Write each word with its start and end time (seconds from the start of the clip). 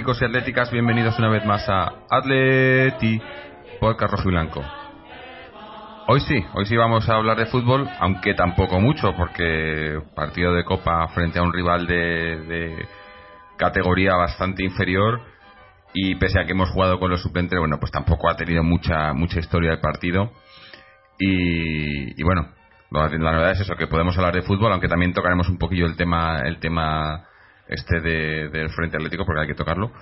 atléticos 0.00 0.22
y 0.22 0.24
atléticas, 0.24 0.70
bienvenidos 0.70 1.18
una 1.18 1.28
vez 1.28 1.44
más 1.44 1.68
a 1.68 1.92
Atleti 2.08 3.20
Podcast 3.78 4.14
Rojo 4.14 4.30
y 4.30 4.32
Blanco. 4.32 4.64
Hoy 6.06 6.20
sí, 6.20 6.42
hoy 6.54 6.64
sí 6.64 6.74
vamos 6.74 7.06
a 7.06 7.16
hablar 7.16 7.36
de 7.36 7.44
fútbol, 7.44 7.86
aunque 7.98 8.32
tampoco 8.32 8.80
mucho, 8.80 9.14
porque 9.14 10.00
partido 10.14 10.54
de 10.54 10.64
Copa 10.64 11.06
frente 11.08 11.38
a 11.38 11.42
un 11.42 11.52
rival 11.52 11.86
de, 11.86 11.94
de 11.94 12.88
categoría 13.58 14.14
bastante 14.14 14.64
inferior 14.64 15.20
y 15.92 16.14
pese 16.14 16.40
a 16.40 16.46
que 16.46 16.52
hemos 16.52 16.70
jugado 16.70 16.98
con 16.98 17.10
los 17.10 17.20
suplentes, 17.20 17.58
bueno, 17.58 17.76
pues 17.78 17.92
tampoco 17.92 18.30
ha 18.30 18.36
tenido 18.36 18.62
mucha 18.62 19.12
mucha 19.12 19.38
historia 19.38 19.72
el 19.72 19.80
partido. 19.80 20.32
Y, 21.18 22.22
bueno, 22.22 22.48
la 22.90 23.10
novedad 23.10 23.50
es 23.50 23.60
eso, 23.60 23.76
que 23.76 23.86
podemos 23.86 24.16
hablar 24.16 24.34
de 24.34 24.40
fútbol, 24.40 24.72
aunque 24.72 24.88
también 24.88 25.12
tocaremos 25.12 25.50
un 25.50 25.58
poquillo 25.58 25.84
el 25.84 25.96
tema 25.96 26.40
el 26.46 26.58
tema 26.58 27.26
este 27.70 28.00
del 28.00 28.70
Frente 28.70 28.96
Atlético, 28.96 29.24
porque 29.24 29.42
hay 29.42 29.46
que 29.46 29.54
tocarlo. 29.54 29.92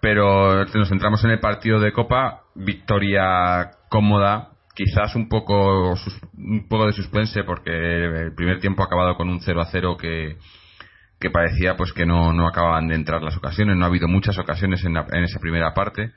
Pero 0.00 0.64
nos 0.64 0.88
centramos 0.88 1.24
en 1.24 1.32
el 1.32 1.40
partido 1.40 1.80
de 1.80 1.92
Copa, 1.92 2.42
victoria 2.54 3.70
cómoda, 3.90 4.50
quizás 4.74 5.14
un 5.16 5.28
poco 5.28 5.94
un 6.36 6.68
poco 6.68 6.86
de 6.86 6.92
suspense, 6.92 7.42
porque 7.44 7.70
el 7.70 8.34
primer 8.34 8.60
tiempo 8.60 8.82
ha 8.82 8.86
acabado 8.86 9.16
con 9.16 9.28
un 9.28 9.40
0 9.40 9.60
a 9.60 9.66
0 9.66 9.96
que 9.96 10.38
que 11.20 11.30
parecía 11.30 11.76
pues 11.76 11.92
que 11.92 12.06
no, 12.06 12.32
no 12.32 12.46
acababan 12.46 12.88
de 12.88 12.94
entrar 12.94 13.22
las 13.22 13.36
ocasiones, 13.36 13.76
no 13.76 13.84
ha 13.84 13.88
habido 13.88 14.06
muchas 14.06 14.38
ocasiones 14.38 14.84
en, 14.84 14.96
en 14.96 15.24
esa 15.24 15.40
primera 15.40 15.74
parte. 15.74 16.12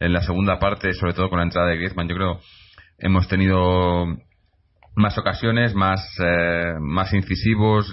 En 0.00 0.12
la 0.12 0.22
segunda 0.22 0.58
parte, 0.58 0.92
sobre 0.94 1.12
todo 1.12 1.28
con 1.28 1.38
la 1.38 1.44
entrada 1.44 1.68
de 1.68 1.76
Griezmann, 1.76 2.08
yo 2.08 2.14
creo 2.14 2.40
hemos 2.98 3.28
tenido 3.28 4.06
más 4.96 5.18
ocasiones, 5.18 5.74
más, 5.74 6.00
eh, 6.20 6.74
más 6.80 7.12
incisivos 7.12 7.92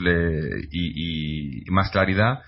y, 0.71 1.63
más 1.71 1.89
claridad. 1.89 2.41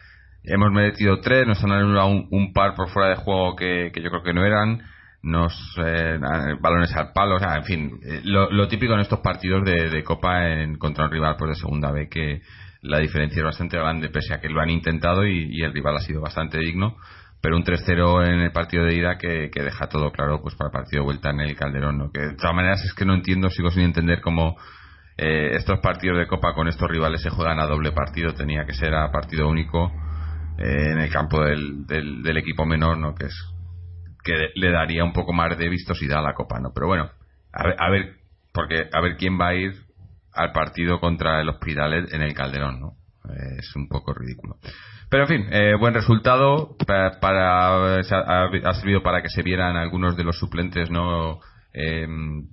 Hemos 0.43 0.71
metido 0.71 1.19
tres, 1.21 1.47
nos 1.47 1.63
han 1.63 1.71
anulado 1.71 2.07
un, 2.07 2.53
par 2.53 2.75
por 2.75 2.89
fuera 2.89 3.09
de 3.09 3.15
juego 3.15 3.55
que, 3.55 3.91
yo 3.95 4.09
creo 4.09 4.23
que 4.23 4.33
no 4.33 4.45
eran, 4.45 4.81
nos 5.21 5.53
eh, 5.77 6.19
balones 6.59 6.93
al 6.95 7.13
palo, 7.13 7.35
o 7.35 7.39
sea, 7.39 7.55
en 7.55 7.63
fin, 7.63 7.99
eh, 8.03 8.21
lo, 8.23 8.67
típico 8.67 8.93
en 8.93 8.99
estos 8.99 9.19
partidos 9.19 9.63
de, 9.63 9.89
de 9.89 10.03
Copa 10.03 10.49
en, 10.49 10.77
contra 10.77 11.05
un 11.05 11.11
rival 11.11 11.35
pues 11.37 11.49
de 11.51 11.55
segunda 11.55 11.91
B 11.91 12.09
que, 12.09 12.41
la 12.83 12.99
diferencia 12.99 13.39
es 13.39 13.45
bastante 13.45 13.77
grande, 13.77 14.09
pese 14.09 14.33
a 14.33 14.41
que 14.41 14.49
lo 14.49 14.61
han 14.61 14.69
intentado 14.69 15.25
y, 15.25 15.61
el 15.61 15.73
rival 15.73 15.95
ha 15.97 16.01
sido 16.01 16.21
bastante 16.21 16.59
digno. 16.59 16.97
Pero 17.43 17.57
un 17.57 17.65
3-0 17.65 18.25
en 18.25 18.39
el 18.39 18.53
partido 18.53 18.85
de 18.85 18.95
ida 18.95 19.17
que, 19.17 19.49
deja 19.53 19.89
todo 19.89 20.13
claro 20.13 20.41
pues 20.41 20.55
para 20.55 20.69
el 20.69 20.71
partido 20.71 21.01
de 21.01 21.05
vuelta 21.07 21.29
en 21.31 21.41
el 21.41 21.57
Calderón. 21.57 21.97
¿no? 21.97 22.09
Que 22.09 22.21
de 22.21 22.35
todas 22.35 22.55
maneras 22.55 22.81
es 22.85 22.93
que 22.93 23.03
no 23.03 23.13
entiendo, 23.13 23.49
sigo 23.49 23.69
sin 23.69 23.83
entender 23.83 24.21
cómo 24.21 24.55
eh, 25.17 25.49
estos 25.57 25.81
partidos 25.81 26.19
de 26.19 26.27
Copa 26.27 26.53
con 26.53 26.69
estos 26.69 26.89
rivales 26.89 27.21
se 27.21 27.29
juegan 27.29 27.59
a 27.59 27.65
doble 27.65 27.91
partido. 27.91 28.33
Tenía 28.33 28.63
que 28.65 28.73
ser 28.73 28.95
a 28.95 29.11
partido 29.11 29.49
único 29.49 29.91
eh, 30.57 30.91
en 30.93 30.99
el 30.99 31.11
campo 31.11 31.43
del, 31.43 31.85
del, 31.85 32.37
equipo 32.37 32.65
menor, 32.65 32.97
¿no? 32.97 33.13
que 33.13 33.25
es 33.25 33.35
que 34.23 34.51
le 34.55 34.71
daría 34.71 35.03
un 35.03 35.11
poco 35.11 35.33
más 35.33 35.57
de 35.57 35.67
vistosidad 35.67 36.19
a 36.19 36.29
la 36.29 36.33
Copa. 36.35 36.61
¿no? 36.61 36.71
Pero 36.73 36.87
bueno, 36.87 37.11
a 37.51 37.67
ver, 37.67 37.75
a 37.77 37.89
ver 37.89 38.15
porque 38.53 38.87
a 38.89 39.01
ver 39.01 39.17
quién 39.17 39.37
va 39.37 39.49
a 39.49 39.55
ir 39.55 39.73
al 40.31 40.53
partido 40.53 41.01
contra 41.01 41.41
el 41.41 41.49
Hospitalet 41.49 42.13
en 42.13 42.21
el 42.21 42.33
Calderón, 42.33 42.79
¿no? 42.79 42.93
Es 43.57 43.75
un 43.75 43.89
poco 43.89 44.13
ridículo. 44.13 44.57
Pero 45.13 45.25
en 45.25 45.29
fin, 45.29 45.47
eh, 45.51 45.75
buen 45.75 45.93
resultado. 45.93 46.75
Para, 46.87 47.19
ha, 47.91 48.73
servido 48.73 49.03
para 49.03 49.21
que 49.21 49.29
se 49.29 49.43
vieran 49.43 49.77
algunos 49.77 50.17
de 50.17 50.23
los 50.23 50.39
suplentes, 50.39 50.89
¿no? 50.89 51.39
Em, 51.71 52.47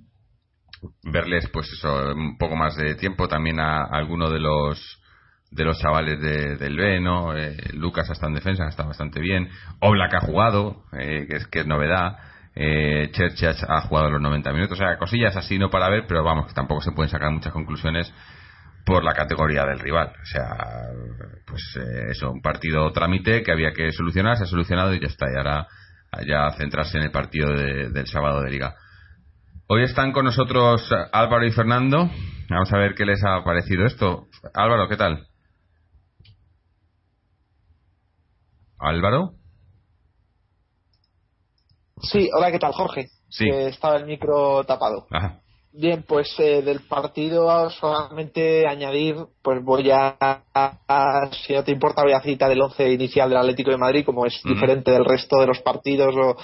verles, 1.01 1.49
pues 1.51 1.67
eso, 1.73 2.13
un 2.13 2.37
poco 2.37 2.55
más 2.55 2.75
de 2.75 2.93
tiempo. 2.93 3.27
También 3.27 3.59
a, 3.59 3.85
alguno 3.85 4.29
de 4.29 4.37
los 4.37 5.01
de 5.49 5.65
los 5.65 5.79
chavales 5.79 6.21
del 6.21 6.77
B, 6.77 6.99
¿no? 6.99 7.35
Eh, 7.35 7.57
Lucas 7.73 8.07
está 8.11 8.27
en 8.27 8.35
defensa, 8.35 8.67
está 8.67 8.83
bastante 8.83 9.19
bien. 9.19 9.49
Oblak 9.79 10.13
ha 10.13 10.19
jugado, 10.19 10.83
eh, 10.93 11.25
que, 11.27 11.37
es, 11.37 11.47
que 11.47 11.61
es 11.61 11.65
novedad 11.65 12.19
eh, 12.55 13.09
Church 13.13 13.43
ha 13.67 13.81
jugado 13.81 14.09
los 14.09 14.21
90 14.21 14.51
minutos, 14.51 14.77
o 14.77 14.83
sea, 14.83 14.97
cosillas 14.97 15.35
así 15.37 15.57
no 15.57 15.69
para 15.69 15.89
ver, 15.89 16.05
pero 16.07 16.23
vamos, 16.23 16.47
que 16.47 16.53
tampoco 16.53 16.81
se 16.81 16.91
pueden 16.91 17.09
sacar 17.09 17.31
muchas 17.31 17.53
conclusiones 17.53 18.13
por 18.85 19.03
la 19.03 19.13
categoría 19.13 19.65
del 19.65 19.79
rival. 19.79 20.13
O 20.21 20.25
sea, 20.25 20.57
pues 21.47 21.61
eh, 21.77 22.11
eso, 22.11 22.31
un 22.31 22.41
partido 22.41 22.91
trámite 22.91 23.43
que 23.43 23.51
había 23.51 23.73
que 23.73 23.91
solucionar, 23.91 24.37
se 24.37 24.43
ha 24.43 24.47
solucionado 24.47 24.93
y 24.93 24.99
ya 24.99 25.07
está, 25.07 25.27
y 25.31 25.37
ahora 25.37 25.67
ya 26.27 26.51
centrarse 26.57 26.97
en 26.97 27.05
el 27.05 27.11
partido 27.11 27.53
del 27.53 28.07
sábado 28.07 28.41
de 28.41 28.51
liga. 28.51 28.75
Hoy 29.67 29.83
están 29.83 30.11
con 30.11 30.25
nosotros 30.25 30.89
Álvaro 31.13 31.45
y 31.45 31.51
Fernando. 31.51 32.09
Vamos 32.49 32.73
a 32.73 32.77
ver 32.77 32.93
qué 32.95 33.05
les 33.05 33.23
ha 33.23 33.43
parecido 33.43 33.85
esto. 33.85 34.27
Álvaro, 34.53 34.89
¿qué 34.89 34.97
tal? 34.97 35.27
Álvaro. 38.77 39.35
Sí, 42.01 42.29
hola, 42.35 42.51
¿qué 42.51 42.59
tal, 42.59 42.73
Jorge? 42.73 43.07
Sí. 43.29 43.47
estaba 43.47 43.95
el 43.95 44.05
micro 44.05 44.63
tapado. 44.65 45.07
Bien, 45.73 46.03
pues 46.05 46.35
eh, 46.37 46.61
del 46.61 46.81
partido 46.81 47.69
solamente 47.69 48.67
añadir, 48.67 49.15
pues 49.41 49.63
voy 49.63 49.89
a, 49.89 50.17
si 51.45 51.53
no 51.53 51.63
te 51.63 51.71
importa, 51.71 52.03
voy 52.03 52.11
a 52.11 52.19
citar 52.19 52.51
el 52.51 52.61
once 52.61 52.91
inicial 52.91 53.29
del 53.29 53.37
Atlético 53.37 53.71
de 53.71 53.77
Madrid, 53.77 54.03
como 54.05 54.25
es 54.25 54.41
diferente 54.43 54.91
del 54.91 55.05
resto 55.05 55.39
de 55.39 55.47
los 55.47 55.59
partidos 55.61 56.13
o 56.13 56.35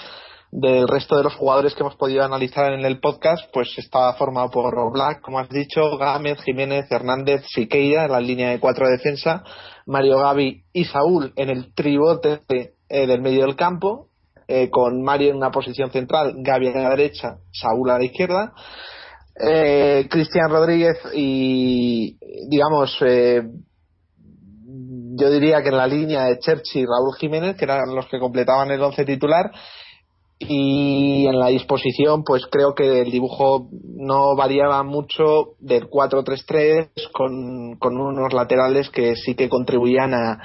del 0.50 0.88
resto 0.88 1.18
de 1.18 1.24
los 1.24 1.34
jugadores 1.34 1.74
que 1.74 1.82
hemos 1.82 1.96
podido 1.96 2.24
analizar 2.24 2.72
en 2.72 2.86
el 2.86 3.00
podcast, 3.00 3.44
pues 3.52 3.76
está 3.76 4.14
formado 4.14 4.48
por 4.50 4.92
Black, 4.92 5.20
como 5.20 5.38
has 5.38 5.50
dicho, 5.50 5.98
Gámez, 5.98 6.40
Jiménez, 6.42 6.90
Hernández, 6.90 7.44
Siqueira 7.48 8.06
en 8.06 8.12
la 8.12 8.20
línea 8.20 8.48
de 8.48 8.60
cuatro 8.60 8.86
de 8.86 8.92
defensa, 8.92 9.44
Mario 9.84 10.20
Gavi 10.20 10.64
y 10.72 10.84
Saúl 10.86 11.34
en 11.36 11.50
el 11.50 11.74
tribote 11.74 12.40
eh, 12.88 13.06
del 13.06 13.20
medio 13.20 13.42
del 13.42 13.56
campo, 13.56 14.08
eh, 14.46 14.70
con 14.70 15.02
Mario 15.02 15.30
en 15.30 15.36
una 15.36 15.50
posición 15.50 15.90
central, 15.90 16.32
Gaby 16.38 16.68
a 16.68 16.80
la 16.80 16.90
derecha, 16.90 17.36
Saúl 17.52 17.90
a 17.90 17.98
la 17.98 18.04
izquierda. 18.04 18.54
Eh, 19.40 20.06
Cristian 20.10 20.50
Rodríguez 20.50 20.96
y, 21.14 22.18
digamos, 22.48 22.96
eh, 23.06 23.42
yo 25.14 25.30
diría 25.30 25.62
que 25.62 25.68
en 25.68 25.76
la 25.76 25.86
línea 25.86 26.24
de 26.24 26.38
Cherchi 26.38 26.80
y 26.80 26.86
Raúl 26.86 27.14
Jiménez, 27.18 27.56
que 27.56 27.64
eran 27.64 27.94
los 27.94 28.06
que 28.08 28.18
completaban 28.18 28.70
el 28.70 28.82
once 28.82 29.04
titular, 29.04 29.50
y 30.40 31.26
en 31.26 31.38
la 31.38 31.48
disposición, 31.48 32.22
pues 32.24 32.46
creo 32.50 32.74
que 32.74 33.00
el 33.00 33.10
dibujo 33.10 33.68
no 33.96 34.36
variaba 34.36 34.82
mucho 34.84 35.54
del 35.58 35.90
4-3-3 35.90 36.90
con, 37.12 37.76
con 37.78 38.00
unos 38.00 38.32
laterales 38.32 38.88
que 38.90 39.16
sí 39.16 39.34
que 39.34 39.48
contribuían 39.48 40.14
a, 40.14 40.40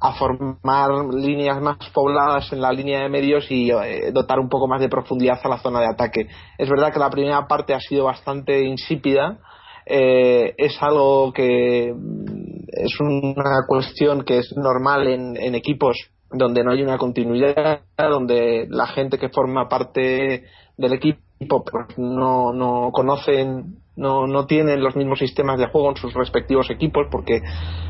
a 0.00 0.12
formar 0.14 0.90
líneas 1.12 1.60
más 1.60 1.76
pobladas 1.92 2.52
en 2.52 2.60
la 2.60 2.72
línea 2.72 3.02
de 3.02 3.08
medios 3.08 3.50
y 3.50 3.70
eh, 3.70 4.10
dotar 4.12 4.38
un 4.38 4.48
poco 4.48 4.66
más 4.66 4.80
de 4.80 4.88
profundidad 4.88 5.38
a 5.42 5.48
la 5.48 5.58
zona 5.58 5.80
de 5.80 5.88
ataque. 5.88 6.26
Es 6.56 6.68
verdad 6.68 6.92
que 6.92 6.98
la 6.98 7.10
primera 7.10 7.46
parte 7.46 7.74
ha 7.74 7.80
sido 7.80 8.04
bastante 8.04 8.64
insípida. 8.64 9.38
Eh, 9.84 10.54
es 10.56 10.82
algo 10.82 11.32
que 11.32 11.92
mm, 11.94 12.64
es 12.68 13.00
una 13.00 13.66
cuestión 13.66 14.24
que 14.24 14.38
es 14.38 14.54
normal 14.56 15.06
en, 15.06 15.36
en 15.36 15.54
equipos 15.54 15.96
donde 16.32 16.62
no 16.62 16.70
hay 16.70 16.82
una 16.82 16.96
continuidad, 16.96 17.80
donde 17.98 18.66
la 18.70 18.86
gente 18.86 19.18
que 19.18 19.30
forma 19.30 19.68
parte 19.68 20.44
del 20.76 20.92
equipo 20.92 21.64
pues 21.64 21.98
no, 21.98 22.52
no 22.52 22.90
conocen 22.92 23.80
no, 24.00 24.26
no 24.26 24.46
tienen 24.46 24.82
los 24.82 24.96
mismos 24.96 25.18
sistemas 25.18 25.58
de 25.58 25.66
juego 25.66 25.90
en 25.90 25.96
sus 25.96 26.14
respectivos 26.14 26.70
equipos 26.70 27.06
porque 27.10 27.42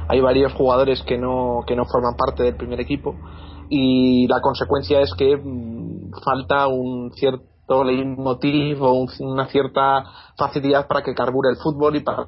hay 0.08 0.20
varios 0.20 0.52
jugadores 0.54 1.02
que 1.02 1.16
no, 1.16 1.60
que 1.64 1.76
no 1.76 1.84
forman 1.84 2.16
parte 2.16 2.42
del 2.42 2.56
primer 2.56 2.80
equipo. 2.80 3.14
Y 3.68 4.26
la 4.26 4.40
consecuencia 4.40 5.00
es 5.00 5.14
que 5.14 5.36
mm, 5.36 6.10
falta 6.24 6.66
un 6.66 7.12
cierto 7.12 7.84
leitmotiv 7.84 8.82
o 8.82 9.06
una 9.20 9.46
cierta 9.46 10.04
facilidad 10.36 10.88
para 10.88 11.02
que 11.04 11.14
carbure 11.14 11.50
el 11.50 11.56
fútbol 11.56 11.94
y 11.94 12.00
para 12.00 12.26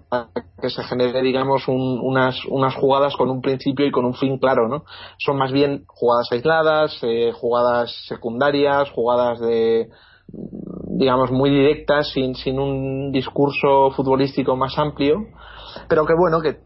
que 0.61 0.71
se 0.71 0.85
genere 0.85 1.21
digamos 1.21 1.65
unas, 1.67 2.37
unas 2.49 2.77
jugadas 2.77 3.17
con 3.17 3.29
un 3.29 3.41
principio 3.43 3.85
y 3.85 3.91
con 3.91 4.05
un 4.05 4.15
fin 4.15 4.39
claro 4.39 4.69
no 4.69 4.85
son 5.19 5.37
más 5.39 5.51
bien 5.51 5.83
jugadas 5.89 6.31
aisladas 6.31 6.97
eh, 7.03 7.33
jugadas 7.33 7.93
secundarias 8.07 8.89
jugadas 8.91 9.41
de 9.41 9.89
digamos, 10.95 11.31
muy 11.31 11.51
directas, 11.51 12.11
sin, 12.13 12.35
sin 12.35 12.59
un 12.59 13.13
discurso 13.13 13.91
futbolístico 13.91 14.57
más 14.57 14.79
amplio, 14.79 15.27
pero 15.89 16.07
que 16.07 16.15
bueno, 16.15 16.41
que 16.41 16.59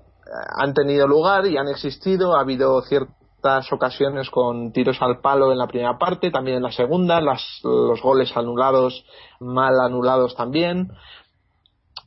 han 0.59 0.75
tenido 0.75 1.07
lugar 1.07 1.47
y 1.47 1.57
han 1.57 1.69
existido, 1.69 2.37
ha 2.37 2.41
habido 2.41 2.81
ciertas 2.83 3.73
ocasiones 3.73 4.29
con 4.31 4.73
tiros 4.73 5.01
al 5.01 5.21
palo 5.21 5.53
en 5.53 5.59
la 5.59 5.69
primera 5.69 5.99
parte, 5.99 6.31
también 6.31 6.57
en 6.59 6.65
la 6.65 6.73
segunda, 6.73 7.21
las, 7.21 7.61
los 7.63 8.03
goles 8.03 8.37
anulados, 8.37 9.05
mal 9.41 9.79
anulados 9.81 10.35
también, 10.35 10.91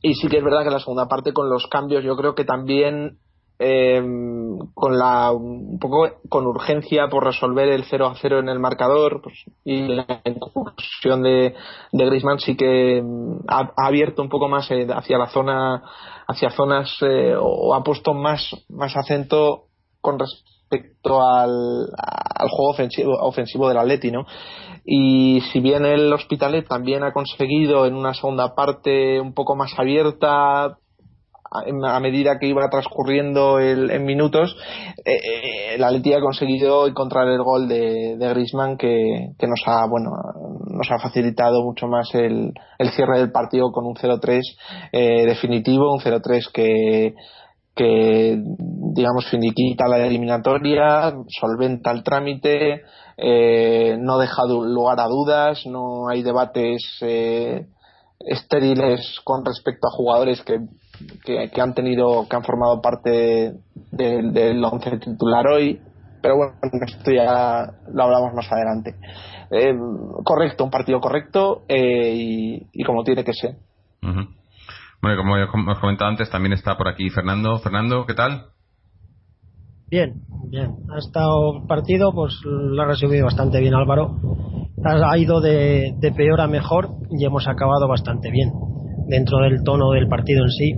y 0.02 0.14
sí 0.14 0.28
que 0.28 0.38
es 0.38 0.44
verdad 0.44 0.64
que 0.64 0.70
la 0.70 0.80
segunda 0.80 1.08
parte 1.08 1.32
con 1.32 1.48
los 1.48 1.66
cambios 1.66 2.04
yo 2.04 2.16
creo 2.16 2.34
que 2.34 2.44
también 2.44 3.18
eh, 3.62 4.02
con 4.72 4.98
la 4.98 5.32
un 5.32 5.78
poco 5.78 6.08
con 6.30 6.46
urgencia 6.46 7.08
por 7.10 7.24
resolver 7.24 7.68
el 7.68 7.84
0 7.84 8.06
a 8.06 8.14
0 8.14 8.38
en 8.38 8.48
el 8.48 8.58
marcador 8.58 9.20
pues, 9.22 9.34
y 9.64 9.82
la 9.82 10.22
incursión 10.24 11.22
de, 11.22 11.54
de 11.92 12.06
Griezmann 12.06 12.38
sí 12.38 12.56
que 12.56 13.02
mm, 13.02 13.40
ha, 13.48 13.70
abierto 13.76 14.22
un 14.22 14.30
poco 14.30 14.48
más 14.48 14.70
eh, 14.70 14.86
hacia 14.90 15.18
la 15.18 15.26
zona 15.26 15.82
hacia 16.26 16.50
zonas 16.50 16.90
eh, 17.02 17.34
o 17.38 17.74
ha 17.74 17.84
puesto 17.84 18.14
más 18.14 18.50
más 18.70 18.96
acento 18.96 19.64
con 20.00 20.18
respecto 20.18 21.20
al, 21.20 21.86
al 21.98 22.48
juego 22.48 22.70
ofensivo, 22.70 23.12
ofensivo 23.20 23.68
del 23.68 23.76
Atleti, 23.76 24.10
¿no? 24.10 24.24
Y 24.86 25.42
si 25.52 25.60
bien 25.60 25.84
el 25.84 26.10
Hospitalet 26.10 26.66
también 26.66 27.02
ha 27.02 27.12
conseguido 27.12 27.84
en 27.84 27.94
una 27.94 28.14
segunda 28.14 28.54
parte 28.54 29.20
un 29.20 29.34
poco 29.34 29.54
más 29.54 29.78
abierta 29.78 30.78
a 31.50 32.00
medida 32.00 32.38
que 32.38 32.46
iba 32.46 32.68
transcurriendo 32.70 33.58
el, 33.58 33.90
en 33.90 34.04
minutos, 34.04 34.56
eh, 35.04 35.76
eh, 35.76 36.14
ha 36.14 36.20
conseguido 36.20 36.86
encontrar 36.86 37.26
el 37.28 37.42
gol 37.42 37.68
de, 37.68 38.16
de 38.16 38.28
Griezmann 38.28 38.76
que, 38.76 39.32
que, 39.36 39.46
nos 39.48 39.60
ha 39.66 39.86
bueno 39.88 40.10
nos 40.68 40.90
ha 40.92 40.98
facilitado 41.00 41.64
mucho 41.64 41.88
más 41.88 42.08
el, 42.14 42.52
el 42.78 42.90
cierre 42.90 43.18
del 43.18 43.32
partido 43.32 43.72
con 43.72 43.84
un 43.84 43.94
0-3 43.94 44.42
eh, 44.92 45.26
definitivo, 45.26 45.92
un 45.92 46.00
0-3 46.00 46.52
que 46.52 47.14
que 47.74 48.38
digamos 48.94 49.26
finiquita 49.30 49.88
la 49.88 50.04
eliminatoria, 50.04 51.14
solventa 51.28 51.90
el 51.92 52.02
trámite, 52.02 52.82
eh, 53.16 53.96
no 53.98 54.18
deja 54.18 54.44
lugar 54.46 55.00
a 55.00 55.06
dudas, 55.06 55.64
no 55.66 56.08
hay 56.08 56.22
debates 56.22 56.98
eh, 57.00 57.66
estériles 58.18 59.20
con 59.24 59.44
respecto 59.44 59.86
a 59.88 59.96
jugadores 59.96 60.42
que, 60.42 60.58
que, 61.24 61.60
han 61.60 61.74
tenido, 61.74 62.26
que 62.28 62.36
han 62.36 62.44
formado 62.44 62.80
parte 62.80 63.54
del 63.92 64.64
once 64.64 64.98
titular 64.98 65.46
hoy. 65.46 65.80
Pero 66.22 66.36
bueno, 66.36 66.52
esto 66.86 67.10
ya 67.12 67.72
lo 67.92 68.02
hablamos 68.02 68.34
más 68.34 68.50
adelante. 68.52 68.94
Eh, 69.50 69.74
correcto, 70.24 70.64
un 70.64 70.70
partido 70.70 71.00
correcto 71.00 71.64
y, 71.68 72.66
y, 72.72 72.84
como 72.84 73.04
tiene 73.04 73.24
que 73.24 73.32
ser. 73.32 73.56
Bueno, 74.02 75.16
como 75.16 75.36
hemos 75.36 75.78
comentado 75.78 76.10
antes, 76.10 76.30
también 76.30 76.52
está 76.52 76.76
por 76.76 76.88
aquí 76.88 77.08
Fernando. 77.10 77.58
Fernando, 77.58 78.04
¿qué 78.06 78.14
tal? 78.14 78.50
Bien, 79.90 80.22
bien. 80.48 80.76
Ha 80.94 80.98
estado 80.98 81.56
el 81.56 81.66
partido, 81.66 82.12
pues 82.14 82.38
lo 82.44 82.80
ha 82.80 82.86
resumido 82.86 83.24
bastante 83.24 83.58
bien 83.58 83.74
Álvaro. 83.74 84.16
Ha 84.84 85.18
ido 85.18 85.40
de, 85.40 85.94
peor 86.16 86.40
a 86.40 86.46
mejor 86.46 86.90
y 87.10 87.24
hemos 87.24 87.48
acabado 87.48 87.88
bastante 87.88 88.30
bien. 88.30 88.52
Dentro 89.08 89.38
del 89.38 89.64
tono 89.64 89.90
del 89.90 90.06
partido 90.06 90.44
en 90.44 90.50
sí, 90.50 90.74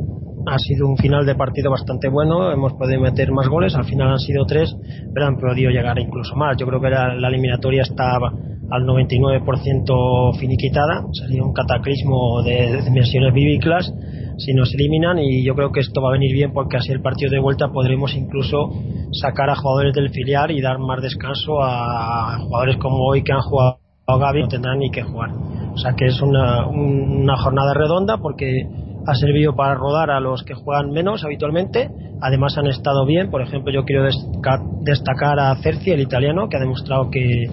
ha 0.46 0.58
sido 0.58 0.88
un 0.88 0.96
final 0.96 1.24
de 1.24 1.34
partido 1.34 1.70
bastante 1.70 2.08
bueno, 2.08 2.50
hemos 2.52 2.72
podido 2.74 3.00
meter 3.00 3.30
más 3.32 3.48
goles, 3.48 3.74
al 3.74 3.84
final 3.84 4.12
han 4.12 4.18
sido 4.18 4.44
tres, 4.44 4.74
pero 5.14 5.26
han 5.26 5.36
podido 5.36 5.70
llegar 5.70 5.98
incluso 5.98 6.34
más. 6.36 6.56
Yo 6.56 6.66
creo 6.66 6.80
que 6.80 6.90
la, 6.90 7.28
eliminatoria 7.28 7.82
estaba 7.82 8.32
al 8.70 8.82
99% 8.84 10.38
finiquitada, 10.38 11.04
sería 11.12 11.42
un 11.42 11.52
cataclismo 11.52 12.42
de, 12.42 12.82
dimensiones 12.82 13.32
bíblicas 13.34 13.92
si 14.38 14.54
nos 14.54 14.72
eliminan 14.74 15.18
y 15.18 15.44
yo 15.44 15.54
creo 15.54 15.70
que 15.70 15.80
esto 15.80 16.00
va 16.00 16.08
a 16.08 16.12
venir 16.12 16.32
bien 16.32 16.52
porque 16.52 16.78
así 16.78 16.90
el 16.90 17.02
partido 17.02 17.30
de 17.30 17.38
vuelta 17.38 17.68
podremos 17.68 18.14
incluso 18.14 18.70
sacar 19.12 19.50
a 19.50 19.56
jugadores 19.56 19.94
del 19.94 20.08
filial 20.08 20.50
y 20.50 20.60
dar 20.60 20.78
más 20.78 21.02
descanso 21.02 21.62
a 21.62 22.38
jugadores 22.40 22.78
como 22.78 22.96
hoy 23.06 23.22
que 23.22 23.32
han 23.32 23.42
jugado 23.42 23.78
Gaby 24.08 24.42
no 24.42 24.48
tendrán 24.48 24.78
ni 24.78 24.90
que 24.90 25.02
jugar. 25.02 25.30
O 25.74 25.76
sea 25.78 25.94
que 25.94 26.06
es 26.06 26.20
una 26.20 27.36
jornada 27.36 27.72
redonda 27.74 28.18
porque 28.18 28.66
ha 29.06 29.14
servido 29.14 29.54
para 29.56 29.74
rodar 29.74 30.10
a 30.10 30.20
los 30.20 30.42
que 30.44 30.54
juegan 30.54 30.90
menos 30.90 31.24
habitualmente. 31.24 31.90
Además 32.20 32.56
han 32.56 32.66
estado 32.66 33.04
bien. 33.04 33.30
Por 33.30 33.42
ejemplo, 33.42 33.72
yo 33.72 33.84
quiero 33.84 34.04
destacar 34.82 35.38
a 35.38 35.56
Cerci, 35.56 35.90
el 35.90 36.00
italiano, 36.00 36.48
que 36.48 36.56
ha 36.56 36.60
demostrado 36.60 37.10
que, 37.10 37.46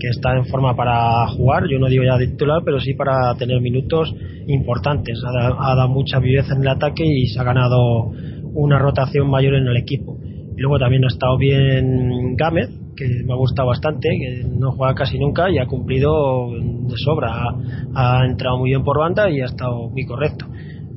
está 0.00 0.36
en 0.36 0.46
forma 0.46 0.76
para 0.76 1.26
jugar, 1.28 1.64
yo 1.68 1.78
no 1.80 1.88
digo 1.88 2.04
ya 2.04 2.16
de 2.16 2.28
titular, 2.28 2.62
pero 2.64 2.78
sí 2.78 2.94
para 2.94 3.34
tener 3.34 3.60
minutos 3.60 4.14
importantes. 4.46 5.20
Ha, 5.26 5.74
dado 5.74 5.88
mucha 5.88 6.18
viveza 6.20 6.54
en 6.54 6.62
el 6.62 6.68
ataque 6.68 7.04
y 7.04 7.26
se 7.26 7.40
ha 7.40 7.44
ganado 7.44 8.12
una 8.54 8.78
rotación 8.78 9.28
mayor 9.28 9.54
en 9.54 9.66
el 9.66 9.76
equipo. 9.76 10.16
Y 10.56 10.60
luego 10.60 10.78
también 10.78 11.04
ha 11.04 11.08
estado 11.08 11.36
bien 11.36 12.36
Gámez, 12.36 12.70
que 12.96 13.06
me 13.24 13.32
ha 13.32 13.36
gustado 13.36 13.68
bastante, 13.68 14.08
que 14.08 14.44
no 14.48 14.72
juega 14.72 14.94
casi 14.94 15.18
nunca 15.18 15.50
y 15.50 15.58
ha 15.58 15.66
cumplido 15.66 16.50
de 16.52 16.96
sobra. 16.96 17.54
Ha 17.94 18.24
entrado 18.24 18.58
muy 18.58 18.70
bien 18.70 18.82
por 18.82 18.98
banda 18.98 19.30
y 19.30 19.40
ha 19.40 19.46
estado 19.46 19.88
muy 19.90 20.04
correcto. 20.04 20.46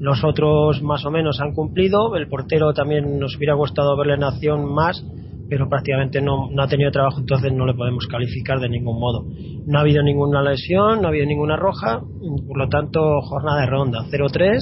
Los 0.01 0.24
otros 0.24 0.81
más 0.81 1.06
o 1.06 1.12
menos 1.12 1.39
han 1.42 1.53
cumplido. 1.53 2.15
El 2.15 2.27
portero 2.27 2.74
también 2.74 3.19
nos 3.19 3.38
hubiera 3.38 3.53
gustado 3.53 3.95
verle 3.95 4.15
en 4.15 4.24
acción 4.24 4.74
más, 4.74 5.06
pero 5.48 5.69
prácticamente 5.69 6.19
no, 6.19 6.50
ha 6.57 6.68
tenido 6.68 6.89
trabajo, 6.89 7.19
entonces 7.19 7.53
no 7.53 7.68
le 7.68 7.75
podemos 7.75 8.07
calificar 8.07 8.59
de 8.59 8.68
ningún 8.68 9.00
modo. 9.00 9.27
No 9.68 9.77
ha 9.77 9.81
habido 9.81 10.01
ninguna 10.01 10.42
lesión, 10.42 11.01
no 11.01 11.06
ha 11.06 11.09
habido 11.09 11.27
ninguna 11.27 11.56
roja, 11.56 12.00
por 12.00 12.57
lo 12.57 12.68
tanto, 12.68 13.21
jornada 13.21 13.62
de 13.62 13.68
ronda 13.68 14.00
0-3 14.12 14.57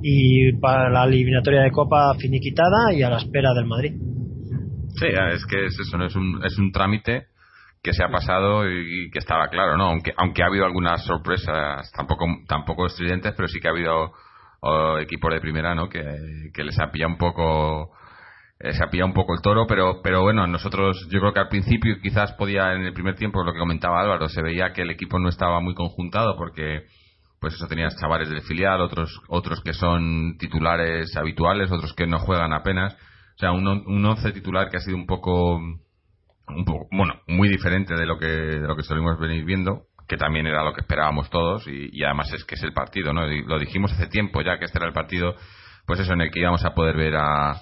y 0.00 0.52
para 0.60 0.88
la 0.90 1.06
eliminatoria 1.06 1.62
de 1.62 1.72
Copa 1.72 2.14
finiquitada 2.16 2.94
y 2.94 3.02
a 3.02 3.10
la 3.10 3.16
espera 3.16 3.52
del 3.54 3.66
Madrid. 3.66 3.94
Sí, 4.94 5.06
es 5.06 5.44
que 5.46 5.66
es 5.66 5.76
eso, 5.76 6.00
es, 6.04 6.14
un, 6.14 6.40
es 6.44 6.56
un 6.56 6.70
trámite 6.70 7.26
que 7.82 7.92
se 7.92 8.04
ha 8.04 8.08
pasado 8.08 8.70
y 8.70 9.10
que 9.10 9.18
estaba 9.18 9.48
claro, 9.48 9.76
¿no? 9.76 9.86
Aunque, 9.86 10.12
aunque 10.16 10.44
ha 10.44 10.46
habido 10.46 10.66
algunas 10.66 11.04
sorpresas, 11.04 11.90
tampoco, 11.96 12.26
tampoco 12.46 12.86
estridentes, 12.86 13.34
pero 13.36 13.48
sí 13.48 13.58
que 13.58 13.66
ha 13.66 13.72
habido 13.72 14.12
equipos 15.00 15.32
de 15.32 15.40
primera, 15.40 15.74
¿no? 15.74 15.88
Que, 15.88 16.02
que 16.52 16.64
les 16.64 16.76
pillado 16.92 17.12
un 17.12 17.18
poco 17.18 17.92
se 18.60 18.86
pillado 18.88 19.06
un 19.06 19.14
poco 19.14 19.34
el 19.34 19.40
toro, 19.40 19.66
pero, 19.68 20.00
pero 20.02 20.22
bueno, 20.22 20.46
nosotros 20.46 21.06
yo 21.10 21.20
creo 21.20 21.32
que 21.32 21.40
al 21.40 21.48
principio 21.48 22.00
quizás 22.02 22.32
podía 22.32 22.74
en 22.74 22.82
el 22.82 22.92
primer 22.92 23.14
tiempo, 23.14 23.44
lo 23.44 23.52
que 23.52 23.58
comentaba 23.58 24.00
Álvaro, 24.00 24.28
se 24.28 24.42
veía 24.42 24.72
que 24.72 24.82
el 24.82 24.90
equipo 24.90 25.18
no 25.20 25.28
estaba 25.28 25.60
muy 25.60 25.74
conjuntado 25.74 26.36
porque 26.36 26.86
pues 27.40 27.54
eso 27.54 27.68
tenías 27.68 27.96
chavales 28.00 28.28
del 28.28 28.42
filial, 28.42 28.80
otros 28.80 29.20
otros 29.28 29.62
que 29.62 29.72
son 29.72 30.36
titulares 30.38 31.16
habituales, 31.16 31.70
otros 31.70 31.94
que 31.94 32.08
no 32.08 32.18
juegan 32.18 32.52
apenas. 32.52 32.94
O 32.94 33.38
sea, 33.38 33.52
un, 33.52 33.68
un 33.68 34.04
once 34.04 34.32
titular 34.32 34.68
que 34.68 34.78
ha 34.78 34.80
sido 34.80 34.96
un 34.96 35.06
poco, 35.06 35.54
un 35.54 36.64
poco, 36.64 36.88
bueno, 36.90 37.14
muy 37.28 37.48
diferente 37.48 37.94
de 37.94 38.06
lo 38.06 38.18
que 38.18 38.26
de 38.26 38.66
lo 38.66 38.74
que 38.74 38.82
solemos 38.82 39.20
venir 39.20 39.44
viendo, 39.44 39.84
que 40.08 40.16
también 40.16 40.46
era 40.46 40.64
lo 40.64 40.72
que 40.72 40.80
esperábamos 40.80 41.30
todos 41.30 41.68
y, 41.68 41.90
y 41.92 42.02
además 42.02 42.32
es 42.32 42.44
que 42.44 42.54
es 42.54 42.62
el 42.62 42.72
partido, 42.72 43.12
¿no? 43.12 43.26
Lo 43.26 43.58
dijimos 43.58 43.92
hace 43.92 44.06
tiempo 44.06 44.40
ya 44.40 44.58
que 44.58 44.64
este 44.64 44.78
era 44.78 44.86
el 44.86 44.94
partido, 44.94 45.36
pues 45.86 46.00
eso 46.00 46.14
en 46.14 46.22
el 46.22 46.30
que 46.30 46.40
íbamos 46.40 46.64
a 46.64 46.74
poder 46.74 46.96
ver 46.96 47.14
a 47.16 47.54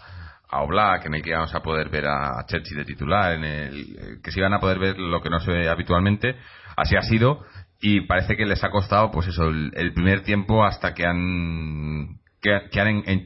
a 0.49 0.63
Oblak, 0.63 1.07
en 1.07 1.15
el 1.15 1.23
que 1.23 1.31
íbamos 1.31 1.55
a 1.55 1.61
poder 1.61 1.89
ver 1.89 2.07
a 2.07 2.45
Chelsea 2.47 2.77
de 2.79 2.85
titular, 2.85 3.33
en 3.33 3.45
el 3.45 4.21
que 4.23 4.31
se 4.31 4.41
iban 4.41 4.55
a 4.55 4.61
poder 4.61 4.79
ver 4.79 4.99
lo 4.99 5.21
que 5.21 5.31
no 5.31 5.41
se 5.41 5.51
ve 5.51 5.69
habitualmente. 5.69 6.37
Así 6.77 6.97
ha 6.97 7.03
sido 7.03 7.45
y 7.81 8.03
parece 8.03 8.37
que 8.37 8.47
les 8.47 8.63
ha 8.63 8.71
costado, 8.71 9.11
pues 9.11 9.27
eso, 9.29 9.49
el, 9.49 9.93
primer 9.93 10.23
tiempo 10.23 10.65
hasta 10.65 10.95
que 10.95 11.05
han 11.05 12.21
que, 12.41 12.61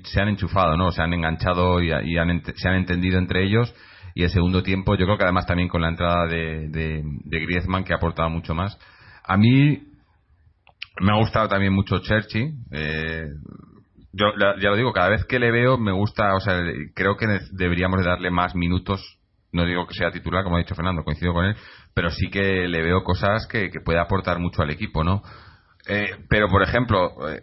se 0.04 0.20
han 0.20 0.28
enchufado, 0.28 0.76
¿no? 0.76 0.92
Se 0.92 1.02
han 1.02 1.12
enganchado 1.12 1.82
y, 1.82 1.90
se 1.90 2.68
han 2.68 2.74
entendido 2.74 3.18
entre 3.18 3.44
ellos. 3.44 3.74
Y 4.14 4.24
el 4.24 4.30
segundo 4.30 4.62
tiempo, 4.62 4.96
yo 4.96 5.04
creo 5.04 5.18
que 5.18 5.24
además 5.24 5.46
también 5.46 5.68
con 5.68 5.82
la 5.82 5.88
entrada 5.88 6.26
de, 6.26 6.68
de 6.68 7.40
Griezmann, 7.40 7.84
que 7.84 7.92
ha 7.92 7.96
aportado 7.96 8.30
mucho 8.30 8.54
más. 8.54 8.78
A 9.30 9.36
mí 9.36 9.80
me 11.00 11.12
ha 11.12 11.18
gustado 11.18 11.46
también 11.46 11.72
mucho 11.72 12.00
Chelsea. 12.00 12.48
Eh, 12.72 13.28
yo 14.12 14.26
ya 14.36 14.70
lo 14.70 14.76
digo, 14.76 14.92
cada 14.92 15.08
vez 15.08 15.24
que 15.24 15.38
le 15.38 15.52
veo 15.52 15.78
me 15.78 15.92
gusta, 15.92 16.34
o 16.34 16.40
sea, 16.40 16.60
creo 16.96 17.16
que 17.16 17.28
deberíamos 17.52 18.00
de 18.00 18.08
darle 18.08 18.32
más 18.32 18.56
minutos. 18.56 19.20
No 19.52 19.64
digo 19.66 19.86
que 19.86 19.94
sea 19.94 20.10
titular, 20.10 20.42
como 20.42 20.56
ha 20.56 20.58
dicho 20.58 20.74
Fernando, 20.74 21.04
coincido 21.04 21.32
con 21.32 21.44
él, 21.44 21.54
pero 21.94 22.10
sí 22.10 22.28
que 22.28 22.66
le 22.66 22.82
veo 22.82 23.04
cosas 23.04 23.46
que, 23.46 23.70
que 23.70 23.78
puede 23.78 24.00
aportar 24.00 24.40
mucho 24.40 24.62
al 24.62 24.70
equipo, 24.70 25.04
¿no? 25.04 25.22
Eh, 25.86 26.10
pero, 26.28 26.48
por 26.48 26.64
ejemplo, 26.64 27.12
eh, 27.28 27.42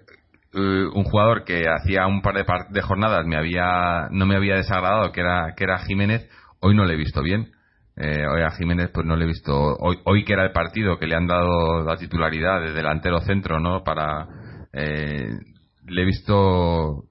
un 0.52 1.06
jugador 1.06 1.46
que 1.46 1.70
hacía 1.70 2.06
un 2.06 2.22
par 2.22 2.36
de, 2.36 2.46
de, 2.70 2.82
jornadas 2.82 3.26
me 3.26 3.38
había, 3.38 4.10
no 4.12 4.26
me 4.26 4.36
había 4.36 4.56
desagradado, 4.56 5.14
que 5.14 5.22
era, 5.22 5.54
que 5.56 5.64
era 5.64 5.80
Jiménez, 5.80 6.30
hoy 6.60 6.76
no 6.76 6.84
le 6.84 6.96
he 6.96 6.98
visto 6.98 7.22
bien. 7.22 7.54
Eh, 8.00 8.28
hoy 8.28 8.42
a 8.44 8.52
Jiménez 8.52 8.92
pues 8.94 9.08
no 9.08 9.16
le 9.16 9.26
he 9.26 9.28
visto, 9.28 9.54
hoy, 9.54 9.98
hoy 10.06 10.24
que 10.24 10.34
era 10.34 10.46
el 10.46 10.52
partido 10.52 11.00
que 11.00 11.08
le 11.08 11.16
han 11.16 11.26
dado 11.26 11.84
la 11.84 11.98
titularidad 11.98 12.62
de 12.62 12.74
delantero 12.74 13.22
centro, 13.22 13.60
¿no? 13.60 13.84
Para, 13.84 14.28
eh, 14.72 15.30
le 15.88 16.02
he 16.02 16.06
visto 16.06 17.06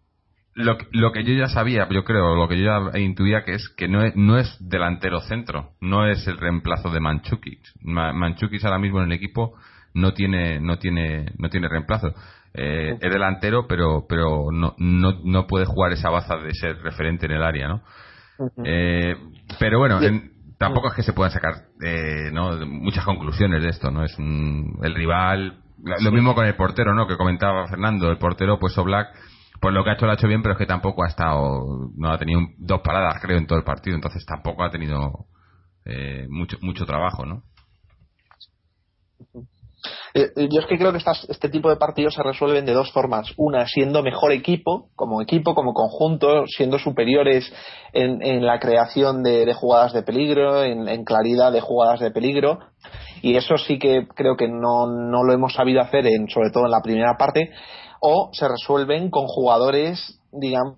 lo, 0.57 0.79
lo, 0.93 1.13
que 1.13 1.23
yo 1.23 1.35
ya 1.35 1.49
sabía, 1.49 1.87
yo 1.91 2.05
creo, 2.05 2.35
lo 2.35 2.49
que 2.49 2.59
yo 2.59 2.65
ya 2.65 2.99
intuía 2.99 3.45
que 3.45 3.53
es 3.53 3.69
que 3.77 3.89
no 3.89 4.03
es, 4.03 4.17
no 4.17 4.39
es 4.39 4.57
delantero 4.59 5.21
centro, 5.21 5.73
no 5.83 6.07
es 6.07 6.27
el 6.27 6.39
reemplazo 6.39 6.89
de 6.91 7.01
Manchukic. 7.01 7.61
Manchukic 7.83 8.65
ahora 8.65 8.79
mismo 8.79 9.01
en 9.01 9.07
el 9.07 9.13
equipo 9.13 9.55
no 9.93 10.15
tiene 10.15 10.59
no 10.61 10.79
tiene 10.79 11.33
no 11.37 11.51
tiene 11.51 11.69
reemplazo. 11.69 12.15
Eh, 12.55 12.97
es 12.99 13.13
delantero, 13.13 13.67
pero 13.69 14.07
pero 14.09 14.47
no, 14.51 14.75
no, 14.79 15.21
no 15.25 15.47
puede 15.47 15.67
jugar 15.67 15.93
esa 15.93 16.09
baza 16.09 16.37
de 16.39 16.55
ser 16.55 16.79
referente 16.79 17.27
en 17.27 17.33
el 17.33 17.43
área, 17.43 17.69
¿no? 17.69 17.83
eh, 18.65 19.15
pero 19.59 19.79
bueno, 19.79 20.01
tampoco 20.59 20.89
es 20.89 20.95
que 20.95 21.03
se 21.03 21.13
puedan 21.13 21.33
sacar 21.33 21.67
eh, 21.83 22.31
¿no? 22.33 22.57
muchas 22.67 23.05
conclusiones 23.05 23.63
de 23.63 23.69
esto, 23.71 23.91
¿no? 23.91 24.05
Es 24.05 24.19
un, 24.19 24.79
el 24.83 24.95
rival 24.95 25.63
lo 25.79 26.11
mismo 26.11 26.35
con 26.35 26.47
el 26.47 26.57
portero, 26.57 26.95
¿no? 26.95 27.07
Que 27.07 27.17
comentaba 27.17 27.69
Fernando, 27.69 28.11
el 28.11 28.19
portero, 28.19 28.59
pues 28.59 28.77
Oblak, 28.79 29.09
pues 29.61 29.75
lo 29.75 29.85
que 29.85 29.91
ha 29.91 29.93
hecho 29.95 30.07
lo 30.07 30.13
ha 30.13 30.15
hecho 30.15 30.29
bien, 30.29 30.43
pero 30.43 30.55
es 30.55 30.59
que 30.59 30.67
tampoco 30.67 31.05
ha 31.05 31.09
estado, 31.09 31.91
no 31.97 32.11
ha 32.11 32.19
tenido 32.19 32.41
dos 32.59 32.81
paradas, 32.81 33.21
creo, 33.21 33.39
en 33.39 33.47
todo 33.47 33.59
el 33.59 33.65
partido, 33.65 33.95
entonces 33.95 34.25
tampoco 34.25 34.65
ha 34.65 34.71
tenido 34.71 35.27
eh, 35.85 36.27
mucho, 36.29 36.57
mucho 36.63 36.87
trabajo, 36.87 37.25
¿no? 37.27 37.43
Eh, 40.15 40.31
eh, 40.37 40.49
yo 40.51 40.61
es 40.61 40.67
que 40.67 40.79
creo 40.79 40.93
que 40.93 40.99
este 40.99 41.49
tipo 41.49 41.69
de 41.69 41.77
partidos 41.77 42.15
se 42.15 42.23
resuelven 42.23 42.65
de 42.65 42.73
dos 42.73 42.91
formas. 42.93 43.33
Una, 43.37 43.67
siendo 43.67 44.03
mejor 44.03 44.33
equipo, 44.33 44.89
como 44.95 45.21
equipo, 45.21 45.55
como 45.55 45.73
conjunto, 45.73 46.45
siendo 46.47 46.79
superiores 46.79 47.53
en, 47.93 48.45
la 48.45 48.59
creación 48.59 49.23
de, 49.23 49.53
jugadas 49.55 49.93
de 49.93 50.03
peligro, 50.03 50.63
en, 50.63 51.05
claridad 51.05 51.53
de 51.53 51.61
jugadas 51.61 52.01
de 52.01 52.11
peligro. 52.11 52.59
Y 53.23 53.37
eso 53.37 53.57
sí 53.59 53.79
que 53.79 54.07
creo 54.15 54.37
que 54.37 54.49
no, 54.49 54.87
no 54.87 55.25
lo 55.25 55.33
hemos 55.33 55.55
sabido 55.55 55.81
hacer, 55.81 56.07
en, 56.07 56.29
sobre 56.29 56.51
todo 56.51 56.67
en 56.67 56.71
la 56.71 56.83
primera 56.83 57.17
parte. 57.17 57.51
O 58.01 58.31
se 58.33 58.47
resuelven 58.49 59.11
con 59.11 59.27
jugadores, 59.27 60.21
digamos, 60.33 60.77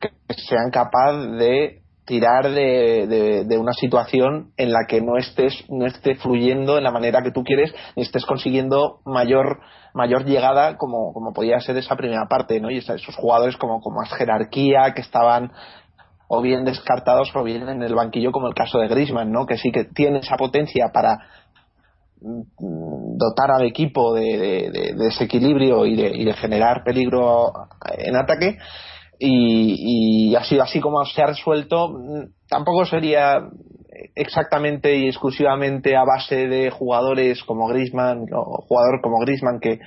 que 0.00 0.10
sean 0.34 0.70
capaces 0.70 1.38
de 1.38 1.82
tirar 2.08 2.50
de, 2.50 3.44
de, 3.46 3.58
una 3.58 3.74
situación 3.74 4.52
en 4.56 4.72
la 4.72 4.86
que 4.88 5.02
no 5.02 5.18
estés 5.18 5.52
no 5.68 5.84
esté 5.84 6.14
fluyendo 6.14 6.78
en 6.78 6.84
la 6.84 6.90
manera 6.90 7.20
que 7.22 7.32
tú 7.32 7.44
quieres 7.44 7.74
ni 7.96 8.02
estés 8.02 8.24
consiguiendo 8.24 9.00
mayor 9.04 9.60
mayor 9.92 10.24
llegada 10.24 10.78
como, 10.78 11.12
como 11.12 11.34
podía 11.34 11.60
ser 11.60 11.76
esa 11.76 11.96
primera 11.96 12.24
parte 12.26 12.60
no 12.60 12.70
y 12.70 12.78
esos 12.78 13.14
jugadores 13.14 13.58
como 13.58 13.82
con 13.82 13.94
más 13.94 14.10
jerarquía 14.14 14.94
que 14.94 15.02
estaban 15.02 15.52
o 16.28 16.40
bien 16.40 16.64
descartados 16.64 17.30
o 17.34 17.44
bien 17.44 17.68
en 17.68 17.82
el 17.82 17.94
banquillo 17.94 18.32
como 18.32 18.48
el 18.48 18.54
caso 18.54 18.78
de 18.78 18.88
Griezmann 18.88 19.30
no 19.30 19.44
que 19.44 19.58
sí 19.58 19.70
que 19.70 19.84
tiene 19.84 20.20
esa 20.20 20.36
potencia 20.36 20.86
para 20.90 21.18
mm, 22.22 23.18
dotar 23.18 23.50
al 23.50 23.66
equipo 23.66 24.14
de, 24.14 24.70
de, 24.72 24.94
de 24.96 25.08
ese 25.08 25.28
y 25.30 25.94
de, 25.94 26.16
y 26.16 26.24
de 26.24 26.32
generar 26.32 26.84
peligro 26.84 27.52
en 27.98 28.16
ataque 28.16 28.56
y, 29.18 30.30
y 30.30 30.36
así, 30.36 30.58
así 30.58 30.80
como 30.80 31.04
se 31.04 31.22
ha 31.22 31.26
resuelto, 31.26 31.92
tampoco 32.48 32.84
sería 32.84 33.48
exactamente 34.14 34.96
y 34.96 35.08
exclusivamente 35.08 35.96
a 35.96 36.04
base 36.04 36.46
de 36.46 36.70
jugadores 36.70 37.42
como 37.44 37.68
Griezmann 37.68 38.26
o 38.32 38.62
jugador 38.62 39.00
como 39.02 39.18
Griezmann 39.20 39.60
que 39.60 39.80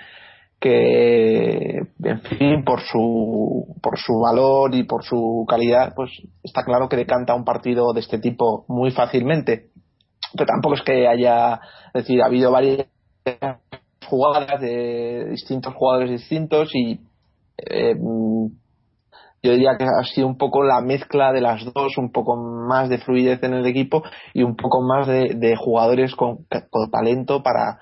que 0.59 1.79
en 2.03 2.21
fin 2.21 2.63
por 2.63 2.81
su 2.81 3.75
por 3.81 3.97
su 3.97 4.19
valor 4.19 4.75
y 4.75 4.83
por 4.83 5.03
su 5.03 5.45
calidad 5.50 5.93
pues 5.95 6.11
está 6.43 6.63
claro 6.63 6.88
que 6.88 6.97
decanta 6.97 7.33
un 7.33 7.43
partido 7.43 7.93
de 7.93 8.01
este 8.01 8.19
tipo 8.19 8.65
muy 8.67 8.91
fácilmente. 8.91 9.69
Pero 10.33 10.45
tampoco 10.45 10.75
es 10.75 10.83
que 10.83 11.07
haya 11.07 11.59
es 11.93 12.03
decir 12.03 12.21
ha 12.21 12.27
habido 12.27 12.51
varias 12.51 12.88
jugadas 14.07 14.61
de 14.61 15.25
distintos 15.31 15.73
jugadores 15.73 16.11
distintos 16.11 16.69
y 16.75 17.00
eh, 17.57 17.95
yo 19.43 19.51
diría 19.51 19.77
que 19.77 19.86
ha 19.86 20.03
sido 20.05 20.27
un 20.27 20.38
poco 20.38 20.63
la 20.63 20.81
mezcla 20.81 21.31
de 21.31 21.41
las 21.41 21.63
dos, 21.74 21.98
un 21.98 22.12
poco 22.12 22.36
más 22.36 22.89
de 22.89 23.00
fluidez 23.00 23.41
en 23.43 23.53
el 23.53 23.65
equipo 23.65 24.03
y 24.33 24.43
un 24.43 24.55
poco 24.55 24.81
más 24.81 25.07
de, 25.07 25.55
jugadores 25.57 26.15
con, 26.15 26.45
talento 26.91 27.41
para, 27.41 27.79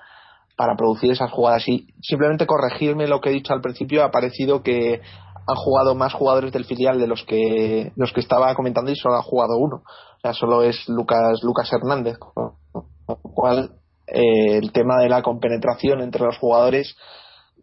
para 0.56 0.74
producir 0.74 1.10
esas 1.10 1.30
jugadas. 1.30 1.68
Y 1.68 1.88
simplemente 2.00 2.46
corregirme 2.46 3.06
lo 3.06 3.20
que 3.20 3.28
he 3.28 3.32
dicho 3.32 3.52
al 3.52 3.60
principio, 3.60 4.04
ha 4.04 4.10
parecido 4.10 4.62
que 4.62 5.02
han 5.46 5.56
jugado 5.56 5.94
más 5.94 6.14
jugadores 6.14 6.52
del 6.52 6.64
filial 6.64 6.98
de 6.98 7.06
los 7.06 7.24
que 7.24 7.92
los 7.96 8.12
que 8.12 8.20
estaba 8.20 8.54
comentando 8.54 8.90
y 8.90 8.96
solo 8.96 9.16
ha 9.16 9.22
jugado 9.22 9.58
uno. 9.58 9.82
O 9.84 10.20
sea, 10.22 10.32
solo 10.32 10.62
es 10.62 10.88
Lucas 10.88 11.42
Lucas 11.42 11.70
Hernández, 11.72 12.16
con 12.18 12.54
lo 12.72 13.16
cual 13.34 13.72
eh, 14.06 14.56
el 14.56 14.72
tema 14.72 14.98
de 14.98 15.08
la 15.08 15.22
compenetración 15.22 16.00
entre 16.00 16.24
los 16.24 16.38
jugadores 16.38 16.96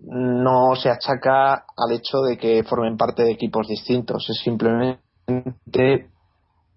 no 0.01 0.75
se 0.75 0.89
achaca 0.89 1.54
al 1.54 1.92
hecho 1.92 2.20
de 2.22 2.38
que 2.38 2.63
formen 2.63 2.98
parte 2.98 3.24
de 3.24 3.32
equipos 3.32 3.68
distintos, 3.68 4.30
es 4.30 4.39
simplemente 4.44 5.00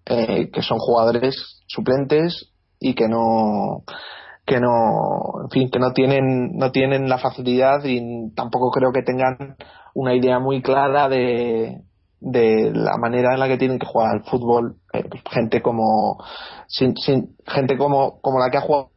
eh, 0.05 0.49
que 0.51 0.61
son 0.61 0.79
jugadores 0.79 1.61
suplentes 1.67 2.51
y 2.79 2.95
que 2.95 3.07
no 3.07 3.83
que 4.45 4.59
no 4.59 5.43
en 5.43 5.49
fin 5.51 5.69
que 5.69 5.79
no 5.79 5.93
tienen 5.93 6.57
no 6.57 6.71
tienen 6.71 7.07
la 7.07 7.19
facilidad 7.19 7.83
y 7.85 8.33
tampoco 8.33 8.71
creo 8.71 8.91
que 8.91 9.03
tengan 9.03 9.55
una 9.93 10.15
idea 10.15 10.39
muy 10.39 10.61
clara 10.61 11.07
de, 11.07 11.81
de 12.19 12.71
la 12.73 12.97
manera 12.97 13.33
en 13.33 13.39
la 13.39 13.47
que 13.47 13.57
tienen 13.57 13.77
que 13.77 13.85
jugar 13.85 14.09
al 14.11 14.23
fútbol 14.23 14.77
eh, 14.93 15.07
gente 15.29 15.61
como 15.61 16.17
gente 17.45 17.77
como 17.77 18.19
como 18.21 18.39
la 18.39 18.49
que 18.49 18.57
ha 18.57 18.61
jugado 18.61 18.90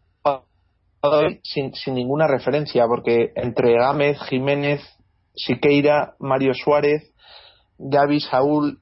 sin, 1.42 1.74
sin 1.74 1.94
ninguna 1.94 2.26
referencia, 2.26 2.86
porque 2.86 3.32
entre 3.36 3.74
Gámez, 3.74 4.18
Jiménez, 4.28 4.80
Siqueira, 5.34 6.14
Mario 6.18 6.52
Suárez, 6.54 7.12
Gaby, 7.78 8.20
Saúl, 8.20 8.78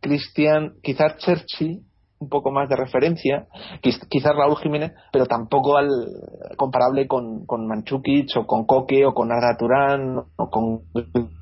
Cristian, 0.00 0.74
quizás 0.82 1.16
Cherchi, 1.18 1.82
un 2.22 2.28
poco 2.28 2.52
más 2.52 2.68
de 2.68 2.76
referencia, 2.76 3.46
quizás 3.82 4.32
Raúl 4.36 4.56
Jiménez, 4.58 4.92
pero 5.12 5.26
tampoco 5.26 5.76
al 5.76 5.88
comparable 6.56 7.08
con, 7.08 7.44
con 7.46 7.66
Manchukic 7.66 8.36
o 8.36 8.46
con 8.46 8.64
Coque 8.64 9.04
o 9.04 9.12
con 9.12 9.32
Arda 9.32 9.56
Turán 9.58 10.18
o 10.36 10.50
con 10.50 10.82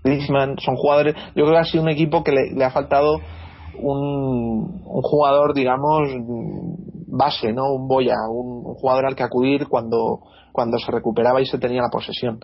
Griezmann. 0.02 0.58
Son 0.58 0.76
jugadores, 0.76 1.14
yo 1.34 1.44
creo 1.44 1.52
que 1.52 1.58
ha 1.58 1.64
sido 1.64 1.82
un 1.82 1.90
equipo 1.90 2.24
que 2.24 2.32
le, 2.32 2.64
ha 2.64 2.70
faltado 2.70 3.20
un, 3.82 4.82
jugador, 5.02 5.54
digamos, 5.54 6.08
base, 7.06 7.52
¿no? 7.52 7.72
Un 7.72 7.88
boya, 7.88 8.14
un, 8.28 8.62
jugador 8.74 9.06
al 9.06 9.16
que 9.16 9.22
acudir 9.22 9.68
cuando, 9.68 10.20
cuando 10.52 10.78
se 10.78 10.90
recuperaba 10.90 11.40
y 11.40 11.46
se 11.46 11.58
tenía 11.58 11.82
la 11.82 11.90
posesión. 11.90 12.40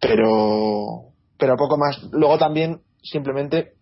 Pero, 0.00 1.12
pero 1.38 1.56
poco 1.56 1.76
más. 1.76 2.02
Luego 2.12 2.38
también, 2.38 2.82
simplemente, 3.02 3.74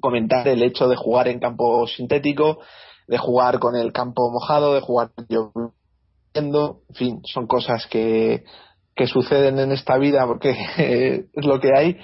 comentar 0.00 0.46
el 0.48 0.62
hecho 0.62 0.88
de 0.88 0.96
jugar 0.96 1.28
en 1.28 1.40
campo 1.40 1.86
sintético, 1.86 2.58
de 3.06 3.18
jugar 3.18 3.58
con 3.58 3.76
el 3.76 3.92
campo 3.92 4.30
mojado, 4.30 4.74
de 4.74 4.80
jugar 4.80 5.10
lloviendo, 5.28 6.82
en 6.88 6.94
fin, 6.94 7.20
son 7.24 7.46
cosas 7.46 7.86
que, 7.86 8.44
que 8.94 9.06
suceden 9.06 9.58
en 9.58 9.72
esta 9.72 9.98
vida 9.98 10.26
porque 10.26 10.50
es 11.34 11.44
lo 11.44 11.60
que 11.60 11.70
hay, 11.76 11.96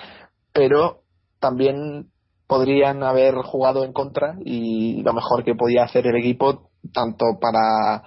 pero 0.52 1.02
también 1.38 2.10
podrían 2.46 3.02
haber 3.02 3.34
jugado 3.36 3.84
en 3.84 3.92
contra 3.92 4.36
y 4.44 5.02
lo 5.02 5.12
mejor 5.12 5.44
que 5.44 5.54
podía 5.54 5.84
hacer 5.84 6.06
el 6.06 6.16
equipo 6.16 6.70
tanto 6.92 7.24
para, 7.40 8.02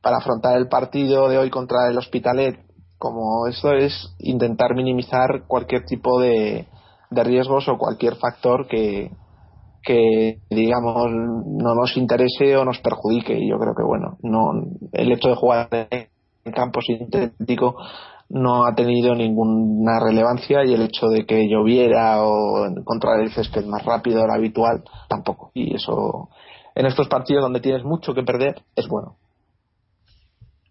para 0.00 0.18
afrontar 0.18 0.56
el 0.56 0.68
partido 0.68 1.28
de 1.28 1.38
hoy 1.38 1.50
contra 1.50 1.88
el 1.88 1.98
Hospitalet 1.98 2.70
como 3.00 3.46
eso 3.46 3.72
es 3.72 4.14
intentar 4.18 4.74
minimizar 4.74 5.44
cualquier 5.46 5.84
tipo 5.86 6.20
de, 6.20 6.66
de 7.08 7.24
riesgos 7.24 7.66
o 7.68 7.78
cualquier 7.78 8.16
factor 8.16 8.68
que, 8.68 9.10
que 9.82 10.40
digamos 10.50 11.10
no 11.10 11.74
nos 11.74 11.96
interese 11.96 12.58
o 12.58 12.64
nos 12.66 12.78
perjudique. 12.80 13.38
Y 13.38 13.48
yo 13.48 13.58
creo 13.58 13.74
que 13.74 13.82
bueno 13.82 14.18
no 14.22 14.52
el 14.92 15.12
hecho 15.12 15.30
de 15.30 15.34
jugar 15.34 15.68
en 15.70 16.52
campo 16.52 16.82
sintético 16.82 17.74
no 18.30 18.64
ha 18.64 18.74
tenido 18.74 19.14
ninguna 19.14 19.98
relevancia 19.98 20.64
y 20.64 20.72
el 20.72 20.82
hecho 20.82 21.08
de 21.08 21.26
que 21.26 21.48
lloviera 21.48 22.22
o 22.22 22.64
encontrar 22.66 23.20
el 23.20 23.32
césped 23.32 23.66
más 23.66 23.84
rápido 23.84 24.20
de 24.20 24.28
lo 24.28 24.34
habitual 24.34 24.84
tampoco 25.08 25.50
y 25.52 25.74
eso 25.74 26.28
en 26.76 26.86
estos 26.86 27.08
partidos 27.08 27.42
donde 27.42 27.60
tienes 27.60 27.82
mucho 27.82 28.14
que 28.14 28.22
perder 28.22 28.62
es 28.76 28.86
bueno. 28.86 29.16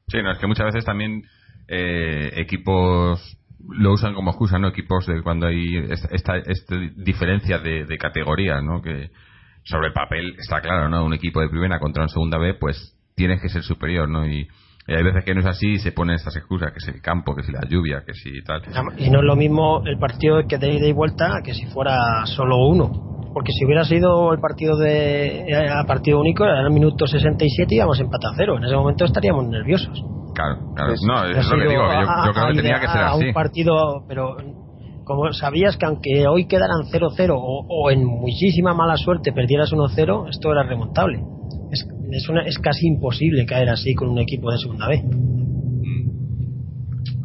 Sí, 0.08 0.18
no, 0.24 0.32
es 0.32 0.40
que 0.40 0.48
muchas 0.48 0.68
veces 0.68 0.86
también 0.86 1.24
eh, 1.68 2.32
equipos 2.38 3.38
lo 3.68 3.92
usan 3.92 4.14
como 4.14 4.32
excusa, 4.32 4.58
¿no? 4.58 4.70
Equipos 4.70 5.06
de 5.06 5.22
cuando 5.22 5.48
hay 5.48 5.78
esta, 5.90 6.38
esta, 6.38 6.76
diferencia 6.96 7.60
de, 7.60 7.86
de 7.86 7.98
categorías, 7.98 8.64
¿no? 8.64 8.82
Que 8.82 9.12
sobre 9.64 9.92
papel 9.92 10.36
está 10.40 10.62
claro, 10.62 10.88
¿no? 10.88 11.04
Un 11.04 11.14
equipo 11.14 11.42
de 11.42 11.50
primera 11.50 11.78
contra 11.80 12.04
un 12.04 12.10
segunda 12.10 12.38
B, 12.38 12.54
pues 12.54 12.98
tienes 13.16 13.42
que 13.42 13.50
ser 13.50 13.64
superior, 13.64 14.08
¿no? 14.08 14.26
Y, 14.26 14.48
hay 14.96 15.04
veces 15.04 15.24
que 15.24 15.34
no 15.34 15.42
es 15.42 15.46
así 15.46 15.74
y 15.74 15.80
se 15.80 15.92
ponen 15.92 16.16
estas 16.16 16.36
excusas, 16.36 16.72
que 16.74 16.80
si 16.80 16.92
el 16.92 17.02
campo, 17.02 17.36
que 17.36 17.44
si 17.44 17.52
la 17.52 17.62
lluvia, 17.68 18.04
que 18.06 18.14
si 18.14 18.42
tal. 18.44 18.62
Y 18.98 19.10
no 19.10 19.20
es 19.20 19.26
lo 19.26 19.36
mismo 19.36 19.82
el 19.86 19.98
partido 19.98 20.46
que 20.48 20.58
de 20.58 20.74
ida 20.74 20.88
y 20.88 20.94
vuelta 20.94 21.42
que 21.44 21.54
si 21.54 21.66
fuera 21.68 22.26
solo 22.26 22.68
uno. 22.68 23.10
Porque 23.34 23.52
si 23.52 23.66
hubiera 23.66 23.84
sido 23.84 24.34
el 24.34 24.40
partido 24.40 24.76
de 24.78 25.42
eh, 25.48 25.70
a 25.70 25.84
partido 25.86 26.20
único 26.20 26.46
era 26.46 26.62
el 26.62 26.72
minuto 26.72 27.06
67 27.06 27.76
y 27.76 27.78
íbamos 27.78 28.00
empate 28.00 28.28
a 28.28 28.36
cero. 28.36 28.58
En 28.58 28.64
ese 28.64 28.76
momento 28.76 29.06
estaríamos 29.06 29.48
nerviosos. 29.48 30.02
Claro 30.34 30.74
claro. 30.76 30.94
No 31.06 31.26
es 31.26 31.50
lo 31.50 31.58
que 31.58 31.68
digo 31.68 31.84
yo, 32.26 32.34
creo 32.34 32.48
que 32.48 32.56
tenía 32.56 32.80
que 32.80 32.88
ser 32.88 33.02
así 33.02 33.26
un 33.26 33.34
partido 33.34 34.06
pero 34.08 34.38
como 35.04 35.32
sabías 35.34 35.76
que 35.78 35.86
aunque 35.86 36.28
hoy 36.28 36.46
quedaran 36.48 36.84
0-0 36.84 37.34
o, 37.34 37.92
en 37.92 38.06
muchísima 38.06 38.74
mala 38.74 38.96
suerte 38.96 39.34
perdieras 39.34 39.72
1-0 39.72 40.30
esto 40.30 40.52
era 40.52 40.64
remontable 40.64 41.24
es, 41.72 41.88
es, 42.12 42.30
una, 42.30 42.44
es 42.44 42.58
casi 42.60 42.88
imposible 42.88 43.46
caer 43.46 43.70
así 43.70 43.94
con 43.96 44.10
un 44.10 44.20
equipo 44.20 44.52
de 44.52 44.58
segunda 44.58 44.88
B. 44.88 45.02
Mm. 45.04 46.10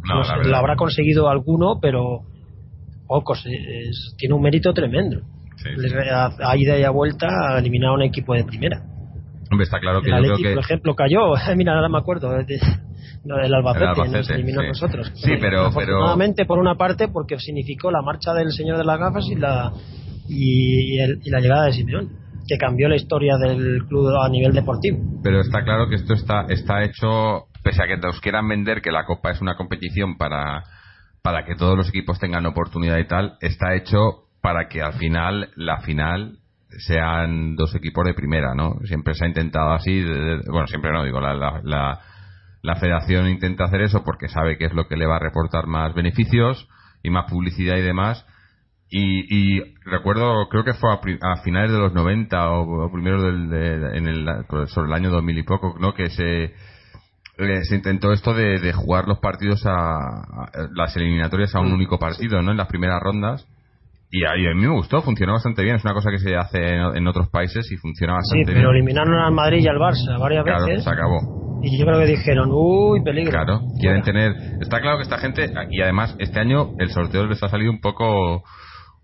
no, 0.05 0.43
lo 0.43 0.57
habrá 0.57 0.77
conseguido 0.77 1.29
alguno 1.29 1.79
pero 1.81 2.23
pocos 3.07 3.45
tiene 4.19 4.35
un 4.35 4.43
mérito 4.43 4.73
tremendo. 4.73 5.21
A, 6.13 6.57
ida 6.57 6.79
y 6.79 6.83
a 6.83 6.91
vuelta 6.91 7.27
a 7.29 7.59
eliminar 7.59 7.91
a 7.91 7.95
un 7.95 8.03
equipo 8.03 8.35
de 8.35 8.45
primera. 8.45 8.83
Hombre, 9.51 9.65
está 9.65 9.79
claro 9.79 10.03
que 10.03 10.11
el 10.11 10.17
yo 10.17 10.35
creo 10.35 10.37
que... 10.37 10.55
por 10.55 10.65
ejemplo, 10.65 10.95
cayó, 10.95 11.35
mira, 11.57 11.75
ahora 11.75 11.89
me 11.89 11.99
acuerdo, 11.99 12.31
de, 12.31 12.59
No, 13.25 13.39
el 13.39 13.55
Albacete, 13.55 14.09
nos 14.11 14.31
eliminó 14.31 14.61
a 14.61 14.69
nosotros. 14.69 15.11
Sí, 15.15 15.33
pero, 15.41 15.67
Afortunadamente, 15.67 16.45
por 16.45 16.59
una 16.59 16.75
parte, 16.75 17.09
porque 17.09 17.39
significó 17.39 17.91
la 17.91 18.03
marcha 18.03 18.35
del 18.35 18.53
señor 18.53 18.79
de 18.79 18.85
las 18.85 18.99
gafas 18.99 19.25
y 19.31 19.37
la, 19.37 19.73
y, 20.29 21.01
y 21.01 21.31
la 21.31 21.41
llegada 21.41 21.67
de 21.67 21.73
Simeón, 21.73 22.11
que 22.47 22.59
cambió 22.59 22.89
la 22.89 22.97
historia 22.97 23.37
del 23.37 23.85
club 23.87 24.09
a 24.17 24.29
nivel 24.29 24.53
deportivo. 24.53 24.99
Pero 25.23 25.41
está 25.41 25.65
claro 25.65 25.89
que 25.89 25.97
esto 25.97 26.15
está, 26.15 26.47
está 26.49 26.83
hecho, 26.83 27.45
pese 27.63 27.83
a 27.83 27.87
que 27.87 27.97
nos 27.97 28.21
quieran 28.21 28.49
vender 28.49 28.83
que 28.83 28.93
la 28.93 29.05
Copa 29.05 29.31
es 29.31 29.41
una 29.41 29.57
competición 29.57 30.17
para, 30.17 30.65
para 31.23 31.45
que 31.45 31.55
todos 31.55 31.77
los 31.77 31.89
equipos 31.89 32.19
tengan 32.19 32.47
oportunidad 32.47 32.99
y 32.99 33.07
tal, 33.07 33.37
está 33.41 33.75
hecho 33.75 34.25
para 34.43 34.69
que 34.69 34.83
al 34.83 34.95
final, 34.95 35.51
la 35.57 35.81
final, 35.81 36.39
sean 36.87 37.57
dos 37.57 37.75
equipos 37.75 38.05
de 38.05 38.15
primera, 38.15 38.55
¿no? 38.55 38.75
Siempre 38.85 39.15
se 39.15 39.25
ha 39.25 39.29
intentado 39.29 39.73
así, 39.73 40.05
bueno, 40.51 40.67
siempre 40.67 40.93
no 40.93 41.05
digo, 41.05 41.21
la, 41.21 41.61
la 41.63 42.01
la 42.65 42.77
federación 42.77 43.29
intenta 43.29 43.65
hacer 43.65 43.83
eso 43.83 44.05
porque 44.05 44.29
sabe 44.29 44.57
que 44.57 44.65
es 44.65 44.73
lo 44.73 44.89
que 44.89 44.97
le 44.97 45.05
va 45.05 45.17
a 45.17 45.19
reportar 45.19 45.67
más 45.67 45.93
beneficios 45.93 46.67
y 47.03 47.11
más 47.11 47.31
publicidad 47.31 47.77
y 47.77 47.83
demás. 47.83 48.27
Y, 48.97 49.61
recuerdo, 49.85 50.49
creo 50.49 50.63
que 50.63 50.75
fue 50.75 50.93
a, 50.93 51.37
finales 51.43 51.73
de 51.73 51.79
los 51.79 51.93
90 51.93 52.51
o, 52.53 52.93
primero 52.93 53.23
del, 53.23 53.53
en 53.93 54.07
el, 54.07 54.27
sobre 54.69 54.87
el 54.87 54.95
año 54.95 55.11
2000 55.11 55.39
y 55.39 55.43
poco, 55.43 55.75
¿no? 55.81 55.95
Que 55.95 56.11
se, 56.11 56.45
eh, 56.45 57.65
se 57.65 57.75
intentó 57.75 58.13
esto 58.13 58.33
de, 58.35 58.73
jugar 58.73 59.09
los 59.09 59.19
partidos 59.19 59.67
a, 59.67 60.49
las 60.77 60.97
eliminatorias 60.97 61.53
a 61.57 61.61
un 61.61 61.73
único 61.73 61.99
partido, 61.99 62.41
¿no? 62.41 62.53
En 62.53 62.57
las 62.57 62.69
primeras 62.69 63.01
rondas. 63.03 63.49
Y 64.13 64.25
a, 64.25 64.55
mí 64.55 64.61
me 64.61 64.69
gustó, 64.69 65.03
funcionó 65.03 65.33
bastante 65.33 65.65
bien. 65.65 65.75
Es 65.75 65.85
una 65.85 65.95
cosa 65.95 66.11
que 66.13 66.19
se 66.19 66.37
hace 66.37 66.77
en, 66.77 67.09
otros 67.09 67.29
países 67.31 67.69
y 67.73 67.77
funciona 67.77 68.13
bastante 68.13 68.45
bien. 68.45 68.47
Sí, 68.47 68.55
pero 68.55 68.71
eliminaron 68.71 69.15
al 69.15 69.33
Madrid 69.33 69.59
y 69.61 69.67
al 69.67 69.79
Barça 69.79 70.21
varias 70.21 70.45
veces. 70.45 70.65
Claro, 70.67 70.81
se 70.83 70.91
acabó 70.91 71.45
y 71.65 71.79
yo 71.79 71.87
creo 71.87 71.99
que 71.99 72.07
dijeron, 72.07 72.51
uy, 72.53 73.03
peligro. 73.03 73.31
Claro, 73.31 73.61
quieren 73.81 74.03
tener. 74.03 74.33
Está 74.61 74.81
claro 74.81 74.99
que 74.99 75.05
esta 75.05 75.19
gente, 75.19 75.47
y 75.71 75.81
además 75.81 76.15
este 76.19 76.39
año 76.39 76.73
el 76.79 76.91
sorteo 76.91 77.27
les 77.27 77.43
ha 77.43 77.49
salido 77.49 77.71
un 77.71 77.81
poco 77.81 78.45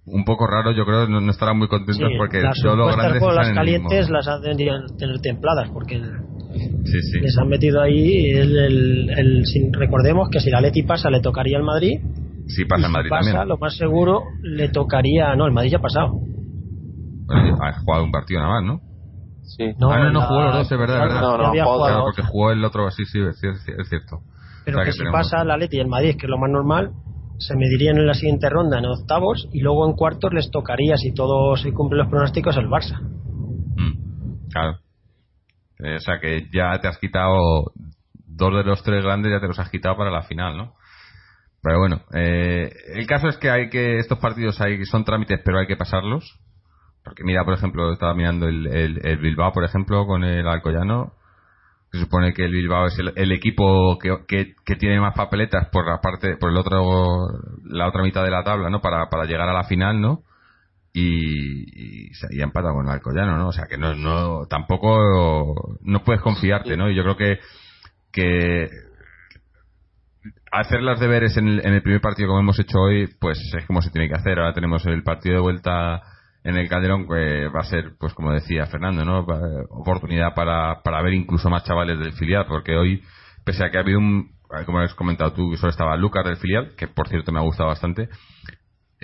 un 0.07 0.25
poco 0.25 0.47
raro, 0.47 0.73
yo 0.73 0.85
creo, 0.85 1.07
no, 1.07 1.31
estarán 1.31 1.59
muy 1.59 1.69
contentos 1.69 2.11
porque 2.17 2.41
las 2.41 2.59
solo 2.59 2.87
grandes 2.87 3.23
las 3.23 3.53
calientes 3.53 4.11
las 4.11 4.27
han 4.29 4.43
tener 4.43 5.21
templadas 5.21 5.69
porque 5.71 5.99
les 5.99 7.39
han 7.39 7.49
metido 7.49 7.81
ahí 7.81 8.31
el, 8.31 9.11
el, 9.11 9.45
recordemos 9.73 10.29
que 10.31 10.41
si 10.41 10.51
la 10.51 10.61
Leti 10.61 10.83
pasa 10.83 11.11
le 11.11 11.21
tocaría 11.21 11.59
al 11.59 11.65
Madrid. 11.65 12.01
Si 12.47 12.65
pasa 12.65 12.87
el 12.87 12.93
Madrid 12.93 13.11
pasa, 13.11 13.45
lo 13.45 13.59
más 13.59 13.77
seguro 13.77 14.23
le 14.43 14.69
tocaría, 14.71 15.35
no, 15.37 15.47
el 15.47 15.53
Madrid 15.53 15.73
ya 15.73 15.79
ha 15.79 15.83
pasado. 15.83 16.21
ha 17.29 17.73
jugado 17.81 18.05
un 18.05 18.11
partido 18.11 18.41
nada 18.41 18.55
más, 18.55 18.65
¿no? 18.65 18.81
No, 19.79 19.91
ah, 19.91 19.99
no, 19.99 20.13
no 20.13 20.21
jugó 20.23 20.43
los 20.43 20.55
dos, 20.55 20.73
es 20.73 20.79
verdad, 20.79 21.01
verdad. 21.01 21.21
No, 21.21 21.37
no, 21.37 21.53
claro, 21.53 22.03
porque 22.05 22.23
jugó 22.23 22.53
el 22.53 22.65
otro, 22.65 22.91
sí, 22.91 23.05
sí, 23.05 23.19
es 23.21 23.89
cierto. 23.89 24.21
Pero 24.65 24.85
que, 24.85 24.93
si 24.93 25.03
pasa 25.11 25.45
la 25.45 25.57
Leti 25.57 25.77
y 25.77 25.81
el 25.81 25.89
Madrid, 25.89 26.17
que 26.19 26.27
es 26.27 26.31
lo 26.31 26.39
más 26.39 26.51
normal, 26.51 26.93
se 27.41 27.57
medirían 27.57 27.97
en 27.97 28.07
la 28.07 28.15
siguiente 28.15 28.49
ronda 28.49 28.79
en 28.79 28.85
octavos 28.85 29.49
y 29.53 29.61
luego 29.61 29.89
en 29.89 29.97
cuartos 29.97 30.33
les 30.33 30.51
tocaría, 30.51 30.97
si 30.97 31.13
todos 31.13 31.61
se 31.63 31.73
cumplen 31.73 31.99
los 31.99 32.09
pronósticos, 32.09 32.57
el 32.57 32.69
Barça. 32.69 33.01
Mm, 33.01 34.49
claro. 34.51 34.79
Eh, 35.79 35.97
o 35.97 36.01
sea 36.01 36.21
que 36.21 36.47
ya 36.53 36.79
te 36.81 36.89
has 36.89 36.99
quitado 36.99 37.73
dos 38.15 38.55
de 38.55 38.65
los 38.65 38.83
tres 38.83 39.03
grandes, 39.03 39.33
ya 39.33 39.41
te 39.41 39.49
los 39.49 39.59
has 39.59 39.71
quitado 39.71 39.97
para 39.97 40.11
la 40.11 40.23
final, 40.23 40.57
¿no? 40.57 40.75
Pero 41.63 41.79
bueno, 41.79 42.03
eh, 42.15 42.71
el 42.95 43.07
caso 43.07 43.29
es 43.29 43.37
que 43.39 43.51
hay 43.51 43.69
que 43.69 43.99
estos 43.99 44.19
partidos 44.19 44.61
hay, 44.61 44.85
son 44.85 45.05
trámites, 45.05 45.41
pero 45.45 45.59
hay 45.59 45.67
que 45.67 45.77
pasarlos. 45.77 46.39
Porque 47.05 47.25
mira, 47.25 47.45
por 47.45 47.55
ejemplo, 47.55 47.93
estaba 47.93 48.15
mirando 48.15 48.47
el, 48.47 48.67
el, 48.67 49.19
Bilbao, 49.19 49.53
por 49.53 49.65
ejemplo, 49.65 50.07
con 50.07 50.25
el 50.25 50.47
Alcoyano. 50.47 51.15
Se 51.93 51.99
supone 51.99 52.33
que 52.33 52.45
el 52.45 52.53
Bilbao 52.53 52.87
es 52.87 52.99
el, 52.99 53.33
equipo 53.33 53.99
que, 53.99 54.55
que, 54.65 54.77
tiene 54.77 55.01
más 55.01 55.15
papeletas 55.15 55.69
por 55.71 55.89
la 55.89 56.01
parte, 56.01 56.37
por 56.37 56.51
el 56.51 56.57
otro, 56.57 57.27
la 57.65 57.89
otra 57.89 58.03
mitad 58.03 58.23
de 58.23 58.31
la 58.31 58.45
tabla, 58.45 58.71
¿no? 58.71 58.81
Para, 58.81 59.09
para 59.11 59.25
llegar 59.25 59.49
a 59.49 59.53
la 59.53 59.65
final, 59.65 60.01
¿no? 60.01 60.23
Y, 60.93 62.07
y, 62.07 62.11
y 62.31 62.43
empata 62.43 62.73
con 62.73 62.87
el 62.87 62.93
Alcoyano, 62.93 63.37
¿no? 63.37 63.49
O 63.49 63.53
sea 63.53 63.67
que 63.67 63.77
no, 63.77 63.95
no, 63.95 64.47
tampoco, 64.47 65.77
no 65.81 66.05
puedes 66.05 66.23
confiarte, 66.23 66.77
¿no? 66.77 66.89
Y 66.91 66.95
yo 66.95 67.03
creo 67.03 67.17
que, 67.17 67.41
que 68.13 68.69
hacer 70.53 70.83
las 70.83 71.01
deberes 71.01 71.37
en 71.37 71.49
el, 71.49 71.67
en 71.67 71.75
el 71.75 71.83
primer 71.83 72.01
partido 72.01 72.29
como 72.29 72.41
hemos 72.41 72.59
hecho 72.59 72.79
hoy, 72.79 73.09
pues 73.21 73.39
es 73.57 73.67
como 73.67 73.83
se 73.83 73.91
tiene 73.91 74.09
que 74.09 74.15
hacer. 74.15 74.39
Ahora 74.39 74.55
tenemos 74.55 74.85
el 74.87 75.03
partido 75.03 75.37
de 75.37 75.43
vuelta 75.43 76.03
en 76.45 76.57
el 76.57 76.69
Calderón 76.69 77.07
pues, 77.07 77.49
va 77.55 77.61
a 77.61 77.65
ser, 77.65 77.93
pues 77.99 78.15
como 78.15 78.33
decía 78.33 78.67
Fernando, 78.67 79.05
¿no? 79.05 79.21
oportunidad 79.71 80.35
para, 80.35 80.83
para 80.83 81.03
ver 81.03 81.15
incluso 81.15 81.51
más 81.51 81.65
chavales 81.65 81.99
del 81.99 82.13
filial, 82.13 82.47
porque 82.49 82.77
hoy, 82.77 83.03
pese 83.45 83.65
a 83.65 83.71
que 83.71 83.77
ha 83.77 83.81
habido 83.81 83.99
un, 83.99 84.33
como 84.65 84.81
has 84.81 84.95
comentado 84.95 85.33
tú, 85.33 85.55
solo 85.57 85.71
estaba 85.71 85.97
Lucas 85.97 86.25
del 86.25 86.37
filial, 86.37 86.73
que 86.77 86.89
por 86.89 87.09
cierto 87.09 87.33
me 87.33 87.39
ha 87.39 87.43
gustado 87.43 87.69
bastante, 87.69 88.09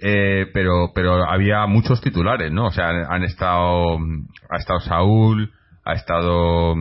eh, 0.01 0.46
pero, 0.53 0.92
pero 0.94 1.29
había 1.29 1.66
muchos 1.66 2.01
titulares, 2.01 2.53
¿no? 2.53 2.66
O 2.66 2.70
sea, 2.70 2.88
han, 2.88 3.22
estado, 3.22 3.99
ha 4.51 4.57
estado 4.57 4.81
Saúl, 4.81 5.53
ha 5.85 5.94
estado 5.94 6.75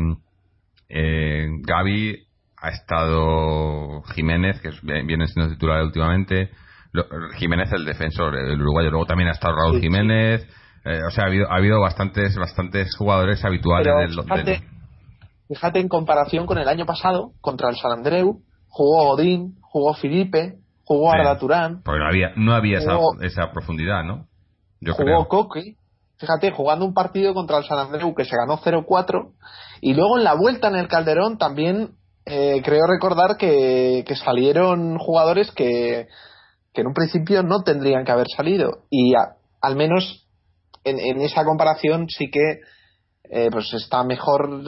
eh, 0.90 1.48
Gaby, 1.62 2.28
ha 2.58 2.70
estado 2.70 4.04
Jiménez, 4.14 4.60
que 4.62 4.70
viene 5.04 5.28
siendo 5.28 5.54
titular 5.54 5.84
últimamente, 5.84 6.50
Jiménez 7.38 7.72
el 7.72 7.86
defensor, 7.86 8.36
el 8.36 8.62
uruguayo. 8.62 8.92
Luego 8.92 9.06
también 9.06 9.30
ha 9.30 9.34
estado 9.34 9.56
Raúl 9.56 9.80
Jiménez. 9.80 10.48
Eh, 10.86 11.00
o 11.08 11.10
sea, 11.10 11.24
ha 11.24 11.28
habido, 11.28 11.52
ha 11.52 11.56
habido 11.56 11.82
bastantes, 11.82 12.36
bastantes 12.38 12.96
jugadores 12.96 13.44
habituales 13.44 13.88
del, 13.88 14.24
fíjate, 14.24 14.62
fíjate, 15.48 15.80
en 15.80 15.88
comparación 15.88 16.46
con 16.46 16.60
el 16.60 16.68
año 16.68 16.86
pasado, 16.86 17.32
contra 17.42 17.70
el 17.70 17.76
San 17.76 17.92
Andreu, 17.92 18.42
jugó 18.68 19.10
Odín, 19.10 19.56
jugó 19.62 19.96
Felipe, 19.96 20.60
jugó 20.84 21.12
Arda 21.12 21.40
Turán. 21.40 21.82
Porque 21.84 22.00
no 22.00 22.08
había, 22.08 22.34
no 22.36 22.54
había 22.54 22.78
esa, 22.78 22.98
esa, 23.22 23.52
profundidad, 23.52 24.04
¿no? 24.04 24.28
Yo 24.80 24.94
jugó 24.94 25.28
Coque. 25.28 25.76
Fíjate, 26.20 26.52
jugando 26.52 26.86
un 26.86 26.94
partido 26.94 27.34
contra 27.34 27.58
el 27.58 27.66
San 27.66 27.80
Andreu 27.80 28.14
que 28.14 28.24
se 28.24 28.38
ganó 28.38 28.60
0-4 28.60 29.34
y 29.82 29.96
luego 29.96 30.18
en 30.18 30.24
la 30.24 30.34
vuelta 30.34 30.70
en 30.70 30.76
el 30.76 30.88
Calderón 30.88 31.38
también 31.38 31.96
eh, 32.26 32.62
creo 32.64 32.88
recordar 32.88 33.38
que, 33.38 34.06
que 34.08 34.16
salieron 34.16 34.98
jugadores 34.98 35.52
que, 35.52 36.08
que 36.76 36.82
en 36.82 36.88
un 36.88 36.94
principio 36.94 37.42
no 37.42 37.64
tendrían 37.64 38.04
que 38.04 38.12
haber 38.12 38.28
salido. 38.28 38.84
Y 38.90 39.14
al 39.62 39.76
menos 39.76 40.28
en, 40.84 41.22
esa 41.22 41.44
comparación 41.44 42.08
sí 42.10 42.30
que 42.30 42.60
eh, 43.32 43.50
pues 43.52 43.74
está 43.74 44.04
mejor 44.04 44.62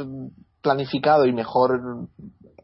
planificado 0.61 1.25
y 1.25 1.33
mejor 1.33 2.07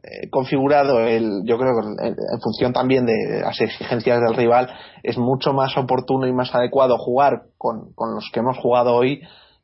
eh, 0.03 0.29
configurado 0.31 0.99
el 1.01 1.43
yo 1.45 1.57
creo 1.57 1.71
que 1.79 2.07
en, 2.07 2.15
función 2.41 2.73
también 2.73 3.05
de 3.05 3.41
las 3.41 3.61
exigencias 3.61 4.19
del 4.21 4.35
rival 4.35 4.69
es 5.03 5.17
mucho 5.17 5.53
más 5.53 5.77
oportuno 5.77 6.25
y 6.25 6.33
más 6.33 6.53
adecuado 6.55 6.97
jugar 6.97 7.43
con, 7.57 7.93
con 7.93 8.15
los 8.15 8.29
que 8.33 8.39
hemos 8.39 8.57
jugado 8.57 8.95
hoy 8.95 9.21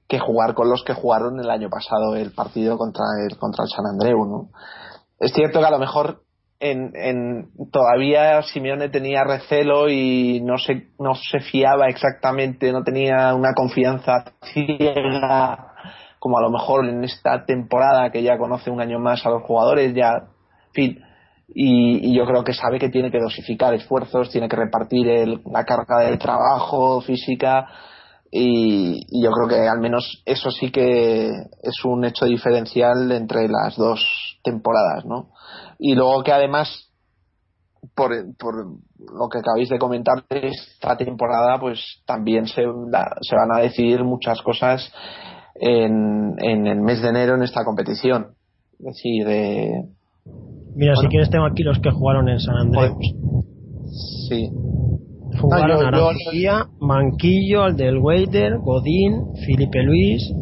que 0.08 0.20
jugar 0.20 0.54
con 0.54 0.70
los 0.70 0.84
que 0.84 0.94
jugaron 0.94 1.40
el 1.40 1.50
año 1.50 1.70
pasado 1.70 2.16
el 2.16 2.32
partido 2.32 2.78
contra 2.78 3.04
el 3.28 3.38
contra 3.38 3.64
el 3.64 3.70
San 3.70 3.86
Andreu 3.88 4.26
¿no? 4.26 4.50
es 5.20 5.34
cierto 5.34 5.60
que 5.60 5.66
a 5.66 5.72
lo 5.72 5.80
mejor 5.80 6.22
en, 6.60 6.92
en, 6.96 7.50
todavía 7.72 8.42
Simeone 8.42 8.90
tenía 8.90 9.24
recelo 9.24 9.90
y 9.90 10.42
no 10.42 10.58
se, 10.58 10.88
no 11.00 11.16
se 11.16 11.40
fiaba 11.40 11.88
exactamente, 11.88 12.72
no 12.72 12.84
tenía 12.84 13.34
una 13.34 13.54
confianza 13.56 14.26
ciega 14.54 15.74
como 16.20 16.38
a 16.38 16.42
lo 16.42 16.52
mejor 16.52 16.86
en 16.86 17.04
esta 17.04 17.46
temporada 17.46 18.12
que 18.12 18.22
ya 18.22 18.38
conoce 18.38 18.70
un 18.70 18.82
año 18.82 19.00
más 19.00 19.26
a 19.26 19.30
los 19.30 19.44
jugadores, 19.44 19.94
ya, 19.96 20.28
fin, 20.74 21.00
y, 21.48 22.16
yo 22.16 22.26
creo 22.26 22.44
que 22.44 22.54
sabe 22.54 22.78
que 22.78 22.90
tiene 22.90 23.10
que 23.10 23.20
dosificar 23.20 23.74
esfuerzos, 23.74 24.30
tiene 24.30 24.50
que 24.50 24.58
repartir 24.58 25.08
el, 25.08 25.42
la 25.52 25.64
carga 25.64 26.00
del 26.00 26.20
trabajo 26.20 27.02
física 27.02 27.68
y, 28.32 29.24
yo 29.24 29.32
creo 29.32 29.48
que 29.48 29.68
al 29.68 29.80
menos 29.80 30.22
eso 30.26 30.52
sí 30.52 30.72
que 30.72 31.30
es 31.30 31.86
un 31.86 32.06
hecho 32.06 32.26
diferencial 32.26 33.12
entre 33.12 33.48
las 33.48 33.76
dos 33.78 34.40
temporadas, 34.44 35.06
¿no? 35.06 35.30
Y 35.80 35.96
luego 35.96 36.22
que 36.24 36.34
además 36.34 36.92
por, 37.96 38.12
por 38.38 38.56
lo 38.66 39.30
que 39.32 39.40
acabáis 39.40 39.70
de 39.70 39.80
comentar 39.80 40.24
esta 40.30 40.98
temporada 40.98 41.58
pues 41.60 42.04
también 42.06 42.46
se, 42.46 42.62
se 42.62 43.36
van 43.36 43.52
a 43.56 43.62
decidir 43.62 44.04
muchas 44.04 44.42
cosas 44.42 44.92
en, 45.56 46.36
en 46.40 46.68
el 46.68 46.82
mes 46.82 47.02
de 47.02 47.10
enero 47.10 47.36
en 47.36 47.44
esta 47.44 47.64
competición. 47.64 48.34
Es 48.74 48.86
decir 48.86 49.28
eh, 49.28 49.72
mira 50.76 50.96
si 50.98 51.08
quieres 51.08 51.30
tengo 51.30 51.46
aquí 51.46 51.64
los 51.64 51.80
que 51.80 51.92
jugaron 51.92 52.28
en 52.28 52.40
San 52.40 52.56
Andrés. 52.58 52.92
Sí. 54.28 54.52
Jugaron 55.40 55.94
ah, 55.94 56.68
Manquillo, 56.80 57.64
Aldelweider, 57.64 58.58
Godín, 58.60 59.36
Felipe 59.46 59.84
Luis, 59.84 60.34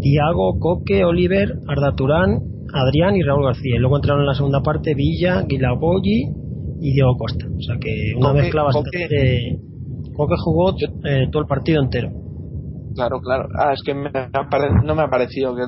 Tiago, 0.00 0.58
Coque, 0.58 1.04
Oliver, 1.04 1.58
Arda 1.68 1.94
Turán, 1.94 2.51
Adrián 2.72 3.16
y 3.16 3.22
Raúl 3.22 3.44
García. 3.44 3.76
Y 3.76 3.78
luego 3.78 3.96
entraron 3.96 4.22
en 4.22 4.28
la 4.28 4.34
segunda 4.34 4.62
parte 4.62 4.94
Villa, 4.94 5.42
Guilaboyi 5.42 6.30
y 6.80 6.92
Diego 6.92 7.16
Costa. 7.16 7.46
O 7.46 7.62
sea 7.62 7.76
que 7.78 8.14
una 8.16 8.32
mezcla 8.32 8.62
bastante. 8.64 9.58
Coque 10.14 10.34
jugó 10.38 10.74
eh, 11.04 11.28
todo 11.30 11.42
el 11.42 11.48
partido 11.48 11.82
entero. 11.82 12.10
Claro, 12.94 13.20
claro. 13.20 13.48
Ah, 13.58 13.72
es 13.72 13.82
que 13.82 13.94
no 13.94 14.94
me 14.94 15.02
ha 15.02 15.08
parecido 15.08 15.54
que 15.54 15.62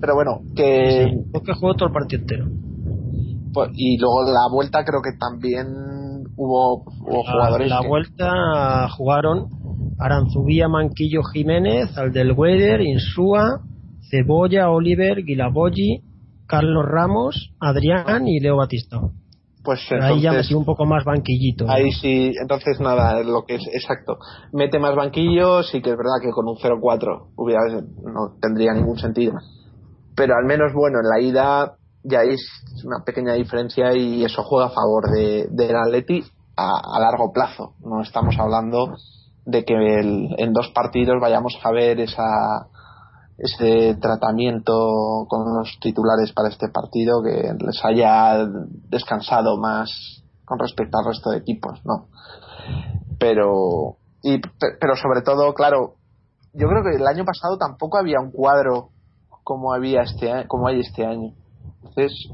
Pero 0.00 0.14
bueno, 0.14 0.40
que. 0.56 1.12
Coque 1.32 1.52
jugó 1.54 1.74
todo 1.74 1.88
el 1.88 1.94
partido 1.94 2.22
entero. 2.22 2.46
Pues, 3.52 3.70
y 3.74 3.98
luego 3.98 4.22
la 4.24 4.48
vuelta 4.52 4.84
creo 4.84 5.00
que 5.02 5.16
también 5.18 5.66
hubo, 6.36 6.84
jugadores. 6.84 7.68
La, 7.68 7.80
vuelta 7.86 8.88
jugaron 8.96 9.48
Aranzubía, 9.98 10.68
Manquillo, 10.68 11.22
Jiménez, 11.22 11.96
Aldelweder, 11.96 12.80
Insúa, 12.80 13.60
Cebolla, 14.10 14.70
Oliver, 14.70 15.22
Guilaboyi, 15.24 16.02
Carlos 16.50 16.84
Ramos, 16.84 17.52
Adrián 17.60 18.26
y 18.26 18.40
Leo 18.40 18.56
Batista. 18.56 18.98
Pues 19.62 19.80
ahí 19.92 20.22
ya 20.22 20.32
metí 20.32 20.54
un 20.54 20.64
poco 20.64 20.84
más 20.84 21.04
banquillito. 21.04 21.70
Ahí 21.70 21.92
sí, 21.92 22.32
entonces 22.40 22.80
nada, 22.80 23.22
lo 23.22 23.44
que 23.44 23.56
es 23.56 23.66
exacto. 23.72 24.18
Mete 24.52 24.78
más 24.78 24.96
banquillos 24.96 25.70
sí 25.70 25.80
que 25.80 25.90
es 25.90 25.96
verdad 25.96 26.18
que 26.20 26.30
con 26.30 26.48
un 26.48 26.56
0-4 26.56 27.32
hubiera, 27.36 27.60
no 27.70 28.36
tendría 28.40 28.72
ningún 28.72 28.98
sentido. 28.98 29.34
Pero 30.16 30.34
al 30.34 30.46
menos, 30.46 30.72
bueno, 30.74 30.98
en 30.98 31.08
la 31.08 31.20
ida 31.20 31.76
ya 32.02 32.22
es 32.22 32.40
una 32.84 33.04
pequeña 33.04 33.34
diferencia 33.34 33.94
y 33.94 34.24
eso 34.24 34.42
juega 34.42 34.66
a 34.66 34.70
favor 34.70 35.10
de, 35.10 35.46
del 35.50 35.76
Atleti 35.76 36.24
a, 36.56 36.98
largo 36.98 37.32
plazo. 37.32 37.74
No 37.80 38.02
estamos 38.02 38.34
hablando 38.38 38.96
de 39.44 39.64
que 39.64 39.74
en 39.74 40.52
dos 40.52 40.70
partidos 40.74 41.16
vayamos 41.20 41.58
a 41.62 41.70
ver 41.70 42.00
esa 42.00 42.68
ese 43.40 43.96
tratamiento 44.00 45.26
con 45.28 45.56
los 45.56 45.78
titulares 45.80 46.32
para 46.32 46.50
este 46.50 46.68
partido 46.68 47.22
que 47.22 47.54
les 47.58 47.82
haya 47.84 48.46
descansado 48.90 49.56
más 49.56 50.22
con 50.44 50.58
respecto 50.58 50.98
al 50.98 51.06
resto 51.06 51.30
de 51.30 51.38
equipos, 51.38 51.80
¿no? 51.84 52.08
Pero 53.18 53.96
y, 54.22 54.38
pero 54.38 54.94
sobre 54.96 55.22
todo, 55.22 55.54
claro, 55.54 55.94
yo 56.52 56.68
creo 56.68 56.82
que 56.82 57.00
el 57.00 57.06
año 57.06 57.24
pasado 57.24 57.56
tampoco 57.56 57.96
había 57.96 58.20
un 58.20 58.30
cuadro 58.30 58.90
como 59.42 59.72
había 59.72 60.02
este 60.02 60.46
como 60.46 60.68
hay 60.68 60.80
este 60.80 61.06
año. 61.06 61.32
Entonces, 61.82 62.28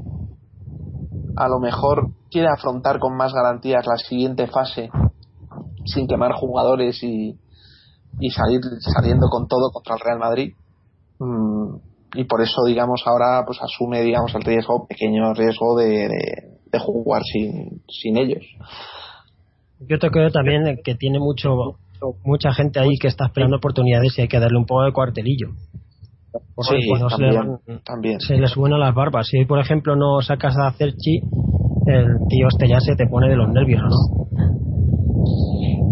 a 1.37 1.49
lo 1.49 1.61
mejor 1.61 2.11
quiere 2.33 2.49
afrontar 2.49 2.99
con 2.99 3.17
más 3.17 3.33
garantías 3.33 3.87
la 3.87 3.97
siguiente 3.99 4.49
fase 4.49 4.91
sin 5.85 6.09
quemar 6.09 6.33
jugadores 6.33 7.01
y, 7.05 7.39
y 8.19 8.31
salir 8.31 8.61
saliendo 8.81 9.29
con 9.29 9.47
todo 9.47 9.71
contra 9.71 9.95
el 9.95 10.01
Real 10.01 10.19
Madrid 10.19 10.53
y 12.15 12.25
por 12.25 12.43
eso 12.43 12.65
digamos 12.67 13.03
ahora 13.07 13.45
pues 13.47 13.59
asume 13.63 14.03
digamos 14.03 14.35
el 14.35 14.43
riesgo 14.43 14.87
pequeño 14.87 15.35
riesgo 15.35 15.77
de, 15.77 16.09
de, 16.71 16.79
jugar 16.79 17.23
sin, 17.25 17.83
sin 17.89 18.17
ellos. 18.17 18.45
Yo 19.81 19.99
te 19.99 20.11
creo 20.11 20.31
también 20.31 20.79
que 20.85 20.95
tiene 20.95 21.19
mucho 21.19 21.79
mucha 22.25 22.53
gente 22.53 22.79
ahí 22.79 22.97
que 23.01 23.09
está 23.09 23.27
esperando 23.27 23.57
oportunidades 23.57 24.19
y 24.19 24.23
hay 24.23 24.29
que 24.29 24.39
darle 24.39 24.59
un 24.59 24.67
poco 24.67 24.85
de 24.85 24.93
cuartelillo. 24.93 25.49
Sí, 26.61 26.81
también, 27.85 28.21
se, 28.21 28.37
le, 28.37 28.47
suben 28.47 28.75
a 28.75 28.79
las 28.79 28.95
barbas. 28.95 29.27
Si 29.27 29.39
hoy 29.39 29.47
por 29.47 29.59
ejemplo 29.59 29.97
no 29.97 30.21
sacas 30.21 30.55
a 30.59 30.71
Cerchi 30.73 31.21
el 31.87 32.07
tío 32.29 32.49
este 32.49 32.69
ya 32.69 32.81
se 32.81 32.97
te 32.97 33.07
pone 33.07 33.29
de 33.29 33.37
los 33.37 33.49
nervios 33.49 33.81
¿no? 33.83 33.89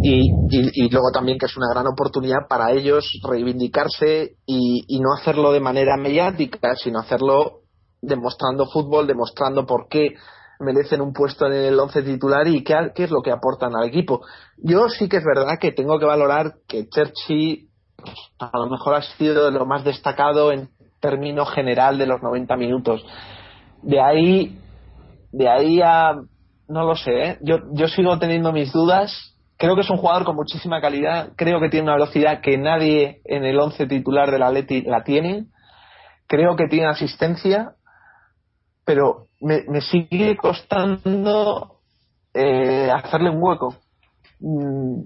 Y, 0.07 0.31
y, 0.51 0.91
luego 0.91 1.11
también 1.13 1.39
que 1.39 1.47
es 1.47 1.57
una 1.57 1.71
gran 1.73 1.87
oportunidad 1.87 2.47
para 2.47 2.73
ellos 2.73 3.11
reivindicarse 3.27 4.37
y, 4.45 4.85
y, 4.87 5.01
no 5.01 5.15
hacerlo 5.15 5.51
de 5.51 5.61
manera 5.61 5.97
mediática, 5.97 6.77
sino 6.77 6.99
hacerlo 6.99 7.63
demostrando 8.03 8.67
fútbol, 8.67 9.07
demostrando 9.07 9.65
por 9.65 9.89
qué 9.89 10.15
merecen 10.61 11.01
un 11.01 11.15
puesto 11.15 11.47
en 11.47 11.55
el 11.55 11.81
once 11.81 12.03
titular 12.03 12.47
y 12.47 12.63
qué, 12.63 12.93
qué, 12.95 13.05
es 13.05 13.11
lo 13.11 13.23
que 13.23 13.31
aportan 13.31 13.75
al 13.75 13.89
equipo. 13.89 14.21
Yo 14.59 14.91
sí 14.91 15.09
que 15.09 15.17
es 15.17 15.25
verdad 15.25 15.59
que 15.59 15.73
tengo 15.73 15.99
que 15.99 16.05
valorar 16.05 16.57
que 16.69 16.87
Cherchi 16.87 17.71
a 18.39 18.59
lo 18.59 18.69
mejor 18.69 18.97
ha 18.97 19.03
sido 19.17 19.51
lo 19.51 19.65
más 19.65 19.85
destacado 19.85 20.53
en 20.53 20.69
términos 21.01 21.51
general 21.51 21.97
de 21.97 22.07
los 22.07 22.23
90 22.23 22.57
minutos. 22.57 23.03
De 23.83 24.03
ahí, 24.03 24.59
de 25.33 25.49
ahí 25.49 25.81
a, 25.81 26.13
no 26.69 26.85
lo 26.85 26.95
sé, 26.95 27.23
¿eh? 27.23 27.39
yo, 27.41 27.57
yo 27.73 27.89
sigo 27.89 28.19
teniendo 28.19 28.53
mis 28.53 28.71
dudas 28.71 29.34
creo 29.65 29.77
que 29.77 29.81
es 29.81 29.91
un 29.91 29.97
jugador 29.97 30.25
con 30.25 30.37
muchísima 30.37 30.79
calidad, 30.79 31.31
creo 31.37 31.59
que 31.59 31.71
tiene 31.71 31.85
una 31.85 31.95
velocidad 31.95 32.43
que 32.43 32.59
nadie 32.59 33.23
en 33.25 33.45
el 33.45 33.59
11 33.59 33.87
titular 33.87 34.31
del 34.31 34.43
Atleti 34.43 34.83
la 34.83 35.05
tiene, 35.05 35.47
creo 36.27 36.55
que 36.55 36.67
tiene 36.69 36.89
asistencia, 36.89 37.73
pero 38.85 39.29
me, 39.41 39.81
sigue 39.81 40.37
costando 40.37 41.79
eh, 42.35 42.91
hacerle 42.95 43.31
un 43.31 43.43
hueco. 43.43 43.75
Mm, 44.41 45.01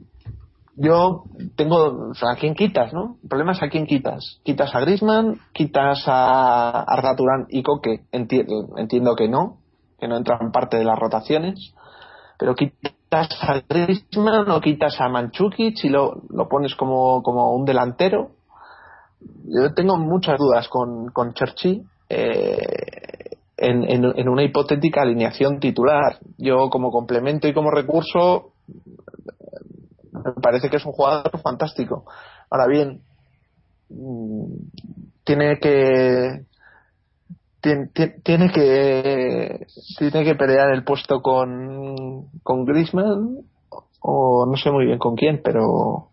yo 0.75 1.23
tengo, 1.55 2.11
¿a 2.21 2.35
quién 2.35 2.55
quitas, 2.57 2.93
no? 2.93 3.19
El 3.23 3.29
problema 3.29 3.53
es 3.53 3.63
a 3.63 3.69
quién 3.69 3.87
quitas. 3.87 4.41
Quitas 4.43 4.75
a 4.75 4.81
Grisman, 4.81 5.39
quitas 5.53 6.03
a 6.07 6.83
Arda 6.83 7.15
Turán 7.15 7.47
y 7.49 7.63
Coque, 7.63 8.07
entiendo 8.11 9.15
que 9.15 9.29
no, 9.29 9.59
que 10.01 10.09
no 10.09 10.17
entran 10.17 10.51
parte 10.51 10.79
de 10.79 10.85
las 10.85 10.99
rotaciones, 10.99 11.75
pero 12.41 12.57
quitas 12.57 12.98
quitas 13.09 13.29
a 13.41 13.63
Griezmann 13.67 14.51
o 14.51 14.61
quitas 14.61 15.01
a 15.01 15.09
Manchukic 15.09 15.85
y 15.85 15.89
lo, 15.89 16.23
lo 16.29 16.47
pones 16.49 16.75
como, 16.75 17.23
como 17.23 17.55
un 17.55 17.65
delantero. 17.65 18.33
Yo 19.21 19.73
tengo 19.75 19.97
muchas 19.97 20.39
dudas 20.39 20.69
con, 20.69 21.09
con 21.11 21.33
Cherchi 21.33 21.83
eh, 22.11 22.59
en, 23.57 23.83
en, 23.85 24.29
una 24.29 24.43
hipotética 24.43 25.03
alineación 25.03 25.59
titular. 25.59 26.19
Yo 26.37 26.69
como 26.69 26.91
complemento 26.91 27.49
y 27.49 27.55
como 27.55 27.71
recurso 27.71 28.53
me 30.13 30.33
parece 30.43 30.69
que 30.69 30.77
es 30.77 30.85
un 30.85 30.93
jugador 30.93 31.41
fantástico. 31.43 32.05
Ahora 32.51 32.67
bien, 32.67 33.01
mm, 33.89 34.53
tiene 35.25 35.59
que 35.59 36.45
tiene, 37.61 37.89
tiene 38.23 38.51
que 38.53 39.67
tiene 39.99 40.25
que 40.25 40.35
pelear 40.35 40.73
el 40.73 40.85
puesto 40.85 41.21
con 41.21 42.29
con 42.43 42.65
Griezmann 42.65 43.39
o 44.01 44.47
no 44.47 44.57
sé 44.57 44.71
muy 44.71 44.87
bien 44.87 44.99
con 44.99 45.17
quién 45.17 45.41
pero 45.43 46.11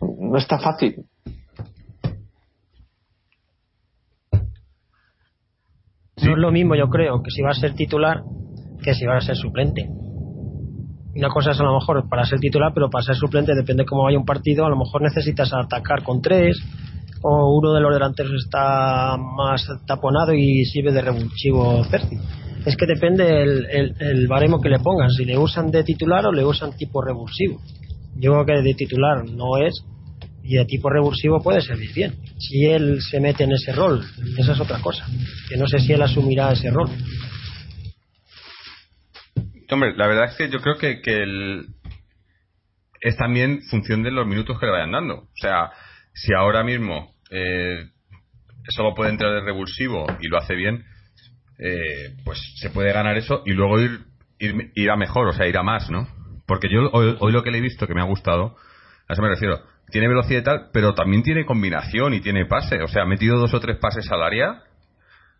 no 0.00 0.36
está 0.36 0.58
fácil. 0.58 1.06
No 6.22 6.32
es 6.32 6.38
lo 6.38 6.50
mismo 6.50 6.74
yo 6.74 6.88
creo 6.88 7.22
que 7.22 7.30
si 7.30 7.42
va 7.42 7.50
a 7.50 7.54
ser 7.54 7.74
titular 7.74 8.22
que 8.82 8.94
si 8.94 9.04
va 9.04 9.16
a 9.16 9.20
ser 9.20 9.36
suplente. 9.36 9.88
Una 11.16 11.28
cosa 11.30 11.52
es 11.52 11.60
a 11.60 11.64
lo 11.64 11.74
mejor 11.74 12.08
para 12.08 12.24
ser 12.24 12.38
titular 12.38 12.72
pero 12.72 12.88
para 12.88 13.04
ser 13.04 13.16
suplente 13.16 13.54
depende 13.54 13.84
cómo 13.84 14.04
vaya 14.04 14.18
un 14.18 14.24
partido 14.24 14.64
a 14.64 14.70
lo 14.70 14.76
mejor 14.76 15.02
necesitas 15.02 15.52
atacar 15.52 16.04
con 16.04 16.20
tres 16.20 16.56
o 17.28 17.58
uno 17.58 17.72
de 17.72 17.80
los 17.80 17.92
delanteros 17.92 18.44
está 18.44 19.16
más 19.16 19.66
taponado 19.84 20.32
y 20.32 20.64
sirve 20.64 20.92
de 20.92 21.02
revulsivo 21.02 21.82
Cerci. 21.86 22.16
Es 22.64 22.76
que 22.76 22.86
depende 22.86 23.42
el, 23.42 23.94
el, 23.98 24.28
baremo 24.28 24.60
que 24.60 24.68
le 24.68 24.78
pongan, 24.78 25.10
si 25.10 25.24
le 25.24 25.36
usan 25.36 25.72
de 25.72 25.82
titular 25.82 26.24
o 26.26 26.32
le 26.32 26.44
usan 26.44 26.76
tipo 26.76 27.02
revulsivo. 27.02 27.60
Yo 28.14 28.32
creo 28.32 28.46
que 28.46 28.62
de 28.62 28.74
titular 28.74 29.24
no 29.28 29.58
es 29.58 29.74
y 30.44 30.54
de 30.54 30.64
tipo 30.66 30.88
revulsivo 30.88 31.42
puede 31.42 31.60
servir 31.62 31.92
bien. 31.92 32.14
Si 32.38 32.64
él 32.64 33.00
se 33.02 33.18
mete 33.18 33.42
en 33.42 33.52
ese 33.52 33.72
rol, 33.72 34.04
esa 34.38 34.52
es 34.52 34.60
otra 34.60 34.80
cosa. 34.80 35.04
Que 35.48 35.56
no 35.56 35.66
sé 35.66 35.80
si 35.80 35.92
él 35.92 36.02
asumirá 36.02 36.52
ese 36.52 36.70
rol. 36.70 36.88
Hombre, 39.68 39.96
la 39.96 40.06
verdad 40.06 40.26
es 40.26 40.36
que 40.36 40.48
yo 40.48 40.60
creo 40.60 40.76
que, 40.76 41.00
que 41.00 41.24
el... 41.24 41.66
es 43.00 43.16
también 43.16 43.62
función 43.62 44.04
de 44.04 44.12
los 44.12 44.28
minutos 44.28 44.60
que 44.60 44.66
le 44.66 44.72
vayan 44.72 44.92
dando. 44.92 45.14
O 45.14 45.36
sea, 45.40 45.72
si 46.14 46.32
ahora 46.32 46.62
mismo 46.62 47.15
eh, 47.30 47.90
solo 48.68 48.94
puede 48.94 49.10
entrar 49.10 49.32
de 49.32 49.40
revulsivo 49.40 50.06
y 50.20 50.28
lo 50.28 50.38
hace 50.38 50.54
bien, 50.54 50.84
eh, 51.58 52.14
pues 52.24 52.38
se 52.56 52.70
puede 52.70 52.92
ganar 52.92 53.16
eso 53.16 53.42
y 53.46 53.52
luego 53.52 53.80
ir, 53.80 54.00
ir, 54.38 54.90
a 54.90 54.96
mejor, 54.96 55.28
o 55.28 55.32
sea, 55.32 55.46
ir 55.46 55.56
a 55.56 55.62
más, 55.62 55.90
¿no? 55.90 56.06
Porque 56.46 56.68
yo 56.70 56.90
hoy, 56.92 57.32
lo 57.32 57.42
que 57.42 57.50
le 57.50 57.58
he 57.58 57.62
visto 57.62 57.86
que 57.86 57.94
me 57.94 58.00
ha 58.00 58.04
gustado, 58.04 58.56
a 59.08 59.12
eso 59.12 59.22
me 59.22 59.28
refiero, 59.28 59.60
tiene 59.90 60.08
velocidad 60.08 60.40
y 60.40 60.44
tal, 60.44 60.70
pero 60.72 60.94
también 60.94 61.22
tiene 61.22 61.44
combinación 61.44 62.14
y 62.14 62.20
tiene 62.20 62.46
pase, 62.46 62.82
o 62.82 62.88
sea, 62.88 63.02
ha 63.02 63.06
metido 63.06 63.38
dos 63.38 63.54
o 63.54 63.60
tres 63.60 63.78
pases 63.78 64.10
al 64.10 64.22
área 64.22 64.62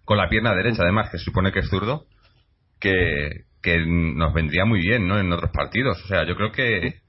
con 0.05 0.19
la 0.19 0.29
pierna 0.29 0.55
derecha, 0.55 0.83
además, 0.83 1.11
que 1.11 1.19
se 1.19 1.25
supone 1.25 1.53
que 1.53 1.61
es 1.61 1.69
zurdo, 1.69 2.07
que, 2.81 3.45
que 3.61 3.85
nos 3.87 4.33
vendría 4.33 4.65
muy 4.65 4.81
bien, 4.81 5.07
¿no? 5.07 5.19
En 5.19 5.33
otros 5.33 5.51
partidos, 5.51 6.03
o 6.05 6.07
sea, 6.07 6.25
yo 6.25 6.37
creo 6.37 6.53
que, 6.53 7.01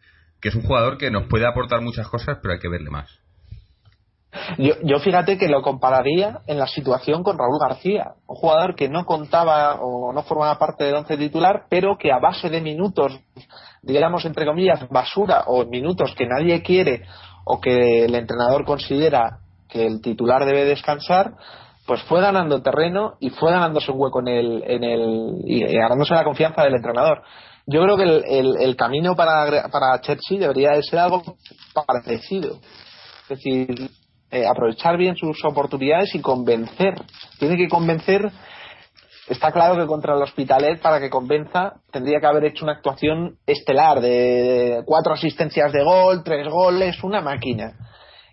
que 0.41 0.49
es 0.49 0.55
un 0.55 0.63
jugador 0.63 0.97
que 0.97 1.11
nos 1.11 1.27
puede 1.27 1.45
aportar 1.45 1.81
muchas 1.81 2.07
cosas, 2.07 2.39
pero 2.41 2.53
hay 2.53 2.59
que 2.59 2.69
verle 2.69 2.89
más. 2.89 3.19
Yo, 4.57 4.73
yo 4.83 4.99
fíjate 4.99 5.37
que 5.37 5.47
lo 5.47 5.61
compararía 5.61 6.39
en 6.47 6.59
la 6.59 6.67
situación 6.67 7.23
con 7.23 7.37
Raúl 7.37 7.59
García, 7.59 8.13
un 8.27 8.35
jugador 8.35 8.75
que 8.75 8.89
no 8.89 9.05
contaba 9.05 9.79
o 9.81 10.11
no 10.13 10.23
formaba 10.23 10.59
parte 10.59 10.83
del 10.83 10.95
once 10.95 11.17
titular, 11.17 11.65
pero 11.69 11.97
que 11.97 12.11
a 12.11 12.19
base 12.19 12.49
de 12.49 12.61
minutos, 12.61 13.19
digamos 13.81 14.25
entre 14.25 14.45
comillas, 14.45 14.87
basura 14.89 15.45
o 15.47 15.65
minutos 15.65 16.13
que 16.15 16.27
nadie 16.27 16.61
quiere 16.61 17.03
o 17.45 17.59
que 17.59 18.05
el 18.05 18.15
entrenador 18.15 18.65
considera 18.65 19.39
que 19.69 19.85
el 19.85 20.01
titular 20.01 20.45
debe 20.45 20.65
descansar, 20.65 21.33
pues 21.85 22.01
fue 22.03 22.21
ganando 22.21 22.61
terreno 22.61 23.13
y 23.19 23.29
fue 23.29 23.51
ganándose 23.51 23.91
un 23.91 23.99
hueco 23.99 24.19
en 24.19 24.27
el, 24.27 24.63
en 24.67 24.83
el 24.83 25.41
y 25.45 25.61
ganándose 25.61 26.13
la 26.13 26.25
confianza 26.25 26.63
del 26.63 26.75
entrenador. 26.75 27.23
Yo 27.65 27.81
creo 27.81 27.97
que 27.97 28.03
el, 28.03 28.57
el, 28.61 28.75
camino 28.75 29.15
para, 29.15 29.67
para 29.69 29.99
Chelsea 30.01 30.39
debería 30.39 30.81
ser 30.81 30.99
algo 30.99 31.21
parecido. 31.73 32.59
Es 33.23 33.29
decir, 33.29 33.89
eh, 34.31 34.45
aprovechar 34.45 34.97
bien 34.97 35.15
sus 35.15 35.43
oportunidades 35.45 36.13
y 36.15 36.21
convencer. 36.21 36.95
Tiene 37.39 37.57
que 37.57 37.67
convencer 37.67 38.31
está 39.27 39.51
claro 39.51 39.75
que 39.75 39.87
contra 39.87 40.15
el 40.15 40.21
Hospitalet, 40.21 40.81
para 40.81 40.99
que 40.99 41.09
convenza, 41.09 41.73
tendría 41.91 42.19
que 42.19 42.27
haber 42.27 42.45
hecho 42.45 42.63
una 42.63 42.73
actuación 42.73 43.37
estelar 43.45 43.99
de 43.99 44.83
cuatro 44.85 45.13
asistencias 45.13 45.71
de 45.71 45.83
gol, 45.83 46.23
tres 46.23 46.47
goles, 46.47 47.03
una 47.03 47.21
máquina. 47.21 47.73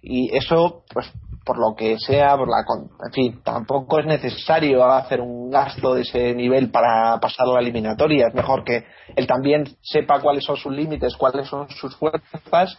Y 0.02 0.34
eso, 0.36 0.84
pues, 0.92 1.10
por 1.44 1.58
lo 1.58 1.74
que 1.76 1.98
sea, 1.98 2.36
por 2.36 2.48
la, 2.48 2.64
en 3.06 3.12
fin, 3.12 3.40
tampoco 3.42 3.98
es 3.98 4.06
necesario 4.06 4.84
hacer 4.84 5.20
un 5.20 5.50
gasto 5.50 5.94
de 5.94 6.02
ese 6.02 6.34
nivel 6.34 6.70
para 6.70 7.18
pasar 7.20 7.46
la 7.48 7.60
eliminatoria. 7.60 8.28
Es 8.28 8.34
mejor 8.34 8.64
que 8.64 8.84
él 9.16 9.26
también 9.26 9.64
sepa 9.82 10.20
cuáles 10.20 10.44
son 10.44 10.56
sus 10.56 10.72
límites, 10.72 11.16
cuáles 11.16 11.48
son 11.48 11.68
sus 11.70 11.96
fuerzas 11.96 12.78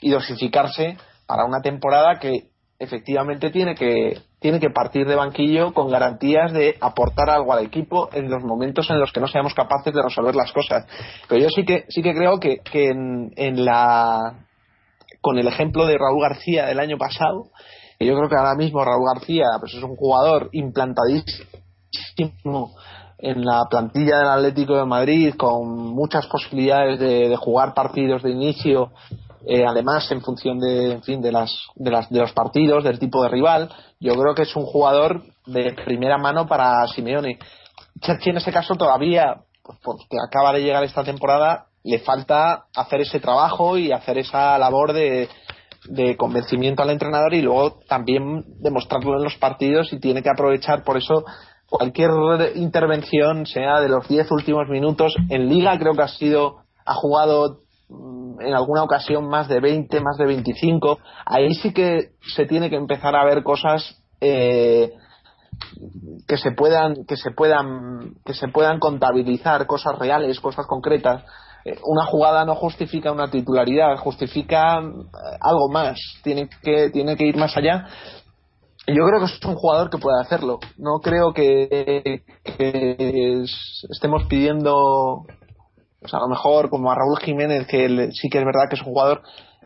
y 0.00 0.10
dosificarse 0.10 0.96
para 1.26 1.44
una 1.44 1.60
temporada 1.60 2.18
que 2.18 2.48
efectivamente 2.78 3.50
tiene 3.50 3.74
que 3.74 4.18
tiene 4.38 4.60
que 4.60 4.70
partir 4.70 5.06
de 5.06 5.16
banquillo 5.16 5.72
con 5.72 5.90
garantías 5.90 6.52
de 6.52 6.76
aportar 6.80 7.30
algo 7.30 7.52
al 7.52 7.64
equipo 7.64 8.10
en 8.12 8.30
los 8.30 8.44
momentos 8.44 8.88
en 8.90 9.00
los 9.00 9.10
que 9.12 9.20
no 9.20 9.26
seamos 9.26 9.54
capaces 9.54 9.92
de 9.94 10.02
resolver 10.02 10.36
las 10.36 10.52
cosas. 10.52 10.86
Pero 11.28 11.40
yo 11.40 11.48
sí 11.48 11.64
que 11.64 11.86
sí 11.88 12.02
que 12.02 12.14
creo 12.14 12.38
que, 12.38 12.58
que 12.58 12.90
en, 12.90 13.64
la 13.64 14.44
con 15.20 15.38
el 15.38 15.48
ejemplo 15.48 15.86
de 15.86 15.98
Raúl 15.98 16.22
García 16.22 16.66
del 16.66 16.80
año 16.80 16.98
pasado, 16.98 17.46
yo 17.98 18.14
creo 18.14 18.28
que 18.28 18.36
ahora 18.36 18.54
mismo 18.54 18.84
Raúl 18.84 19.08
García 19.14 19.46
pues 19.58 19.72
es 19.74 19.82
un 19.82 19.96
jugador 19.96 20.50
implantadísimo 20.52 22.74
en 23.18 23.42
la 23.42 23.64
plantilla 23.70 24.18
del 24.18 24.28
Atlético 24.28 24.76
de 24.76 24.84
Madrid 24.84 25.34
con 25.34 25.94
muchas 25.94 26.26
posibilidades 26.26 27.00
de, 27.00 27.30
de 27.30 27.36
jugar 27.36 27.72
partidos 27.72 28.22
de 28.22 28.32
inicio 28.32 28.92
eh, 29.48 29.64
además 29.64 30.10
en 30.10 30.22
función 30.22 30.58
de, 30.58 30.92
en 30.92 31.02
fin, 31.02 31.22
de, 31.22 31.30
las, 31.30 31.56
de, 31.76 31.90
las, 31.90 32.10
de 32.10 32.18
los 32.18 32.32
partidos, 32.32 32.82
del 32.82 32.98
tipo 32.98 33.22
de 33.22 33.28
rival. 33.28 33.70
Yo 34.00 34.14
creo 34.14 34.34
que 34.34 34.42
es 34.42 34.56
un 34.56 34.66
jugador 34.66 35.22
de 35.46 35.72
primera 35.84 36.18
mano 36.18 36.48
para 36.48 36.86
Simeone. 36.88 37.38
Cherchi 38.00 38.30
en 38.30 38.38
ese 38.38 38.52
caso 38.52 38.74
todavía, 38.74 39.42
pues 39.62 39.78
porque 39.82 40.16
acaba 40.26 40.52
de 40.52 40.62
llegar 40.62 40.82
esta 40.82 41.04
temporada, 41.04 41.66
le 41.84 42.00
falta 42.00 42.64
hacer 42.74 43.02
ese 43.02 43.20
trabajo 43.20 43.78
y 43.78 43.92
hacer 43.92 44.18
esa 44.18 44.58
labor 44.58 44.92
de, 44.92 45.28
de 45.84 46.16
convencimiento 46.16 46.82
al 46.82 46.90
entrenador 46.90 47.32
y 47.32 47.42
luego 47.42 47.78
también 47.88 48.44
demostrarlo 48.58 49.16
en 49.16 49.22
los 49.22 49.36
partidos 49.36 49.92
y 49.92 50.00
tiene 50.00 50.24
que 50.24 50.30
aprovechar 50.30 50.82
por 50.82 50.96
eso 50.96 51.24
cualquier 51.68 52.10
intervención, 52.56 53.46
sea 53.46 53.80
de 53.80 53.88
los 53.88 54.08
10 54.08 54.28
últimos 54.32 54.68
minutos. 54.68 55.14
En 55.28 55.48
Liga 55.48 55.78
creo 55.78 55.92
que 55.92 56.02
ha 56.02 56.08
sido, 56.08 56.62
ha 56.84 56.94
jugado 56.94 57.60
en 57.88 58.54
alguna 58.54 58.82
ocasión 58.82 59.28
más 59.28 59.48
de 59.48 59.60
20, 59.60 60.00
más 60.00 60.16
de 60.18 60.26
25. 60.26 60.98
Ahí 61.24 61.54
sí 61.54 61.72
que 61.72 62.10
se 62.34 62.46
tiene 62.46 62.70
que 62.70 62.76
empezar 62.76 63.14
a 63.14 63.24
ver 63.24 63.42
cosas 63.42 64.02
eh, 64.20 64.92
que 66.26 66.36
se 66.36 66.52
puedan 66.52 67.04
que 67.06 67.16
se 67.16 67.30
puedan 67.30 68.14
que 68.24 68.34
se 68.34 68.48
puedan 68.48 68.78
contabilizar, 68.78 69.66
cosas 69.66 69.98
reales, 69.98 70.40
cosas 70.40 70.66
concretas. 70.66 71.24
Eh, 71.64 71.78
una 71.84 72.06
jugada 72.06 72.44
no 72.44 72.54
justifica 72.54 73.12
una 73.12 73.30
titularidad, 73.30 73.96
justifica 73.98 74.80
eh, 74.80 75.38
algo 75.40 75.68
más. 75.70 75.98
Tiene 76.22 76.48
que 76.62 76.90
tiene 76.90 77.16
que 77.16 77.26
ir 77.26 77.36
más 77.36 77.56
allá. 77.56 77.86
Yo 78.88 79.04
creo 79.04 79.18
que 79.18 79.26
es 79.26 79.44
un 79.44 79.56
jugador 79.56 79.90
que 79.90 79.98
puede 79.98 80.20
hacerlo. 80.20 80.60
No 80.76 81.00
creo 81.00 81.32
que 81.32 82.22
estemos 83.90 84.26
pidiendo 84.28 85.24
pues 86.06 86.14
a 86.14 86.20
lo 86.20 86.28
mejor 86.28 86.70
como 86.70 86.92
a 86.92 86.94
Raúl 86.94 87.18
Jiménez, 87.18 87.66
que 87.66 88.10
sí 88.12 88.28
que 88.28 88.38
es 88.38 88.44
verdad 88.44 88.68
que 88.68 88.76
es 88.76 88.82
un 88.82 88.86
jugador 88.86 89.22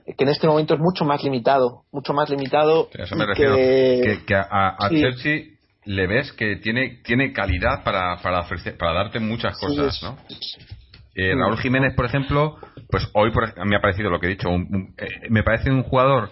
que 0.06 0.24
en 0.24 0.30
este 0.30 0.46
momento 0.46 0.72
es 0.72 0.80
mucho 0.80 1.04
más 1.04 1.22
limitado, 1.22 1.82
mucho 1.92 2.14
más 2.14 2.30
limitado. 2.30 2.88
eso 2.94 3.14
me 3.14 3.26
refiero. 3.26 3.54
Que, 3.54 4.34
a, 4.34 4.76
a 4.78 4.88
Chelsea 4.88 5.42
le 5.84 6.06
ves 6.06 6.32
que 6.32 6.56
tiene, 6.56 7.00
tiene 7.04 7.34
calidad 7.34 7.84
para, 7.84 8.16
para, 8.22 8.46
para 8.78 8.92
darte 8.94 9.20
muchas 9.20 9.58
cosas, 9.58 10.02
¿no? 10.02 10.16
Eh, 11.14 11.34
Raúl 11.34 11.58
Jiménez, 11.58 11.94
por 11.94 12.06
ejemplo, 12.06 12.56
pues 12.88 13.06
hoy 13.12 13.30
me 13.66 13.76
ha 13.76 13.80
parecido 13.80 14.08
lo 14.08 14.18
que 14.18 14.28
he 14.28 14.30
dicho, 14.30 14.48
eh, 14.48 15.28
me 15.28 15.42
parece 15.42 15.70
un 15.70 15.82
jugador 15.82 16.30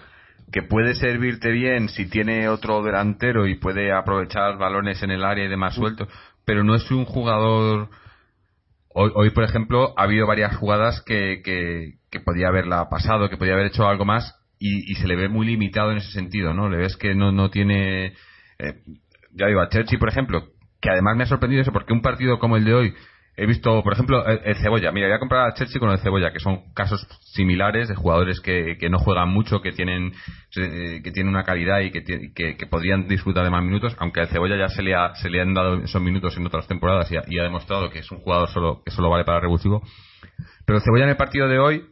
que 0.50 0.62
puede 0.62 0.94
servirte 0.94 1.50
bien 1.50 1.90
si 1.90 2.08
tiene 2.08 2.48
otro 2.48 2.82
delantero 2.82 3.46
y 3.46 3.56
puede 3.56 3.92
aprovechar 3.92 4.56
balones 4.56 5.02
en 5.02 5.10
el 5.10 5.22
área 5.22 5.44
y 5.44 5.48
demás 5.48 5.74
suelto, 5.74 6.08
pero 6.46 6.64
no 6.64 6.74
es 6.74 6.90
un 6.90 7.04
jugador 7.04 7.90
Hoy, 9.00 9.30
por 9.30 9.44
ejemplo, 9.44 9.94
ha 9.96 10.02
habido 10.02 10.26
varias 10.26 10.56
jugadas 10.56 11.02
que, 11.02 11.40
que, 11.44 12.20
podía 12.20 12.48
haberla 12.48 12.88
pasado, 12.88 13.30
que 13.30 13.36
podía 13.36 13.52
haber 13.54 13.66
hecho 13.66 13.86
algo 13.86 14.04
más 14.04 14.34
y, 14.58 14.92
se 14.96 15.06
le 15.06 15.14
ve 15.14 15.28
muy 15.28 15.46
limitado 15.46 15.92
en 15.92 15.98
ese 15.98 16.10
sentido, 16.10 16.52
¿no? 16.52 16.68
Le 16.68 16.78
ves 16.78 16.96
que 16.96 17.14
no, 17.14 17.30
no 17.30 17.48
tiene... 17.48 18.14
Eh, 18.58 18.82
ya 19.34 19.46
digo, 19.46 19.60
a 19.60 19.68
Chelsea, 19.68 20.00
por 20.00 20.08
ejemplo, 20.08 20.48
que 20.80 20.90
además 20.90 21.16
me 21.16 21.22
ha 21.22 21.26
sorprendido 21.26 21.62
eso, 21.62 21.72
porque 21.72 21.92
un 21.92 22.02
partido 22.02 22.40
como 22.40 22.56
el 22.56 22.64
de 22.64 22.74
hoy, 22.74 22.94
he 23.38 23.46
visto, 23.46 23.82
por 23.84 23.92
ejemplo, 23.92 24.26
el, 24.26 24.56
Cebolla. 24.56 24.90
Mira, 24.90 25.06
voy 25.06 25.14
a 25.14 25.20
comprar 25.20 25.48
a 25.48 25.54
Chelsea 25.54 25.78
con 25.78 25.90
el 25.90 26.00
Cebolla, 26.00 26.32
que 26.32 26.40
son 26.40 26.72
casos 26.74 27.06
similares 27.34 27.88
de 27.88 27.94
jugadores 27.94 28.40
que, 28.40 28.76
que 28.80 28.90
no 28.90 28.98
juegan 28.98 29.28
mucho, 29.28 29.62
que 29.62 29.70
tienen 29.70 30.12
eh, 30.56 31.00
que 31.04 31.12
tienen 31.12 31.32
una 31.32 31.44
calidad 31.44 31.78
y 31.80 31.92
que, 31.92 32.02
que, 32.34 32.66
podrían 32.66 33.06
disfrutar 33.06 33.44
de 33.44 33.50
más 33.50 33.62
minutos, 33.62 33.94
aunque 34.00 34.20
al 34.20 34.28
Cebolla 34.28 34.56
ya 34.56 34.68
se 34.68 34.82
le, 34.82 34.96
ha, 34.96 35.14
se 35.14 35.30
le 35.30 35.40
han 35.40 35.54
dado 35.54 35.76
esos 35.76 36.02
minutos 36.02 36.36
en 36.36 36.46
otras 36.46 36.66
temporadas 36.66 37.12
y 37.12 37.38
ha, 37.38 37.42
demostrado 37.44 37.90
que 37.90 38.00
es 38.00 38.10
un 38.10 38.18
jugador 38.18 38.48
solo 38.48 38.82
que 38.84 38.90
solo 38.90 39.08
vale 39.08 39.24
para 39.24 39.38
revulsivo. 39.38 39.82
Pero 40.66 40.78
el 40.78 40.84
Cebolla 40.84 41.04
en 41.04 41.10
el 41.10 41.16
partido 41.16 41.46
de 41.46 41.60
hoy 41.60 41.84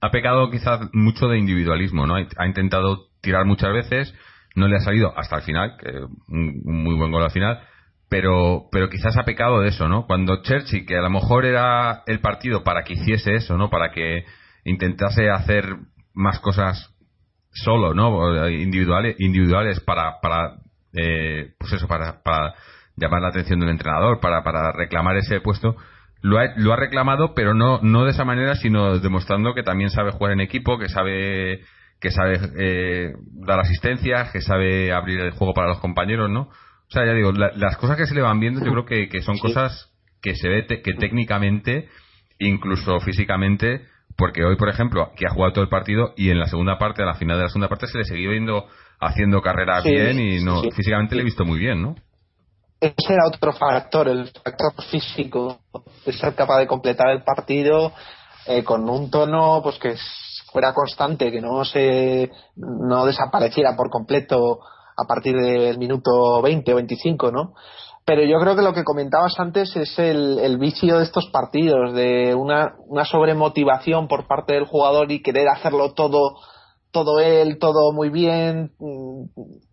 ha 0.00 0.10
pecado 0.10 0.50
quizás 0.50 0.80
mucho 0.92 1.28
de 1.28 1.38
individualismo, 1.38 2.04
¿no? 2.04 2.16
Ha 2.16 2.46
intentado 2.46 3.06
tirar 3.20 3.44
muchas 3.44 3.72
veces, 3.72 4.12
no 4.56 4.66
le 4.66 4.76
ha 4.76 4.80
salido 4.80 5.16
hasta 5.16 5.36
el 5.36 5.42
final, 5.42 5.76
que 5.78 5.92
un 6.28 6.82
muy 6.82 6.96
buen 6.96 7.12
gol 7.12 7.22
al 7.22 7.30
final 7.30 7.60
pero, 8.08 8.68
pero 8.72 8.88
quizás 8.88 9.16
ha 9.16 9.24
pecado 9.24 9.60
de 9.60 9.68
eso, 9.68 9.88
¿no? 9.88 10.06
Cuando 10.06 10.42
Churchill, 10.42 10.86
que 10.86 10.96
a 10.96 11.02
lo 11.02 11.10
mejor 11.10 11.44
era 11.44 12.02
el 12.06 12.20
partido 12.20 12.64
para 12.64 12.82
que 12.84 12.94
hiciese 12.94 13.34
eso, 13.34 13.56
¿no? 13.58 13.68
Para 13.68 13.90
que 13.90 14.24
intentase 14.64 15.30
hacer 15.30 15.76
más 16.14 16.40
cosas 16.40 16.94
solo, 17.52 17.94
¿no? 17.94 18.48
Individuales, 18.48 19.16
individuales 19.18 19.80
para, 19.80 20.20
para 20.20 20.56
eh, 20.94 21.52
pues 21.58 21.72
eso, 21.74 21.86
para, 21.86 22.22
para 22.22 22.54
llamar 22.96 23.22
la 23.22 23.28
atención 23.28 23.60
del 23.60 23.70
entrenador, 23.70 24.20
para, 24.20 24.42
para 24.42 24.72
reclamar 24.72 25.16
ese 25.16 25.40
puesto. 25.40 25.76
Lo 26.20 26.38
ha, 26.38 26.46
lo 26.56 26.72
ha 26.72 26.76
reclamado, 26.76 27.34
pero 27.34 27.54
no, 27.54 27.80
no 27.82 28.04
de 28.04 28.10
esa 28.10 28.24
manera, 28.24 28.56
sino 28.56 28.98
demostrando 28.98 29.54
que 29.54 29.62
también 29.62 29.90
sabe 29.90 30.10
jugar 30.12 30.32
en 30.32 30.40
equipo, 30.40 30.78
que 30.78 30.88
sabe, 30.88 31.60
que 32.00 32.10
sabe 32.10 32.40
eh, 32.58 33.12
dar 33.46 33.60
asistencias, 33.60 34.32
que 34.32 34.40
sabe 34.40 34.92
abrir 34.92 35.20
el 35.20 35.30
juego 35.32 35.54
para 35.54 35.68
los 35.68 35.78
compañeros, 35.78 36.30
¿no? 36.30 36.48
O 36.88 36.92
sea, 36.92 37.04
ya 37.04 37.12
digo, 37.12 37.32
las 37.32 37.76
cosas 37.76 37.96
que 37.96 38.06
se 38.06 38.14
le 38.14 38.22
van 38.22 38.40
viendo 38.40 38.64
yo 38.64 38.70
creo 38.72 38.84
que, 38.84 39.08
que 39.08 39.22
son 39.22 39.38
cosas 39.38 39.90
que 40.22 40.34
se 40.34 40.48
ve 40.48 40.66
que 40.66 40.94
técnicamente, 40.94 41.88
incluso 42.38 42.98
físicamente, 43.00 43.86
porque 44.16 44.44
hoy, 44.44 44.56
por 44.56 44.68
ejemplo, 44.68 45.12
que 45.16 45.26
ha 45.26 45.30
jugado 45.30 45.52
todo 45.52 45.64
el 45.64 45.70
partido 45.70 46.12
y 46.16 46.30
en 46.30 46.38
la 46.38 46.46
segunda 46.46 46.78
parte, 46.78 47.02
a 47.02 47.06
la 47.06 47.14
final 47.14 47.36
de 47.36 47.44
la 47.44 47.48
segunda 47.50 47.68
parte, 47.68 47.86
se 47.86 47.98
le 47.98 48.04
seguía 48.04 48.30
viendo 48.30 48.66
haciendo 49.00 49.40
carrera 49.40 49.80
bien 49.80 50.18
y 50.18 50.42
no 50.42 50.62
físicamente 50.72 51.14
le 51.14 51.22
he 51.22 51.24
visto 51.24 51.44
muy 51.44 51.58
bien, 51.58 51.82
¿no? 51.82 51.94
Ese 52.80 53.12
era 53.12 53.26
otro 53.26 53.52
factor, 53.52 54.08
el 54.08 54.28
factor 54.28 54.72
físico, 54.90 55.58
de 56.04 56.12
ser 56.12 56.34
capaz 56.34 56.58
de 56.58 56.66
completar 56.66 57.10
el 57.10 57.22
partido 57.22 57.92
eh, 58.46 58.62
con 58.62 58.88
un 58.88 59.10
tono 59.10 59.60
pues 59.62 59.78
que 59.78 59.94
fuera 60.52 60.72
constante, 60.72 61.30
que 61.30 61.40
no 61.40 61.64
se 61.64 62.30
no 62.56 63.04
desapareciera 63.04 63.76
por 63.76 63.90
completo 63.90 64.60
a 64.98 65.06
partir 65.06 65.36
del 65.36 65.78
minuto 65.78 66.42
20 66.42 66.72
o 66.72 66.76
25, 66.76 67.30
¿no? 67.30 67.54
Pero 68.04 68.24
yo 68.24 68.38
creo 68.40 68.56
que 68.56 68.62
lo 68.62 68.72
que 68.72 68.84
comentabas 68.84 69.38
antes 69.38 69.76
es 69.76 69.98
el, 69.98 70.56
vicio 70.58 70.96
de 70.96 71.04
estos 71.04 71.28
partidos, 71.30 71.92
de 71.92 72.34
una, 72.34 72.74
sobremotivación 73.04 74.08
por 74.08 74.26
parte 74.26 74.54
del 74.54 74.64
jugador 74.64 75.12
y 75.12 75.22
querer 75.22 75.48
hacerlo 75.48 75.92
todo 75.92 76.36
todo 76.90 77.20
él, 77.20 77.58
todo 77.58 77.92
muy 77.92 78.08
bien, 78.08 78.72
mm, 78.78 79.24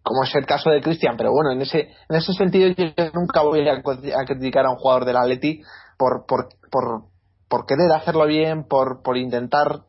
como 0.04 0.24
es 0.26 0.36
el 0.36 0.46
caso 0.46 0.70
de 0.70 0.82
Cristian, 0.82 1.16
pero 1.16 1.32
bueno, 1.32 1.54
en 1.54 1.62
ese, 1.62 1.92
en 2.10 2.16
ese 2.18 2.34
sentido 2.34 2.68
yo 2.76 2.84
nunca 3.14 3.42
voy 3.42 3.66
a, 3.70 3.82
criticar 4.26 4.66
a 4.66 4.72
un 4.72 4.76
jugador 4.76 5.06
del 5.06 5.16
Atleti 5.16 5.62
por, 5.98 6.26
por, 6.28 6.50
por, 6.70 7.06
por 7.48 7.66
querer 7.66 7.90
hacerlo 7.94 8.26
bien, 8.26 8.66
por, 8.68 9.02
por 9.02 9.16
intentar 9.16 9.84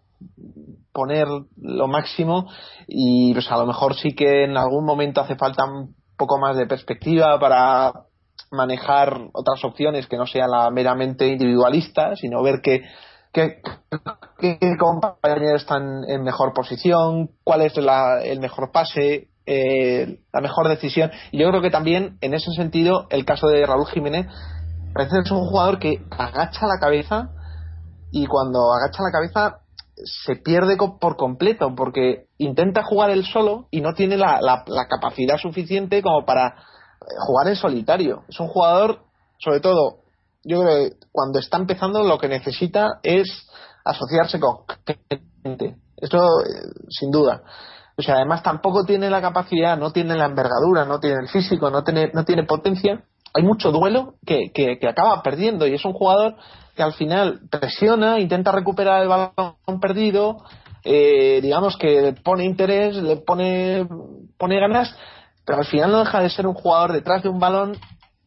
poner 0.96 1.28
lo 1.60 1.88
máximo 1.88 2.48
y 2.86 3.34
pues 3.34 3.52
a 3.52 3.58
lo 3.58 3.66
mejor 3.66 3.94
sí 3.96 4.14
que 4.14 4.44
en 4.44 4.56
algún 4.56 4.86
momento 4.86 5.20
hace 5.20 5.36
falta 5.36 5.66
un 5.66 5.94
poco 6.16 6.38
más 6.38 6.56
de 6.56 6.66
perspectiva 6.66 7.38
para 7.38 7.92
manejar 8.50 9.28
otras 9.34 9.62
opciones 9.62 10.06
que 10.06 10.16
no 10.16 10.26
sea 10.26 10.48
la 10.48 10.70
meramente 10.70 11.26
individualista, 11.26 12.16
sino 12.16 12.42
ver 12.42 12.62
qué, 12.62 12.84
qué, 13.34 13.60
compañeros 14.78 15.60
están 15.60 16.04
en 16.08 16.22
mejor 16.22 16.54
posición, 16.54 17.28
cuál 17.44 17.60
es 17.60 17.74
el 17.76 18.40
mejor 18.40 18.72
pase, 18.72 19.28
eh, 19.44 20.20
la 20.32 20.40
mejor 20.40 20.68
decisión. 20.68 21.10
Y 21.30 21.38
yo 21.40 21.50
creo 21.50 21.60
que 21.60 21.70
también, 21.70 22.16
en 22.22 22.32
ese 22.32 22.50
sentido, 22.52 23.06
el 23.10 23.26
caso 23.26 23.48
de 23.48 23.66
Raúl 23.66 23.86
Jiménez, 23.88 24.26
parece 24.94 25.16
que 25.16 25.22
es 25.26 25.30
un 25.30 25.46
jugador 25.46 25.78
que 25.78 26.02
agacha 26.10 26.66
la 26.66 26.80
cabeza 26.80 27.28
y 28.10 28.26
cuando 28.26 28.72
agacha 28.72 29.02
la 29.02 29.10
cabeza 29.12 29.65
se 30.04 30.36
pierde 30.36 30.76
por 30.76 31.16
completo 31.16 31.74
porque 31.74 32.26
intenta 32.38 32.82
jugar 32.82 33.10
él 33.10 33.24
solo 33.24 33.66
y 33.70 33.80
no 33.80 33.94
tiene 33.94 34.16
la, 34.16 34.40
la, 34.40 34.86
capacidad 34.88 35.38
suficiente 35.38 36.02
como 36.02 36.26
para 36.26 36.56
jugar 37.26 37.48
en 37.48 37.56
solitario. 37.56 38.24
Es 38.28 38.38
un 38.38 38.48
jugador, 38.48 39.00
sobre 39.38 39.60
todo, 39.60 40.00
yo 40.44 40.60
creo 40.60 40.76
que 40.90 40.96
cuando 41.10 41.38
está 41.38 41.56
empezando 41.56 42.02
lo 42.02 42.18
que 42.18 42.28
necesita 42.28 43.00
es 43.02 43.48
asociarse 43.84 44.38
con 44.38 44.58
gente. 45.42 45.76
Eso 45.96 46.18
eh, 46.18 46.68
sin 46.90 47.10
duda. 47.10 47.42
O 47.96 48.02
sea, 48.02 48.16
además 48.16 48.42
tampoco 48.42 48.84
tiene 48.84 49.08
la 49.08 49.22
capacidad, 49.22 49.78
no 49.78 49.92
tiene 49.92 50.14
la 50.16 50.26
envergadura, 50.26 50.84
no 50.84 51.00
tiene 51.00 51.22
el 51.22 51.28
físico, 51.28 51.70
no 51.70 51.82
tiene, 51.82 52.10
no 52.12 52.24
tiene 52.24 52.44
potencia. 52.44 53.02
Hay 53.32 53.42
mucho 53.42 53.72
duelo 53.72 54.16
que, 54.26 54.50
que, 54.52 54.78
que 54.78 54.88
acaba 54.88 55.22
perdiendo 55.22 55.66
y 55.66 55.74
es 55.74 55.84
un 55.84 55.94
jugador 55.94 56.36
que 56.76 56.82
al 56.82 56.92
final 56.92 57.40
presiona, 57.50 58.20
intenta 58.20 58.52
recuperar 58.52 59.02
el 59.02 59.08
balón 59.08 59.80
perdido, 59.80 60.44
eh, 60.84 61.40
digamos 61.42 61.76
que 61.76 62.00
le 62.00 62.12
pone 62.12 62.44
interés, 62.44 62.94
le 62.96 63.16
pone, 63.16 63.88
pone 64.38 64.60
ganas, 64.60 64.94
pero 65.44 65.58
al 65.58 65.64
final 65.64 65.90
no 65.90 65.98
deja 66.00 66.20
de 66.20 66.30
ser 66.30 66.46
un 66.46 66.54
jugador 66.54 66.92
detrás 66.92 67.22
de 67.22 67.28
un 67.28 67.40
balón 67.40 67.76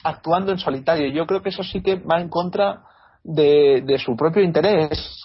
actuando 0.03 0.51
en 0.51 0.59
solitario. 0.59 1.11
Yo 1.13 1.25
creo 1.25 1.41
que 1.41 1.49
eso 1.49 1.63
sí 1.63 1.81
que 1.81 1.95
va 1.95 2.19
en 2.19 2.29
contra 2.29 2.81
de, 3.23 3.83
de 3.85 3.97
su 3.99 4.15
propio 4.15 4.43
interés 4.43 5.23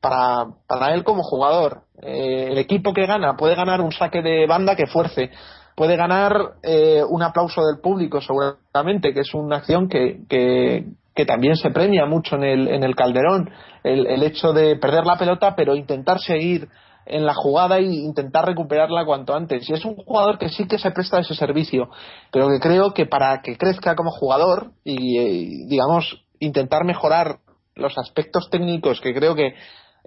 para, 0.00 0.46
para 0.66 0.94
él 0.94 1.04
como 1.04 1.22
jugador. 1.22 1.82
Eh, 2.00 2.48
el 2.50 2.58
equipo 2.58 2.92
que 2.92 3.06
gana 3.06 3.36
puede 3.36 3.54
ganar 3.54 3.80
un 3.80 3.92
saque 3.92 4.22
de 4.22 4.46
banda 4.46 4.76
que 4.76 4.86
fuerce, 4.86 5.30
puede 5.74 5.96
ganar 5.96 6.54
eh, 6.62 7.02
un 7.08 7.22
aplauso 7.22 7.62
del 7.64 7.80
público 7.80 8.20
seguramente, 8.20 9.12
que 9.12 9.20
es 9.20 9.34
una 9.34 9.56
acción 9.56 9.88
que, 9.88 10.20
que, 10.28 10.86
que 11.14 11.26
también 11.26 11.56
se 11.56 11.70
premia 11.70 12.06
mucho 12.06 12.36
en 12.36 12.44
el, 12.44 12.68
en 12.68 12.82
el 12.84 12.94
Calderón, 12.94 13.50
el, 13.84 14.06
el 14.06 14.22
hecho 14.22 14.52
de 14.52 14.76
perder 14.76 15.04
la 15.04 15.16
pelota 15.16 15.54
pero 15.56 15.76
intentar 15.76 16.18
seguir 16.20 16.68
en 17.06 17.26
la 17.26 17.34
jugada 17.34 17.78
e 17.78 17.84
intentar 17.84 18.46
recuperarla 18.46 19.04
cuanto 19.04 19.34
antes. 19.34 19.68
Y 19.68 19.72
es 19.72 19.84
un 19.84 19.96
jugador 19.96 20.38
que 20.38 20.48
sí 20.48 20.66
que 20.66 20.78
se 20.78 20.90
presta 20.90 21.20
ese 21.20 21.34
servicio, 21.34 21.88
pero 22.30 22.48
que 22.48 22.60
creo 22.60 22.92
que 22.92 23.06
para 23.06 23.42
que 23.42 23.56
crezca 23.56 23.94
como 23.94 24.10
jugador 24.10 24.72
y, 24.84 25.18
eh, 25.18 25.66
digamos, 25.68 26.24
intentar 26.38 26.84
mejorar 26.84 27.38
los 27.74 27.96
aspectos 27.98 28.48
técnicos 28.50 29.00
que 29.00 29.14
creo 29.14 29.34
que 29.34 29.54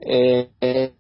eh, 0.02 0.50
eh, 0.62 0.94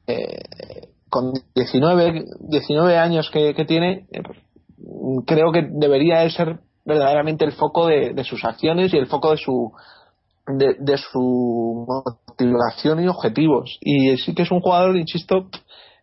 con 1.09 1.31
19, 1.53 2.25
19 2.39 2.97
años 2.97 3.29
que, 3.29 3.53
tiene, 3.67 4.07
pues, 4.11 4.39
creo 5.25 5.51
que 5.51 5.67
debería 5.69 6.27
ser 6.29 6.59
verdaderamente 6.85 7.45
el 7.45 7.51
foco 7.51 7.87
de, 7.87 8.23
sus 8.23 8.43
acciones 8.43 8.93
y 8.93 8.97
el 8.97 9.07
foco 9.07 9.31
de 9.31 9.37
su 9.37 9.71
de, 10.47 10.75
de, 10.79 10.97
su 10.97 11.85
motivación 11.87 13.03
y 13.03 13.07
objetivos. 13.07 13.77
Y 13.81 14.17
sí 14.17 14.33
que 14.35 14.43
es 14.43 14.51
un 14.51 14.61
jugador, 14.61 14.95
insisto, 14.95 15.47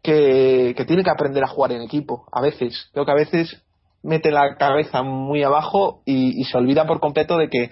que, 0.03 0.75
tiene 0.87 1.05
que 1.05 1.11
aprender 1.11 1.45
a 1.45 1.49
jugar 1.49 1.73
en 1.73 1.83
equipo. 1.83 2.27
A 2.33 2.41
veces, 2.41 2.89
creo 2.93 3.05
que 3.05 3.13
a 3.13 3.17
veces 3.17 3.63
mete 4.03 4.31
la 4.31 4.57
cabeza 4.57 5.03
muy 5.03 5.43
abajo 5.43 6.03
y, 6.05 6.45
se 6.45 6.59
olvida 6.59 6.87
por 6.87 7.01
completo 7.01 7.37
de 7.39 7.49
que, 7.49 7.71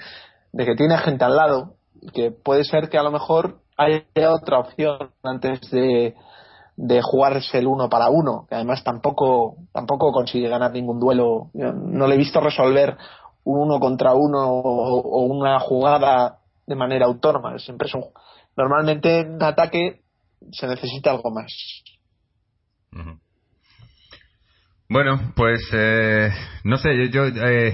de 0.52 0.64
que 0.64 0.76
tiene 0.76 0.96
gente 0.98 1.24
al 1.24 1.37
lado. 1.37 1.74
Que 2.14 2.30
puede 2.30 2.64
ser 2.64 2.88
que 2.88 2.98
a 2.98 3.02
lo 3.02 3.11
mejor 3.11 3.59
haya 3.76 4.33
otra 4.33 4.59
opción 4.59 5.11
antes 5.22 5.61
de, 5.70 6.14
de 6.76 7.02
jugarse 7.02 7.59
el 7.59 7.66
uno 7.66 7.88
para 7.90 8.09
uno, 8.09 8.46
que 8.48 8.54
además 8.54 8.83
tampoco, 8.85 9.56
tampoco 9.72 10.12
consigue 10.12 10.48
ganar 10.48 10.72
ningún 10.72 10.98
duelo. 10.98 11.50
no 11.52 12.06
le 12.06 12.14
he 12.14 12.18
visto 12.18 12.40
resolver 12.40 12.96
un 13.44 13.61
uno 13.61 13.80
contra 13.80 14.14
uno 14.14 14.50
o, 14.50 15.22
una 15.24 15.61
jugada 15.61 16.38
de 16.70 16.76
manera 16.76 17.06
autónoma. 17.06 17.59
Siempre 17.59 17.88
es 17.88 17.94
normalmente 18.56 19.20
en 19.20 19.42
ataque 19.42 20.02
se 20.52 20.68
necesita 20.68 21.11
algo 21.11 21.30
más. 21.33 21.52
Bueno, 24.88 25.33
pues 25.35 25.61
eh, 25.72 26.30
no 26.64 26.78
sé, 26.78 27.11
yo, 27.11 27.26
eh, 27.26 27.72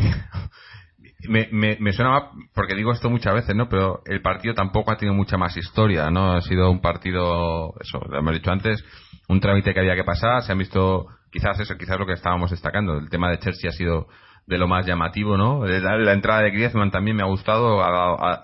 me, 1.28 1.48
me, 1.52 1.76
me, 1.78 1.92
suena 1.92 2.30
porque 2.54 2.74
digo 2.74 2.92
esto 2.92 3.10
muchas 3.10 3.34
veces, 3.34 3.54
¿no? 3.54 3.68
Pero 3.68 4.00
el 4.06 4.22
partido 4.22 4.54
tampoco 4.54 4.92
ha 4.92 4.96
tenido 4.96 5.14
mucha 5.14 5.36
más 5.36 5.56
historia, 5.56 6.10
¿no? 6.10 6.32
Ha 6.32 6.40
sido 6.40 6.70
un 6.70 6.80
partido, 6.80 7.74
eso, 7.80 8.00
lo 8.08 8.18
hemos 8.18 8.32
dicho 8.32 8.50
antes, 8.50 8.82
un 9.28 9.40
trámite 9.40 9.74
que 9.74 9.80
había 9.80 9.94
que 9.94 10.04
pasar, 10.04 10.42
se 10.42 10.52
han 10.52 10.58
visto, 10.58 11.06
quizás 11.30 11.60
eso, 11.60 11.76
quizás 11.76 11.98
lo 11.98 12.06
que 12.06 12.14
estábamos 12.14 12.50
destacando, 12.50 12.98
el 12.98 13.10
tema 13.10 13.30
de 13.30 13.38
Chelsea 13.38 13.70
ha 13.70 13.72
sido 13.72 14.08
de 14.46 14.58
lo 14.58 14.68
más 14.68 14.86
llamativo, 14.86 15.36
¿no? 15.36 15.64
La, 15.66 16.12
entrada 16.12 16.42
de 16.42 16.50
Griezmann 16.50 16.90
también 16.90 17.16
me 17.16 17.22
ha 17.22 17.26
gustado, 17.26 17.78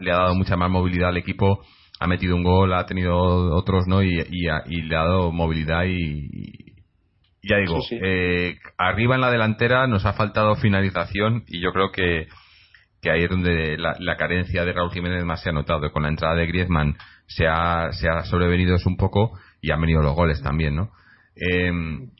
le 0.00 0.12
ha 0.12 0.16
dado 0.16 0.34
mucha 0.34 0.56
más 0.56 0.70
movilidad 0.70 1.10
al 1.10 1.16
equipo, 1.16 1.64
ha 2.00 2.06
metido 2.06 2.34
un 2.34 2.42
gol, 2.42 2.74
ha 2.74 2.86
tenido 2.86 3.16
otros, 3.54 3.86
¿no? 3.86 4.02
Y, 4.02 4.20
y, 4.30 4.82
le 4.82 4.96
ha 4.96 5.04
dado 5.04 5.30
movilidad 5.30 5.84
y, 5.86 6.72
ya 7.42 7.58
digo, 7.58 7.78
Eh, 7.90 8.56
arriba 8.78 9.14
en 9.14 9.20
la 9.20 9.30
delantera 9.30 9.86
nos 9.86 10.04
ha 10.04 10.12
faltado 10.12 10.56
finalización 10.56 11.44
y 11.46 11.60
yo 11.60 11.72
creo 11.72 11.90
que, 11.92 12.26
que 13.00 13.10
ahí 13.10 13.24
es 13.24 13.30
donde 13.30 13.76
la, 13.78 14.16
carencia 14.16 14.64
de 14.64 14.72
Raúl 14.72 14.92
Jiménez 14.92 15.24
más 15.24 15.42
se 15.42 15.50
ha 15.50 15.52
notado. 15.52 15.90
Con 15.92 16.04
la 16.04 16.08
entrada 16.08 16.34
de 16.34 16.46
Griezmann 16.46 16.96
se 17.26 17.46
ha, 17.46 17.92
se 17.92 18.08
ha 18.08 18.22
sobrevenido 18.24 18.76
eso 18.76 18.88
un 18.88 18.96
poco 18.96 19.38
y 19.60 19.70
han 19.70 19.80
venido 19.80 20.02
los 20.02 20.14
goles 20.14 20.40
también, 20.42 20.76
¿no? 20.76 20.90
Em, 21.34 22.10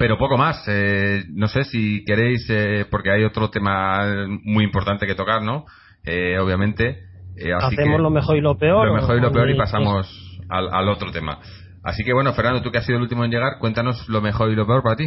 pero 0.00 0.16
poco 0.16 0.38
más. 0.38 0.64
Eh, 0.66 1.24
no 1.34 1.46
sé 1.46 1.64
si 1.64 2.02
queréis, 2.06 2.48
eh, 2.48 2.86
porque 2.90 3.10
hay 3.10 3.22
otro 3.22 3.50
tema 3.50 4.00
muy 4.44 4.64
importante 4.64 5.06
que 5.06 5.14
tocar, 5.14 5.42
¿no? 5.42 5.66
Eh, 6.06 6.38
obviamente. 6.38 7.00
Hacemos 7.60 8.00
lo 8.00 8.08
mejor 8.08 8.38
y 8.38 8.40
lo 8.40 8.56
peor. 8.56 8.88
Lo 8.88 8.94
mejor 8.94 9.18
y 9.18 9.20
lo 9.20 9.30
peor 9.30 9.50
y 9.50 9.58
pasamos 9.58 10.08
al, 10.48 10.72
al, 10.72 10.88
otro 10.88 11.12
tema. 11.12 11.40
Así 11.84 12.02
que 12.02 12.14
bueno, 12.14 12.32
Fernando, 12.32 12.62
tú 12.62 12.70
que 12.70 12.78
has 12.78 12.86
sido 12.86 12.96
el 12.96 13.02
último 13.02 13.26
en 13.26 13.30
llegar, 13.30 13.58
cuéntanos 13.60 14.08
lo 14.08 14.22
mejor 14.22 14.50
y 14.50 14.56
lo 14.56 14.66
peor 14.66 14.82
para 14.82 14.96
ti. 14.96 15.04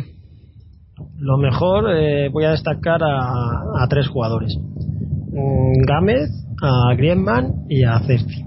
Lo 1.17 1.37
mejor 1.37 1.85
voy 2.31 2.45
a 2.45 2.51
destacar 2.51 3.01
a, 3.03 3.83
a 3.83 3.87
tres 3.89 4.07
jugadores. 4.07 4.55
Mm, 4.59 5.87
Gámez, 5.87 6.29
a 6.61 6.93
Griezmann 6.95 7.65
y 7.67 7.83
a 7.83 7.97
Cefi. 8.05 8.43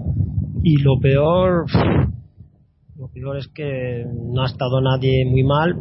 Y 0.63 0.81
lo 0.81 0.97
peor, 1.01 1.65
lo 2.95 3.09
peor 3.09 3.35
es 3.35 3.49
que 3.49 4.05
no 4.33 4.43
ha 4.43 4.45
estado 4.45 4.79
nadie 4.79 5.25
muy 5.25 5.43
mal, 5.43 5.75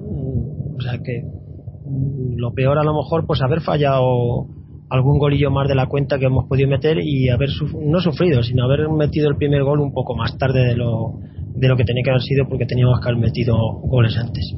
o 0.76 0.80
sea 0.80 0.98
que 1.02 1.22
mm, 1.22 2.36
lo 2.36 2.52
peor 2.52 2.78
a 2.78 2.84
lo 2.84 2.94
mejor 2.94 3.26
pues 3.26 3.42
haber 3.42 3.60
fallado 3.60 4.46
algún 4.88 5.18
golillo 5.18 5.50
más 5.50 5.68
de 5.68 5.74
la 5.74 5.86
cuenta 5.86 6.18
que 6.18 6.26
hemos 6.26 6.46
podido 6.48 6.68
meter 6.68 6.98
y 7.02 7.28
haber 7.28 7.48
no 7.80 8.00
sufrido, 8.00 8.42
sino 8.42 8.64
haber 8.64 8.88
metido 8.88 9.28
el 9.28 9.36
primer 9.36 9.64
gol 9.64 9.80
un 9.80 9.92
poco 9.92 10.14
más 10.14 10.36
tarde 10.38 10.60
de 10.60 10.76
lo, 10.76 11.18
de 11.56 11.68
lo 11.68 11.76
que 11.76 11.84
tenía 11.84 12.02
que 12.04 12.10
haber 12.10 12.22
sido 12.22 12.46
porque 12.48 12.66
teníamos 12.66 13.00
que 13.00 13.08
haber 13.08 13.20
metido 13.20 13.56
goles 13.82 14.16
antes. 14.16 14.54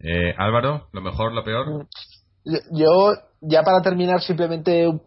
Eh, 0.00 0.34
Álvaro, 0.36 0.88
¿lo 0.92 1.00
mejor, 1.00 1.32
lo 1.32 1.44
peor? 1.44 1.86
Yo, 2.44 3.12
ya 3.40 3.62
para 3.62 3.82
terminar, 3.82 4.20
simplemente 4.20 4.88
un 4.88 5.00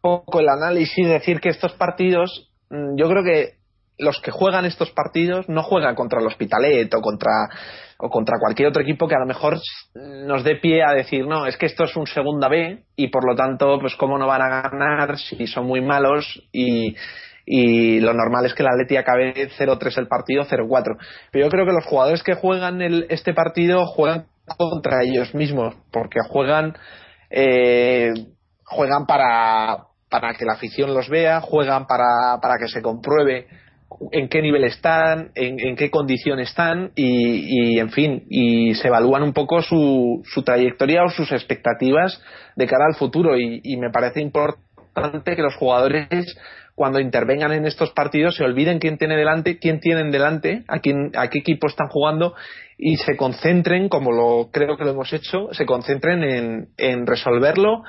poco 0.00 0.40
el 0.40 0.48
análisis, 0.48 1.06
decir 1.06 1.40
que 1.40 1.50
estos 1.50 1.72
partidos, 1.74 2.50
mm, 2.70 2.96
yo 2.96 3.08
creo 3.08 3.22
que 3.22 3.54
los 3.96 4.20
que 4.20 4.32
juegan 4.32 4.64
estos 4.64 4.90
partidos 4.90 5.48
no 5.48 5.62
juegan 5.62 5.94
contra 5.94 6.20
el 6.20 6.26
Hospitalet 6.26 6.92
o 6.94 7.00
contra 7.00 7.30
o 7.98 8.10
contra 8.10 8.38
cualquier 8.38 8.68
otro 8.68 8.82
equipo 8.82 9.06
que 9.06 9.14
a 9.14 9.20
lo 9.20 9.26
mejor 9.26 9.58
nos 9.94 10.44
dé 10.44 10.56
pie 10.56 10.82
a 10.82 10.92
decir 10.92 11.26
no 11.26 11.46
es 11.46 11.56
que 11.56 11.66
esto 11.66 11.84
es 11.84 11.96
un 11.96 12.06
segunda 12.06 12.48
B 12.48 12.84
y 12.96 13.08
por 13.08 13.26
lo 13.26 13.36
tanto 13.36 13.78
pues 13.80 13.94
cómo 13.96 14.18
no 14.18 14.26
van 14.26 14.42
a 14.42 14.68
ganar 14.68 15.18
si 15.18 15.46
son 15.46 15.66
muy 15.66 15.80
malos 15.80 16.42
y, 16.52 16.96
y 17.46 18.00
lo 18.00 18.12
normal 18.14 18.46
es 18.46 18.54
que 18.54 18.62
la 18.62 18.70
Atleti 18.70 18.96
acabe 18.96 19.48
0-3 19.50 19.98
el 19.98 20.08
partido 20.08 20.44
0-4 20.44 20.96
pero 21.30 21.44
yo 21.44 21.50
creo 21.50 21.66
que 21.66 21.72
los 21.72 21.84
jugadores 21.84 22.22
que 22.22 22.34
juegan 22.34 22.82
el, 22.82 23.06
este 23.10 23.32
partido 23.32 23.86
juegan 23.86 24.26
contra 24.56 25.02
ellos 25.02 25.34
mismos 25.34 25.74
porque 25.92 26.20
juegan 26.28 26.76
eh, 27.30 28.12
juegan 28.64 29.06
para 29.06 29.86
para 30.10 30.34
que 30.34 30.44
la 30.44 30.54
afición 30.54 30.94
los 30.94 31.08
vea 31.08 31.40
juegan 31.40 31.86
para, 31.86 32.38
para 32.40 32.54
que 32.58 32.68
se 32.68 32.82
compruebe 32.82 33.46
en 34.12 34.28
qué 34.28 34.42
nivel 34.42 34.64
están, 34.64 35.30
en, 35.34 35.76
qué 35.76 35.90
condición 35.90 36.40
están 36.40 36.92
y, 36.94 37.78
en 37.78 37.90
fin, 37.90 38.24
y 38.28 38.74
se 38.74 38.88
evalúan 38.88 39.22
un 39.22 39.32
poco 39.32 39.62
su, 39.62 40.22
su 40.24 40.42
trayectoria 40.42 41.04
o 41.04 41.10
sus 41.10 41.32
expectativas 41.32 42.20
de 42.56 42.66
cara 42.66 42.86
al 42.86 42.94
futuro. 42.94 43.38
Y, 43.38 43.76
me 43.76 43.90
parece 43.90 44.20
importante 44.20 45.36
que 45.36 45.42
los 45.42 45.56
jugadores 45.56 46.36
cuando 46.74 46.98
intervengan 46.98 47.52
en 47.52 47.66
estos 47.66 47.92
partidos 47.92 48.36
se 48.36 48.44
olviden 48.44 48.80
quién 48.80 48.98
tiene 48.98 49.16
delante, 49.16 49.58
quién 49.58 49.78
tienen 49.78 50.10
delante, 50.10 50.64
a 50.66 50.80
quién, 50.80 51.12
a 51.16 51.28
qué 51.28 51.38
equipo 51.38 51.68
están 51.68 51.88
jugando 51.88 52.34
y 52.76 52.96
se 52.96 53.16
concentren, 53.16 53.88
como 53.88 54.10
lo 54.10 54.50
creo 54.50 54.76
que 54.76 54.84
lo 54.84 54.90
hemos 54.90 55.12
hecho, 55.12 55.48
se 55.52 55.66
concentren 55.66 56.24
en, 56.24 56.68
en 56.76 57.06
resolverlo 57.06 57.84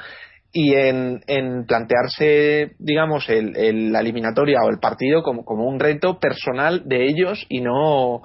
y 0.58 0.74
en, 0.74 1.22
en 1.28 1.66
plantearse, 1.66 2.76
digamos, 2.80 3.28
el, 3.28 3.92
la 3.92 4.00
eliminatoria 4.00 4.62
o 4.64 4.70
el 4.70 4.80
partido 4.80 5.22
como, 5.22 5.44
como 5.44 5.66
un 5.66 5.82
reto 5.82 6.18
personal 6.18 6.84
de 6.86 7.10
ellos 7.10 7.46
y 7.50 7.60
no 7.60 8.22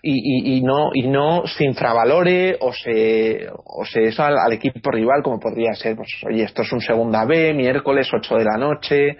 y, 0.00 0.56
y, 0.56 0.62
no 0.62 0.90
y 0.94 1.08
no 1.08 1.44
se 1.46 1.64
infravalore 1.64 2.56
o 2.60 2.72
se 2.72 3.48
o 3.52 3.84
se 3.84 4.04
eso 4.04 4.22
al, 4.22 4.52
equipo 4.52 4.90
rival 4.90 5.22
como 5.22 5.38
podría 5.38 5.74
ser 5.74 5.96
pues 5.96 6.08
oye 6.28 6.44
esto 6.44 6.62
es 6.62 6.72
un 6.72 6.80
segunda 6.80 7.24
B 7.24 7.54
miércoles 7.54 8.08
8 8.12 8.34
de 8.36 8.44
la 8.44 8.58
noche 8.58 9.16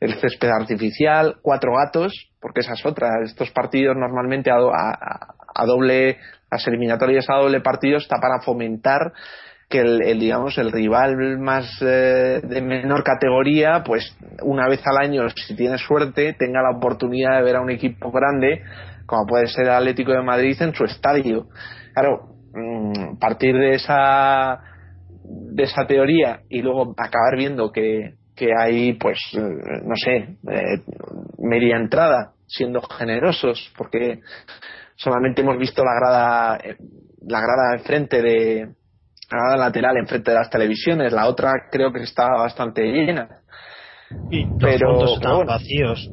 el 0.00 0.14
césped 0.14 0.48
artificial 0.48 1.36
cuatro 1.42 1.72
gatos 1.76 2.32
porque 2.42 2.60
esa 2.60 2.74
es 2.74 2.84
otra. 2.84 3.08
Estos 3.24 3.50
partidos 3.52 3.96
normalmente 3.96 4.50
a, 4.50 4.56
a, 4.56 5.34
a 5.54 5.66
doble 5.66 6.18
las 6.50 6.66
eliminatorias 6.66 7.30
a 7.30 7.36
doble 7.36 7.60
partido 7.60 7.96
está 7.96 8.16
para 8.20 8.42
fomentar 8.42 9.12
que 9.72 9.80
el, 9.80 10.18
digamos 10.20 10.58
el 10.58 10.70
rival 10.70 11.38
más 11.38 11.66
eh, 11.80 12.42
de 12.44 12.60
menor 12.60 13.02
categoría 13.02 13.82
pues 13.82 14.14
una 14.42 14.68
vez 14.68 14.82
al 14.84 14.98
año 14.98 15.30
si 15.30 15.56
tiene 15.56 15.78
suerte 15.78 16.34
tenga 16.34 16.60
la 16.60 16.76
oportunidad 16.76 17.38
de 17.38 17.42
ver 17.42 17.56
a 17.56 17.62
un 17.62 17.70
equipo 17.70 18.12
grande 18.12 18.62
como 19.06 19.26
puede 19.26 19.46
ser 19.46 19.64
el 19.64 19.70
Atlético 19.72 20.12
de 20.12 20.22
Madrid 20.22 20.60
en 20.60 20.74
su 20.74 20.84
estadio. 20.84 21.46
Claro 21.94 22.34
mm, 22.52 23.16
partir 23.18 23.56
de 23.56 23.76
esa 23.76 24.60
de 25.24 25.62
esa 25.62 25.86
teoría 25.86 26.40
y 26.50 26.60
luego 26.60 26.94
acabar 26.98 27.38
viendo 27.38 27.72
que, 27.72 28.16
que 28.36 28.50
hay 28.54 28.92
pues 28.92 29.18
eh, 29.32 29.40
no 29.40 29.96
sé 29.96 30.36
eh, 30.50 30.82
media 31.38 31.78
entrada 31.78 32.32
siendo 32.46 32.82
generosos 32.82 33.72
porque 33.78 34.20
solamente 34.96 35.40
hemos 35.40 35.56
visto 35.56 35.82
la 35.82 35.94
grada 35.94 36.58
la 37.26 37.40
grada 37.40 37.76
enfrente 37.78 38.20
de 38.20 38.81
la 39.32 39.56
lateral 39.56 39.96
enfrente 39.96 40.30
de 40.30 40.36
las 40.36 40.50
televisiones, 40.50 41.12
la 41.12 41.26
otra 41.26 41.52
creo 41.70 41.92
que 41.92 42.02
estaba 42.02 42.42
bastante 42.42 42.82
llena. 42.82 43.40
Y 44.30 44.46
pero, 44.58 45.04
estaban 45.14 45.46
vacíos. 45.46 46.10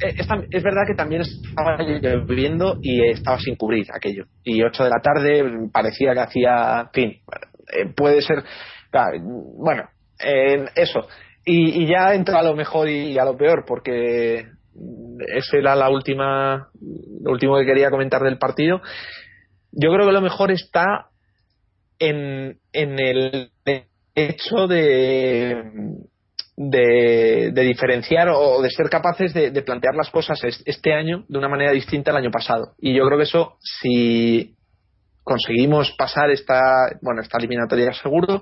Eh, 0.00 0.14
es, 0.50 0.62
verdad 0.62 0.82
que 0.86 0.94
también 0.94 1.22
estaba 1.22 1.76
lloviendo 1.78 2.78
y 2.80 3.04
estaba 3.08 3.38
sin 3.38 3.56
cubrir 3.56 3.86
aquello. 3.92 4.24
Y 4.44 4.62
8 4.62 4.84
de 4.84 4.90
la 4.90 5.00
tarde 5.02 5.68
parecía 5.72 6.14
que 6.14 6.20
hacía. 6.20 6.90
fin, 6.92 7.20
eh, 7.72 7.92
puede 7.94 8.22
ser. 8.22 8.44
Bueno, 9.56 9.88
eso. 10.74 11.08
Y, 11.44 11.86
ya 11.86 12.14
entra 12.14 12.40
a 12.40 12.42
lo 12.42 12.54
mejor 12.54 12.88
y 12.88 13.18
a 13.18 13.24
lo 13.24 13.36
peor, 13.36 13.64
porque 13.66 14.46
esa 15.34 15.56
era 15.56 15.74
la 15.74 15.90
última. 15.90 16.68
Lo 17.22 17.32
último 17.32 17.58
que 17.58 17.66
quería 17.66 17.90
comentar 17.90 18.22
del 18.22 18.38
partido. 18.38 18.80
Yo 19.72 19.92
creo 19.92 20.06
que 20.06 20.12
lo 20.12 20.22
mejor 20.22 20.50
está 20.50 21.08
en, 21.98 22.58
en 22.72 22.98
el 22.98 23.50
hecho 24.14 24.66
de, 24.66 25.62
de, 26.56 27.62
diferenciar 27.62 28.28
o 28.30 28.60
de 28.60 28.70
ser 28.70 28.88
capaces 28.90 29.32
de, 29.32 29.62
plantear 29.62 29.94
las 29.94 30.10
cosas 30.10 30.40
este 30.64 30.92
año 30.92 31.24
de 31.28 31.38
una 31.38 31.48
manera 31.48 31.72
distinta 31.72 32.10
al 32.10 32.16
año 32.18 32.30
pasado. 32.30 32.72
Y 32.78 32.94
yo 32.94 33.06
creo 33.06 33.18
que 33.18 33.24
eso, 33.24 33.56
si 33.60 34.56
conseguimos 35.22 35.92
pasar 35.92 36.30
esta, 36.30 36.60
bueno, 37.02 37.20
esta 37.20 37.38
eliminatoria 37.38 37.92
seguro, 37.92 38.40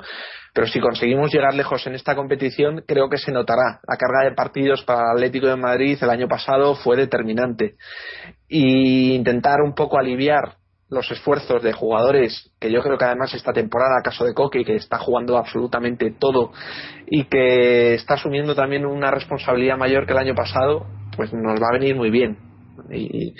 pero 0.54 0.66
si 0.66 0.80
conseguimos 0.80 1.30
llegar 1.30 1.52
lejos 1.52 1.86
en 1.86 1.94
esta 1.94 2.14
competición, 2.14 2.82
creo 2.86 3.10
que 3.10 3.18
se 3.18 3.32
notará. 3.32 3.80
La 3.86 3.96
carga 3.96 4.24
de 4.24 4.34
partidos 4.34 4.82
para 4.84 5.10
el 5.10 5.16
Atlético 5.16 5.48
de 5.48 5.56
Madrid 5.56 5.98
el 6.00 6.08
año 6.10 6.28
pasado 6.28 6.74
fue 6.76 6.96
determinante. 6.96 7.74
Y 8.48 9.14
intentar 9.14 9.60
un 9.60 9.74
poco 9.74 9.98
aliviar 9.98 10.55
los 10.88 11.10
esfuerzos 11.10 11.62
de 11.62 11.72
jugadores 11.72 12.52
que 12.60 12.70
yo 12.70 12.82
creo 12.82 12.96
que 12.96 13.04
además 13.04 13.34
esta 13.34 13.52
temporada, 13.52 14.02
caso 14.04 14.24
de 14.24 14.34
Coque, 14.34 14.64
que 14.64 14.76
está 14.76 14.98
jugando 14.98 15.36
absolutamente 15.36 16.12
todo 16.12 16.52
y 17.06 17.24
que 17.24 17.94
está 17.94 18.14
asumiendo 18.14 18.54
también 18.54 18.86
una 18.86 19.10
responsabilidad 19.10 19.76
mayor 19.76 20.06
que 20.06 20.12
el 20.12 20.18
año 20.18 20.34
pasado, 20.34 20.86
pues 21.16 21.32
nos 21.32 21.60
va 21.60 21.68
a 21.70 21.78
venir 21.78 21.96
muy 21.96 22.10
bien. 22.10 22.38
Y, 22.90 23.34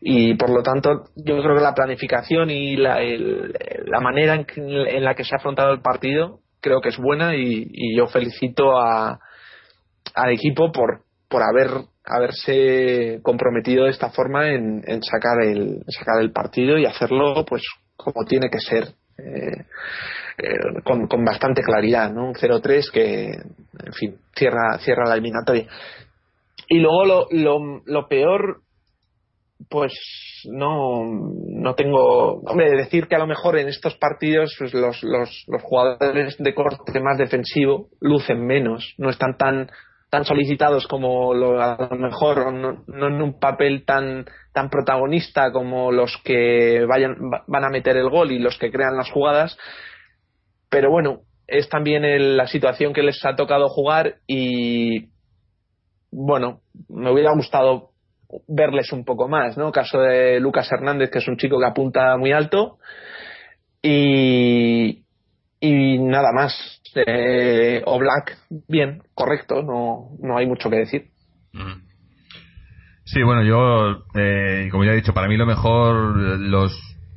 y 0.00 0.34
por 0.34 0.50
lo 0.50 0.62
tanto, 0.62 1.04
yo 1.16 1.42
creo 1.42 1.56
que 1.56 1.62
la 1.62 1.74
planificación 1.74 2.50
y 2.50 2.76
la, 2.76 3.00
la 3.00 4.00
manera 4.00 4.34
en, 4.34 5.04
la 5.04 5.14
que 5.14 5.24
se 5.24 5.34
ha 5.34 5.38
afrontado 5.38 5.72
el 5.72 5.80
partido 5.80 6.40
creo 6.60 6.80
que 6.80 6.90
es 6.90 6.98
buena 6.98 7.34
y, 7.36 7.68
y 7.72 7.96
yo 7.96 8.06
felicito 8.06 8.78
a, 8.78 9.18
al 10.14 10.32
equipo 10.32 10.70
por, 10.72 11.02
por 11.28 11.42
haber 11.42 11.86
haberse 12.06 13.20
comprometido 13.22 13.84
de 13.84 13.90
esta 13.90 14.10
forma 14.10 14.48
en, 14.50 14.82
sacar 15.02 15.42
el 15.42 15.82
sacar 15.88 16.20
el 16.20 16.32
partido 16.32 16.78
y 16.78 16.86
hacerlo 16.86 17.44
pues 17.44 17.62
como 17.96 18.24
tiene 18.24 18.48
que 18.48 18.60
ser 18.60 18.84
eh, 19.18 19.64
eh, 20.38 20.82
con, 20.84 21.08
con, 21.08 21.24
bastante 21.24 21.62
claridad 21.62 22.12
no 22.12 22.28
un 22.28 22.34
0-3 22.34 22.90
que 22.92 23.26
en 23.26 23.92
fin 23.92 24.18
cierra 24.34 24.78
cierra 24.78 25.08
la 25.08 25.14
eliminatoria. 25.14 25.66
Y 26.68 26.78
luego 26.78 27.04
lo, 27.04 27.26
lo, 27.30 27.82
lo 27.84 28.08
peor 28.08 28.60
pues 29.68 29.92
no 30.52 31.02
no 31.04 31.74
tengo 31.74 32.40
hombre 32.42 32.70
decir 32.70 33.08
que 33.08 33.16
a 33.16 33.20
lo 33.20 33.26
mejor 33.26 33.58
en 33.58 33.68
estos 33.68 33.96
partidos 33.96 34.54
pues 34.58 34.74
los, 34.74 35.02
los, 35.02 35.44
los 35.48 35.62
jugadores 35.62 36.36
de 36.38 36.54
corte 36.54 37.00
más 37.00 37.18
defensivo 37.18 37.88
lucen 38.00 38.46
menos 38.46 38.94
no 38.98 39.10
están 39.10 39.36
tan 39.36 39.70
tan 40.16 40.24
solicitados 40.24 40.86
como 40.86 41.34
lo, 41.34 41.60
a 41.60 41.76
lo 41.90 41.98
mejor 41.98 42.50
no, 42.50 43.06
en 43.06 43.20
un 43.20 43.38
papel 43.38 43.84
tan 43.84 44.24
tan 44.54 44.70
protagonista 44.70 45.52
como 45.52 45.92
los 45.92 46.16
que 46.24 46.86
vayan 46.88 47.16
van 47.46 47.64
a 47.64 47.68
meter 47.68 47.98
el 47.98 48.08
gol 48.08 48.32
y 48.32 48.38
los 48.38 48.56
que 48.56 48.72
crean 48.72 48.96
las 48.96 49.10
jugadas. 49.10 49.58
Pero 50.70 50.90
bueno 50.90 51.20
es 51.46 51.68
también 51.68 52.02
la 52.34 52.46
situación 52.46 52.94
que 52.94 53.02
les 53.02 53.22
ha 53.26 53.36
tocado 53.36 53.68
jugar 53.68 54.14
y 54.26 55.10
bueno 56.10 56.62
me 56.88 57.12
hubiera 57.12 57.34
gustado 57.34 57.90
verles 58.48 58.92
un 58.92 59.04
poco 59.04 59.28
más 59.28 59.58
no 59.58 59.70
caso 59.70 60.00
de 60.00 60.40
Lucas 60.40 60.72
Hernández 60.72 61.10
que 61.10 61.18
es 61.18 61.28
un 61.28 61.36
chico 61.36 61.58
que 61.58 61.66
apunta 61.66 62.16
muy 62.16 62.32
alto. 62.32 62.78
Y 63.82 65.04
y 65.66 65.98
nada 65.98 66.32
más 66.32 66.54
eh, 66.94 67.82
o 67.84 67.98
Black, 67.98 68.38
bien, 68.68 69.02
correcto, 69.14 69.62
no, 69.62 70.16
no 70.20 70.38
hay 70.38 70.46
mucho 70.46 70.70
que 70.70 70.76
decir. 70.76 71.10
Sí, 73.04 73.22
bueno, 73.22 73.42
yo, 73.42 74.04
eh, 74.14 74.68
como 74.70 74.84
ya 74.84 74.92
he 74.92 74.96
dicho, 74.96 75.14
para 75.14 75.28
mí 75.28 75.36
lo 75.36 75.46
mejor, 75.46 76.16
los 76.40 76.72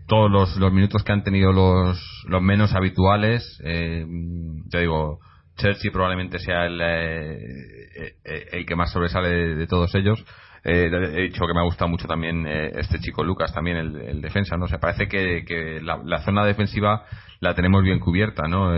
todos 0.10 0.30
los, 0.30 0.58
los 0.58 0.74
minutos 0.74 1.04
que 1.04 1.12
han 1.14 1.24
tenido 1.24 1.54
los, 1.54 2.26
los 2.28 2.42
menos 2.42 2.74
habituales, 2.74 3.62
eh, 3.64 4.04
digo, 4.08 5.20
Chelsea 5.56 5.92
probablemente 5.92 6.40
sea 6.40 6.66
el, 6.66 6.82
eh, 6.82 8.16
eh, 8.26 8.46
el 8.54 8.66
que 8.66 8.76
más 8.76 8.92
sobresale 8.92 9.56
de, 9.56 9.68
todos 9.68 9.94
ellos. 9.96 10.26
He 10.64 11.22
dicho 11.22 11.46
que 11.48 11.54
me 11.54 11.60
ha 11.60 11.64
gustado 11.64 11.90
mucho 11.90 12.08
también 12.08 12.46
este 12.48 13.00
chico 13.00 13.24
Lucas, 13.24 13.54
también 13.54 13.78
el, 13.78 14.22
defensa, 14.22 14.58
¿no? 14.58 14.68
se 14.68 14.78
parece 14.78 15.08
que, 15.08 15.80
la, 15.82 16.20
zona 16.20 16.46
defensiva 16.46 17.06
la 17.40 17.54
tenemos 17.56 17.84
bien 17.84 18.00
cubierta, 18.00 18.48
¿no? 18.48 18.74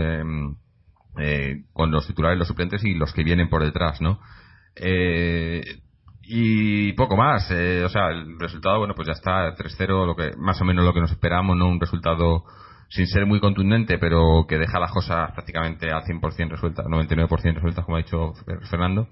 eh, 1.18 1.64
con 1.72 1.90
los 1.90 2.06
titulares, 2.06 2.38
los 2.38 2.48
suplentes 2.48 2.84
y 2.84 2.94
los 2.94 3.12
que 3.12 3.24
vienen 3.24 3.48
por 3.48 3.62
detrás, 3.62 4.00
¿no? 4.00 4.20
Eh, 4.76 5.62
y 6.22 6.92
poco 6.92 7.16
más, 7.16 7.50
eh, 7.50 7.82
o 7.84 7.88
sea, 7.88 8.08
el 8.08 8.38
resultado, 8.38 8.78
bueno, 8.78 8.94
pues 8.94 9.08
ya 9.08 9.12
está 9.12 9.54
3-0, 9.54 10.06
lo 10.06 10.16
que 10.16 10.30
más 10.38 10.60
o 10.60 10.64
menos 10.64 10.84
lo 10.84 10.94
que 10.94 11.00
nos 11.00 11.10
esperamos, 11.10 11.56
¿no? 11.56 11.68
Un 11.68 11.80
resultado 11.80 12.44
sin 12.88 13.06
ser 13.06 13.26
muy 13.26 13.40
contundente, 13.40 13.98
pero 13.98 14.46
que 14.48 14.58
deja 14.58 14.78
las 14.78 14.92
cosas 14.92 15.32
prácticamente 15.32 15.90
al 15.90 16.02
100% 16.02 16.50
resueltas, 16.50 16.86
99% 16.86 17.54
resueltas, 17.54 17.84
como 17.84 17.96
ha 17.96 18.02
dicho 18.02 18.32
Fernando. 18.70 19.08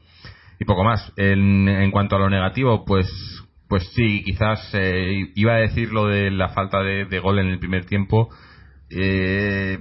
Y 0.61 0.65
poco 0.65 0.85
más. 0.85 1.13
En, 1.17 1.91
cuanto 1.91 2.15
a 2.15 2.21
lo 2.21 2.31
negativo, 2.31 2.85
pues 2.85 3.09
pues 3.69 3.89
sí, 3.95 4.25
quizás 4.25 4.69
eh, 4.75 5.31
iba 5.37 5.55
a 5.55 5.59
decir 5.59 5.93
lo 5.93 6.09
de 6.09 6.33
la 6.33 6.49
falta 6.49 6.83
de, 6.83 7.05
de 7.05 7.19
gol 7.21 7.39
en 7.39 7.49
el 7.49 7.59
primer 7.61 7.85
tiempo. 7.87 8.29
Eh, 8.91 9.79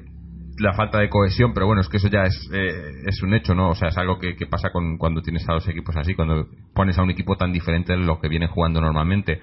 la 0.59 0.73
falta 0.73 0.99
de 0.99 1.09
cohesión, 1.09 1.53
pero 1.53 1.65
bueno, 1.65 1.81
es 1.81 1.89
que 1.89 1.97
eso 1.97 2.07
ya 2.07 2.23
es, 2.23 2.49
eh, 2.53 3.03
es 3.05 3.21
un 3.23 3.33
hecho, 3.33 3.55
¿no? 3.55 3.69
O 3.69 3.75
sea, 3.75 3.89
es 3.89 3.97
algo 3.97 4.19
que, 4.19 4.35
pasa 4.45 4.71
con, 4.71 4.97
cuando 4.97 5.21
tienes 5.21 5.47
a 5.47 5.53
los 5.53 5.67
equipos 5.67 5.95
así, 5.95 6.13
cuando 6.13 6.47
pones 6.73 6.97
a 6.97 7.03
un 7.03 7.09
equipo 7.09 7.35
tan 7.35 7.51
diferente 7.51 7.93
de 7.93 7.99
lo 7.99 8.19
que 8.19 8.29
viene 8.29 8.47
jugando 8.47 8.81
normalmente. 8.81 9.41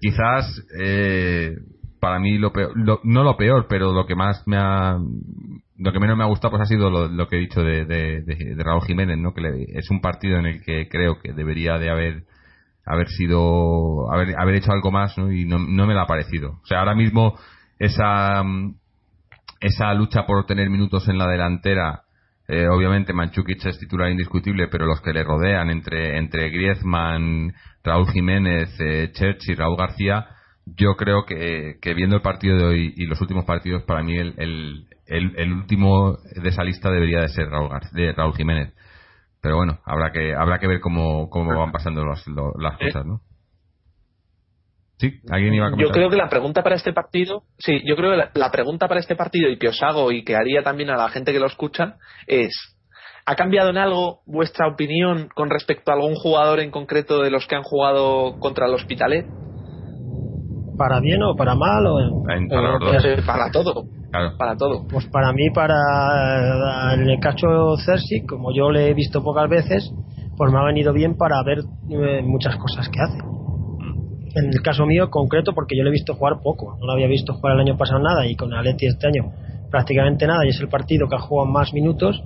Quizás, 0.00 0.62
eh, 0.80 1.52
para 2.04 2.18
mí, 2.18 2.36
lo 2.36 2.52
peor, 2.52 2.72
no 2.76 3.22
lo 3.22 3.36
peor, 3.36 3.66
pero 3.66 3.92
lo 3.92 4.04
que 4.04 4.14
más 4.14 4.42
me 4.46 4.58
ha, 4.58 4.98
lo 5.78 5.92
que 5.92 6.00
menos 6.00 6.18
me 6.18 6.24
ha 6.24 6.28
gustado 6.28 6.50
pues 6.50 6.62
ha 6.62 6.66
sido 6.66 6.90
lo, 6.90 7.28
que 7.28 7.36
he 7.36 7.40
dicho 7.40 7.62
de, 7.62 7.86
de, 7.86 8.54
Raúl 8.62 8.84
Jiménez, 8.86 9.16
¿no? 9.16 9.32
Que 9.32 9.42
es 9.68 9.90
un 9.90 10.00
partido 10.00 10.38
en 10.38 10.46
el 10.46 10.62
que 10.62 10.88
creo 10.88 11.18
que 11.20 11.32
debería 11.32 11.78
de 11.78 11.90
haber 11.90 12.24
haber 12.86 13.08
sido 13.08 14.12
haber, 14.12 14.38
haber 14.38 14.56
hecho 14.56 14.70
algo 14.70 14.90
más 14.90 15.16
¿no? 15.16 15.32
y 15.32 15.46
no, 15.46 15.58
no 15.58 15.86
me 15.86 15.94
lo 15.94 16.00
ha 16.00 16.06
parecido 16.06 16.60
o 16.62 16.66
sea 16.66 16.80
ahora 16.80 16.94
mismo 16.94 17.34
esa 17.78 18.44
esa 19.64 19.94
lucha 19.94 20.26
por 20.26 20.44
tener 20.44 20.68
minutos 20.68 21.08
en 21.08 21.16
la 21.16 21.26
delantera, 21.26 22.02
eh, 22.46 22.68
obviamente 22.68 23.14
Manchukic 23.14 23.64
es 23.64 23.78
titular 23.78 24.10
indiscutible, 24.10 24.68
pero 24.68 24.84
los 24.84 25.00
que 25.00 25.14
le 25.14 25.24
rodean 25.24 25.70
entre, 25.70 26.18
entre 26.18 26.50
Griezmann, 26.50 27.54
Raúl 27.82 28.10
Jiménez, 28.10 28.68
eh, 28.80 29.10
y 29.46 29.54
Raúl 29.54 29.78
García, 29.78 30.26
yo 30.66 30.96
creo 30.96 31.24
que, 31.24 31.76
que, 31.80 31.94
viendo 31.94 32.16
el 32.16 32.22
partido 32.22 32.56
de 32.56 32.64
hoy 32.64 32.94
y 32.96 33.06
los 33.06 33.20
últimos 33.20 33.44
partidos, 33.44 33.82
para 33.84 34.02
mí 34.02 34.16
el, 34.16 34.34
el, 34.38 34.86
el, 35.36 35.52
último 35.52 36.16
de 36.34 36.48
esa 36.48 36.64
lista 36.64 36.90
debería 36.90 37.20
de 37.20 37.28
ser 37.28 37.48
Raúl, 37.48 37.70
de 37.92 38.12
Raúl 38.12 38.34
Jiménez. 38.34 38.74
Pero 39.40 39.56
bueno, 39.56 39.80
habrá 39.84 40.10
que, 40.10 40.34
habrá 40.34 40.58
que 40.58 40.66
ver 40.66 40.80
cómo, 40.80 41.28
cómo 41.28 41.54
van 41.58 41.70
pasando 41.70 42.04
las 42.04 42.24
cosas, 42.78 43.04
¿no? 43.04 43.20
Yo 45.76 45.90
creo 45.90 46.08
que 46.08 46.16
la 46.16 46.28
pregunta 46.28 46.62
para 46.62 46.76
este 46.76 46.92
partido, 46.92 47.42
sí, 47.58 47.82
yo 47.84 47.96
creo 47.96 48.12
que 48.12 48.38
la, 48.38 48.50
pregunta 48.50 48.88
para 48.88 49.00
este 49.00 49.16
partido 49.16 49.50
y 49.50 49.58
que 49.58 49.68
os 49.68 49.82
hago 49.82 50.12
y 50.12 50.24
que 50.24 50.36
haría 50.36 50.62
también 50.62 50.88
a 50.90 50.96
la 50.96 51.08
gente 51.08 51.32
que 51.32 51.40
lo 51.40 51.46
escucha 51.46 51.96
es, 52.26 52.76
¿ha 53.26 53.34
cambiado 53.34 53.70
en 53.70 53.76
algo 53.76 54.22
vuestra 54.24 54.68
opinión 54.68 55.28
con 55.34 55.50
respecto 55.50 55.90
a 55.90 55.94
algún 55.94 56.14
jugador 56.14 56.60
en 56.60 56.70
concreto 56.70 57.22
de 57.22 57.30
los 57.30 57.46
que 57.46 57.56
han 57.56 57.64
jugado 57.64 58.38
contra 58.38 58.66
el 58.66 58.74
Hospitalet? 58.74 59.26
¿Para 60.76 61.00
bien 61.00 61.22
o 61.22 61.34
para 61.36 61.54
mal? 61.54 61.86
O 61.86 62.24
para, 63.26 63.50
todo. 63.50 63.84
para 64.38 64.56
todo. 64.56 64.86
Pues 64.88 65.06
para 65.06 65.32
mí, 65.32 65.50
para 65.50 66.94
en 66.94 67.08
el 67.08 67.20
caso 67.20 67.76
Cersei, 67.84 68.24
como 68.26 68.52
yo 68.52 68.70
le 68.70 68.90
he 68.90 68.94
visto 68.94 69.22
pocas 69.22 69.48
veces, 69.48 69.92
pues 70.36 70.52
me 70.52 70.58
ha 70.58 70.64
venido 70.64 70.92
bien 70.92 71.16
para 71.16 71.42
ver 71.44 71.58
eh, 71.90 72.22
muchas 72.22 72.56
cosas 72.56 72.88
que 72.88 73.00
hace. 73.00 73.18
En 74.36 74.46
el 74.46 74.62
caso 74.62 74.84
mío 74.84 75.10
concreto, 75.10 75.52
porque 75.54 75.76
yo 75.76 75.84
le 75.84 75.90
he 75.90 75.92
visto 75.92 76.14
jugar 76.14 76.40
poco, 76.42 76.76
no 76.80 76.86
lo 76.86 76.92
había 76.92 77.06
visto 77.06 77.34
jugar 77.34 77.54
el 77.54 77.60
año 77.60 77.76
pasado 77.76 78.00
nada 78.00 78.26
y 78.26 78.34
con 78.34 78.52
Aleti 78.52 78.86
este 78.86 79.06
año 79.06 79.32
prácticamente 79.74 80.24
nada 80.28 80.46
y 80.46 80.50
es 80.50 80.60
el 80.60 80.68
partido 80.68 81.08
que 81.08 81.16
ha 81.16 81.18
jugado 81.18 81.50
más 81.50 81.72
minutos 81.72 82.22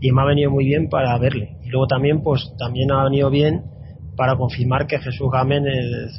y 0.00 0.12
me 0.12 0.22
ha 0.22 0.24
venido 0.24 0.52
muy 0.52 0.64
bien 0.64 0.88
para 0.88 1.18
verle. 1.18 1.56
Y 1.64 1.70
luego 1.70 1.88
también, 1.88 2.22
pues 2.22 2.52
también 2.58 2.92
ha 2.92 3.04
venido 3.04 3.28
bien 3.28 3.62
para 4.16 4.36
confirmar 4.36 4.86
que 4.86 4.98
Jesús 4.98 5.28
Gamen 5.32 5.64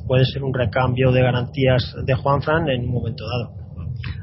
puede 0.07 0.25
ser 0.25 0.43
un 0.43 0.53
recambio 0.53 1.11
de 1.11 1.21
garantías 1.21 1.95
de 2.05 2.13
Juan 2.15 2.41
Fran 2.41 2.67
en 2.69 2.81
un 2.85 2.93
momento 2.93 3.23
dado. 3.25 3.53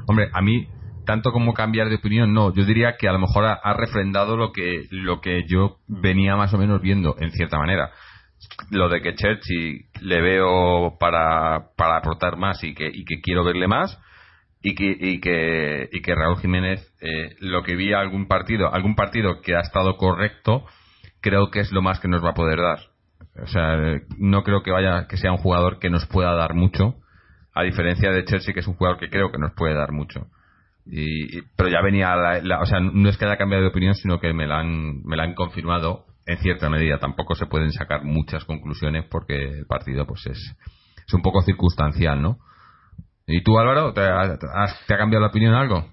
Hombre, 0.07 0.29
a 0.33 0.41
mí 0.41 0.67
tanto 1.11 1.33
como 1.33 1.55
cambiar 1.55 1.89
de 1.89 1.97
opinión, 1.97 2.33
no. 2.33 2.55
Yo 2.55 2.65
diría 2.65 2.97
que 2.97 3.09
a 3.09 3.13
lo 3.13 3.19
mejor 3.19 3.45
ha, 3.45 3.75
refrendado 3.75 4.37
lo 4.37 4.53
que, 4.53 4.85
lo 4.91 5.21
que 5.21 5.45
yo 5.49 5.79
venía 5.89 6.37
más 6.37 6.55
o 6.55 6.59
menos 6.59 6.81
viendo, 6.81 7.17
en 7.19 7.33
cierta 7.33 7.59
manera. 7.59 7.91
Lo 8.71 8.89
de 8.89 9.03
que 9.03 9.17
Churchill 9.17 9.87
le 10.03 10.21
veo 10.21 10.99
para, 11.01 11.71
para 11.77 11.97
aportar 11.97 12.37
más 12.37 12.63
y 12.63 12.75
que, 12.75 12.89
y 12.93 13.05
que 13.05 13.21
quiero 13.21 13.43
verle 13.43 13.67
más. 13.67 13.99
Y 14.63 14.77
que, 14.77 14.95
y 14.97 15.21
que, 15.21 15.89
y 15.91 16.01
que 16.01 16.15
Raúl 16.15 16.39
Jiménez, 16.39 16.81
eh, 17.01 17.35
lo 17.41 17.65
que 17.65 17.75
vi 17.75 17.93
algún 17.93 18.29
partido, 18.29 18.73
algún 18.73 18.95
partido 18.95 19.41
que 19.41 19.57
ha 19.57 19.61
estado 19.61 19.97
correcto, 19.97 20.65
creo 21.21 21.51
que 21.51 21.61
es 21.61 21.73
lo 21.73 21.83
más 21.83 21.99
que 21.99 22.09
nos 22.09 22.23
va 22.23 22.31
a 22.31 22.35
poder 22.35 22.59
dar. 22.59 22.90
O 23.37 23.47
sea, 23.47 23.77
no 24.19 24.43
creo 24.43 24.63
que 24.63 24.71
vaya, 24.71 25.07
que 25.09 25.17
sea 25.17 25.33
un 25.33 25.39
jugador 25.39 25.79
que 25.79 25.91
nos 25.91 26.07
pueda 26.07 26.35
dar 26.35 26.55
mucho, 26.55 26.97
a 27.55 27.63
diferencia 27.63 28.11
de 28.11 28.25
Chelsea, 28.25 28.55
que 28.55 28.61
es 28.61 28.67
un 28.67 28.75
jugador 28.75 28.99
que 28.99 29.09
creo 29.09 29.31
que 29.31 29.39
nos 29.39 29.53
puede 29.55 29.75
dar 29.75 29.93
mucho. 29.93 30.27
Y, 30.87 31.43
pero 31.57 31.69
ya 31.69 31.81
venía, 31.83 32.15
o 32.61 32.67
sea, 32.67 32.81
no 32.81 33.09
es 33.09 33.17
que 33.17 33.25
haya 33.25 33.37
cambiado 33.37 33.63
de 33.63 33.71
opinión, 33.71 33.95
sino 33.95 34.19
que 34.19 34.33
me 34.33 34.47
la, 34.47 34.61
han, 34.61 35.03
me 35.03 35.17
la 35.17 35.25
han 35.25 35.35
confirmado 35.35 36.07
en 36.27 36.39
cierta 36.39 36.69
medida. 36.69 36.99
Tampoco 36.99 37.35
se 37.35 37.47
pueden 37.47 37.73
sacar 37.73 38.05
muchas 38.05 38.45
conclusiones 38.45 39.07
porque 39.11 39.37
el 39.37 39.67
partido 39.67 40.07
pues 40.07 40.27
es, 40.27 40.57
es 41.07 41.15
un 41.15 41.23
poco 41.23 41.43
circunstancial, 41.43 42.21
¿no? 42.21 42.39
¿Y 43.27 43.43
tú, 43.43 43.59
Álvaro, 43.59 43.93
te 43.93 44.01
ha, 44.01 44.39
te 44.39 44.95
ha 44.95 44.99
cambiado 44.99 45.23
la 45.23 45.31
opinión 45.31 45.55
algo? 45.55 45.87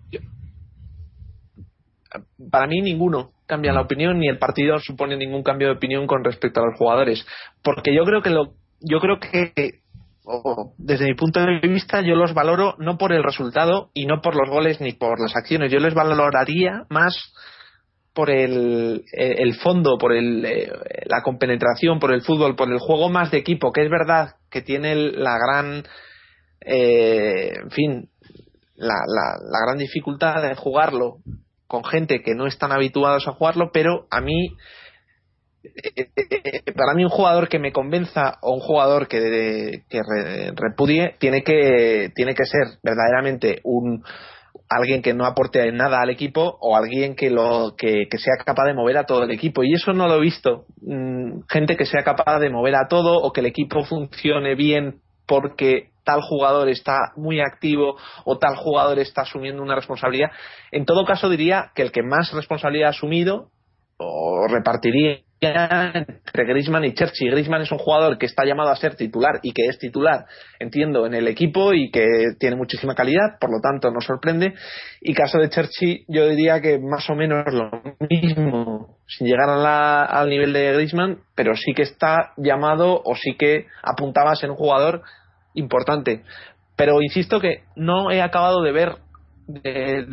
Para 2.49 2.65
mí 2.65 2.81
ninguno 2.81 3.31
cambia 3.47 3.73
la 3.73 3.81
opinión 3.81 4.19
ni 4.19 4.27
el 4.27 4.37
partido 4.37 4.79
supone 4.79 5.17
ningún 5.17 5.41
cambio 5.41 5.69
de 5.69 5.75
opinión 5.75 6.05
con 6.05 6.23
respecto 6.23 6.61
a 6.61 6.65
los 6.65 6.77
jugadores, 6.77 7.25
porque 7.63 7.95
yo 7.95 8.03
creo 8.03 8.21
que 8.21 8.29
lo, 8.29 8.53
yo 8.81 8.99
creo 8.99 9.19
que 9.19 9.81
desde 10.77 11.05
mi 11.05 11.15
punto 11.15 11.39
de 11.39 11.59
vista, 11.67 12.01
yo 12.01 12.15
los 12.15 12.33
valoro 12.33 12.75
no 12.79 12.97
por 12.97 13.13
el 13.13 13.23
resultado 13.23 13.89
y 13.93 14.05
no 14.05 14.21
por 14.21 14.35
los 14.35 14.49
goles 14.49 14.81
ni 14.81 14.91
por 14.91 15.19
las 15.21 15.35
acciones. 15.35 15.71
Yo 15.71 15.79
les 15.79 15.93
valoraría 15.93 16.85
más 16.89 17.33
por 18.13 18.29
el, 18.29 19.05
el 19.13 19.55
fondo, 19.55 19.97
por 19.97 20.11
el, 20.11 20.43
eh, 20.43 20.71
la 21.05 21.21
compenetración, 21.21 21.99
por 21.99 22.11
el 22.11 22.23
fútbol, 22.23 22.55
por 22.55 22.69
el 22.71 22.79
juego 22.79 23.09
más 23.09 23.31
de 23.31 23.37
equipo, 23.37 23.71
que 23.71 23.83
es 23.83 23.89
verdad 23.89 24.35
que 24.49 24.61
tiene 24.61 24.95
la 24.95 25.37
gran, 25.37 25.83
eh, 26.61 27.53
en 27.63 27.71
fin, 27.71 28.09
la, 28.75 28.95
la, 29.07 29.37
la 29.39 29.59
gran 29.65 29.77
dificultad 29.77 30.41
de 30.41 30.55
jugarlo 30.55 31.17
con 31.67 31.83
gente 31.83 32.21
que 32.21 32.35
no 32.35 32.47
están 32.47 32.71
habituados 32.71 33.27
a 33.27 33.33
jugarlo, 33.33 33.71
pero 33.71 34.07
a 34.09 34.21
mí 34.21 34.55
para 36.75 36.93
mí 36.95 37.03
un 37.03 37.09
jugador 37.09 37.49
que 37.49 37.59
me 37.59 37.73
convenza 37.73 38.37
o 38.41 38.53
un 38.53 38.61
jugador 38.61 39.07
que, 39.07 39.83
que 39.89 40.01
repudie 40.55 41.15
tiene 41.19 41.43
que 41.43 42.11
tiene 42.15 42.35
que 42.35 42.45
ser 42.45 42.77
verdaderamente 42.83 43.59
un 43.63 44.03
alguien 44.69 45.01
que 45.01 45.13
no 45.13 45.25
aporte 45.25 45.71
nada 45.71 46.01
al 46.01 46.09
equipo 46.09 46.57
o 46.59 46.75
alguien 46.75 47.15
que 47.15 47.29
lo 47.29 47.75
que, 47.77 48.07
sea 48.17 48.35
capaz 48.45 48.65
de 48.65 48.73
mover 48.73 48.97
a 48.97 49.05
todo 49.05 49.23
el 49.23 49.31
equipo. 49.31 49.63
Y 49.63 49.73
eso 49.73 49.93
no 49.93 50.07
lo 50.07 50.15
he 50.15 50.21
visto 50.21 50.65
mm, 50.81 51.41
gente 51.49 51.77
que 51.77 51.85
sea 51.85 52.03
capaz 52.03 52.39
de 52.39 52.49
mover 52.49 52.75
a 52.75 52.87
todo 52.87 53.21
o 53.21 53.31
que 53.31 53.41
el 53.41 53.45
equipo 53.45 53.83
funcione 53.85 54.55
bien 54.55 55.01
porque 55.25 55.89
tal 56.07 56.21
jugador 56.21 56.69
está 56.69 57.11
muy 57.17 57.41
activo 57.41 57.97
o 58.23 58.37
tal 58.39 58.55
jugador 58.55 58.97
está 58.99 59.23
asumiendo 59.23 59.61
una 59.61 59.75
responsabilidad 59.75 60.31
en 60.71 60.85
todo 60.85 61.05
caso 61.05 61.29
diría 61.29 61.71
que 61.75 61.81
el 61.81 61.91
que 61.91 62.01
más 62.01 62.31
responsabilidad 62.31 62.87
ha 62.87 62.91
asumido 62.91 63.51
o 63.97 64.47
repartiría 64.47 65.19
entre 65.39 66.45
Griezmann 66.45 66.85
y 66.85 66.93
Cherchi. 66.93 67.29
Griezmann 67.29 67.61
es 67.61 67.71
un 67.71 67.77
jugador 67.77 68.17
que 68.17 68.25
está 68.25 68.43
llamado 68.43 68.69
a 68.69 68.75
ser 68.75 68.95
titular 68.95 69.39
y 69.43 69.53
que 69.53 69.67
es 69.67 69.77
titular, 69.77 70.25
entiendo, 70.59 71.05
en 71.05 71.13
el 71.13 71.27
equipo 71.27 71.73
y 71.73 71.91
que 71.91 72.05
tiene 72.39 72.55
muchísima 72.55 72.95
calidad, 72.95 73.37
por 73.39 73.51
lo 73.51 73.59
tanto 73.61 73.91
no 73.91 74.01
sorprende. 74.01 74.53
Y 75.01 75.13
caso 75.13 75.37
de 75.37 75.49
Cherchi, 75.49 76.05
yo 76.07 76.27
diría 76.27 76.59
que 76.59 76.79
más 76.79 77.07
o 77.09 77.15
menos 77.15 77.45
lo 77.53 77.69
mismo, 78.09 78.97
sin 79.07 79.27
llegar 79.27 79.49
al 79.49 80.29
nivel 80.29 80.53
de 80.53 80.73
Griezmann, 80.73 81.19
pero 81.35 81.55
sí 81.55 81.73
que 81.75 81.83
está 81.83 82.33
llamado 82.37 83.01
o 83.03 83.15
sí 83.15 83.35
que 83.37 83.67
apuntaba 83.83 84.31
a 84.31 84.35
ser 84.35 84.49
un 84.49 84.57
jugador 84.57 85.03
importante. 85.57 86.23
Pero 86.75 87.01
insisto 87.01 87.39
que 87.39 87.63
no 87.75 88.11
he 88.11 88.21
acabado 88.21 88.61
de 88.61 88.71
ver 88.71 88.95
de, 89.47 90.05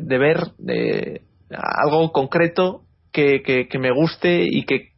de 0.00 0.18
ver 0.18 0.38
de 0.58 1.22
algo 1.50 2.12
concreto 2.12 2.82
que, 3.12 3.42
que, 3.42 3.78
me 3.78 3.92
guste 3.92 4.42
y 4.42 4.64
que, 4.64 4.92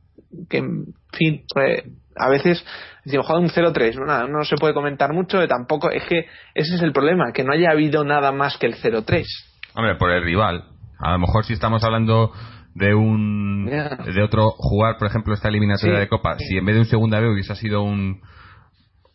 que 0.48 0.58
en 0.58 0.94
fin, 1.12 1.44
pues, 1.52 1.84
a 2.16 2.28
veces 2.28 2.64
decimos, 3.04 3.26
joder, 3.26 3.42
un 3.42 3.48
0-3, 3.48 3.94
no, 3.94 4.28
no 4.28 4.44
se 4.44 4.56
puede 4.56 4.74
comentar 4.74 5.12
mucho, 5.12 5.46
tampoco, 5.48 5.90
es 5.90 6.04
que 6.04 6.26
ese 6.54 6.74
es 6.74 6.82
el 6.82 6.92
problema, 6.92 7.32
que 7.32 7.44
no 7.44 7.52
haya 7.52 7.70
habido 7.70 8.04
nada 8.04 8.32
más 8.32 8.58
que 8.58 8.66
el 8.66 8.74
0-3. 8.74 9.24
Hombre, 9.74 9.96
por 9.96 10.10
el 10.10 10.22
rival. 10.22 10.64
A 10.98 11.12
lo 11.12 11.18
mejor 11.20 11.44
si 11.44 11.54
estamos 11.54 11.82
hablando 11.84 12.32
de 12.74 12.94
un 12.94 13.66
de 13.66 14.22
otro 14.22 14.50
jugar, 14.56 14.96
por 14.98 15.08
ejemplo, 15.08 15.34
esta 15.34 15.48
eliminatoria 15.48 15.98
de 15.98 16.08
Copa, 16.08 16.36
si 16.38 16.56
en 16.56 16.64
vez 16.64 16.74
de 16.74 16.80
un 16.80 16.86
segunda 16.86 17.20
B 17.20 17.28
hubiese 17.28 17.54
sido 17.56 17.82
un 17.82 18.20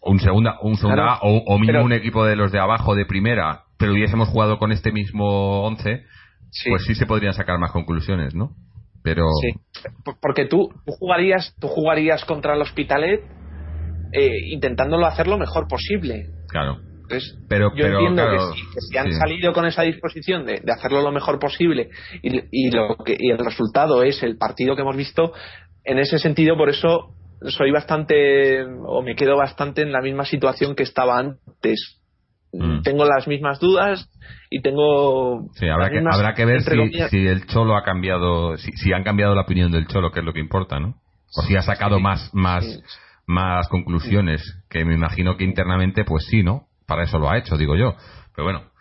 un 0.08 0.20
segunda 0.20 0.58
un 0.62 0.76
segunda 0.76 1.14
A 1.14 1.20
o, 1.22 1.44
o 1.46 1.60
mínimo 1.60 1.84
un 1.84 1.94
equipo 1.94 2.26
de 2.26 2.36
los 2.36 2.52
de 2.52 2.60
abajo 2.60 2.96
de 2.96 3.06
primera, 3.06 3.64
pero 3.78 3.94
hubiésemos 3.94 4.30
jugado 4.30 4.58
con 4.58 4.72
este 4.72 4.92
mismo 4.92 5.64
11, 5.68 6.04
pues 6.70 6.84
sí 6.86 6.96
se 6.96 7.06
podrían 7.06 7.34
sacar 7.34 7.60
más 7.60 7.72
conclusiones, 7.72 8.34
¿no? 8.34 8.56
pero 9.08 9.30
sí. 9.42 9.58
porque 10.22 10.46
tú, 10.46 10.70
jugarías 10.86 11.56
tú 11.62 11.70
jugarías 11.70 12.26
contra 12.26 12.56
el 12.56 12.62
Hospitalet 12.62 13.22
eh, 14.12 14.52
intentándolo 14.52 15.06
hacer 15.06 15.28
lo 15.28 15.38
mejor 15.38 15.68
posible. 15.70 16.28
Claro. 16.50 16.80
Pero, 17.48 17.72
yo 17.74 17.86
entiendo 17.86 18.24
que, 18.30 18.82
si, 18.82 18.98
han 18.98 19.14
salido 19.14 19.54
con 19.54 19.66
esa 19.66 19.84
disposición 19.84 20.46
de, 20.46 20.62
hacerlo 20.68 21.02
lo 21.02 21.14
mejor 21.14 21.40
posible 21.40 21.90
y, 22.22 22.70
lo 22.70 22.98
que, 22.98 23.16
y 23.18 23.32
el 23.32 23.38
resultado 23.38 24.04
es 24.04 24.22
el 24.24 24.38
partido 24.38 24.76
que 24.76 24.82
hemos 24.82 24.98
visto 24.98 25.32
en 25.86 26.00
ese 26.00 26.20
sentido 26.20 26.58
por 26.58 26.70
eso 26.70 27.14
soy 27.42 27.72
bastante 27.72 28.64
o 28.64 29.02
me 29.02 29.16
quedo 29.16 29.38
bastante 29.38 29.82
en 29.82 29.92
la 29.92 30.02
misma 30.02 30.26
situación 30.26 30.76
que 30.76 30.84
estaba 30.84 31.20
antes. 31.20 32.02
Mm. 32.54 32.82
tengo 32.82 33.04
las 33.04 33.28
mismas 33.28 33.60
dudas 33.60 34.10
y 34.50 34.62
tengo 34.62 35.50
sí 35.56 35.68
habrá 35.68 35.90
que 35.90 36.00
habrá 36.00 36.34
que 36.34 36.46
ver 36.46 36.62
si, 36.62 37.28
el 37.28 37.46
cholo 37.46 37.76
ha 37.76 37.84
cambiado 37.84 38.56
si, 38.56 38.94
han 38.94 39.04
cambiado 39.04 39.36
la 39.36 39.42
opinión 39.42 39.70
del 39.70 39.86
cholo 39.86 40.12
que 40.12 40.22
es 40.22 40.26
lo 40.26 40.32
que 40.32 40.40
importa 40.40 40.80
no 40.80 40.96
o 41.36 41.42
si 41.42 41.58
ha 41.58 41.62
sacado 41.62 42.00
más 42.00 42.34
más 42.34 42.64
más 43.26 43.68
conclusiones 43.68 44.42
que 44.70 44.86
me 44.86 44.94
imagino 44.94 45.36
que 45.36 45.44
internamente 45.44 46.06
pues 46.06 46.26
sí 46.28 46.42
no 46.42 46.68
para 46.88 47.04
eso 47.04 47.20
lo 47.20 47.30
ha 47.30 47.38
hecho 47.38 47.58
digo 47.58 47.76
yo. 47.76 47.96
Pero 48.34 48.46
bueno 48.46 48.72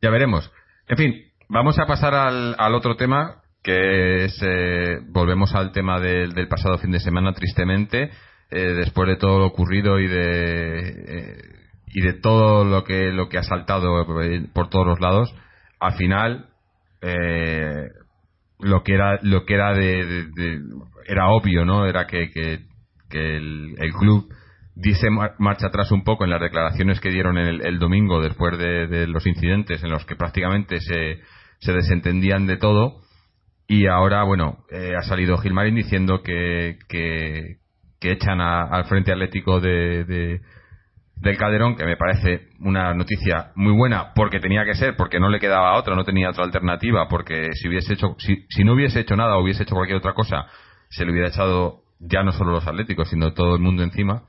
ya 0.00 0.08
veremos. 0.08 0.50
En 0.88 0.96
fin 0.96 1.14
vamos 1.50 1.78
a 1.78 1.84
pasar 1.84 2.14
al, 2.14 2.56
al 2.58 2.74
otro 2.74 2.96
tema 2.96 3.42
que 3.66 4.26
es 4.26 4.40
eh, 4.42 5.00
volvemos 5.08 5.52
al 5.56 5.72
tema 5.72 5.98
del, 5.98 6.32
del 6.34 6.46
pasado 6.46 6.78
fin 6.78 6.92
de 6.92 7.00
semana 7.00 7.32
tristemente 7.32 8.12
eh, 8.48 8.74
después 8.74 9.08
de 9.08 9.16
todo 9.16 9.40
lo 9.40 9.46
ocurrido 9.46 9.98
y 9.98 10.06
de 10.06 10.88
eh, 10.88 11.38
y 11.88 12.00
de 12.00 12.12
todo 12.12 12.64
lo 12.64 12.84
que 12.84 13.10
lo 13.10 13.28
que 13.28 13.38
ha 13.38 13.42
saltado 13.42 14.06
por 14.54 14.68
todos 14.68 14.86
los 14.86 15.00
lados 15.00 15.34
al 15.80 15.94
final 15.94 16.46
lo 18.60 18.84
que 18.84 18.94
era 18.94 19.18
lo 19.22 19.44
que 19.44 19.54
era 19.54 19.74
de, 19.74 20.60
era 21.08 21.28
obvio 21.30 21.64
no 21.64 21.86
era 21.86 22.06
que, 22.06 22.30
que, 22.30 22.60
el, 23.10 23.92
club 23.98 24.28
dice 24.76 25.08
marcha 25.38 25.66
atrás 25.68 25.90
un 25.90 26.04
poco 26.04 26.22
en 26.22 26.30
las 26.30 26.40
declaraciones 26.40 27.00
que 27.00 27.10
dieron 27.10 27.36
el, 27.36 27.66
el 27.66 27.80
domingo 27.80 28.20
después 28.20 28.56
de, 28.58 29.08
los 29.08 29.26
incidentes 29.26 29.82
en 29.82 29.90
los 29.90 30.04
que 30.04 30.14
prácticamente 30.14 30.78
se, 30.80 31.20
se 31.58 31.72
desentendían 31.72 32.46
de 32.46 32.58
todo 32.58 33.05
y 33.68 33.86
ahora 33.86 34.22
bueno 34.24 34.58
eh, 34.70 34.94
ha 34.96 35.02
salido 35.02 35.38
Gilmarín 35.38 35.74
diciendo 35.74 36.22
que, 36.22 36.78
que, 36.88 37.58
echan 38.00 38.40
al 38.40 38.84
frente 38.84 39.10
atlético 39.10 39.58
de, 39.58 40.40
del 41.16 41.36
Calderón, 41.36 41.76
que 41.76 41.84
me 41.84 41.96
parece 41.96 42.50
una 42.60 42.94
noticia 42.94 43.50
muy 43.56 43.72
buena 43.72 44.12
porque 44.14 44.38
tenía 44.38 44.64
que 44.64 44.74
ser, 44.74 44.94
porque 44.96 45.18
no 45.18 45.28
le 45.28 45.40
quedaba 45.40 45.76
otra, 45.76 45.96
no 45.96 46.04
tenía 46.04 46.30
otra 46.30 46.44
alternativa, 46.44 47.08
porque 47.08 47.48
si 47.54 47.68
hubiese 47.68 47.94
hecho, 47.94 48.14
si, 48.18 48.46
si 48.48 48.62
no 48.62 48.74
hubiese 48.74 49.00
hecho 49.00 49.16
nada 49.16 49.36
o 49.36 49.42
hubiese 49.42 49.64
hecho 49.64 49.74
cualquier 49.74 49.98
otra 49.98 50.14
cosa, 50.14 50.46
se 50.88 51.04
le 51.04 51.10
hubiera 51.10 51.28
echado 51.28 51.82
ya 51.98 52.22
no 52.22 52.32
solo 52.32 52.52
los 52.52 52.66
atléticos, 52.66 53.08
sino 53.08 53.32
todo 53.32 53.56
el 53.56 53.62
mundo 53.62 53.82
encima. 53.82 54.22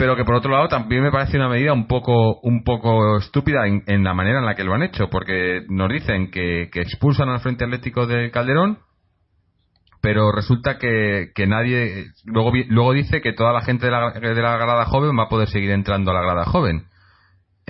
Pero 0.00 0.16
que 0.16 0.24
por 0.24 0.34
otro 0.34 0.50
lado 0.50 0.66
también 0.68 1.02
me 1.02 1.10
parece 1.10 1.36
una 1.36 1.50
medida 1.50 1.74
un 1.74 1.86
poco 1.86 2.40
un 2.40 2.64
poco 2.64 3.18
estúpida 3.18 3.66
en, 3.66 4.02
la 4.02 4.14
manera 4.14 4.38
en 4.38 4.46
la 4.46 4.54
que 4.54 4.64
lo 4.64 4.72
han 4.72 4.82
hecho, 4.82 5.10
porque 5.10 5.66
nos 5.68 5.90
dicen 5.90 6.30
que, 6.30 6.70
expulsan 6.72 7.28
al 7.28 7.40
Frente 7.40 7.64
Atlético 7.64 8.06
de 8.06 8.30
Calderón, 8.30 8.78
pero 10.00 10.32
resulta 10.32 10.78
que, 10.78 11.32
que 11.34 11.46
nadie 11.46 12.06
luego 12.24 12.50
luego 12.70 12.94
dice 12.94 13.20
que 13.20 13.34
toda 13.34 13.52
la 13.52 13.60
gente 13.60 13.84
de 13.84 13.92
la, 13.92 14.10
de 14.10 14.42
la 14.42 14.56
grada 14.56 14.86
joven 14.86 15.18
va 15.18 15.24
a 15.24 15.28
poder 15.28 15.48
seguir 15.48 15.70
entrando 15.70 16.12
a 16.12 16.14
la 16.14 16.22
grada 16.22 16.46
joven 16.46 16.86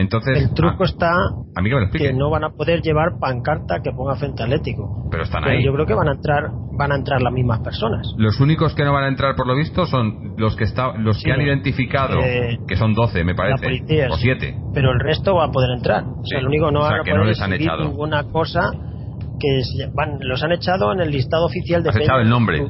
entonces, 0.01 0.39
el 0.39 0.55
truco 0.55 0.85
está 0.85 1.11
a 1.11 1.61
mí 1.63 1.71
que, 1.93 2.13
no 2.15 2.31
van 2.31 2.45
a 2.45 2.51
poder 2.51 2.81
llevar 2.81 3.19
pancarta 3.21 3.81
que 3.83 3.91
ponga 3.93 4.17
frente 4.17 4.43
atlético. 4.43 5.09
Pero 5.11 5.25
están 5.25 5.45
ahí. 5.45 5.63
Yo 5.63 5.75
creo 5.75 5.85
que 5.85 5.95
van 5.95 6.09
a 6.09 6.13
entrar 6.13 6.51
van 6.73 6.93
a 6.93 6.97
entrar 6.97 7.21
las 7.21 7.35
mismas 7.35 7.61
personas. 7.61 8.07
Los 8.17 8.41
únicos 8.41 8.75
que 8.75 8.85
no 8.85 8.95
van 8.95 9.05
a 9.05 9.09
entrar 9.09 9.37
por 9.37 9.47
lo 9.47 9.55
visto 9.55 9.85
son 9.85 10.35
los 10.39 10.57
que 10.57 10.65
está, 10.65 10.97
los 10.97 11.23
que 11.23 11.31
han 11.31 11.43
identificado, 11.43 12.19
eh, 12.21 12.59
que 12.67 12.77
son 12.77 12.95
12 12.95 13.23
me 13.25 13.35
parece, 13.35 14.09
o 14.09 14.17
7. 14.17 14.57
Pero 14.73 14.93
el 14.93 15.01
resto 15.01 15.35
va 15.35 15.45
a 15.45 15.51
poder 15.51 15.73
entrar. 15.77 16.05
O 16.05 16.25
sea, 16.25 16.41
lo 16.41 16.49
único 16.49 16.71
no 16.71 16.81
van 16.81 17.01
a 17.01 17.03
poder 17.03 17.27
les 17.27 17.41
han 17.43 17.53
echado. 17.53 17.85
ninguna 17.85 18.25
cosa 18.25 18.71
que 19.39 19.61
van, 19.93 20.19
los 20.21 20.43
han 20.43 20.53
echado 20.53 20.95
en 20.95 21.01
el 21.01 21.11
listado 21.11 21.45
oficial 21.45 21.83
de 21.83 21.91
Has 21.91 21.97
echado 21.97 22.21
el 22.21 22.31
nombre. 22.31 22.65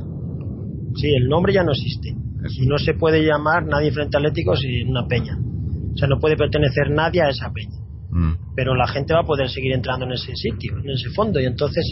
Sí, 0.96 1.14
el 1.14 1.28
nombre 1.28 1.52
ya 1.52 1.62
no 1.62 1.70
existe. 1.70 2.08
Y 2.10 2.66
no 2.66 2.78
se 2.78 2.94
puede 2.94 3.24
llamar 3.24 3.64
nadie 3.64 3.92
frente 3.92 4.16
atlético 4.16 4.56
sin 4.56 4.88
una 4.88 5.06
peña. 5.06 5.36
O 6.00 6.06
sea, 6.06 6.08
no 6.08 6.18
puede 6.18 6.34
pertenecer 6.34 6.90
nadie 6.90 7.20
a 7.20 7.28
esa 7.28 7.52
peña. 7.52 7.76
Mm. 8.10 8.54
Pero 8.56 8.74
la 8.74 8.88
gente 8.88 9.12
va 9.12 9.20
a 9.20 9.24
poder 9.24 9.50
seguir 9.50 9.74
entrando 9.74 10.06
en 10.06 10.12
ese 10.12 10.34
sitio, 10.34 10.78
en 10.78 10.88
ese 10.88 11.10
fondo. 11.10 11.38
Y 11.40 11.44
entonces, 11.44 11.84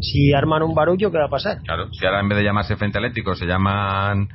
si 0.00 0.32
arman 0.32 0.62
un 0.62 0.72
barullo, 0.72 1.10
¿qué 1.10 1.18
va 1.18 1.26
a 1.26 1.28
pasar? 1.28 1.58
Claro, 1.64 1.88
si 1.92 2.06
ahora 2.06 2.20
en 2.20 2.28
vez 2.28 2.38
de 2.38 2.44
llamarse 2.44 2.76
Frente 2.76 2.98
Atlético 2.98 3.34
se 3.34 3.44
llaman 3.44 4.28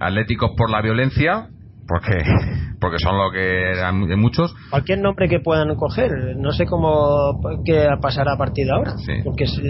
Atléticos 0.00 0.52
por 0.56 0.70
la 0.70 0.80
Violencia, 0.80 1.48
porque 1.86 2.22
porque 2.80 2.96
son 2.98 3.18
lo 3.18 3.30
que 3.30 3.72
eran 3.72 4.08
de 4.08 4.16
muchos. 4.16 4.54
Cualquier 4.70 5.00
nombre 5.00 5.28
que 5.28 5.40
puedan 5.40 5.74
coger, 5.76 6.10
no 6.38 6.50
sé 6.52 6.64
cómo 6.64 7.42
qué 7.66 7.88
pasará 8.00 8.32
a 8.32 8.38
partir 8.38 8.64
de 8.64 8.72
ahora. 8.72 8.94
Porque 9.22 9.46
si, 9.46 9.60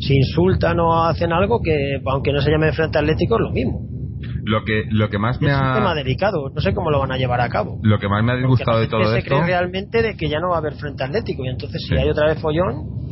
si, 0.00 0.14
insultan 0.16 0.80
o 0.80 1.04
hacen 1.04 1.34
algo 1.34 1.60
que, 1.62 2.00
aunque 2.06 2.32
no 2.32 2.40
se 2.40 2.50
llame 2.50 2.72
Frente 2.72 2.98
Atlético, 2.98 3.36
es 3.36 3.42
lo 3.42 3.50
mismo. 3.50 3.97
Lo 4.44 4.64
que, 4.64 4.84
lo 4.90 5.08
que 5.08 5.18
más 5.18 5.40
me 5.40 5.50
ha... 5.50 5.68
un 5.68 5.74
tema 5.74 5.94
delicado, 5.94 6.50
no 6.54 6.60
sé 6.60 6.74
cómo 6.74 6.90
lo 6.90 6.98
van 6.98 7.12
a 7.12 7.16
llevar 7.16 7.40
a 7.40 7.48
cabo. 7.48 7.78
Lo 7.82 7.98
que 7.98 8.08
más 8.08 8.24
me 8.24 8.32
ha 8.32 8.36
disgustado 8.36 8.80
de 8.80 8.88
todo 8.88 9.04
se 9.12 9.18
esto... 9.18 9.30
cree 9.30 9.46
realmente 9.46 10.02
de 10.02 10.16
que 10.16 10.28
ya 10.28 10.40
no 10.40 10.50
va 10.50 10.56
a 10.56 10.58
haber 10.58 10.74
frente 10.74 11.04
atlético 11.04 11.44
y 11.44 11.48
entonces 11.48 11.84
si 11.86 11.96
hay 11.96 12.08
otra 12.08 12.26
vez 12.26 12.40
follón... 12.40 13.08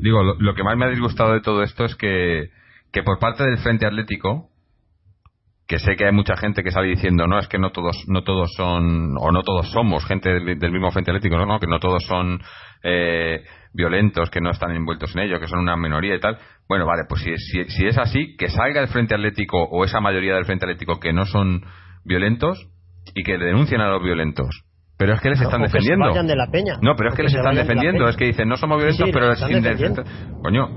Digo, 0.00 0.22
lo, 0.22 0.54
que 0.54 0.62
más 0.62 0.76
me 0.76 0.84
ha 0.84 0.88
disgustado 0.88 1.32
de 1.32 1.40
todo 1.40 1.62
esto 1.62 1.84
es 1.84 1.96
que, 1.96 2.50
que 2.92 3.02
por 3.02 3.18
parte 3.18 3.42
del 3.42 3.58
frente 3.58 3.84
atlético, 3.84 4.48
que 5.66 5.78
sé 5.80 5.96
que 5.96 6.06
hay 6.06 6.12
mucha 6.12 6.36
gente 6.36 6.62
que 6.62 6.70
sale 6.70 6.86
diciendo, 6.86 7.26
no, 7.26 7.38
es 7.38 7.48
que 7.48 7.58
no 7.58 7.70
todos, 7.70 8.04
no 8.06 8.22
todos 8.22 8.52
son, 8.56 9.16
o 9.18 9.32
no 9.32 9.42
todos 9.42 9.70
somos 9.72 10.04
gente 10.06 10.30
del, 10.30 10.72
mismo 10.72 10.90
frente 10.92 11.10
atlético, 11.10 11.36
no, 11.36 11.46
no, 11.46 11.58
que 11.58 11.66
no 11.66 11.80
todos 11.80 12.04
son 12.04 12.40
eh, 12.84 13.42
violentos, 13.78 14.28
que 14.28 14.40
no 14.40 14.50
están 14.50 14.72
envueltos 14.72 15.14
en 15.14 15.22
ello, 15.22 15.38
que 15.38 15.46
son 15.46 15.60
una 15.60 15.76
minoría 15.76 16.16
y 16.16 16.20
tal. 16.20 16.36
Bueno, 16.68 16.84
vale, 16.84 17.04
pues 17.08 17.22
si, 17.22 17.64
si, 17.68 17.86
es 17.86 17.96
así, 17.96 18.36
que 18.36 18.48
salga 18.48 18.80
el 18.80 18.88
Frente 18.88 19.14
Atlético 19.14 19.62
o 19.62 19.84
esa 19.84 20.00
mayoría 20.00 20.34
del 20.34 20.44
Frente 20.44 20.66
Atlético 20.66 20.98
que 20.98 21.12
no 21.12 21.24
son 21.26 21.62
violentos 22.04 22.68
y 23.14 23.22
que 23.22 23.38
denuncien 23.38 23.80
a 23.80 23.88
los 23.88 24.02
violentos. 24.02 24.64
Pero 24.98 25.14
es 25.14 25.20
que 25.20 25.30
les 25.30 25.40
están 25.40 25.62
defendiendo. 25.62 26.12
de 26.12 26.34
la 26.34 26.48
peña. 26.50 26.74
No, 26.82 26.96
pero 26.96 27.10
es 27.10 27.14
que 27.14 27.22
les 27.22 27.34
están 27.34 27.54
defendiendo. 27.54 28.08
Es 28.08 28.16
que 28.16 28.24
dicen, 28.24 28.48
no 28.48 28.56
somos 28.56 28.78
violentos, 28.78 29.08
pero 29.12 29.30
es 29.30 29.38
sin 29.38 29.62
Coño, 30.42 30.68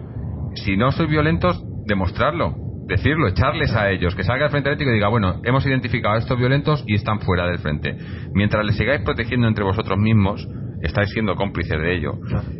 si 0.53 0.77
no 0.77 0.91
sois 0.91 1.09
violentos, 1.09 1.59
demostrarlo. 1.87 2.53
Decirlo, 2.85 3.27
echarles 3.27 3.73
a 3.73 3.89
ellos. 3.89 4.13
Que 4.13 4.23
salga 4.23 4.45
el 4.45 4.51
Frente 4.51 4.69
Atlético 4.69 4.91
y 4.91 4.95
diga, 4.95 5.07
bueno, 5.07 5.41
hemos 5.43 5.65
identificado 5.65 6.15
a 6.15 6.17
estos 6.19 6.37
violentos 6.37 6.83
y 6.85 6.93
están 6.95 7.19
fuera 7.21 7.47
del 7.47 7.57
frente. 7.57 7.97
Mientras 8.33 8.63
les 8.63 8.77
sigáis 8.77 9.01
protegiendo 9.01 9.47
entre 9.47 9.63
vosotros 9.63 9.97
mismos, 9.97 10.47
estáis 10.81 11.09
siendo 11.11 11.35
cómplices 11.35 11.79
de 11.79 11.95
ello. 11.95 12.13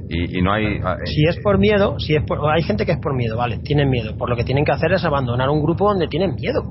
Y, 0.09 0.41
no 0.41 0.53
hay. 0.53 0.79
Ah, 0.83 0.97
si 1.05 1.25
es 1.27 1.39
por 1.41 1.57
miedo, 1.57 1.99
si 1.99 2.15
es 2.15 2.23
por, 2.23 2.39
hay 2.49 2.63
gente 2.63 2.85
que 2.85 2.93
es 2.93 2.99
por 2.99 3.15
miedo, 3.15 3.37
vale, 3.37 3.59
tienen 3.59 3.89
miedo. 3.89 4.17
Por 4.17 4.29
lo 4.29 4.35
que 4.35 4.43
tienen 4.43 4.65
que 4.65 4.71
hacer 4.71 4.91
es 4.93 5.03
abandonar 5.03 5.49
un 5.49 5.61
grupo 5.61 5.87
donde 5.87 6.07
tienen 6.07 6.35
miedo. 6.35 6.63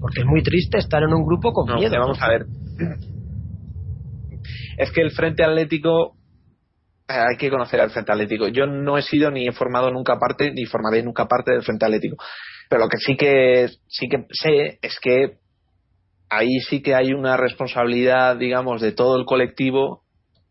Porque 0.00 0.20
es 0.20 0.26
muy 0.26 0.42
triste 0.42 0.78
estar 0.78 1.02
en 1.02 1.12
un 1.12 1.24
grupo 1.24 1.52
con 1.52 1.74
miedo. 1.74 1.94
Vamos 1.98 2.20
a 2.20 2.28
ver. 2.28 2.46
Es 4.78 4.90
que 4.92 5.00
el 5.00 5.10
Frente 5.10 5.44
Atlético. 5.44 6.16
Eh, 7.08 7.12
hay 7.12 7.36
que 7.36 7.50
conocer 7.50 7.80
al 7.80 7.90
Frente 7.90 8.12
Atlético. 8.12 8.48
Yo 8.48 8.66
no 8.66 8.98
he 8.98 9.02
sido 9.02 9.30
ni 9.30 9.46
he 9.46 9.52
formado 9.52 9.90
nunca 9.90 10.18
parte, 10.18 10.52
ni 10.52 10.64
formaré 10.64 11.02
nunca 11.02 11.26
parte 11.26 11.52
del 11.52 11.62
Frente 11.62 11.84
Atlético. 11.84 12.16
Pero 12.68 12.82
lo 12.82 12.88
que 12.88 12.98
sí 12.98 13.16
que, 13.16 13.68
sí 13.86 14.08
que 14.08 14.26
sé 14.30 14.78
es 14.82 14.98
que 15.00 15.38
ahí 16.28 16.58
sí 16.68 16.82
que 16.82 16.94
hay 16.94 17.12
una 17.12 17.36
responsabilidad, 17.36 18.36
digamos, 18.36 18.80
de 18.80 18.92
todo 18.92 19.16
el 19.16 19.24
colectivo 19.24 20.02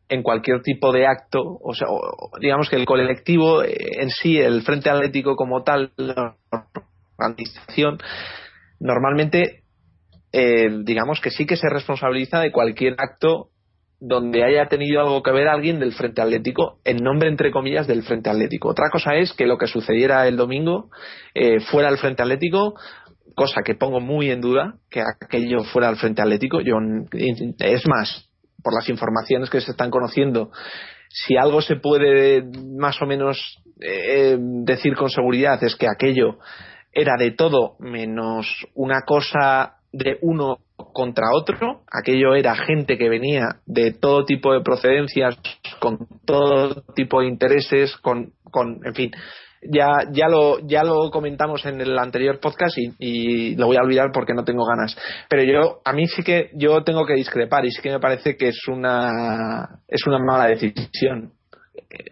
en 0.08 0.24
cualquier 0.24 0.62
tipo 0.62 0.92
de 0.92 1.08
acto, 1.08 1.42
o 1.44 1.74
sea, 1.74 1.88
digamos 2.40 2.70
que 2.70 2.76
el 2.76 2.86
colectivo 2.86 3.64
eh, 3.64 3.76
en 4.00 4.10
sí, 4.10 4.38
el 4.38 4.62
Frente 4.62 4.90
Atlético 4.90 5.36
como 5.36 5.64
tal, 5.64 5.92
la 5.98 6.36
organización, 7.18 7.98
normalmente, 8.80 9.64
eh, 10.32 10.70
digamos 10.84 11.20
que 11.22 11.32
sí 11.32 11.46
que 11.46 11.58
se 11.58 11.70
responsabiliza 11.70 12.40
de 12.40 12.52
cualquier 12.52 12.96
acto 12.98 13.50
donde 14.00 14.44
haya 14.44 14.68
tenido 14.68 15.02
algo 15.02 15.24
que 15.24 15.32
ver 15.32 15.48
alguien 15.48 15.80
del 15.80 15.94
Frente 15.94 16.22
Atlético, 16.22 16.80
en 16.84 16.98
nombre, 16.98 17.30
entre 17.30 17.52
comillas, 17.52 17.88
del 17.88 18.04
Frente 18.04 18.30
Atlético. 18.30 18.70
Otra 18.70 18.90
cosa 18.92 19.16
es 19.16 19.34
que 19.34 19.48
lo 19.48 19.58
que 19.58 19.68
sucediera 19.68 20.28
el 20.28 20.38
domingo 20.38 20.90
eh, 21.34 21.60
fuera 21.62 21.90
el 21.90 21.98
Frente 21.98 22.22
Atlético, 22.22 22.76
cosa 23.36 23.62
que 23.64 23.76
pongo 23.76 24.00
muy 24.00 24.30
en 24.30 24.42
duda, 24.42 24.76
que 24.90 25.02
aquello 25.02 25.64
fuera 25.64 25.90
el 25.90 25.96
Frente 25.96 26.22
Atlético. 26.22 26.62
Yo, 26.62 26.78
es 27.14 27.88
más, 27.88 28.30
por 28.66 28.74
las 28.74 28.90
informaciones 28.90 29.52
que 29.52 29.62
se 29.62 29.72
están 29.72 29.92
conociendo, 29.92 30.50
si 31.10 31.38
algo 31.38 31.62
se 31.62 31.76
puede 31.76 32.44
más 32.76 33.00
o 33.00 33.06
menos 33.06 33.62
eh, 33.80 34.36
decir 34.40 34.96
con 34.96 35.10
seguridad 35.10 35.64
es 35.64 35.76
que 35.76 35.88
aquello 35.88 36.40
era 36.92 37.14
de 37.20 37.32
todo 37.32 37.76
menos 37.78 38.48
una 38.74 39.02
cosa 39.06 39.76
de 39.92 40.18
uno 40.24 40.58
contra 40.76 41.28
otro, 41.32 41.84
aquello 41.92 42.34
era 42.34 42.56
gente 42.56 42.98
que 42.98 43.08
venía 43.08 43.60
de 43.68 43.92
todo 43.92 44.26
tipo 44.26 44.52
de 44.52 44.62
procedencias, 44.62 45.38
con 45.80 46.00
todo 46.26 46.82
tipo 46.96 47.22
de 47.22 47.28
intereses, 47.28 47.96
con, 47.98 48.34
con 48.50 48.80
en 48.84 48.96
fin, 48.96 49.12
ya, 49.70 50.10
ya, 50.12 50.28
lo, 50.28 50.60
ya 50.68 50.84
lo 50.84 51.10
comentamos 51.12 51.66
en 51.66 51.82
el 51.82 51.98
anterior 51.98 52.40
podcast 52.40 52.78
y, 52.78 53.56
lo 53.56 53.68
voy 53.68 53.78
a 53.78 53.82
olvidar 53.82 54.12
porque 54.14 54.34
no 54.34 54.44
tengo 54.44 54.66
ganas. 54.66 54.98
Pero 55.30 55.44
yo, 55.44 55.82
a 55.84 55.94
mí 55.94 56.08
sí 56.08 56.24
que 56.24 56.52
yo 56.54 56.84
tengo 56.84 57.06
que 57.06 57.14
discrepar 57.14 57.66
y 57.66 57.72
sí 57.72 57.82
que 57.82 57.92
me 57.92 58.00
parece 58.00 58.38
que 58.38 58.50
es 58.50 58.68
una, 58.68 59.80
es 59.88 60.06
una 60.08 60.20
mala 60.20 60.48
decisión. 60.48 61.34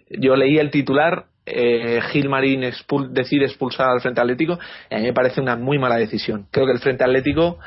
Yo 0.09 0.35
leí 0.35 0.57
el 0.57 0.71
titular, 0.71 1.25
eh, 1.45 1.99
Gil 2.11 2.29
Marín 2.29 2.61
decide 3.09 3.45
expulsar 3.45 3.89
al 3.89 4.01
Frente 4.01 4.21
Atlético 4.21 4.57
y 4.89 4.95
a 4.95 4.97
mí 4.99 5.03
me 5.05 5.13
parece 5.13 5.41
una 5.41 5.55
muy 5.55 5.77
mala 5.77 5.97
decisión. 5.97 6.47
Creo 6.51 6.65
que 6.65 6.73
el 6.73 6.79
Frente 6.79 7.03
Atlético, 7.03 7.59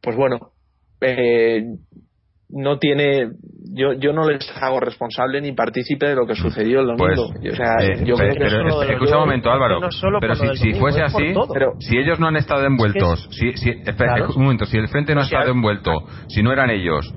pues 0.00 0.16
bueno, 0.16 0.52
eh, 1.00 1.64
no 2.48 2.78
tiene 2.78 3.30
yo 3.72 3.92
yo 3.94 4.12
no 4.12 4.28
les 4.28 4.48
hago 4.60 4.80
responsable 4.80 5.40
ni 5.40 5.52
partícipe 5.52 6.06
de 6.06 6.14
lo 6.14 6.26
que 6.26 6.34
sucedió 6.34 6.80
el 6.80 6.86
domingo 6.86 7.32
pues, 7.32 7.52
o 7.52 7.56
sea, 7.56 7.74
eh, 7.80 8.04
yo 8.04 8.14
creo 8.14 8.34
que 8.34 8.92
escucha 8.92 9.16
un 9.16 9.22
momento 9.22 9.50
Álvaro 9.50 9.80
pero 10.20 10.34
si, 10.54 10.74
fuese 10.74 11.02
así 11.02 11.34
pero 11.52 11.72
si 11.80 11.98
ellos 11.98 12.20
no 12.20 12.28
han 12.28 12.36
estado 12.36 12.64
envueltos 12.64 13.28
si, 13.32 13.52
si 13.56 13.70
espera, 13.70 14.28
un 14.28 14.42
momento 14.42 14.64
si 14.64 14.78
el 14.78 14.88
frente 14.88 15.14
no 15.14 15.22
ha 15.22 15.24
estado 15.24 15.50
envuelto 15.50 15.92
si 16.28 16.42
no 16.42 16.52
eran 16.52 16.70
ellos 16.70 17.12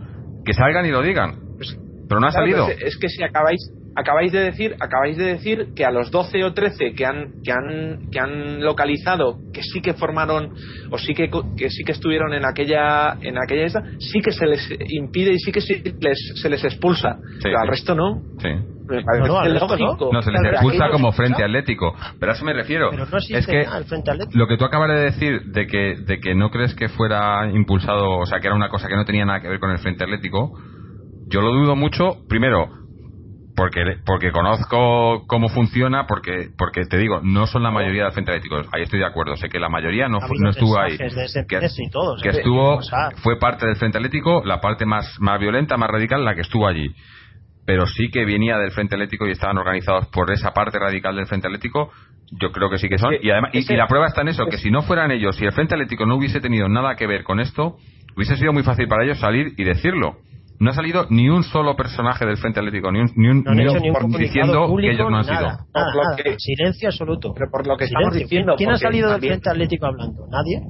que 0.46 0.54
salgan 0.54 0.86
y 0.86 0.90
lo 0.90 1.02
digan. 1.02 1.36
Pues, 1.58 1.78
pero 2.08 2.20
no 2.20 2.28
ha 2.28 2.32
salido. 2.32 2.68
es 2.68 2.98
que 2.98 3.08
si 3.08 3.24
acabáis 3.24 3.60
acabáis 3.96 4.32
de 4.32 4.40
decir 4.40 4.76
acabáis 4.80 5.18
de 5.18 5.26
decir 5.26 5.74
que 5.76 5.86
a 5.86 5.92
los 5.92 6.12
12 6.12 6.44
o 6.44 6.54
13 6.54 6.94
que 6.94 7.06
han 7.06 7.42
que 7.44 7.52
han 7.52 8.10
que 8.12 8.20
han 8.20 8.62
localizado 8.64 9.40
que 9.54 9.62
sí 9.64 9.82
que 9.82 9.94
formaron 9.94 10.54
o 10.92 10.98
sí 10.98 11.14
que, 11.14 11.30
que 11.58 11.70
sí 11.70 11.84
que 11.84 11.92
estuvieron 11.92 12.34
en 12.34 12.46
aquella 12.46 13.18
en 13.22 13.38
aquella 13.38 13.66
esta, 13.66 13.84
sí 14.00 14.22
que 14.22 14.32
se 14.32 14.46
les 14.46 14.70
impide 14.90 15.34
y 15.34 15.40
sí 15.40 15.52
que 15.52 15.62
se 15.62 15.82
les, 16.00 16.34
se 16.36 16.50
les 16.50 16.64
expulsa. 16.64 17.18
Pero 17.42 17.60
al 17.60 17.68
resto 17.68 17.96
no. 17.96 18.22
Sí. 18.40 18.50
no, 18.90 20.22
se 20.22 20.32
les 20.32 20.44
expulsa 20.54 20.90
como 20.92 21.12
frente 21.12 21.44
atlético. 21.44 21.96
Pero 22.20 22.32
a 22.32 22.36
eso 22.36 22.46
me 22.46 22.54
refiero. 22.54 22.92
Es 23.30 23.46
que 23.46 23.66
lo 24.34 24.48
que 24.48 24.58
tú 24.58 24.66
acabas 24.66 24.90
de 24.90 25.00
decir 25.00 25.42
de 25.46 25.68
que 25.68 25.96
de 26.06 26.20
que 26.20 26.36
no 26.36 26.50
crees 26.50 26.76
que 26.76 26.90
fuera 26.90 27.50
impulsado 27.52 28.20
o 28.20 28.26
sea 28.26 28.40
que 28.40 28.48
era 28.48 28.56
una 28.56 28.70
cosa 28.70 28.88
que 28.88 28.96
no 28.96 29.06
tenía 29.06 29.26
nada 29.26 29.42
que 29.42 29.48
ver 29.48 29.60
con 29.60 29.72
el 29.72 29.80
frente 29.80 30.04
atlético 30.04 30.52
yo 31.28 31.42
lo 31.42 31.52
dudo 31.52 31.76
mucho 31.76 32.26
primero 32.28 32.70
porque 33.60 33.98
porque 34.06 34.32
conozco 34.32 35.26
cómo 35.28 35.50
funciona 35.50 36.06
porque 36.08 36.50
porque 36.58 36.86
te 36.86 36.98
digo 36.98 37.20
no 37.22 37.46
son 37.46 37.64
la 37.64 37.72
mayoría 37.72 38.06
de 38.06 38.12
frente 38.12 38.32
atléticos 38.32 38.68
ahí 38.72 38.84
estoy 38.84 39.00
de 39.00 39.06
acuerdo 39.06 39.36
sé 39.36 39.50
que 39.50 39.60
la 39.60 39.70
mayoría 39.70 40.08
no, 40.08 40.20
no 40.20 40.50
estuvo 40.50 40.80
ahí 40.80 40.98
que, 40.98 42.30
estuvo 42.30 42.80
fue 43.22 43.38
parte 43.38 43.68
del 43.68 43.76
frente 43.76 43.98
atlético 43.98 44.42
la 44.46 44.62
parte 44.62 44.86
más 44.86 45.20
más 45.20 45.40
violenta 45.40 45.78
más 45.78 45.90
radical 45.90 46.24
la 46.24 46.36
que 46.36 46.42
estuvo 46.42 46.68
allí 46.68 46.94
pero 47.70 47.86
sí 47.86 48.10
que 48.10 48.26
venía 48.26 48.58
del 48.58 48.72
Frente 48.72 48.96
Atlético 48.96 49.28
y 49.28 49.32
estaban 49.32 49.56
organizados 49.60 50.08
por 50.08 50.32
esa 50.32 50.56
parte 50.56 50.80
radical 50.80 51.16
del 51.16 51.28
Frente 51.28 51.46
Atlético, 51.46 51.92
yo 52.32 52.52
creo 52.52 52.68
que 52.68 52.80
sí 52.80 52.90
que 52.90 52.98
son. 52.98 53.14
y 53.22 53.30
además, 53.30 53.52
y, 53.54 53.76
la 53.76 53.86
prueba 53.86 54.08
está 54.08 54.22
en 54.22 54.30
eso, 54.30 54.48
que 54.48 54.58
si 54.58 54.72
no 54.72 54.82
fueran 54.82 55.12
ellos, 55.12 55.36
si 55.36 55.46
el 55.46 55.52
Frente 55.52 55.76
Atlético 55.76 56.08
no 56.08 56.16
hubiese 56.16 56.42
tenido 56.42 56.68
nada 56.68 56.96
que 56.96 57.06
ver 57.06 57.24
con 57.24 57.40
esto, 57.40 57.78
hubiese 58.16 58.38
sido 58.38 58.54
muy 58.54 58.64
fácil 58.64 58.88
para 58.88 59.04
ellos 59.04 59.20
salir 59.20 59.54
y 59.56 59.64
decirlo. 59.64 60.18
No 60.60 60.72
ha 60.72 60.74
salido 60.74 61.06
ni 61.10 61.30
un 61.30 61.44
solo 61.44 61.76
personaje 61.76 62.26
del 62.26 62.38
Frente 62.38 62.60
Atlético, 62.60 62.92
ni 62.92 63.00
un, 63.00 63.12
ni 63.16 63.30
un, 63.30 63.44
diciendo 64.18 64.76
que 64.78 64.92
ellos 64.92 65.10
no 65.10 65.18
han 65.18 65.24
sido. 65.24 66.38
Silencio 66.38 66.90
absoluto. 66.90 67.34
Pero 67.34 67.50
por 67.50 67.66
lo 67.66 67.78
que 67.78 67.86
estamos 67.86 68.14
diciendo. 68.14 68.56
¿Quién 68.58 68.72
ha 68.72 68.78
salido 68.78 69.12
del 69.12 69.22
Frente 69.22 69.50
Atlético 69.50 69.86
hablando? 69.86 70.28
¿Nadie? 70.30 70.62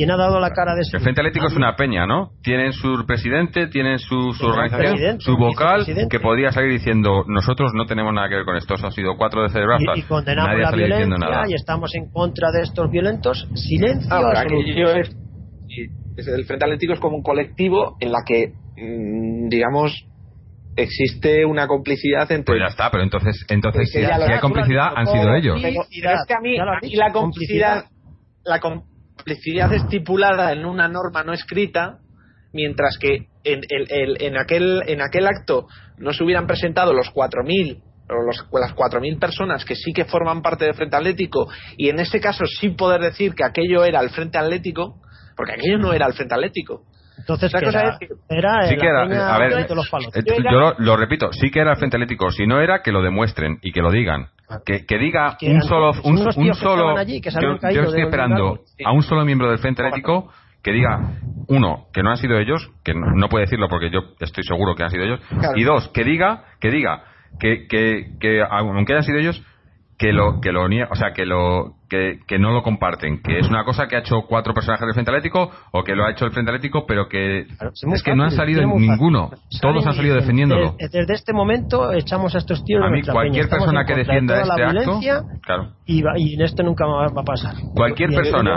¿Quién 0.00 0.12
ha 0.12 0.16
dado 0.16 0.40
la 0.40 0.50
cara 0.52 0.74
de 0.74 0.80
eso? 0.80 0.96
El 0.96 1.02
Frente 1.02 1.20
Atlético 1.20 1.48
es 1.48 1.56
una 1.56 1.76
peña, 1.76 2.06
¿no? 2.06 2.30
Tienen 2.42 2.72
su 2.72 3.04
presidente, 3.06 3.66
tienen 3.66 3.98
su, 3.98 4.32
su 4.32 4.46
organización, 4.46 5.20
su 5.20 5.36
vocal, 5.36 5.84
que 6.08 6.20
podría 6.20 6.52
salir 6.52 6.70
diciendo 6.72 7.24
nosotros 7.26 7.72
no 7.74 7.84
tenemos 7.84 8.14
nada 8.14 8.28
que 8.30 8.36
ver 8.36 8.44
con 8.46 8.56
esto, 8.56 8.76
eso 8.76 8.86
ha 8.86 8.92
sido 8.92 9.18
cuatro 9.18 9.42
de 9.42 9.50
cerebrazas. 9.50 9.96
Y, 9.96 10.00
y 10.00 10.02
condenamos 10.04 10.58
la 10.58 10.70
violencia 10.70 11.42
y 11.48 11.52
estamos 11.52 11.94
en 11.94 12.10
contra 12.10 12.50
de 12.50 12.62
estos 12.62 12.90
violentos. 12.90 13.46
Silencio 13.54 14.10
Ahora, 14.10 14.44
es, 14.44 16.28
el 16.28 16.44
Frente 16.44 16.64
Atlético 16.64 16.94
es 16.94 17.00
como 17.00 17.16
un 17.16 17.22
colectivo 17.22 17.96
en 18.00 18.12
la 18.12 18.20
que, 18.26 18.54
digamos, 19.48 20.06
existe 20.76 21.44
una 21.44 21.66
complicidad 21.66 22.30
entre. 22.32 22.54
Pues 22.54 22.60
ya 22.60 22.70
está, 22.70 22.90
pero 22.90 23.02
entonces, 23.02 23.44
entonces 23.48 23.90
si, 23.90 23.98
hay 23.98 24.40
complicidad, 24.40 24.92
han 24.94 25.06
sido 25.06 25.34
ellos. 25.34 25.58
Pero, 25.60 25.82
es 25.82 26.26
que 26.26 26.34
a 26.34 26.40
mí, 26.40 26.56
la 26.96 27.12
complicidad, 27.12 27.84
la 28.44 28.60
complicidad 28.60 29.72
estipulada 29.72 30.52
en 30.52 30.64
una 30.64 30.88
norma 30.88 31.22
no 31.22 31.32
escrita, 31.32 31.98
mientras 32.52 32.98
que 32.98 33.28
en, 33.44 33.60
el, 33.68 34.16
en, 34.20 34.36
aquel, 34.36 34.82
en 34.86 35.00
aquel 35.02 35.26
acto 35.26 35.66
no 35.98 36.12
se 36.12 36.24
hubieran 36.24 36.46
presentado 36.46 36.92
los 36.92 37.12
4.000 37.12 37.82
o 38.10 38.22
los, 38.26 38.46
las 38.52 38.74
4.000 38.74 39.18
personas 39.18 39.64
que 39.64 39.76
sí 39.76 39.92
que 39.92 40.04
forman 40.04 40.42
parte 40.42 40.64
del 40.64 40.74
Frente 40.74 40.96
Atlético 40.96 41.48
y 41.76 41.88
en 41.88 42.00
ese 42.00 42.20
caso 42.20 42.44
sí 42.44 42.70
poder 42.70 43.00
decir 43.00 43.34
que 43.34 43.44
aquello 43.44 43.84
era 43.84 44.00
el 44.00 44.10
Frente 44.10 44.38
Atlético, 44.38 45.00
porque 45.36 45.52
aquello 45.52 45.78
no 45.78 45.92
era 45.92 46.06
el 46.06 46.12
Frente 46.12 46.34
Atlético. 46.34 46.84
Entonces, 47.20 47.52
la 47.52 47.60
cosa 47.60 47.80
era, 48.28 48.62
sí 48.62 48.76
que 48.76 48.86
era, 48.86 49.02
a 49.02 49.38
ver, 49.38 49.52
eh, 49.52 49.66
yo 50.50 50.74
lo, 50.78 50.96
repito, 50.96 51.32
sí 51.32 51.50
que 51.50 51.60
era 51.60 51.72
el 51.72 51.76
Frente 51.76 51.96
Atlético. 51.96 52.30
Si 52.30 52.46
no 52.46 52.60
era, 52.60 52.82
que 52.82 52.92
lo 52.92 53.02
demuestren 53.02 53.58
y 53.62 53.72
que 53.72 53.80
lo 53.80 53.90
digan. 53.90 54.28
Que, 54.64 54.84
que 54.84 54.98
diga 54.98 55.36
un 55.42 55.62
solo, 55.62 55.92
un, 56.02 56.54
solo, 56.54 56.96
yo, 57.04 57.82
estoy 57.84 58.02
esperando 58.02 58.58
a 58.84 58.92
un 58.92 59.02
solo 59.02 59.24
miembro 59.24 59.48
del 59.48 59.58
Frente 59.58 59.82
Atlético 59.82 60.32
que 60.62 60.72
diga, 60.72 60.98
uno, 61.46 61.86
que 61.92 62.02
no 62.02 62.10
han 62.10 62.16
sido 62.16 62.36
ellos, 62.38 62.68
que 62.84 62.92
no, 62.94 63.28
puede 63.28 63.44
decirlo 63.44 63.68
porque 63.68 63.90
yo 63.90 64.00
estoy 64.18 64.44
seguro 64.44 64.74
que 64.74 64.82
han 64.82 64.90
sido 64.90 65.04
ellos, 65.04 65.20
y 65.54 65.62
dos, 65.62 65.88
que 65.88 66.04
diga, 66.04 66.44
que 66.60 66.70
diga, 66.70 67.04
que, 67.38 67.66
que, 67.68 68.10
que 68.20 68.42
aunque 68.42 68.92
hayan 68.92 69.04
sido 69.04 69.18
ellos, 69.18 69.42
que 70.00 70.14
lo 70.14 70.40
que 70.40 70.50
lo 70.50 70.64
o 70.64 70.94
sea 70.94 71.12
que 71.12 71.26
lo 71.26 71.74
que, 71.86 72.20
que, 72.26 72.38
no 72.38 72.52
lo 72.52 72.62
comparten 72.62 73.20
que 73.20 73.38
es 73.38 73.50
una 73.50 73.64
cosa 73.64 73.86
que 73.86 73.96
ha 73.96 73.98
hecho 73.98 74.22
cuatro 74.22 74.54
personajes 74.54 74.86
del 74.86 74.94
Frente 74.94 75.10
Atlético 75.10 75.50
o 75.72 75.84
que 75.84 75.94
lo 75.94 76.06
ha 76.06 76.10
hecho 76.10 76.24
el 76.24 76.30
Frente 76.30 76.52
Atlético 76.52 76.86
pero 76.86 77.06
que 77.06 77.40
es 77.40 78.02
que 78.02 78.16
no 78.16 78.24
han 78.24 78.30
salido 78.30 78.62
ninguno. 78.62 79.30
Todos 79.60 79.86
han 79.86 79.92
salido 79.92 80.14
defendiéndolo. 80.14 80.74
Desde 80.78 81.12
este 81.12 81.34
momento 81.34 81.92
echamos 81.92 82.34
a 82.34 82.38
estos 82.38 82.64
tíos 82.64 82.82
a 82.82 82.88
mí 82.88 83.02
cualquier 83.02 83.50
persona 83.50 83.84
que 83.84 83.94
defienda 83.94 84.40
este 84.40 84.64
acto 84.64 85.00
claro. 85.42 85.72
y, 85.84 86.02
y, 86.16 86.34
en 86.34 86.40
esto 86.40 86.62
nunca 86.62 86.86
va 86.86 87.04
a 87.04 87.22
pasar. 87.22 87.56
Cualquier 87.74 88.08
persona 88.08 88.56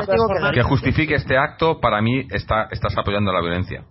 que 0.54 0.62
justifique 0.62 1.16
este 1.16 1.38
acto 1.38 1.82
para 1.82 2.02
mí 2.02 2.26
está 2.30 2.70
estás 2.72 2.98
apoyando 2.98 3.34
la 3.34 3.41
violencia 3.41 3.84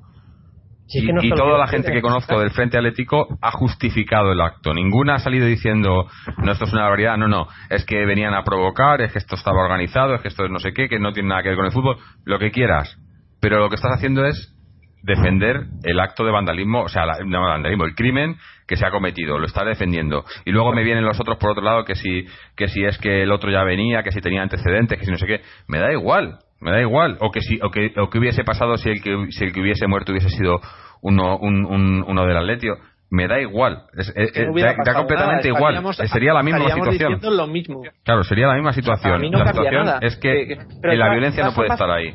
y, 0.94 1.30
toda 1.30 1.58
la 1.58 1.66
gente 1.66 1.92
que 1.92 2.02
conozco 2.02 2.38
del 2.40 2.50
Frente 2.50 2.76
Atlético 2.76 3.26
ha 3.40 3.50
justificado 3.52 4.32
el 4.32 4.40
acto. 4.40 4.74
Ninguna 4.74 5.16
ha 5.16 5.18
salido 5.18 5.46
diciendo, 5.46 6.06
no, 6.38 6.52
esto 6.52 6.64
es 6.64 6.72
una 6.72 6.82
barbaridad, 6.82 7.16
no, 7.16 7.28
no, 7.28 7.48
es 7.70 7.84
que 7.84 8.04
venían 8.04 8.34
a 8.34 8.44
provocar, 8.44 9.00
es 9.00 9.12
que 9.12 9.18
esto 9.18 9.36
estaba 9.36 9.62
organizado, 9.62 10.14
es 10.14 10.22
que 10.22 10.28
esto 10.28 10.44
es 10.44 10.50
no 10.50 10.58
sé 10.58 10.72
qué, 10.72 10.88
que 10.88 10.98
no 10.98 11.12
tiene 11.12 11.30
nada 11.30 11.42
que 11.42 11.48
ver 11.50 11.56
con 11.56 11.66
el 11.66 11.72
fútbol, 11.72 11.96
lo 12.24 12.38
que 12.38 12.50
quieras. 12.50 12.96
Pero 13.40 13.58
lo 13.58 13.68
que 13.68 13.76
estás 13.76 13.92
haciendo 13.92 14.24
es 14.26 14.54
defender 15.02 15.66
el 15.82 15.98
acto 15.98 16.24
de 16.24 16.30
vandalismo, 16.30 16.82
o 16.82 16.88
sea, 16.88 17.04
la, 17.04 17.18
no, 17.24 17.40
vandalismo, 17.40 17.84
el 17.84 17.94
crimen 17.94 18.36
que 18.68 18.76
se 18.76 18.86
ha 18.86 18.90
cometido, 18.90 19.38
lo 19.38 19.46
está 19.46 19.64
defendiendo. 19.64 20.24
Y 20.44 20.52
luego 20.52 20.72
me 20.72 20.84
vienen 20.84 21.04
los 21.04 21.18
otros 21.20 21.38
por 21.38 21.50
otro 21.50 21.62
lado 21.62 21.84
que 21.84 21.96
si, 21.96 22.26
que 22.56 22.68
si 22.68 22.84
es 22.84 22.98
que 22.98 23.22
el 23.22 23.32
otro 23.32 23.50
ya 23.50 23.64
venía, 23.64 24.02
que 24.02 24.12
si 24.12 24.20
tenía 24.20 24.42
antecedentes, 24.42 24.98
que 24.98 25.04
si 25.04 25.10
no 25.10 25.18
sé 25.18 25.26
qué, 25.26 25.40
me 25.66 25.78
da 25.78 25.92
igual 25.92 26.38
me 26.62 26.70
da 26.70 26.80
igual 26.80 27.18
o 27.20 27.30
que 27.30 27.40
si 27.40 27.58
o 27.60 27.70
que, 27.70 27.92
o 27.98 28.08
que 28.08 28.18
hubiese 28.18 28.44
pasado 28.44 28.76
si 28.76 28.90
el 28.90 29.02
que 29.02 29.26
si 29.30 29.44
el 29.44 29.52
que 29.52 29.60
hubiese 29.60 29.86
muerto 29.86 30.12
hubiese 30.12 30.30
sido 30.30 30.60
uno 31.02 31.36
un, 31.38 31.66
un, 31.66 32.04
uno 32.06 32.24
del 32.24 32.36
Atletio 32.36 32.76
me 33.10 33.26
da 33.26 33.40
igual 33.40 33.84
es, 33.94 34.14
da, 34.14 34.94
completamente 34.94 35.48
igual 35.48 35.82
sería 35.94 36.32
la 36.32 36.42
misma 36.42 36.70
situación. 36.72 37.20
lo 37.36 37.46
mismo. 37.46 37.82
claro 38.04 38.22
sería 38.22 38.46
la 38.46 38.54
misma 38.54 38.72
situación. 38.72 39.20
la 39.30 39.46
situación 39.48 39.88
es 40.00 40.16
que, 40.16 40.56
la 40.82 41.10
violencia 41.10 41.44
no 41.44 41.52
puede 41.52 41.70
estar 41.70 41.90
ahí. 41.90 42.12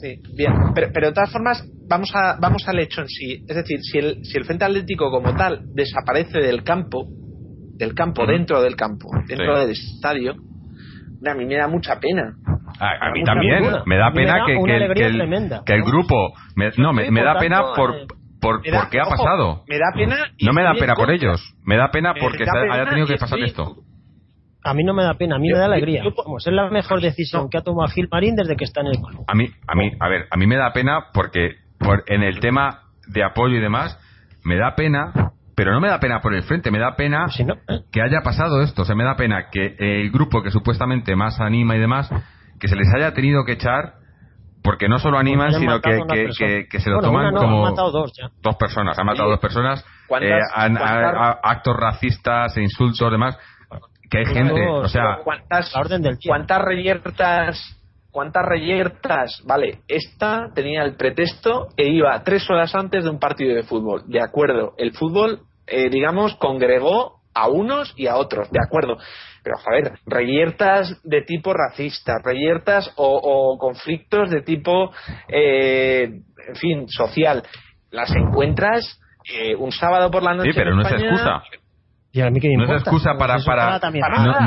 Sí 0.00 0.20
bien 0.36 0.52
pero, 0.74 0.88
pero 0.92 1.06
de 1.08 1.12
todas 1.12 1.30
formas 1.30 1.64
vamos 1.88 2.10
a 2.14 2.38
vamos 2.40 2.66
al 2.66 2.78
hecho 2.80 3.02
en 3.02 3.08
sí. 3.08 3.44
Es 3.48 3.56
decir 3.56 3.78
si 3.80 3.98
el 3.98 4.24
si 4.24 4.36
el 4.36 4.44
frente 4.44 4.64
atlético 4.64 5.10
como 5.10 5.34
tal 5.36 5.60
desaparece 5.74 6.38
del 6.38 6.64
campo 6.64 7.06
del 7.76 7.94
campo 7.94 8.26
dentro 8.26 8.62
del 8.62 8.74
campo 8.74 9.08
dentro 9.28 9.58
del 9.58 9.70
estadio 9.70 10.34
a 11.28 11.34
mí 11.34 11.44
me 11.44 11.56
da 11.56 11.68
mucha 11.68 11.98
pena 12.00 12.34
a, 12.78 13.10
mí 13.10 13.22
también 13.24 13.64
me 13.86 13.96
da 13.96 14.12
pena 14.12 14.44
que, 14.46 14.54
que, 15.64 15.74
el, 15.74 15.82
grupo 15.82 16.32
no 16.76 16.92
me, 16.92 17.10
me 17.10 17.22
da 17.22 17.38
pena 17.38 17.62
por 17.74 17.94
por, 18.40 18.62
qué 18.62 19.00
ha 19.00 19.04
pasado 19.04 19.64
me 19.68 19.78
da 19.78 19.92
pena 19.94 20.16
no 20.42 20.52
me 20.52 20.62
da 20.62 20.74
pena 20.74 20.94
por 20.94 21.10
ellos 21.10 21.54
me 21.64 21.76
da 21.76 21.90
pena 21.90 22.14
porque 22.18 22.44
haya 22.44 22.88
tenido 22.88 23.06
que 23.06 23.16
pasar 23.16 23.38
esto 23.40 23.76
a 24.66 24.74
mí 24.74 24.82
no 24.82 24.94
me 24.94 25.04
da 25.04 25.14
pena, 25.14 25.36
a 25.36 25.38
mí 25.38 25.48
me 25.48 25.56
da 25.56 25.66
alegría. 25.66 26.02
Vamos, 26.02 26.44
es 26.44 26.52
la 26.52 26.68
mejor 26.70 27.00
decisión 27.00 27.48
que 27.48 27.58
ha 27.58 27.62
tomado 27.62 27.88
Gil 27.88 28.08
Marín 28.10 28.34
desde 28.34 28.56
que 28.56 28.64
está 28.64 28.80
en 28.80 28.88
el 28.88 28.96
club. 28.96 29.24
A 29.28 29.34
mí, 29.36 29.46
a 29.64 29.76
mí, 29.76 29.92
a 30.00 30.08
ver, 30.08 30.26
a 30.28 30.36
mí 30.36 30.46
me 30.48 30.56
da 30.56 30.72
pena 30.72 31.06
porque 31.14 31.52
por, 31.78 32.02
en 32.08 32.24
el 32.24 32.40
tema 32.40 32.80
de 33.06 33.22
apoyo 33.22 33.54
y 33.54 33.60
demás, 33.60 33.96
me 34.42 34.56
da 34.56 34.74
pena 34.74 35.12
pero 35.56 35.72
no 35.72 35.80
me 35.80 35.88
da 35.88 35.98
pena 35.98 36.20
por 36.20 36.34
el 36.34 36.42
frente, 36.42 36.70
me 36.70 36.78
da 36.78 36.94
pena 36.96 37.26
¿eh? 37.38 37.80
que 37.90 38.02
haya 38.02 38.20
pasado 38.22 38.60
esto, 38.60 38.82
o 38.82 38.84
sea, 38.84 38.94
me 38.94 39.04
da 39.04 39.16
pena 39.16 39.48
que 39.50 39.74
el 39.78 40.10
grupo 40.10 40.42
que 40.42 40.50
supuestamente 40.50 41.16
más 41.16 41.40
anima 41.40 41.74
y 41.74 41.80
demás, 41.80 42.10
que 42.60 42.68
se 42.68 42.76
les 42.76 42.86
haya 42.94 43.14
tenido 43.14 43.44
que 43.44 43.52
echar 43.52 43.94
porque 44.62 44.86
no 44.88 44.98
solo 44.98 45.16
animan, 45.16 45.54
sino 45.54 45.80
que, 45.80 46.02
que, 46.68 46.80
se 46.80 46.90
lo 46.90 47.00
toman 47.00 47.34
como 47.34 47.70
dos, 47.70 48.56
personas, 48.58 48.98
han 48.98 49.06
matado 49.06 49.30
dos 49.30 49.40
personas, 49.40 49.82
eh, 50.20 50.38
actos 51.42 51.76
racistas 51.76 52.54
e 52.56 52.62
insultos, 52.62 53.10
demás, 53.10 53.38
que 54.10 54.18
hay 54.18 54.26
gente, 54.26 54.66
o 54.68 54.88
sea, 54.88 55.20
¿cuántas, 55.24 55.72
¿cuántas 56.26 56.62
reyertas 56.62 57.75
¿Cuántas 58.16 58.46
reyertas? 58.46 59.42
Vale, 59.44 59.80
esta 59.88 60.48
tenía 60.54 60.84
el 60.84 60.96
pretexto 60.96 61.68
e 61.76 61.86
iba 61.90 62.24
tres 62.24 62.48
horas 62.48 62.74
antes 62.74 63.04
de 63.04 63.10
un 63.10 63.18
partido 63.18 63.54
de 63.54 63.62
fútbol. 63.62 64.04
De 64.06 64.22
acuerdo, 64.22 64.72
el 64.78 64.92
fútbol, 64.92 65.40
eh, 65.66 65.90
digamos, 65.90 66.34
congregó 66.36 67.20
a 67.34 67.50
unos 67.50 67.92
y 67.94 68.06
a 68.06 68.16
otros, 68.16 68.50
de 68.50 68.58
acuerdo. 68.58 68.96
Pero, 69.44 69.56
a 69.58 69.70
ver, 69.70 69.98
reyertas 70.06 70.98
de 71.04 71.24
tipo 71.24 71.52
racista, 71.52 72.14
reyertas 72.24 72.90
o, 72.96 73.58
conflictos 73.60 74.30
de 74.30 74.40
tipo, 74.40 74.92
eh, 75.28 76.04
en 76.48 76.56
fin, 76.56 76.88
social, 76.88 77.42
las 77.90 78.10
encuentras 78.16 78.98
eh, 79.30 79.54
un 79.56 79.72
sábado 79.72 80.10
por 80.10 80.22
la 80.22 80.32
noche. 80.32 80.52
Sí, 80.52 80.58
pero 80.58 80.74
no 80.74 80.80
es 80.80 80.90
excusa. 80.90 81.42
no 82.14 82.64
es 82.64 82.80
excusa 82.80 83.12
para, 83.18 83.36
para, 83.44 83.78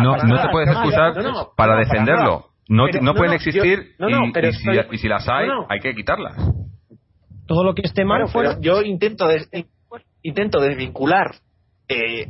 no, 0.02 0.18
no, 0.18 0.42
te 0.42 0.50
puedes 0.50 0.70
excusar 0.72 1.14
para 1.56 1.76
defenderlo 1.76 2.49
no, 2.70 2.88
no, 3.02 3.14
pueden 3.16 3.34
existir 3.34 3.96
y, 4.00 4.98
si, 4.98 5.08
las 5.08 5.28
hay, 5.28 5.48
hay 5.70 5.80
que 5.80 5.96
quitarlas. 5.96 6.38
Todo 7.48 7.64
lo 7.64 7.74
que 7.74 7.82
esté 7.82 8.06
mal 8.06 8.26
Yo 8.62 8.82
intento, 8.84 9.28
intento 10.22 10.62
desvincular 10.62 11.36
eh, 11.88 12.28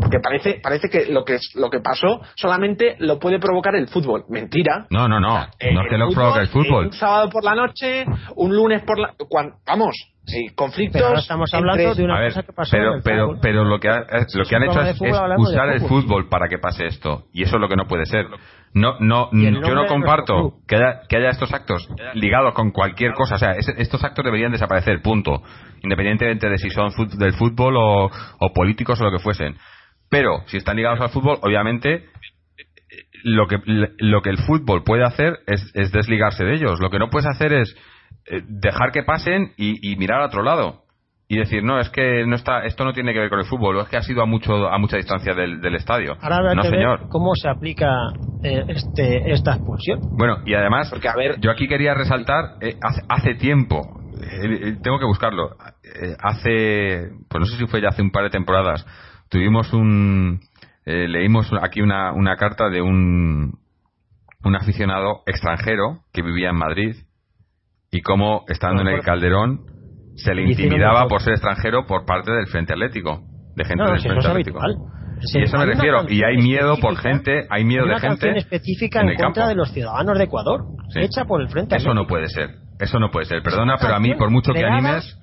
porque 0.00 0.18
parece 0.20 0.60
parece 0.60 0.88
que 0.88 1.06
lo 1.06 1.24
que 1.24 1.38
lo 1.54 1.70
que 1.70 1.78
pasó 1.78 2.20
solamente 2.34 2.96
lo 2.98 3.20
puede 3.20 3.38
provocar 3.38 3.76
el 3.76 3.86
fútbol. 3.88 4.24
Mentira. 4.28 4.86
No 4.90 5.06
no 5.06 5.20
no. 5.20 5.38
No 5.38 5.82
te 5.88 5.98
lo 5.98 6.10
provoca 6.10 6.40
el 6.40 6.48
fútbol 6.48 6.86
un 6.86 6.92
sábado 6.92 7.30
por 7.30 7.44
la 7.44 7.54
noche 7.54 8.04
un 8.34 8.54
lunes 8.54 8.82
por 8.82 8.98
la 8.98 9.14
vamos 9.64 9.94
sí, 10.26 10.48
conflictos 10.54 11.20
estamos 11.20 11.52
hablando 11.54 11.94
de 11.94 12.04
una 12.04 12.22
cosa 12.24 12.42
que 12.42 12.52
pasó 12.52 12.70
pero 12.72 13.00
pero 13.02 13.38
pero 13.40 13.64
lo 13.64 13.78
que 13.80 13.88
lo 13.88 14.44
que 14.44 14.56
han 14.56 14.64
hecho 14.64 14.82
es, 14.82 15.00
usar 15.38 15.70
el 15.70 15.80
fútbol 15.80 16.28
para 16.28 16.48
que 16.48 16.58
pase 16.58 16.86
esto 16.86 17.24
y 17.32 17.42
eso 17.42 17.56
es 17.56 17.60
lo 17.60 17.68
que 17.68 17.76
no 17.76 17.86
puede 17.86 18.06
ser 18.06 18.26
no, 18.76 18.96
no, 19.00 19.30
yo 19.32 19.74
no 19.74 19.86
comparto 19.86 20.58
que 20.68 20.76
haya, 20.76 21.00
que 21.08 21.16
haya, 21.16 21.30
estos 21.30 21.50
actos 21.54 21.88
ligados 22.12 22.52
con 22.52 22.72
cualquier 22.72 23.14
cosa. 23.14 23.36
O 23.36 23.38
sea, 23.38 23.52
estos 23.52 24.04
actos 24.04 24.22
deberían 24.22 24.52
desaparecer, 24.52 25.00
punto. 25.00 25.42
Independientemente 25.82 26.50
de 26.50 26.58
si 26.58 26.68
son 26.68 26.90
del 27.16 27.32
fútbol 27.32 27.74
o, 27.78 28.10
políticos 28.54 29.00
o 29.00 29.04
lo 29.04 29.10
que 29.10 29.18
fuesen. 29.18 29.56
Pero, 30.10 30.42
si 30.48 30.58
están 30.58 30.76
ligados 30.76 31.00
al 31.00 31.08
fútbol, 31.08 31.38
obviamente, 31.40 32.04
lo 33.22 33.46
que, 33.46 33.56
lo 33.64 34.20
que 34.20 34.28
el 34.28 34.38
fútbol 34.38 34.84
puede 34.84 35.04
hacer 35.04 35.38
es, 35.46 35.72
desligarse 35.90 36.44
de 36.44 36.56
ellos. 36.56 36.78
Lo 36.78 36.90
que 36.90 36.98
no 36.98 37.08
puedes 37.08 37.28
hacer 37.28 37.54
es 37.54 37.74
eh, 37.74 37.80
dejar 38.48 38.92
que 38.92 39.02
pasen 39.02 39.52
y, 39.56 39.96
mirar 39.96 40.22
a 40.22 40.26
otro 40.26 40.42
lado. 40.42 40.82
y 41.28 41.38
decir 41.38 41.64
no 41.64 41.80
es 41.80 41.90
que 41.90 42.24
no 42.24 42.36
está 42.36 42.64
esto 42.64 42.84
no 42.84 42.92
tiene 42.92 43.12
que 43.12 43.18
ver 43.18 43.28
con 43.28 43.40
el 43.40 43.46
fútbol 43.46 43.76
o 43.76 43.82
es 43.82 43.88
que 43.88 43.96
ha 43.96 44.02
sido 44.02 44.22
a 44.22 44.26
mucho 44.26 44.68
a 44.68 44.78
mucha 44.78 44.96
distancia 44.96 45.34
del, 45.34 45.74
estadio 45.74 46.16
Ahora 46.20 46.54
no 46.54 46.62
señor 46.62 47.00
ver 47.00 47.08
cómo 47.08 47.34
se 47.34 47.48
aplica 47.48 47.88
eh, 48.44 48.64
este 48.68 49.32
esta 49.32 49.54
expulsión. 49.54 49.98
Bueno 50.16 50.38
y 50.44 50.54
además 50.54 50.88
porque 50.88 51.08
a 51.08 51.16
ver 51.16 51.40
yo 51.40 51.50
aquí 51.50 51.66
quería 51.66 51.94
resaltar 51.94 52.58
eh, 52.60 52.76
hace, 52.80 53.02
hace, 53.08 53.34
tiempo 53.34 53.82
eh, 54.22 54.76
tengo 54.82 55.00
que 55.00 55.04
buscarlo 55.04 55.56
hace 56.22 57.10
pues 57.28 57.40
no 57.40 57.46
sé 57.46 57.56
si 57.56 57.66
fue 57.66 57.80
ya 57.80 57.88
hace 57.88 58.02
un 58.02 58.12
par 58.12 58.22
de 58.22 58.30
temporadas 58.30 58.86
tuvimos 59.28 59.72
un 59.72 60.40
leímos 60.84 61.50
aquí 61.60 61.80
una, 61.80 62.12
una 62.12 62.36
carta 62.36 62.68
de 62.68 62.82
un 62.82 63.58
un 64.44 64.54
aficionado 64.54 65.22
extranjero 65.26 66.04
que 66.12 66.22
vivía 66.22 66.50
en 66.50 66.56
Madrid 66.56 66.96
y 67.96 68.02
cómo 68.02 68.44
estando 68.48 68.82
en 68.82 68.88
el 68.88 69.00
Calderón 69.00 69.60
se 70.16 70.34
le 70.34 70.42
intimidaba 70.42 71.08
por 71.08 71.22
ser 71.22 71.32
extranjero 71.32 71.86
por 71.86 72.04
parte 72.04 72.30
del 72.30 72.46
Frente 72.46 72.74
Atlético, 72.74 73.22
de 73.54 73.64
gente 73.64 73.84
del 73.84 74.00
Frente 74.00 74.26
Atlético. 74.26 74.60
y 75.34 75.42
eso 75.42 75.58
me 75.58 75.66
refiero. 75.66 76.04
Y 76.08 76.22
hay 76.22 76.36
miedo 76.36 76.76
por 76.76 76.96
gente, 76.96 77.46
hay 77.48 77.64
miedo 77.64 77.86
de 77.86 77.98
gente. 77.98 78.36
específica 78.36 79.00
en, 79.00 79.14
contra 79.16 79.48
de 79.48 79.54
los 79.54 79.70
ciudadanos 79.72 80.18
de 80.18 80.24
Ecuador, 80.24 80.64
hecha 80.94 81.24
por 81.24 81.40
el 81.40 81.48
Frente 81.48 81.76
Eso 81.76 81.94
no 81.94 82.06
puede 82.06 82.28
ser. 82.28 82.50
Eso 82.78 82.98
no 82.98 83.10
puede 83.10 83.24
ser. 83.24 83.42
Perdona, 83.42 83.76
pero 83.80 83.94
a 83.94 84.00
mí, 84.00 84.14
por 84.14 84.30
mucho 84.30 84.52
que 84.52 84.64
animes. 84.64 85.18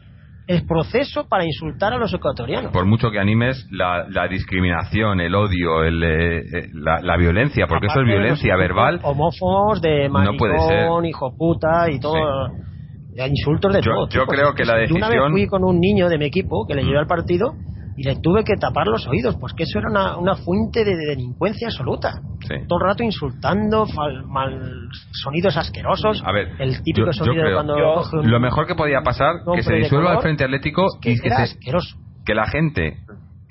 El 0.45 0.65
proceso 0.65 1.27
para 1.29 1.45
insultar 1.45 1.93
a 1.93 1.97
los 1.97 2.13
ecuatorianos. 2.13 2.71
Por 2.71 2.85
mucho 2.85 3.09
que 3.11 3.19
animes 3.19 3.65
la, 3.71 4.27
discriminación, 4.29 5.21
el 5.21 5.33
odio, 5.35 5.83
el, 5.83 6.03
eh, 6.03 6.37
eh, 6.39 6.69
la, 6.73 7.17
violencia, 7.17 7.65
porque 7.67 7.87
eso 7.87 8.01
es 8.01 8.07
violencia 8.07 8.55
verbal. 8.57 8.99
Homófobos 9.03 9.81
de 9.81 10.09
maricón, 10.09 10.51
no 10.51 11.05
hijo 11.05 11.35
puta 11.37 11.89
y 11.89 11.99
todo 11.99 12.49
insultos 13.15 13.73
de 13.73 13.81
yo, 13.81 13.91
todo. 13.91 14.09
Yo 14.09 14.25
creo 14.25 14.53
que 14.53 14.65
la 14.65 14.75
decisión. 14.75 15.01
Yo 15.01 15.07
una 15.07 15.23
vez 15.23 15.31
fui 15.31 15.47
con 15.47 15.63
un 15.63 15.79
niño 15.79 16.09
de 16.09 16.17
mi 16.17 16.25
equipo 16.25 16.65
que 16.67 16.73
le 16.73 16.83
llevé 16.83 16.97
al 16.97 17.07
partido 17.07 17.53
y 17.95 18.03
le 18.03 18.15
tuve 18.17 18.43
que 18.43 18.55
tapar 18.55 18.87
los 18.87 19.07
oídos, 19.07 19.35
pues 19.39 19.53
que 19.53 19.63
eso 19.63 19.79
era 19.79 19.89
una, 19.89 20.17
una 20.17 20.35
fuente 20.35 20.83
de, 20.83 20.95
delincuencia 20.95 21.67
absoluta. 21.67 22.21
Todo 22.67 22.79
el 22.79 22.85
rato 22.85 23.03
insultando, 23.03 23.85
mal, 24.27 24.89
sonidos 25.11 25.57
asquerosos. 25.57 26.23
A 26.25 26.31
ver, 26.31 26.53
el 26.59 26.81
típico 26.83 27.13
sonido 27.13 27.45
de 27.45 27.53
cuando. 27.53 27.75
lo 28.23 28.39
mejor 28.39 28.67
que 28.67 28.75
podía 28.75 29.01
pasar, 29.01 29.35
que 29.55 29.63
se 29.63 29.75
disuelva 29.75 30.13
el 30.13 30.21
Frente 30.21 30.43
Atlético 30.43 30.87
que 31.01 31.11
y 31.11 31.19
que, 31.19 31.29
que 32.25 32.33
la 32.33 32.47
gente 32.47 32.97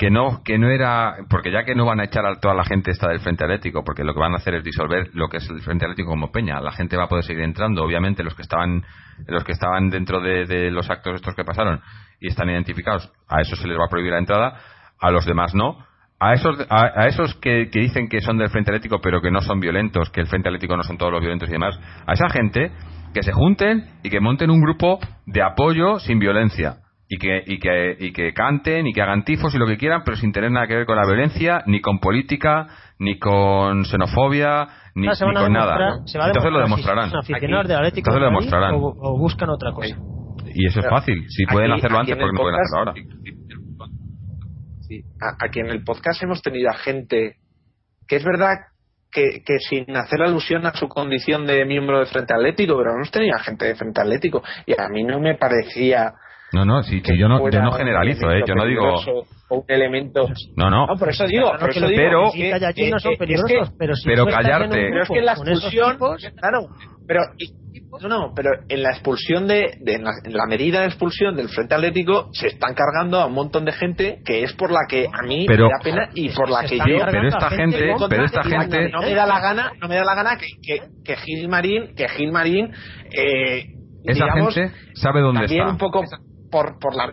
que 0.03 0.11
no 0.11 0.43
que 0.43 0.59
no 0.59 0.69
era 0.69 1.15
porque 1.31 1.53
ya 1.53 1.65
que 1.65 1.77
no 1.77 1.87
van 1.87 2.01
a 2.01 2.05
echar 2.05 2.27
a 2.27 2.41
toda 2.41 2.55
la 2.55 2.65
gente 2.65 2.91
esta 2.91 3.09
del 3.09 3.21
Frente 3.21 3.45
Atlético 3.45 3.85
porque 3.85 4.03
lo 4.03 4.15
que 4.15 4.19
van 4.19 4.33
a 4.33 4.39
hacer 4.39 4.57
es 4.57 4.65
disolver 4.65 5.11
lo 5.15 5.29
que 5.29 5.37
es 5.37 5.49
el 5.49 5.61
Frente 5.61 5.85
Atlético 5.85 6.11
como 6.11 6.33
Peña 6.33 6.61
la 6.61 6.73
gente 6.73 6.97
va 6.97 7.05
a 7.05 7.09
poder 7.09 7.25
seguir 7.25 7.45
entrando 7.45 7.85
obviamente 7.85 8.25
los 8.25 8.35
que 8.35 8.43
estaban 8.43 8.85
los 9.29 9.45
que 9.45 9.53
estaban 9.53 9.91
dentro 9.91 10.21
de, 10.21 10.73
los 10.73 10.91
actos 10.91 11.15
estos 11.15 11.37
que 11.37 11.45
pasaron 11.45 11.81
y 12.23 12.29
están 12.29 12.49
identificados 12.49 13.13
a 13.29 13.41
eso 13.43 13.57
se 13.57 13.69
les 13.69 13.79
va 13.79 13.85
a 13.87 13.89
prohibir 13.89 14.13
la 14.13 14.19
entrada 14.19 14.57
a 14.99 15.11
los 15.11 15.27
demás 15.27 15.55
no 15.55 15.85
a 16.19 16.35
esos 16.35 16.57
a, 16.71 17.07
esos 17.07 17.35
que, 17.35 17.69
que, 17.71 17.81
dicen 17.81 18.09
que 18.09 18.21
son 18.21 18.39
del 18.39 18.49
Frente 18.49 18.71
Atlético 18.71 19.01
pero 19.03 19.21
que 19.21 19.31
no 19.31 19.41
son 19.41 19.61
violentos 19.61 20.09
que 20.11 20.21
el 20.21 20.29
Frente 20.29 20.49
Atlético 20.49 20.77
no 20.77 20.85
son 20.85 20.97
todos 20.97 21.13
los 21.13 21.21
violentos 21.21 21.49
y 21.49 21.53
demás 21.53 21.79
a 22.07 22.13
esa 22.13 22.29
gente 22.31 22.73
que 23.13 23.23
se 23.23 23.33
junten 23.33 23.85
y 24.03 24.11
que 24.11 24.21
monten 24.21 24.51
un 24.51 24.61
grupo 24.61 24.99
de 25.27 25.43
apoyo 25.43 25.99
sin 25.99 26.19
violencia 26.19 26.77
y 27.13 27.19
que, 27.19 27.43
y 27.47 27.59
que, 27.59 27.97
y 28.01 28.13
que 28.13 28.33
canten 28.33 28.87
y 28.87 28.95
que 28.95 29.03
hagan 29.03 29.23
tifos 29.25 29.55
y 29.55 29.59
lo 29.59 29.67
que 29.67 29.77
quieran, 29.77 30.01
pero 30.03 30.17
sin 30.17 30.33
tener 30.33 30.51
nada 30.51 30.67
que 30.67 30.77
ver 30.77 30.87
con 30.87 30.97
la 30.97 31.05
violencia, 31.05 31.63
ni 31.67 31.83
con 31.83 31.99
política, 31.99 32.69
ni 32.99 33.19
con 33.19 33.85
xenofobia, 33.85 34.67
ni, 34.95 35.09
con 35.09 35.53
nada. 35.53 35.97
Entonces 36.07 36.51
lo 36.51 36.61
demostrarán. 36.61 37.11
Entonces 37.13 38.19
lo 38.19 38.25
demostrarán. 38.25 38.75
O, 38.77 39.19
buscan 39.19 39.51
otra 39.51 39.73
cosa. 39.73 39.95
Y 40.55 40.67
eso 40.67 40.81
es 40.81 40.89
fácil. 40.89 41.25
Si 41.29 41.45
pueden 41.47 41.73
hacerlo 41.73 41.99
antes, 41.99 42.17
porque 42.17 42.33
no 42.33 42.41
pueden 42.41 42.61
hacerlo 42.61 42.79
ahora? 42.79 42.95
Sí. 44.81 45.03
Aquí 45.41 45.61
en 45.61 45.69
el 45.69 45.85
podcast 45.85 46.23
hemos 46.23 46.43
tenido 46.43 46.71
a 46.71 46.75
gente 46.75 47.37
que 48.07 48.17
es 48.17 48.25
verdad 48.25 48.55
que, 49.11 49.43
que, 49.45 49.59
sin 49.59 49.95
hacer 49.97 50.23
alusión 50.23 50.67
a 50.67 50.73
su 50.73 50.89
condición 50.89 51.47
de 51.47 51.65
miembro 51.65 52.01
de 52.01 52.07
Frente 52.07 52.35
Atlético, 52.35 52.77
pero 52.77 52.95
hemos 52.95 53.11
tenido 53.11 53.37
a 53.37 53.41
gente 53.41 53.67
de 53.67 53.75
Frente 53.75 54.01
Atlético 54.01 54.43
y 54.67 54.73
a 54.73 54.89
mí 54.89 55.05
no 55.05 55.21
me 55.21 55.37
parecía 55.37 56.15
no, 56.53 56.67
no, 56.67 56.83
sí, 56.83 57.01
yo 57.19 57.29
no, 57.29 57.49
yo 57.51 57.63
no 57.63 57.73
generalizo, 57.73 58.31
¿eh? 58.31 58.45
Yo 58.47 58.55
no 58.55 58.67
digo... 58.67 58.95
Un 59.49 59.65
elemento... 59.69 60.29
No, 60.57 60.71
no. 60.71 60.87
por 60.99 61.09
eso 61.09 61.27
digo, 61.27 61.51
por 61.59 61.71
eso 61.71 61.87
digo 61.87 61.97
pero... 61.97 62.31
Que, 62.75 62.91
no 62.91 62.99
son 62.99 63.17
peligrosos, 63.17 63.73
pero, 63.79 63.95
si 63.95 64.07
pero 64.07 64.27
callarte... 64.27 64.69
Pero 64.69 65.03
es 65.03 65.09
que 65.09 65.19
en 65.19 65.25
la 65.25 65.33
expulsión... 65.33 65.97
Claro, 65.97 66.69
pero... 67.07 67.23
No, 68.01 68.09
no, 68.09 68.33
pero 68.35 68.51
en 68.69 68.83
la 68.83 68.91
expulsión 68.91 69.47
de, 69.47 69.79
de 69.81 69.95
en, 69.95 70.05
la, 70.05 70.47
medida 70.47 70.81
de 70.81 70.87
expulsión 70.87 71.37
del 71.37 71.49
Frente 71.49 71.75
Atlético 71.75 72.31
se 72.33 72.49
están 72.49 72.75
cargando 72.75 73.21
a 73.21 73.27
un 73.27 73.35
montón 73.35 73.67
de 73.67 73.73
gente 73.73 74.21
que 74.25 74.43
es 74.43 74.53
por 74.55 74.71
la 74.71 74.81
que 74.89 75.07
a 75.07 75.23
mí 75.27 75.47
me 75.47 75.57
da 75.57 75.79
pena 75.83 76.09
y 76.15 76.31
por 76.31 76.51
la 76.51 76.65
que 76.65 76.79
yo 76.79 76.85
pero 76.85 77.29
esta 77.29 77.51
gente, 77.51 77.95
pero 78.09 78.25
esta 78.25 78.43
gente 78.43 78.89
no 78.89 79.01
me 79.03 79.15
da 79.15 79.27
la 79.27 79.41
gana, 79.41 79.73
no 79.79 79.89
me 79.89 79.97
da 79.97 80.05
la 80.05 80.15
gana 80.15 80.39
que 80.39 80.47
que, 80.63 80.81
que 81.05 81.17
Gil 81.17 81.49
Marín, 81.49 81.95
que 81.95 82.09
Gil 82.09 82.33
Marín 82.33 82.73
eh, 83.11 83.67
esa 84.05 84.33
gente 84.33 84.73
sabe 84.95 85.21
dónde 85.21 85.45
está. 85.45 85.69
un 85.69 85.79
poco 85.79 86.03
por, 86.51 86.79
por 86.79 86.97
la 86.97 87.13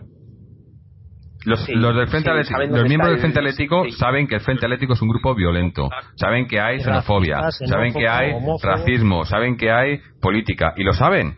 los, 1.44 1.68
los, 1.68 1.96
del 1.96 2.08
Frente 2.08 2.30
Atlético, 2.30 2.58
los 2.58 2.84
miembros 2.84 3.10
del 3.10 3.20
Frente 3.20 3.38
Atlético 3.38 3.84
saben 3.96 4.26
que 4.26 4.36
el 4.36 4.40
Frente 4.40 4.66
Atlético 4.66 4.92
es 4.92 5.02
un 5.02 5.08
grupo 5.08 5.34
violento, 5.34 5.88
saben 6.16 6.46
que 6.46 6.60
hay 6.60 6.80
xenofobia, 6.80 7.50
saben 7.50 7.92
que 7.92 8.08
hay 8.08 8.32
racismo, 8.62 9.24
saben 9.24 9.56
que 9.56 9.70
hay 9.70 10.00
política. 10.20 10.74
Y 10.76 10.84
lo 10.84 10.92
saben. 10.92 11.36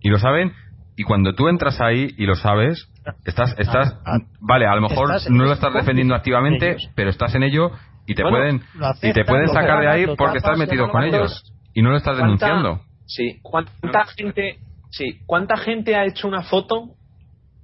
Y 0.00 0.10
lo 0.10 0.18
saben. 0.18 0.52
Y 0.96 1.04
cuando 1.04 1.34
tú 1.34 1.48
entras 1.48 1.80
ahí 1.80 2.14
y 2.16 2.26
lo 2.26 2.34
sabes, 2.34 2.88
estás 3.24 3.54
estás 3.58 3.94
ah, 4.04 4.16
ah, 4.16 4.18
vale, 4.40 4.66
a 4.66 4.74
lo 4.74 4.82
mejor 4.82 5.08
no 5.30 5.44
lo 5.44 5.52
estás 5.52 5.72
defendiendo 5.72 6.14
activamente, 6.14 6.76
pero 6.94 7.10
estás 7.10 7.34
en 7.34 7.42
ello 7.42 7.72
y 8.06 8.14
te 8.14 8.22
pueden 8.22 8.62
y 9.02 9.12
te 9.12 9.24
pueden 9.24 9.48
sacar 9.48 9.80
de 9.80 9.88
ahí 9.88 10.06
porque 10.16 10.38
estás 10.38 10.58
metido 10.58 10.88
con 10.90 11.02
ellos. 11.02 11.52
Y 11.74 11.82
no 11.82 11.90
lo 11.90 11.96
estás 11.96 12.18
denunciando. 12.18 12.82
Sí, 13.06 13.40
¿cuánta 13.42 14.04
gente 14.16 14.58
Sí, 14.92 15.20
¿cuánta 15.24 15.56
gente 15.56 15.96
ha 15.96 16.04
hecho 16.04 16.28
una 16.28 16.42
foto 16.42 16.90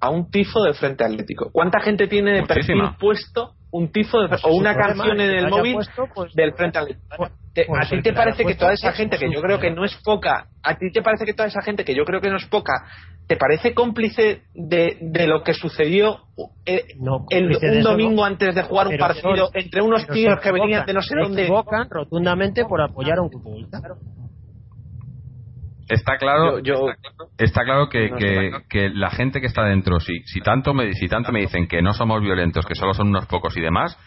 a 0.01 0.11
un 0.11 0.31
tifo 0.31 0.63
del 0.63 0.75
Frente 0.75 1.05
Atlético? 1.05 1.51
¿Cuánta 1.53 1.81
gente 1.81 2.07
tiene 2.07 2.33
de 2.33 2.43
perfil 2.45 2.83
puesto 2.99 3.55
un 3.71 3.93
tifo 3.93 4.21
de, 4.23 4.29
pues 4.29 4.45
o 4.45 4.55
una 4.55 4.75
canción 4.75 5.21
en 5.21 5.31
el 5.31 5.49
móvil 5.49 5.77
pues, 6.15 6.35
del 6.35 6.53
Frente 6.55 6.79
Atlético? 6.79 7.17
Pues, 7.17 7.33
¿A 7.87 7.89
ti 7.89 8.03
te 8.03 8.13
parece 8.13 8.45
que 8.45 8.55
toda 8.55 8.73
esa 8.73 8.93
gente 8.93 9.19
que 9.19 9.31
yo 9.33 9.41
creo 9.41 9.59
que 9.59 9.71
no 9.71 9.85
es 9.85 9.97
poca, 10.05 10.47
a 10.63 10.77
ti 10.77 10.93
te 10.93 11.03
parece 11.03 11.25
que 11.25 11.35
toda 11.35 11.49
esa 11.49 11.63
gente 11.63 11.85
que 11.85 11.95
yo 11.95 12.05
creo 12.05 12.21
que 12.21 12.31
no 12.31 12.37
es 12.37 12.47
poca, 12.47 12.85
te 13.27 13.37
parece 13.37 13.75
cómplice 13.75 14.43
de, 14.55 14.97
de 15.01 15.27
lo 15.27 15.43
que 15.43 15.53
sucedió 15.53 16.21
eh, 16.65 16.85
el, 17.31 17.57
un 17.57 17.83
domingo 17.83 18.25
antes 18.25 18.55
de 18.55 18.63
jugar 18.63 18.89
un 18.89 18.97
partido 18.97 19.51
entre 19.53 19.83
unos 19.83 20.07
tíos 20.07 20.41
que 20.41 20.53
venían 20.53 20.87
de 20.87 20.95
no 20.95 21.03
sé 21.03 21.15
dónde? 21.21 21.43
Se 21.43 21.43
equivocan 21.43 21.89
rotundamente 21.91 22.65
por 22.65 22.81
apoyar 22.81 23.19
a 23.19 23.23
un 23.23 23.29
grupo 23.29 23.51
está 25.89 26.17
claro 26.19 26.59
está 27.39 27.65
claro 27.65 27.89
que, 27.89 28.11
que, 28.69 28.91
la 28.91 29.11
gente 29.11 29.41
que 29.41 29.47
está 29.47 29.65
dentro 29.65 30.01
si, 30.01 30.21
si 30.25 30.41
tanto 30.41 30.75
me 30.75 30.93
si 30.93 31.09
tanto 31.09 31.33
me 31.33 31.41
dicen 31.41 31.67
que 31.67 31.83
no 31.83 31.93
somos 31.95 32.21
violentos 32.21 32.67
que 32.67 32.75
solo 32.75 32.95
son 32.95 33.09
unos 33.09 33.27
pocos 33.27 33.57
y 33.57 33.61
demás 33.61 33.99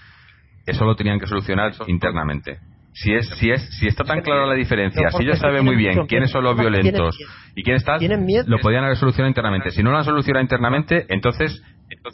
eso 0.65 0.85
lo 0.85 0.95
tenían 0.95 1.19
que 1.19 1.27
solucionar 1.27 1.71
internamente. 1.87 2.59
Si 2.93 3.13
es 3.13 3.27
si 3.37 3.49
es 3.49 3.61
si 3.79 3.87
está 3.87 4.03
tan 4.03 4.21
clara 4.21 4.45
la 4.45 4.53
diferencia 4.53 5.09
si 5.11 5.23
ellos 5.23 5.39
saben 5.39 5.63
muy 5.63 5.77
bien 5.77 6.05
quiénes 6.07 6.29
son 6.29 6.43
los 6.43 6.57
violentos 6.57 7.17
y 7.55 7.63
quién 7.63 7.77
está 7.77 7.97
lo 7.97 8.59
podían 8.59 8.83
haber 8.83 8.97
solucionado 8.97 9.29
internamente. 9.29 9.71
Si 9.71 9.81
no 9.81 9.91
lo 9.91 9.97
han 9.97 10.03
solucionado 10.03 10.43
internamente 10.43 11.05
entonces 11.07 11.63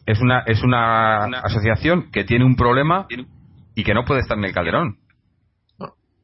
es 0.05 0.21
una 0.21 0.43
es 0.45 0.63
una 0.63 1.25
asociación 1.25 2.11
que 2.11 2.23
tiene 2.23 2.45
un 2.45 2.55
problema 2.55 3.07
y 3.75 3.83
que 3.83 3.93
no 3.93 4.03
puede 4.05 4.21
estar 4.21 4.37
en 4.37 4.45
el 4.45 4.53
calderón 4.53 4.97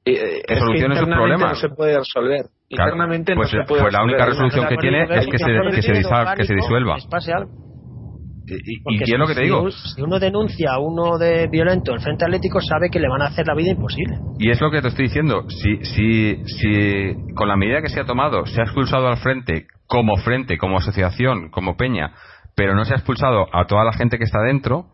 eh, 0.06 0.42
es 0.48 0.60
soluciones 0.60 1.00
sus 1.00 1.08
problemas 1.08 1.50
no 1.50 1.56
se 1.56 1.70
puede 1.70 1.98
resolver 1.98 2.46
internamente 2.70 3.36
pues, 3.36 3.54
no 3.54 3.62
se 3.62 3.68
puede 3.68 3.82
pues 3.84 3.94
la 3.94 4.04
única 4.04 4.26
resolución 4.26 4.68
que 4.68 4.78
tiene 4.78 5.04
es 5.04 5.28
que 5.28 5.38
se, 5.38 5.46
que 5.76 5.82
se, 5.82 6.36
que 6.38 6.46
se 6.46 6.56
disuelva. 6.56 6.98
Y, 8.46 8.98
y, 8.98 9.04
es 9.04 9.18
lo 9.18 9.26
que 9.26 9.36
te 9.36 9.44
digo. 9.44 9.72
Si 9.72 10.02
uno 10.02 10.20
denuncia 10.20 10.74
a 10.74 10.80
uno 10.80 11.18
de 11.18 11.48
violento 11.48 11.94
el 11.94 12.02
Frente 12.02 12.26
Atlético, 12.26 12.60
sabe 12.60 12.90
que 12.90 13.00
le 13.00 13.08
van 13.08 13.22
a 13.22 13.28
hacer 13.28 13.48
la 13.48 13.56
vida 13.56 13.72
imposible. 13.72 14.18
Y 14.38 14.50
es 14.50 14.60
lo 14.60 14.70
que 14.70 14.82
te 14.82 14.90
estoy 14.90 15.06
diciendo. 15.06 15.46
Si, 15.50 15.78
si, 15.86 16.44
si 16.46 17.34
con 17.36 17.48
la 17.48 17.56
medida 17.56 17.82
que 17.82 17.88
se 17.88 18.02
ha 18.02 18.06
tomado 18.06 18.46
se 18.46 18.60
ha 18.60 18.66
expulsado 18.66 19.08
al 19.08 19.18
Frente 19.18 19.68
como 19.88 20.18
Frente, 20.18 20.58
como 20.58 20.78
asociación, 20.78 21.50
como 21.52 21.78
Peña, 21.78 22.14
pero 22.56 22.76
no 22.76 22.84
se 22.84 22.94
ha 22.94 22.98
expulsado 22.98 23.48
a 23.54 23.66
toda 23.66 23.86
la 23.86 23.94
gente 23.94 24.18
que 24.18 24.26
está 24.26 24.42
dentro, 24.42 24.88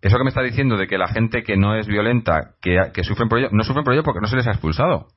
eso 0.00 0.16
que 0.16 0.24
me 0.24 0.30
está 0.30 0.42
diciendo 0.42 0.76
de 0.76 0.86
que 0.86 0.98
la 0.98 1.08
gente 1.08 1.42
que 1.42 1.56
no 1.56 1.74
es 1.74 1.86
violenta, 1.86 2.54
que, 2.60 2.76
que 2.92 3.04
sufren 3.04 3.28
por 3.28 3.38
ello, 3.38 3.48
no 3.52 3.64
sufren 3.64 3.84
por 3.84 3.94
ello 3.94 4.02
porque 4.02 4.20
no 4.20 4.28
se 4.28 4.36
les 4.36 4.46
ha 4.46 4.52
expulsado 4.52 5.08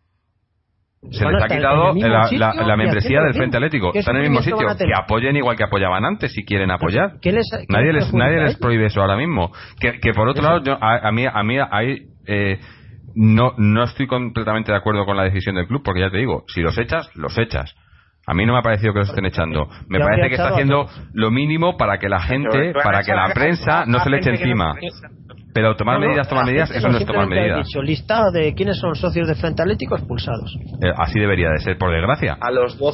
se 1.10 1.26
les 1.26 1.42
ha 1.42 1.48
quitado 1.48 1.94
la, 1.94 2.78
membresía 2.78 3.22
del 3.22 3.34
Frente 3.34 3.58
Atlético. 3.58 3.92
Están 3.94 4.18
en 4.18 4.24
el 4.24 4.30
mismo 4.30 4.44
sitio. 4.44 4.68
Que 4.78 4.94
apoyen 4.96 5.36
igual 5.36 5.58
que 5.58 5.64
apoyaban 5.64 6.06
antes 6.06 6.32
si 6.32 6.46
quieren 6.46 6.70
apoyar. 6.70 7.14
nadie 7.70 7.94
les, 7.94 8.14
nadie 8.14 8.42
les 8.42 8.56
prohíbe 8.58 8.86
eso 8.86 9.02
ahora 9.02 9.18
mismo. 9.18 9.52
Que, 9.80 10.00
que 10.00 10.14
por 10.14 10.30
otro 10.30 10.44
lado, 10.44 10.64
yo, 10.64 10.78
a, 10.80 11.12
mí, 11.12 11.26
a 11.26 11.44
mí 11.44 11.58
hay, 11.72 12.08
eh, 12.28 12.60
no, 13.16 13.54
no 13.58 13.84
estoy 13.84 14.06
completamente 14.06 14.72
de 14.72 14.78
acuerdo 14.78 15.06
con 15.06 15.18
la 15.18 15.24
decisión 15.24 15.56
del 15.56 15.66
club 15.66 15.82
porque 15.84 16.02
ya 16.02 16.12
te 16.12 16.18
digo, 16.18 16.44
si 16.48 16.62
los 16.62 16.78
echas, 16.78 17.10
los 17.16 17.36
echas. 17.38 17.76
A 18.32 18.34
mí 18.34 18.46
no 18.46 18.54
me 18.54 18.60
ha 18.60 18.62
parecido 18.62 18.94
que 18.94 19.00
los 19.00 19.10
estén 19.10 19.26
echando. 19.26 19.68
Me 19.90 20.00
parece 20.00 20.30
que 20.30 20.36
está 20.36 20.52
haciendo 20.52 20.88
lo 21.12 21.32
mínimo 21.32 21.76
para 21.76 21.98
que 21.98 22.08
la 22.08 22.22
gente, 22.22 22.72
para 22.82 23.04
que 23.04 23.14
la 23.14 23.34
prensa 23.34 23.84
no 23.86 24.00
se 24.00 24.10
le 24.10 24.20
eche 24.20 24.30
encima. 24.30 24.74
Pero 25.54 25.76
tomar 25.76 26.00
medidas, 26.00 26.28
tomar 26.28 26.46
medidas, 26.46 26.72
eso 26.72 26.88
no 26.88 26.98
es 26.98 27.06
tomar 27.06 27.28
medidas. 27.28 27.66
Dicho, 27.66 27.82
lista 27.82 28.32
de 28.32 28.54
quiénes 28.54 28.78
son 28.78 28.96
socios 28.96 29.28
de 29.28 29.36
Frente 29.36 29.62
Atlético 29.62 29.96
expulsados. 29.96 30.56
Eh, 30.82 30.92
así 30.96 31.20
debería 31.20 31.50
de 31.50 31.58
ser, 31.60 31.78
por 31.78 31.92
desgracia. 31.92 32.38
A 32.40 32.52
los 32.52 32.78
dos. 32.78 32.94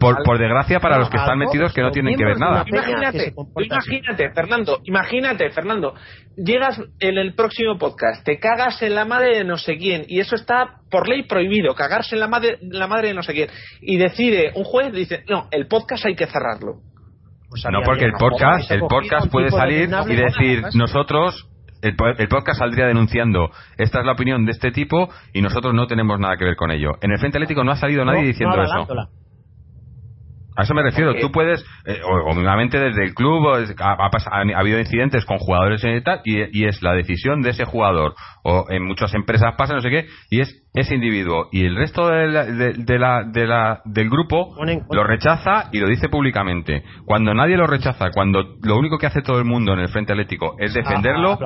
por, 0.00 0.38
desgracia 0.38 0.80
para 0.80 0.98
los 0.98 1.10
que 1.10 1.18
están 1.18 1.38
metidos 1.38 1.72
que 1.72 1.82
no 1.82 1.90
tienen 1.90 2.16
que 2.16 2.24
ver 2.24 2.38
nada. 2.38 2.64
Imagínate, 2.66 3.34
imagínate, 3.58 4.30
Fernando, 4.30 4.78
imagínate, 4.84 5.50
Fernando, 5.50 5.94
llegas 6.36 6.80
en 7.00 7.18
el 7.18 7.34
próximo 7.34 7.78
podcast, 7.78 8.24
te 8.24 8.38
cagas 8.38 8.82
en 8.82 8.94
la 8.94 9.04
madre 9.04 9.38
de 9.38 9.44
no 9.44 9.56
sé 9.56 9.76
quién, 9.76 10.04
y 10.08 10.20
eso 10.20 10.34
está 10.34 10.80
por 10.90 11.08
ley 11.08 11.24
prohibido, 11.24 11.74
cagarse 11.74 12.14
en 12.16 12.20
la 12.20 12.28
madre, 12.28 12.58
la 12.62 12.86
madre 12.86 13.08
de 13.08 13.14
no 13.14 13.22
sé 13.22 13.32
quién. 13.32 13.48
Y 13.80 13.96
decide, 13.98 14.52
un 14.54 14.64
juez 14.64 14.92
dice, 14.92 15.24
no, 15.28 15.48
el 15.50 15.66
podcast 15.66 16.06
hay 16.06 16.14
que 16.14 16.26
cerrarlo. 16.26 16.80
Pues 17.50 17.64
no, 17.72 17.82
porque 17.84 18.04
el 18.04 18.12
podcast, 18.12 18.70
el 18.70 18.82
podcast 18.82 19.28
puede 19.28 19.50
salir 19.50 19.90
y 20.08 20.14
decir, 20.14 20.62
nosotros 20.74 21.49
el, 21.82 22.28
podcast 22.28 22.58
saldría 22.58 22.86
denunciando 22.86 23.50
esta 23.76 24.00
es 24.00 24.06
la 24.06 24.12
opinión 24.12 24.44
de 24.44 24.52
este 24.52 24.70
tipo 24.70 25.08
y 25.32 25.42
nosotros 25.42 25.74
no 25.74 25.86
tenemos 25.86 26.18
nada 26.18 26.36
que 26.36 26.44
ver 26.44 26.56
con 26.56 26.70
ello. 26.70 26.92
En 27.00 27.12
el 27.12 27.18
Frente 27.18 27.38
Atlético 27.38 27.64
no 27.64 27.72
ha 27.72 27.76
salido 27.76 28.04
nadie 28.04 28.24
diciendo 28.24 28.60
eso. 28.62 28.86
A 30.56 30.62
eso 30.62 30.74
me 30.74 30.82
refiero. 30.82 31.14
Tú 31.14 31.30
puedes, 31.30 31.64
eh, 31.86 32.00
obviamente 32.04 32.78
desde 32.78 33.04
el 33.04 33.14
club 33.14 33.46
ha, 33.78 34.10
habido 34.56 34.78
incidentes 34.78 35.24
con 35.24 35.38
jugadores 35.38 35.82
y 35.84 36.00
tal, 36.02 36.20
y, 36.24 36.64
es 36.64 36.82
la 36.82 36.92
decisión 36.92 37.40
de 37.42 37.50
ese 37.50 37.64
jugador. 37.64 38.14
O 38.42 38.66
en 38.68 38.84
muchas 38.84 39.14
empresas 39.14 39.54
pasa 39.56 39.74
no 39.74 39.80
sé 39.80 39.90
qué, 39.90 40.06
y 40.30 40.40
es 40.40 40.62
ese 40.74 40.94
individuo. 40.94 41.48
Y 41.52 41.64
el 41.64 41.76
resto 41.76 42.08
de 42.08 42.98
la, 42.98 43.80
del 43.84 44.10
grupo 44.10 44.56
lo 44.90 45.04
rechaza 45.04 45.68
y 45.72 45.78
lo 45.78 45.88
dice 45.88 46.08
públicamente. 46.08 46.82
Cuando 47.04 47.34
nadie 47.34 47.56
lo 47.56 47.66
rechaza, 47.66 48.10
cuando 48.12 48.56
lo 48.62 48.76
único 48.76 48.98
que 48.98 49.06
hace 49.06 49.22
todo 49.22 49.38
el 49.38 49.44
mundo 49.44 49.72
en 49.72 49.80
el 49.80 49.88
Frente 49.88 50.12
Atlético 50.12 50.56
es 50.58 50.74
defenderlo, 50.74 51.38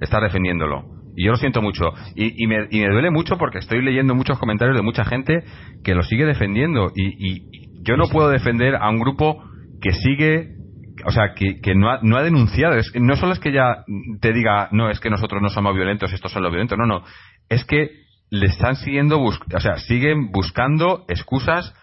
está 0.00 0.20
defendiéndolo. 0.20 0.84
Y 1.14 1.26
yo 1.26 1.32
lo 1.32 1.36
siento 1.36 1.60
mucho. 1.60 1.92
Y, 2.14 2.46
me, 2.46 2.68
y 2.70 2.80
me 2.80 2.88
duele 2.88 3.10
mucho 3.10 3.36
porque 3.36 3.58
estoy 3.58 3.82
leyendo 3.82 4.14
muchos 4.14 4.38
comentarios 4.38 4.74
de 4.76 4.82
mucha 4.82 5.04
gente 5.04 5.44
que 5.84 5.94
lo 5.94 6.02
sigue 6.02 6.24
defendiendo. 6.24 6.90
y 6.94 7.61
yo 7.82 7.96
no 7.96 8.08
puedo 8.08 8.28
defender 8.28 8.76
a 8.76 8.88
un 8.88 8.98
grupo 8.98 9.44
que 9.80 9.92
sigue 9.92 10.56
o 11.04 11.10
sea, 11.10 11.34
que, 11.34 11.60
que 11.60 11.74
no, 11.74 11.90
ha, 11.90 11.98
no 12.02 12.16
ha 12.16 12.22
denunciado. 12.22 12.74
Es, 12.74 12.92
no 12.94 13.16
solo 13.16 13.32
es 13.32 13.38
que 13.38 13.52
ya 13.52 13.84
te 14.20 14.32
diga, 14.32 14.68
no, 14.72 14.90
es 14.90 15.00
que 15.00 15.10
nosotros 15.10 15.42
no 15.42 15.48
somos 15.48 15.74
violentos, 15.74 16.12
estos 16.12 16.32
son 16.32 16.42
los 16.42 16.52
violentos. 16.52 16.78
No, 16.78 16.86
no. 16.86 17.04
Es 17.48 17.64
que 17.64 17.90
le 18.30 18.46
están 18.46 18.76
siguiendo, 18.76 19.20
o 19.20 19.60
sea, 19.60 19.76
siguen 19.76 20.30
buscando 20.30 21.04
excusas 21.08 21.74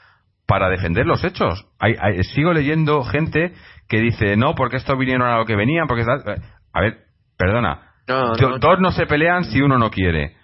para 0.48 0.70
defender 0.70 1.06
los 1.06 1.24
hechos. 1.24 1.68
Hay, 1.80 1.96
sigo 2.24 2.54
leyendo 2.54 3.04
gente 3.04 3.54
que 3.88 4.00
dice, 4.00 4.36
no, 4.36 4.56
porque 4.56 4.78
estos 4.78 4.98
vinieron 4.98 5.28
a 5.28 5.38
lo 5.38 5.46
que 5.46 5.56
venían, 5.56 5.88
porque... 5.88 6.04
A 6.74 6.82
ver, 6.82 6.98
perdona. 7.38 7.92
dos 8.08 8.80
no 8.80 8.92
se 8.92 9.06
pelean 9.06 9.44
si 9.44 9.62
uno 9.62 9.78
no 9.78 9.92
quiere. 9.92 10.36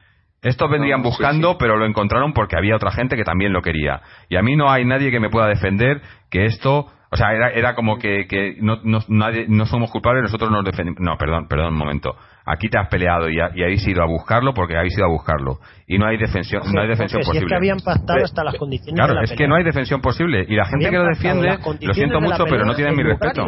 Estos 0.46 0.70
vendrían 0.70 1.02
buscando, 1.02 1.58
pero 1.58 1.76
lo 1.76 1.88
encontraron 1.88 2.32
porque 2.32 2.56
había 2.56 2.76
otra 2.76 2.92
gente 2.92 3.16
que 3.16 3.24
también 3.24 3.52
lo 3.52 3.64
quería. 3.64 4.02
Y 4.30 4.36
a 4.36 4.44
mí 4.44 4.56
no 4.56 4.70
hay 4.70 4.86
nadie 4.86 5.10
que 5.10 5.20
me 5.20 5.32
pueda 5.32 5.48
defender 5.48 6.04
que 6.30 6.46
esto, 6.46 6.86
o 7.10 7.18
sea, 7.18 7.34
era, 7.34 7.50
era 7.50 7.74
como 7.74 7.98
que, 7.98 8.28
que 8.28 8.56
no, 8.62 8.78
no, 8.84 9.00
nadie, 9.08 9.48
no 9.50 9.66
somos 9.66 9.90
culpables, 9.90 10.22
nosotros 10.22 10.52
nos 10.52 10.64
defendemos. 10.64 11.00
No, 11.00 11.18
perdón, 11.18 11.48
perdón 11.48 11.74
un 11.74 11.80
momento. 11.80 12.16
Aquí 12.46 12.70
te 12.70 12.78
has 12.78 12.88
peleado 12.90 13.28
y, 13.28 13.38
y 13.38 13.64
habéis 13.64 13.88
ido 13.88 14.04
a 14.04 14.06
buscarlo 14.06 14.54
porque 14.54 14.78
habéis 14.78 14.96
ido 14.96 15.08
a 15.08 15.10
buscarlo. 15.10 15.58
Y 15.88 15.98
no 15.98 16.06
hay 16.06 16.18
defensión, 16.18 16.62
no 16.72 16.80
hay 16.80 16.90
defensión 16.90 17.24
posible. 17.24 17.40
es 17.40 17.50
que 17.50 17.56
habían 17.56 17.80
pactado 17.80 18.24
hasta 18.24 18.44
las 18.44 18.56
condiciones 18.56 19.04
Claro, 19.04 19.22
es 19.24 19.32
que 19.32 19.48
no 19.48 19.56
hay 19.56 19.64
defensión 19.64 20.00
posible. 20.00 20.46
Y 20.48 20.56
la 20.56 20.66
gente 20.66 20.92
que 20.92 20.98
lo 20.98 21.06
defiende, 21.06 21.58
lo 21.82 21.94
siento 21.96 22.22
mucho, 22.22 22.46
pero 22.46 22.66
no 22.66 22.76
tienen 22.76 22.96
mi 22.96 23.02
respeto. 23.02 23.48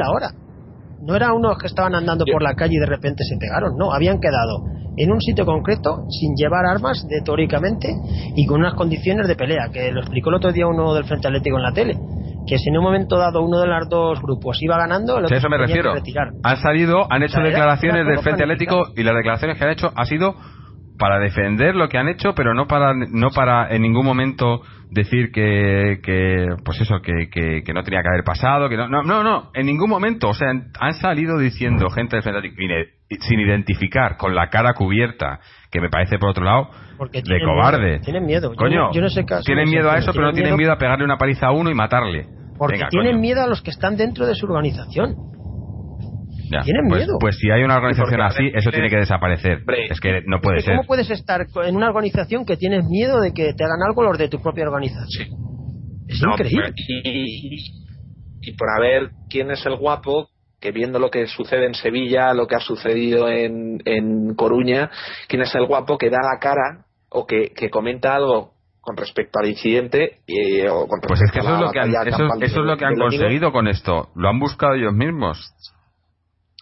No 1.08 1.16
eran 1.16 1.32
unos 1.32 1.58
que 1.58 1.68
estaban 1.68 1.96
andando 1.96 2.26
por 2.30 2.44
la 2.44 2.54
calle 2.54 2.76
y 2.76 2.80
de 2.80 2.86
repente 2.86 3.24
se 3.24 3.38
pegaron, 3.38 3.78
no, 3.78 3.94
habían 3.94 4.20
quedado 4.20 4.66
en 4.98 5.10
un 5.10 5.22
sitio 5.22 5.46
concreto, 5.46 6.04
sin 6.10 6.36
llevar 6.36 6.66
armas, 6.66 7.08
de, 7.08 7.22
teóricamente, 7.24 7.96
y 8.36 8.46
con 8.46 8.60
unas 8.60 8.74
condiciones 8.74 9.26
de 9.28 9.36
pelea, 9.36 9.70
que 9.72 9.90
lo 9.92 10.02
explicó 10.02 10.30
el 10.30 10.36
otro 10.36 10.52
día 10.52 10.68
uno 10.68 10.94
del 10.94 11.06
Frente 11.06 11.28
Atlético 11.28 11.56
en 11.58 11.64
la 11.64 11.72
tele, 11.72 11.94
que 12.46 12.58
si 12.58 12.70
en 12.70 12.78
un 12.78 12.84
momento 12.84 13.18
dado 13.18 13.42
uno 13.42 13.60
de 13.62 13.68
los 13.68 13.88
dos 13.88 14.22
grupos 14.22 14.62
iba 14.62 14.78
ganando, 14.78 15.22
lo 15.22 15.28
a 15.28 15.34
eso 15.34 15.48
me 15.48 15.58
refiero. 15.58 15.94
Han 16.44 16.58
salido, 16.58 17.08
han 17.10 17.24
hecho 17.24 17.40
declaraciones 17.40 18.06
del 18.06 18.20
Frente 18.20 18.44
Atlético 18.44 18.88
y 18.94 19.04
las 19.04 19.16
declaraciones 19.16 19.58
que 19.58 19.64
han 19.64 19.72
hecho 19.72 19.94
ha 19.96 20.06
sido 20.06 20.36
para 21.00 21.20
defender 21.20 21.76
lo 21.76 21.88
que 21.88 21.98
han 21.98 22.10
hecho, 22.10 22.34
pero 22.36 22.54
no 22.54 22.68
para 22.68 22.94
no 22.94 23.30
para 23.30 23.70
en 23.70 23.82
ningún 23.82 24.06
momento 24.06 24.62
decir 24.90 25.32
que, 25.32 26.00
que 26.04 26.48
pues 26.64 26.82
eso 26.82 27.02
que, 27.02 27.30
que, 27.30 27.74
no 27.74 27.84
tenía 27.84 28.02
que 28.02 28.10
haber 28.10 28.24
pasado, 28.24 28.70
que 28.70 28.78
no, 28.78 28.88
no, 28.88 29.04
no, 29.04 29.24
no, 29.24 29.52
en 29.54 29.66
ningún 29.66 29.90
momento, 29.90 30.30
o 30.30 30.34
sea, 30.34 30.50
han 30.50 30.94
salido 30.94 31.38
diciendo 31.38 31.90
gente 31.90 32.18
del 32.18 32.24
Frente 32.24 32.94
sin 33.20 33.40
identificar, 33.40 34.18
con 34.18 34.36
la 34.36 34.50
cara 34.50 34.74
cubierta, 34.74 35.40
que 35.72 35.82
me 35.82 35.90
parece 35.90 36.18
por 36.18 36.30
otro 36.30 36.44
lado 36.44 36.70
de 37.12 37.40
cobarde. 37.44 38.00
tienen 38.00 38.26
miedo. 38.26 38.54
Coño, 38.56 38.92
yo 38.92 39.02
no, 39.02 39.10
sé 39.10 39.24
tienen 39.46 39.70
miedo 39.70 39.90
a 39.90 39.98
eso, 39.98 40.12
pero 40.12 40.26
no 40.26 40.34
tienen 40.34 40.56
miedo 40.56 40.72
a 40.72 40.78
pegarle 40.78 41.06
una 41.06 41.18
paliza 41.18 41.48
a 41.48 41.52
uno 41.52 41.70
y 41.70 41.74
matarle. 41.74 42.28
Porque 42.58 42.80
tienen 42.90 43.20
miedo 43.20 43.44
a 43.44 43.48
los 43.48 43.62
que 43.62 43.70
están 43.70 43.98
dentro 43.98 44.26
de 44.26 44.36
su 44.36 44.46
organización. 44.48 45.16
Tienen 46.50 46.88
pues, 46.88 47.02
miedo. 47.02 47.18
Pues 47.20 47.38
si 47.38 47.50
hay 47.50 47.64
una 47.64 47.78
organización 47.78 48.22
así, 48.22 48.52
eso 48.54 48.72
tiene 48.72 48.90
que 48.90 48.98
desaparecer. 48.98 49.64
Es 49.90 50.00
que 50.00 50.22
no 50.26 50.40
puede 50.42 50.62
ser. 50.62 50.76
¿Cómo 50.76 50.88
puedes 50.88 51.10
estar 51.10 51.46
en 51.66 51.76
una 51.76 51.90
organización 51.90 52.46
que 52.46 52.58
tienes 52.58 52.86
miedo 52.86 53.22
de 53.22 53.34
que 53.34 53.54
te 53.54 53.64
hagan 53.64 53.82
algo 53.88 54.04
los 54.04 54.18
de 54.18 54.30
tu 54.30 54.42
propia 54.42 54.66
organización? 54.66 55.30
Es 56.08 56.22
increíble. 56.22 56.74
y 58.42 58.52
por 58.54 58.70
haber 58.78 59.10
quién 59.30 59.52
es 59.52 59.66
el 59.66 59.76
guapo 59.76 60.30
que 60.60 60.72
viendo 60.72 61.00
lo 61.00 61.10
que 61.10 61.28
sucede 61.28 61.68
en 61.68 61.74
Sevilla, 61.74 62.34
lo 62.34 62.48
que 62.48 62.56
ha 62.56 62.60
sucedido 62.60 63.30
en, 63.30 63.80
en 63.86 64.34
Coruña, 64.36 64.90
quién 65.28 65.42
es 65.42 65.54
el 65.56 65.68
guapo 65.68 65.98
que 65.98 66.10
da 66.10 66.18
la 66.22 66.40
cara 66.40 66.86
o 67.10 67.26
que, 67.26 67.52
que 67.56 67.70
comenta 67.70 68.16
algo 68.16 68.54
con 68.82 68.96
respecto 68.96 69.40
al 69.40 69.50
incidente 69.50 70.20
y, 70.26 70.62
o 70.62 70.88
con 70.88 71.02
pues 71.02 71.22
es 71.22 71.32
que 71.32 71.40
eso 71.40 71.56
es 71.56 71.60
lo 71.60 71.72
que 71.72 71.80
han, 71.80 71.90
eso, 72.08 72.26
es 72.42 72.56
lo 72.56 72.78
que 72.78 72.86
han 72.86 72.96
conseguido 72.96 73.52
con 73.52 73.68
esto 73.68 74.10
lo 74.16 74.30
han 74.30 74.40
buscado 74.40 74.76
ellos 74.76 74.94
mismos 74.94 75.54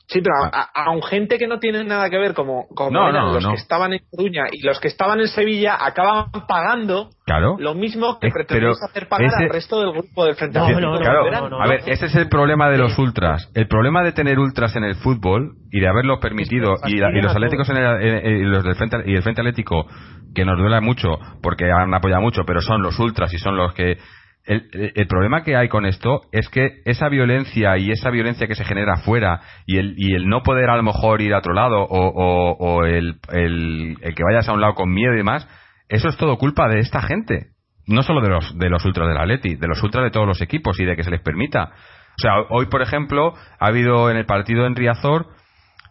Sí, 0.07 0.21
pero 0.21 0.35
a, 0.35 0.69
a, 0.73 0.91
un 0.91 1.01
gente 1.01 1.39
que 1.39 1.47
no 1.47 1.57
tiene 1.57 1.83
nada 1.83 2.09
que 2.11 2.17
ver, 2.17 2.35
como, 2.35 2.67
como 2.75 2.91
los 3.09 3.47
que 3.47 3.55
estaban 3.55 3.93
en 3.93 4.01
Coruña 4.11 4.43
y 4.51 4.61
los 4.61 4.79
que 4.79 4.87
estaban 4.87 5.19
en 5.19 5.27
Sevilla, 5.27 5.77
acaban 5.79 6.31
pagando 6.47 7.09
lo 7.57 7.73
mismo 7.73 8.19
que 8.19 8.29
pretendéis 8.29 8.77
hacer 8.83 9.07
pagar 9.07 9.31
al 9.35 9.49
resto 9.49 9.79
del 9.79 9.91
grupo 9.93 10.25
del 10.25 10.35
Frente 10.35 10.59
Claro, 10.59 11.59
a 11.59 11.67
ver, 11.67 11.81
ese 11.87 12.05
es 12.05 12.15
el 12.15 12.29
problema 12.29 12.69
de 12.69 12.77
los 12.77 12.97
ultras. 12.99 13.49
El 13.55 13.67
problema 13.67 14.03
de 14.03 14.11
tener 14.11 14.37
ultras 14.37 14.75
en 14.75 14.83
el 14.83 14.95
fútbol 14.95 15.55
y 15.71 15.79
de 15.79 15.87
haberlo 15.87 16.19
permitido 16.19 16.75
y, 16.85 16.97
los 16.97 17.35
atléticos 17.35 17.67
en 17.69 17.77
el, 17.77 18.25
y 18.25 18.43
los 18.43 18.63
del 18.63 18.75
frente, 18.75 18.97
y 19.07 19.15
el 19.15 19.23
Frente 19.23 19.41
Atlético, 19.41 19.87
que 20.35 20.45
nos 20.45 20.57
duele 20.59 20.81
mucho 20.81 21.17
porque 21.41 21.71
han 21.71 21.93
apoyado 21.95 22.21
mucho, 22.21 22.43
pero 22.45 22.61
son 22.61 22.83
los 22.83 22.99
ultras 22.99 23.33
y 23.33 23.39
son 23.39 23.57
los 23.57 23.73
que 23.73 23.97
el, 24.45 25.07
problema 25.07 25.43
que 25.43 25.55
hay 25.55 25.69
con 25.69 25.85
esto 25.85 26.21
es 26.31 26.49
que 26.49 26.81
esa 26.85 27.09
violencia 27.09 27.77
y 27.77 27.91
esa 27.91 28.11
violencia 28.11 28.47
que 28.47 28.55
se 28.55 28.63
genera 28.63 28.93
afuera 28.93 29.41
y 29.65 29.77
el, 29.77 29.95
y 29.97 30.13
el 30.13 30.27
no 30.27 30.43
poder 30.43 30.69
a 30.69 30.77
lo 30.77 30.83
mejor 30.83 31.21
ir 31.21 31.33
a 31.33 31.39
otro 31.39 31.53
lado 31.53 31.81
o, 31.81 32.55
o, 32.59 32.85
el, 32.85 33.15
el, 33.31 33.97
que 34.15 34.23
vayas 34.23 34.47
a 34.47 34.53
un 34.53 34.61
lado 34.61 34.75
con 34.75 34.93
miedo 34.93 35.13
y 35.13 35.17
demás, 35.17 35.47
eso 35.89 36.09
es 36.09 36.17
todo 36.17 36.37
culpa 36.37 36.67
de 36.67 36.79
esta 36.79 37.01
gente. 37.01 37.47
No 37.87 38.03
solo 38.03 38.21
de 38.21 38.29
los, 38.29 38.57
de 38.57 38.69
los 38.69 38.83
ultras 38.85 39.07
del 39.07 39.17
Atleti, 39.17 39.55
de 39.55 39.67
los 39.67 39.81
ultras 39.81 40.03
de 40.03 40.11
todos 40.11 40.27
los 40.27 40.41
equipos 40.41 40.79
y 40.79 40.85
de 40.85 40.95
que 40.95 41.03
se 41.03 41.11
les 41.11 41.21
permita. 41.21 41.71
O 42.17 42.21
sea, 42.21 42.33
hoy, 42.49 42.67
por 42.67 42.81
ejemplo, 42.81 43.33
ha 43.59 43.67
habido 43.67 44.09
en 44.09 44.17
el 44.17 44.25
partido 44.25 44.65
en 44.65 44.75
Riazor, 44.75 45.27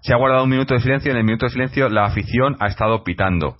se 0.02 0.12
ha 0.12 0.16
guardado 0.16 0.44
un 0.44 0.50
minuto 0.50 0.74
de 0.74 0.80
silencio 0.80 1.10
y 1.10 1.12
en 1.12 1.18
el 1.18 1.24
minuto 1.24 1.46
de 1.46 1.52
silencio 1.52 1.88
la 1.88 2.04
afición 2.04 2.56
ha 2.60 2.66
estado 2.66 3.04
pitando. 3.04 3.56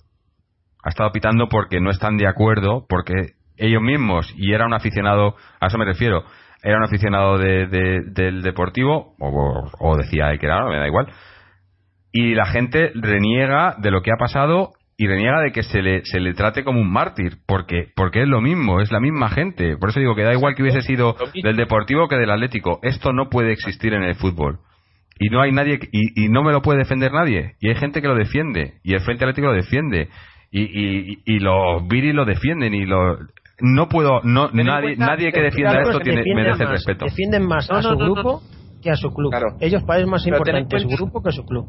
Ha 0.83 0.89
estado 0.89 1.11
pitando 1.11 1.47
porque 1.49 1.79
no 1.79 1.91
están 1.91 2.17
de 2.17 2.27
acuerdo, 2.27 2.85
porque 2.87 3.33
ellos 3.57 3.81
mismos, 3.81 4.33
y 4.37 4.53
era 4.53 4.65
un 4.65 4.73
aficionado, 4.73 5.35
a 5.59 5.67
eso 5.67 5.77
me 5.77 5.85
refiero, 5.85 6.23
era 6.63 6.77
un 6.77 6.83
aficionado 6.83 7.37
de, 7.37 7.67
del 7.67 8.41
deportivo, 8.41 9.15
o, 9.19 9.97
decía 9.97 10.35
que 10.37 10.45
era, 10.45 10.65
me 10.65 10.77
da 10.77 10.87
igual, 10.87 11.07
y 12.11 12.33
la 12.33 12.45
gente 12.45 12.91
reniega 12.95 13.75
de 13.77 13.91
lo 13.91 14.01
que 14.01 14.11
ha 14.11 14.17
pasado 14.17 14.71
y 14.97 15.07
reniega 15.07 15.41
de 15.41 15.51
que 15.51 15.63
se 15.63 15.81
le, 15.81 16.05
se 16.05 16.19
le 16.21 16.33
trate 16.33 16.63
como 16.63 16.79
un 16.79 16.91
mártir, 16.91 17.39
porque, 17.45 17.89
porque 17.95 18.21
es 18.21 18.27
lo 18.27 18.39
mismo, 18.39 18.79
es 18.79 18.91
la 18.91 19.01
misma 19.01 19.27
gente. 19.27 19.75
Por 19.75 19.89
eso 19.89 19.99
digo 19.99 20.15
que 20.15 20.23
da 20.23 20.31
igual 20.31 20.55
que 20.55 20.63
hubiese 20.63 20.81
sido 20.81 21.17
del 21.43 21.57
deportivo 21.57 22.07
que 22.07 22.15
del 22.15 22.31
atlético. 22.31 22.79
Esto 22.81 23.11
no 23.11 23.29
puede 23.29 23.51
existir 23.51 23.93
en 23.93 24.03
el 24.03 24.15
fútbol. 24.15 24.59
Y 25.19 25.27
no 25.29 25.41
hay 25.41 25.51
nadie, 25.51 25.79
y, 25.91 26.25
y 26.25 26.29
no 26.29 26.43
me 26.43 26.53
lo 26.53 26.61
puede 26.61 26.79
defender 26.79 27.11
nadie. 27.11 27.55
Y 27.59 27.67
hay 27.67 27.75
gente 27.75 28.01
que 28.01 28.07
lo 28.07 28.15
defiende, 28.15 28.75
y 28.83 28.93
el 28.93 29.01
Frente 29.01 29.25
Atlético 29.25 29.47
lo 29.47 29.53
defiende. 29.53 30.07
Y, 30.51 30.61
y, 30.61 31.19
y 31.25 31.39
los 31.39 31.85
Viri 31.89 32.13
lo 32.13 32.23
defienden 32.23 32.73
y 32.73 32.85
lo, 32.85 33.17
no 33.59 33.87
puedo, 33.87 34.21
no, 34.23 34.49
nadie, 34.51 34.95
nadie 34.97 35.31
que 35.31 35.41
defienda 35.41 35.81
esto 35.81 35.99
tiene, 35.99 36.23
merece 36.35 36.65
respeto. 36.65 37.05
Defienden 37.05 37.47
más 37.47 37.69
a 37.69 37.81
su 37.81 37.95
grupo 37.95 38.41
que 38.81 38.91
a 38.91 38.95
su 38.95 39.13
club. 39.13 39.33
Ellos 39.59 39.83
parecen 39.83 40.09
más 40.09 40.25
importante 40.27 40.79
su 40.79 40.87
grupo 40.87 41.21
que 41.23 41.31
su 41.31 41.45
club. 41.45 41.65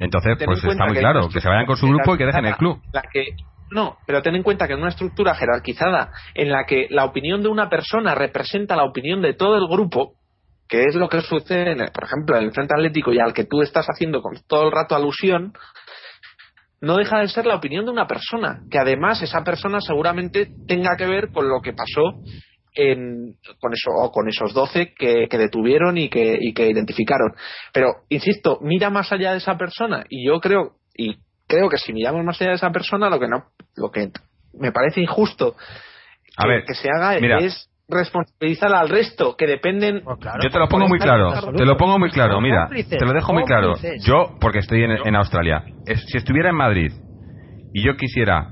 Entonces, 0.00 0.36
pues 0.44 0.62
está 0.62 0.86
muy 0.86 0.96
claro, 0.96 1.28
que, 1.28 1.40
se 1.40 1.48
vayan 1.48 1.66
con 1.66 1.76
su 1.76 1.88
grupo 1.88 2.14
y 2.14 2.18
que 2.18 2.26
dejen 2.26 2.46
el 2.46 2.56
club. 2.56 2.80
La 2.92 3.02
que, 3.02 3.34
no, 3.70 3.96
pero 4.06 4.22
ten 4.22 4.34
en 4.36 4.42
cuenta 4.42 4.66
que 4.66 4.74
en 4.74 4.80
una 4.80 4.90
estructura 4.90 5.34
jerarquizada 5.34 6.10
en 6.34 6.50
la 6.50 6.64
que 6.64 6.86
la 6.90 7.04
opinión 7.04 7.42
de 7.42 7.48
una 7.48 7.68
persona 7.68 8.14
representa 8.14 8.76
la 8.76 8.84
opinión 8.84 9.20
de 9.22 9.34
todo 9.34 9.56
el 9.56 9.66
grupo, 9.66 10.14
que 10.68 10.82
es 10.82 10.94
lo 10.94 11.08
que 11.08 11.20
sucede, 11.20 11.74
por 11.92 12.04
ejemplo, 12.04 12.36
en 12.36 12.44
el 12.44 12.52
Frente 12.52 12.74
Atlético 12.74 13.12
y 13.12 13.18
al 13.18 13.32
que 13.32 13.44
tú 13.44 13.62
estás 13.62 13.86
haciendo 13.86 14.22
con 14.22 14.34
todo 14.46 14.66
el 14.66 14.72
rato 14.72 14.94
alusión, 14.94 15.52
no 16.80 16.96
deja 16.96 17.18
de 17.20 17.28
ser 17.28 17.46
la 17.46 17.56
opinión 17.56 17.84
de 17.84 17.90
una 17.90 18.06
persona, 18.06 18.62
que 18.70 18.78
además 18.78 19.22
esa 19.22 19.42
persona 19.42 19.80
seguramente 19.80 20.48
tenga 20.66 20.96
que 20.96 21.06
ver 21.06 21.30
con 21.32 21.48
lo 21.48 21.60
que 21.60 21.72
pasó 21.72 22.22
en, 22.74 23.34
con 23.60 23.72
eso 23.72 23.90
o 23.90 24.10
con 24.12 24.28
esos 24.28 24.54
12 24.54 24.94
que, 24.94 25.26
detuvieron 25.30 25.98
y 25.98 26.08
que, 26.08 26.38
y 26.40 26.52
que 26.52 26.68
identificaron. 26.68 27.34
Pero 27.72 27.88
insisto, 28.08 28.58
mira 28.62 28.90
más 28.90 29.12
allá 29.12 29.32
de 29.32 29.38
esa 29.38 29.56
persona 29.56 30.04
y 30.08 30.26
yo 30.26 30.40
creo 30.40 30.76
y 30.94 31.16
creo 31.46 31.68
que 31.68 31.78
si 31.78 31.92
miramos 31.92 32.24
más 32.24 32.40
allá 32.40 32.50
de 32.50 32.56
esa 32.56 32.70
persona 32.70 33.08
lo 33.08 33.18
que 33.18 33.28
no 33.28 33.46
lo 33.76 33.90
que 33.90 34.10
me 34.52 34.72
parece 34.72 35.00
injusto 35.00 35.56
que, 36.66 36.74
se 36.74 36.88
haga 36.90 37.16
es 37.16 37.68
responsabilizar 37.88 38.72
al 38.72 38.88
resto, 38.88 39.36
que 39.36 39.46
dependen. 39.46 40.02
Oh, 40.04 40.16
yo 40.42 40.50
te 40.50 40.58
lo 40.58 40.68
pongo 40.68 40.88
muy 40.88 40.98
claro, 40.98 41.32
te 41.52 41.64
lo 41.64 41.76
pongo 41.76 41.98
muy 41.98 42.10
claro, 42.10 42.40
mira, 42.40 42.68
te 42.68 43.04
lo 43.04 43.12
dejo 43.12 43.32
muy 43.32 43.44
claro. 43.44 43.74
Yo, 44.04 44.36
porque 44.40 44.58
estoy 44.58 44.84
en, 44.84 45.16
Australia, 45.16 45.64
si 45.86 46.18
estuviera 46.18 46.50
en 46.50 46.56
Madrid 46.56 46.92
y 47.72 47.82
yo 47.82 47.96
quisiera 47.96 48.50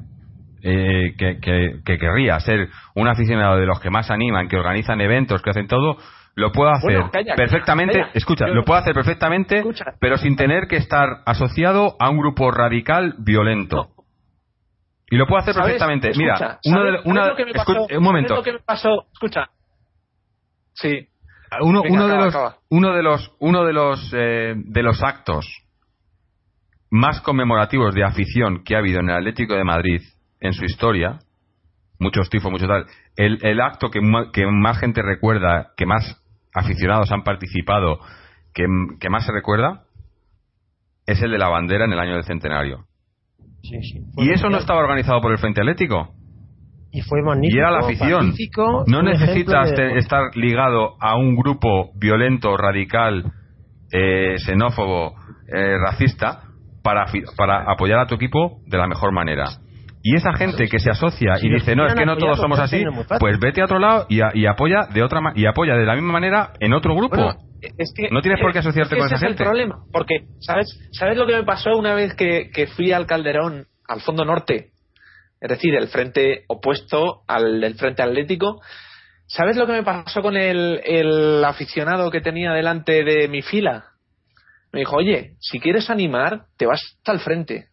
eh, 0.62 1.14
que, 1.18 1.38
que, 1.40 1.98
querría 1.98 2.40
ser 2.40 2.68
un 2.94 3.08
aficionado 3.08 3.56
de 3.56 3.66
los 3.66 3.78
que 3.80 3.90
más 3.90 4.10
animan, 4.10 4.48
que 4.48 4.56
organizan 4.56 5.00
eventos, 5.00 5.42
que 5.42 5.50
hacen 5.50 5.68
todo, 5.68 5.98
lo 6.34 6.52
puedo 6.52 6.70
hacer 6.70 7.04
perfectamente, 7.34 7.98
escucha, 8.14 8.46
lo 8.46 8.64
puedo 8.64 8.78
hacer 8.78 8.94
perfectamente, 8.94 9.64
pero 10.00 10.18
sin 10.18 10.36
tener 10.36 10.66
que 10.68 10.76
estar 10.76 11.08
asociado 11.24 11.96
a 11.98 12.10
un 12.10 12.18
grupo 12.18 12.50
radical 12.50 13.14
violento. 13.18 13.88
Y 15.08 15.16
lo 15.16 15.26
puedo 15.26 15.40
hacer 15.40 15.54
perfectamente. 15.54 16.10
Mira, 16.16 16.58
uno 16.64 16.84
de, 16.84 16.98
una, 17.04 17.32
un 17.96 18.02
momento. 18.02 18.42
Escucha. 19.12 19.50
Sí. 20.72 21.08
Uno, 21.60 21.82
uno, 21.88 22.08
de 22.08 22.16
los, 22.16 22.34
uno 22.70 22.92
de 22.92 23.02
los 23.02 23.32
uno 23.38 23.64
de 23.64 23.72
los 23.72 24.12
eh, 24.12 24.54
de 24.56 24.82
los 24.82 25.02
actos 25.02 25.46
más 26.90 27.20
conmemorativos 27.20 27.94
de 27.94 28.04
afición 28.04 28.64
que 28.64 28.74
ha 28.74 28.78
habido 28.78 29.00
en 29.00 29.10
el 29.10 29.16
Atlético 29.16 29.54
de 29.54 29.64
Madrid 29.64 30.02
en 30.40 30.52
su 30.52 30.64
historia, 30.64 31.18
muchos 31.98 32.28
tifos, 32.30 32.50
mucho 32.50 32.66
tal, 32.66 32.86
el, 33.16 33.38
el 33.42 33.60
acto 33.60 33.90
que, 33.90 34.00
que, 34.32 34.46
más 34.46 34.78
gente 34.78 35.02
recuerda, 35.02 35.72
que 35.76 35.86
más 35.86 36.22
aficionados 36.54 37.10
han 37.12 37.22
participado, 37.22 37.98
que, 38.54 38.66
que 39.00 39.10
más 39.10 39.24
se 39.24 39.32
recuerda, 39.32 39.84
es 41.06 41.22
el 41.22 41.30
de 41.30 41.38
la 41.38 41.48
bandera 41.48 41.84
en 41.84 41.92
el 41.92 41.98
año 41.98 42.14
del 42.14 42.24
centenario. 42.24 42.86
Y 44.16 44.30
eso 44.30 44.48
no 44.48 44.58
estaba 44.58 44.80
organizado 44.80 45.20
por 45.20 45.32
el 45.32 45.38
Frente 45.38 45.60
Atlético. 45.60 46.14
Y 46.92 47.00
fue 47.02 47.22
magnífico. 47.22 47.56
Y 47.56 47.58
era 47.58 47.70
la 47.70 47.80
afición. 47.80 48.32
No 48.86 49.02
necesitas 49.02 49.72
estar 49.72 50.34
ligado 50.36 50.96
a 51.00 51.16
un 51.16 51.36
grupo 51.36 51.90
violento, 51.94 52.56
radical, 52.56 53.32
eh, 53.92 54.36
xenófobo, 54.38 55.14
eh, 55.52 55.78
racista, 55.78 56.42
para, 56.82 57.06
para 57.36 57.70
apoyar 57.70 58.00
a 58.00 58.06
tu 58.06 58.14
equipo 58.14 58.60
de 58.66 58.78
la 58.78 58.86
mejor 58.86 59.12
manera. 59.12 59.46
Y 60.08 60.14
esa 60.14 60.32
gente 60.34 60.68
que 60.68 60.78
se 60.78 60.90
asocia 60.90 61.34
y 61.42 61.48
dice, 61.48 61.74
no, 61.74 61.84
es 61.84 61.94
que 61.94 62.06
no 62.06 62.16
todos 62.16 62.38
somos 62.38 62.60
así, 62.60 62.84
pues 63.18 63.40
vete 63.40 63.60
a 63.60 63.64
otro 63.64 63.80
lado 63.80 64.06
y, 64.08 64.20
y, 64.34 64.46
apoya 64.46 64.86
de 64.94 65.02
otra 65.02 65.20
y 65.34 65.46
apoya 65.46 65.74
de 65.74 65.84
la 65.84 65.94
misma 65.94 66.12
manera 66.12 66.52
en 66.60 66.74
otro 66.74 66.94
grupo 66.94 67.34
no 68.10 68.22
tienes 68.22 68.40
por 68.40 68.52
qué 68.52 68.58
asociarte 68.58 68.96
con 68.96 69.06
esa 69.06 69.18
gente. 69.18 69.34
Es 69.34 69.40
el 69.40 69.44
problema, 69.44 69.84
porque 69.92 70.26
¿sabes, 70.40 70.66
¿sabes 70.92 71.16
lo 71.16 71.26
que 71.26 71.34
me 71.34 71.44
pasó 71.44 71.76
una 71.76 71.94
vez 71.94 72.14
que, 72.14 72.68
fui 72.76 72.92
al 72.92 73.06
Calderón, 73.06 73.66
al 73.88 74.00
fondo 74.00 74.24
norte? 74.24 74.72
Es 75.40 75.50
decir, 75.50 75.74
el 75.74 75.88
frente 75.88 76.44
opuesto 76.48 77.22
al 77.26 77.60
del 77.60 77.74
frente 77.74 78.02
atlético. 78.02 78.60
¿Sabes 79.26 79.56
lo 79.56 79.66
que 79.66 79.72
me 79.72 79.82
pasó 79.82 80.22
con 80.22 80.36
el, 80.36 80.80
el 80.84 81.44
aficionado 81.44 82.10
que 82.10 82.20
tenía 82.20 82.52
delante 82.52 83.04
de 83.04 83.28
mi 83.28 83.42
fila? 83.42 83.86
Me 84.72 84.80
dijo, 84.80 84.96
oye, 84.96 85.34
si 85.40 85.58
quieres 85.58 85.90
animar, 85.90 86.46
te 86.56 86.66
vas 86.66 86.80
hasta 86.98 87.12
el 87.12 87.20
frente. 87.20 87.66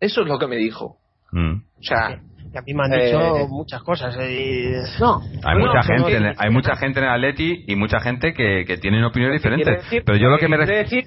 Eso 0.00 0.22
es 0.22 0.28
lo 0.28 0.38
que 0.38 0.46
me 0.46 0.56
dijo. 0.56 0.98
Mm. 1.32 1.56
O 1.56 1.82
sea, 1.82 2.20
a 2.56 2.62
mí 2.62 2.74
me 2.74 2.84
han 2.84 2.90
dicho 2.90 3.36
eh, 3.36 3.46
muchas 3.48 3.82
cosas. 3.82 4.16
Eh, 4.18 4.82
no, 5.00 5.20
hay 5.44 5.58
mucha 5.58 5.82
gente, 5.82 6.16
en, 6.16 6.34
hay 6.38 6.50
mucha 6.50 6.76
gente 6.76 7.00
en 7.00 7.06
el 7.06 7.12
Atleti 7.12 7.64
y 7.66 7.76
mucha 7.76 8.00
gente 8.00 8.32
que, 8.32 8.64
que 8.66 8.78
tiene 8.78 9.04
opiniones 9.04 9.42
diferentes. 9.42 9.84
pero 10.04 10.16
yo 10.16 10.28
lo 10.28 10.38
que, 10.38 10.48
me 10.48 10.58
decir, 10.58 11.04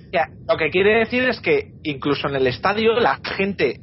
lo 0.47 0.57
que 0.57 0.69
quiere 0.69 0.99
decir 0.99 1.23
es 1.23 1.39
que 1.39 1.71
incluso 1.83 2.27
en 2.27 2.35
el 2.35 2.47
estadio 2.47 2.99
la 2.99 3.19
gente 3.23 3.79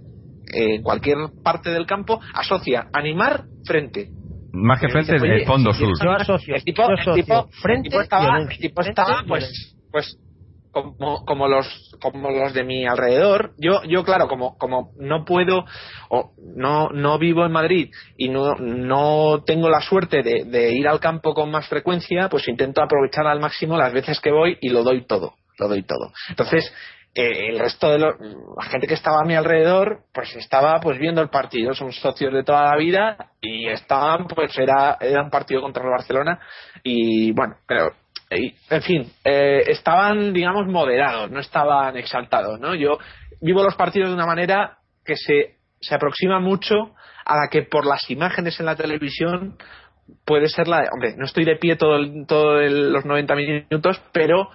en 0.53 0.83
cualquier 0.83 1.17
parte 1.43 1.71
del 1.71 1.87
campo 1.87 2.21
asocia 2.35 2.89
animar 2.93 3.45
frente. 3.65 4.11
Más 4.53 4.81
que 4.81 4.89
frente, 4.89 5.17
el 5.17 5.45
fondo 5.45 5.73
sur. 5.73 5.93
Yo 6.03 6.13
asocio, 6.13 6.55
el 6.55 6.65
tipo, 6.65 6.87
frente, 7.63 7.95
estaba, 7.95 8.39
el 8.39 8.49
tipo 8.59 8.81
estaba 8.81 9.23
pues, 9.27 9.77
pues 9.91 10.19
como, 10.83 11.25
como 11.25 11.49
los 11.49 11.67
como 12.03 12.31
los 12.31 12.53
de 12.53 12.63
mi 12.63 12.87
alrededor. 12.87 13.53
Yo 13.57 13.83
yo 13.85 14.05
claro 14.05 14.29
como 14.29 14.59
como 14.59 14.93
no 14.99 15.25
puedo 15.25 15.65
o 16.11 16.33
no 16.39 16.91
no 16.91 17.19
vivo 17.19 17.47
en 17.47 17.53
Madrid 17.53 17.91
y 18.19 18.29
no 18.29 18.57
no 18.57 19.43
tengo 19.47 19.71
la 19.71 19.81
suerte 19.81 20.23
de, 20.23 20.73
ir 20.73 20.87
al 20.87 21.01
campo 21.01 21.33
con 21.33 21.51
más 21.51 21.67
frecuencia 21.69 22.29
pues 22.29 22.47
intento 22.49 22.83
aprovechar 22.83 23.27
al 23.27 23.41
máximo 23.41 23.79
las 23.79 23.93
veces 23.93 24.21
que 24.21 24.31
voy 24.31 24.59
y 24.61 24.69
lo 24.69 24.83
doy 24.83 25.07
todo 25.07 25.37
lo 25.59 25.69
doy 25.69 25.83
todo. 25.83 26.13
Entonces 26.29 26.71
eh, 27.15 27.49
el 27.49 27.59
resto 27.59 27.89
de 27.91 27.99
la 27.99 28.15
gente 28.71 28.87
que 28.87 28.95
estaba 28.95 29.23
a 29.23 29.27
mi 29.27 29.35
alrededor 29.35 30.01
pues 30.13 30.37
estaba 30.37 30.79
pues 30.81 30.99
viendo 30.99 31.23
el 31.23 31.31
partido. 31.31 31.73
Son 31.73 31.91
socios 31.91 32.35
de 32.35 32.45
toda 32.45 32.65
la 32.65 32.77
vida 32.77 33.31
y 33.41 33.67
estaban 33.69 34.27
pues 34.27 34.57
era 34.59 34.99
era 35.01 35.23
un 35.23 35.31
partido 35.31 35.63
contra 35.63 35.85
el 35.85 35.91
Barcelona 35.91 36.39
y 36.83 37.33
bueno 37.33 37.57
pero 37.67 37.93
en 38.31 38.83
fin, 38.83 39.13
eh, 39.25 39.63
estaban, 39.69 40.33
digamos, 40.33 40.67
moderados, 40.67 41.31
no 41.31 41.41
estaban 41.41 41.97
exaltados, 41.97 42.59
¿no? 42.59 42.75
Yo 42.75 42.99
vivo 43.41 43.63
los 43.63 43.77
partidos 43.77 44.09
de 44.09 44.15
una 44.15 44.27
manera 44.27 44.79
que 45.05 45.17
se, 45.17 45.57
se 45.81 45.95
aproxima 45.95 46.41
mucho 46.41 46.95
a 47.25 47.37
la 47.37 47.49
que 47.51 47.63
por 47.63 47.87
las 47.87 48.11
imágenes 48.11 48.59
en 48.59 48.67
la 48.67 48.77
televisión 48.77 49.57
puede 50.25 50.49
ser 50.49 50.69
la 50.69 50.83
de, 50.83 50.89
hombre, 50.93 51.15
no 51.17 51.25
estoy 51.25 51.45
de 51.45 51.57
pie 51.57 51.77
todos 51.77 52.07
todo 52.27 52.61
los 52.61 53.05
90 53.05 53.35
minutos, 53.35 54.01
pero 54.13 54.51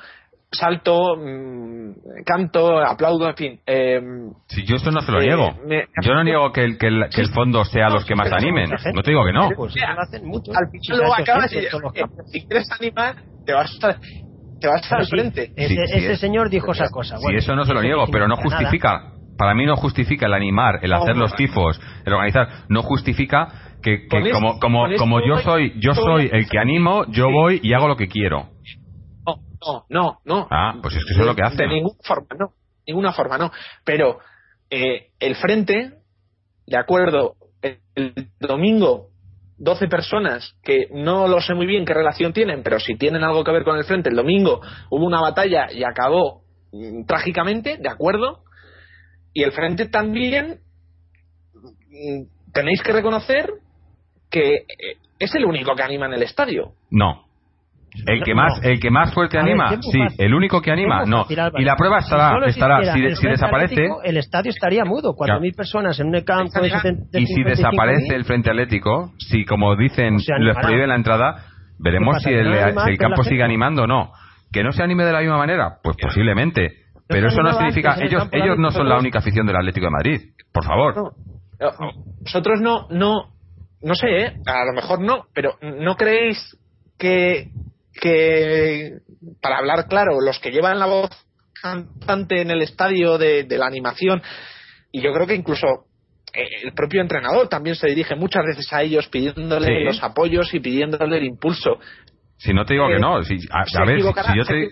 salto, 0.51 1.15
mm, 1.15 2.23
canto, 2.25 2.79
aplaudo, 2.79 3.29
en 3.29 3.35
fin. 3.35 3.59
Eh, 3.65 4.01
si 4.47 4.65
yo 4.65 4.75
esto 4.75 4.91
no 4.91 5.01
se 5.01 5.11
lo 5.11 5.21
eh, 5.21 5.27
niego. 5.27 5.49
yo 6.03 6.13
no 6.13 6.23
niego 6.23 6.51
que 6.51 6.63
el, 6.63 6.77
que 6.77 6.87
el, 6.87 7.05
que 7.09 7.21
el 7.21 7.29
fondo 7.29 7.63
sea 7.63 7.89
los 7.89 8.05
que 8.05 8.15
más 8.15 8.31
animen. 8.31 8.69
No 8.93 9.01
te 9.01 9.11
digo 9.11 9.25
que 9.25 9.33
no. 9.33 9.49
Pues, 9.55 9.75
hacen 9.97 10.27
mucho. 10.27 10.51
Al 10.51 10.69
final 10.69 10.99
luego 10.99 11.15
acabas 11.15 11.53
y 11.53 11.61
si 12.31 12.45
quieres 12.45 12.69
animar, 12.77 13.15
te 13.45 13.53
vas 13.53 13.79
a, 13.83 13.95
te 14.59 14.67
vas 14.67 14.91
al 14.91 15.07
frente. 15.07 15.51
Ese, 15.55 16.17
señor 16.17 16.49
dijo 16.49 16.71
esa 16.73 16.89
cosa. 16.91 17.15
Bueno, 17.15 17.39
sí, 17.39 17.45
eso 17.45 17.55
no 17.55 17.63
se 17.63 17.73
lo 17.73 17.81
niego, 17.81 18.05
pero 18.11 18.27
no 18.27 18.35
justifica. 18.35 19.13
Para 19.37 19.55
mí 19.55 19.65
no 19.65 19.75
justifica 19.75 20.27
el 20.27 20.33
animar, 20.33 20.79
el 20.83 20.93
hacer 20.93 21.15
los 21.15 21.33
tifos, 21.35 21.79
el 22.05 22.13
organizar. 22.13 22.65
No 22.67 22.83
justifica 22.83 23.47
que, 23.81 24.05
que 24.07 24.29
como, 24.31 24.59
como, 24.59 24.85
como 24.97 25.25
yo 25.25 25.37
soy 25.37 25.73
yo 25.79 25.95
soy 25.95 26.29
el 26.31 26.47
que 26.47 26.59
animo, 26.59 27.05
yo 27.07 27.31
voy 27.31 27.59
y 27.63 27.73
hago 27.73 27.87
lo 27.87 27.95
que 27.95 28.07
quiero 28.07 28.50
no, 29.61 29.85
no, 29.89 30.19
no. 30.25 30.47
Ah, 30.49 30.75
pues 30.81 30.95
es 30.95 31.05
que 31.05 31.11
eso 31.11 31.21
es 31.21 31.27
lo 31.27 31.35
que 31.35 31.43
hace. 31.43 31.63
De 31.63 31.67
ninguna 31.67 31.97
forma, 32.03 32.27
no. 32.37 32.53
Ninguna 32.87 33.13
forma, 33.13 33.37
no. 33.37 33.51
Pero 33.83 34.19
eh, 34.69 35.09
el 35.19 35.35
frente, 35.35 35.93
de 36.65 36.77
acuerdo, 36.77 37.35
el, 37.61 38.13
domingo 38.39 39.09
12 39.57 39.87
personas 39.87 40.55
que 40.63 40.87
no 40.91 41.27
lo 41.27 41.39
sé 41.41 41.53
muy 41.53 41.67
bien 41.67 41.85
qué 41.85 41.93
relación 41.93 42.33
tienen, 42.33 42.63
pero 42.63 42.79
si 42.79 42.95
tienen 42.95 43.23
algo 43.23 43.43
que 43.43 43.51
ver 43.51 43.63
con 43.63 43.77
el 43.77 43.83
frente, 43.83 44.09
el 44.09 44.15
domingo 44.15 44.61
hubo 44.89 45.05
una 45.05 45.21
batalla 45.21 45.71
y 45.71 45.83
acabó 45.83 46.43
mm, 46.71 47.05
trágicamente, 47.05 47.77
de 47.77 47.89
acuerdo. 47.89 48.43
Y 49.33 49.43
el 49.43 49.51
frente 49.51 49.87
también 49.87 50.61
mm, 51.53 52.51
tenéis 52.51 52.81
que 52.81 52.91
reconocer 52.91 53.51
que 54.29 54.55
eh, 54.55 54.97
es 55.19 55.35
el 55.35 55.45
único 55.45 55.75
que 55.75 55.83
anima 55.83 56.07
en 56.07 56.13
el 56.13 56.23
estadio. 56.23 56.73
No. 56.89 57.30
El 58.05 58.23
que 58.23 58.33
más, 58.33 58.59
el 58.63 58.79
que 58.79 58.89
más 58.89 59.13
fuerte 59.13 59.37
anima, 59.37 59.77
sí. 59.81 59.99
El 60.17 60.33
único 60.33 60.61
que 60.61 60.71
anima, 60.71 61.03
no. 61.05 61.25
Y 61.29 61.63
la 61.63 61.75
prueba 61.75 61.99
estará, 61.99 62.45
estará 62.45 62.93
si, 62.93 63.01
desaparece. 63.01 63.89
El 64.03 64.17
estadio 64.17 64.49
estaría 64.49 64.85
mudo. 64.85 65.13
Cuatro 65.15 65.39
mil 65.39 65.53
personas 65.53 65.99
en 65.99 66.07
un 66.07 66.21
campo 66.21 66.61
Y 67.13 67.25
si 67.25 67.43
desaparece 67.43 68.15
el 68.15 68.25
frente 68.25 68.49
atlético, 68.49 69.11
si 69.17 69.45
como 69.45 69.75
dicen 69.75 70.17
les 70.39 70.57
prohíbe 70.57 70.87
la 70.87 70.95
entrada, 70.95 71.45
veremos 71.79 72.21
si 72.23 72.29
el, 72.29 72.97
campo 72.97 73.23
sigue 73.23 73.43
animando 73.43 73.83
o 73.83 73.87
no. 73.87 74.11
Que 74.51 74.63
no 74.63 74.71
se 74.71 74.83
anime 74.83 75.05
de 75.05 75.13
la 75.13 75.19
misma 75.19 75.37
manera, 75.37 75.77
pues 75.83 75.97
posiblemente. 76.01 76.77
Pero 77.07 77.27
eso 77.27 77.41
no 77.41 77.53
significa 77.53 77.97
ellos 77.99 78.29
ellos 78.31 78.57
no 78.57 78.71
son 78.71 78.87
la 78.87 78.97
única 78.97 79.19
afición 79.19 79.45
del 79.45 79.57
Atlético 79.57 79.87
de 79.87 79.91
Madrid. 79.91 80.21
Por 80.53 80.63
favor. 80.63 81.13
Vosotros 82.21 82.61
no 82.61 82.87
no 82.89 83.31
no 83.81 83.95
sé, 83.95 84.07
¿eh? 84.07 84.33
a 84.45 84.65
lo 84.65 84.73
mejor 84.73 85.01
no, 85.01 85.25
pero 85.33 85.55
¿no 85.61 85.95
creéis 85.95 86.57
que 86.97 87.49
que, 87.93 88.99
para 89.41 89.57
hablar 89.57 89.87
claro, 89.87 90.19
los 90.21 90.39
que 90.39 90.51
llevan 90.51 90.79
la 90.79 90.85
voz 90.85 91.09
cantante 91.61 92.41
en 92.41 92.51
el 92.51 92.61
estadio 92.61 93.17
de, 93.17 93.45
la 93.49 93.67
animación, 93.67 94.21
y 94.91 95.01
yo 95.01 95.13
creo 95.13 95.27
que 95.27 95.35
incluso 95.35 95.67
eh, 96.33 96.63
el 96.63 96.73
propio 96.73 97.01
entrenador 97.01 97.47
también 97.47 97.75
se 97.75 97.87
dirige 97.87 98.15
muchas 98.15 98.43
veces 98.45 98.71
a 98.73 98.81
ellos 98.81 99.07
pidiéndole 99.07 99.83
los 99.85 100.01
apoyos 100.03 100.53
y 100.53 100.59
pidiéndole 100.59 101.17
el 101.17 101.25
impulso. 101.25 101.77
Si 102.37 102.55
no 102.55 102.65
te 102.65 102.73
digo 102.73 102.87
que 102.87 102.97
no, 102.97 103.21
si, 103.21 103.35
a, 103.51 103.65
se, 103.65 103.79
ver, 103.85 103.97
equivocará, 103.97 104.31
si 104.31 104.39
yo 104.39 104.45
te... 104.45 104.69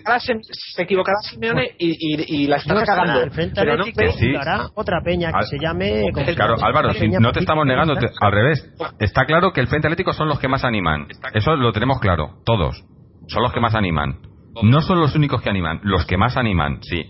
se, 0.50 0.82
equivocará, 0.82 1.18
Simeone 1.22 1.76
y, 1.78 1.92
y, 1.92 2.42
y 2.44 2.48
la 2.48 2.58
estará 2.58 2.84
cagando. 2.84 3.22
El 3.22 3.30
Frente 3.30 3.62
pero 3.62 3.78
no, 3.78 3.84
sí. 3.84 4.34
otra 4.74 5.02
peña 5.06 5.32
que 5.32 5.46
se 5.46 5.60
llame... 5.60 6.06
Claro, 6.36 6.56
Álvaro, 6.60 6.94
si 6.94 7.08
no 7.10 7.32
te 7.32 7.42
estamos 7.42 7.68
negando, 7.68 7.94
al 7.94 8.32
revés. 8.32 8.74
Está 9.00 9.26
claro 9.26 9.54
que 9.54 9.62
el 9.62 9.68
Frente 9.68 9.88
Atlético 9.88 10.14
son 10.14 10.28
los 10.28 10.40
que 10.40 10.48
más 10.48 10.64
animan. 10.64 11.10
Eso 11.36 11.56
lo 11.56 11.72
tenemos 11.72 12.00
claro, 12.00 12.40
todos. 12.44 12.84
Son 13.30 13.44
los 13.44 13.54
que 13.54 13.60
más 13.60 13.76
animan. 13.76 14.20
No 14.62 14.82
son 14.82 15.00
los 15.00 15.16
únicos 15.16 15.42
que 15.42 15.50
animan, 15.50 15.80
los 15.84 16.06
que 16.06 16.18
más 16.18 16.36
animan, 16.36 16.80
sí. 16.82 17.10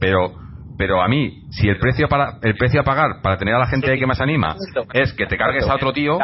Pero 0.00 0.32
pero 0.80 1.02
a 1.02 1.08
mí, 1.08 1.42
si 1.50 1.68
el 1.68 1.78
precio 1.78 2.08
para 2.08 2.38
el 2.40 2.56
precio 2.56 2.80
a 2.80 2.84
pagar 2.84 3.20
para 3.22 3.36
tener 3.36 3.54
a 3.54 3.58
la 3.58 3.66
gente 3.66 3.90
ahí 3.90 3.98
que 3.98 4.06
más 4.06 4.18
anima 4.18 4.56
es 4.94 5.12
que 5.12 5.26
te 5.26 5.36
cargues 5.36 5.68
a 5.68 5.74
otro 5.74 5.92
tío, 5.92 6.18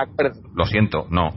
lo 0.54 0.64
siento, 0.64 1.06
no. 1.10 1.28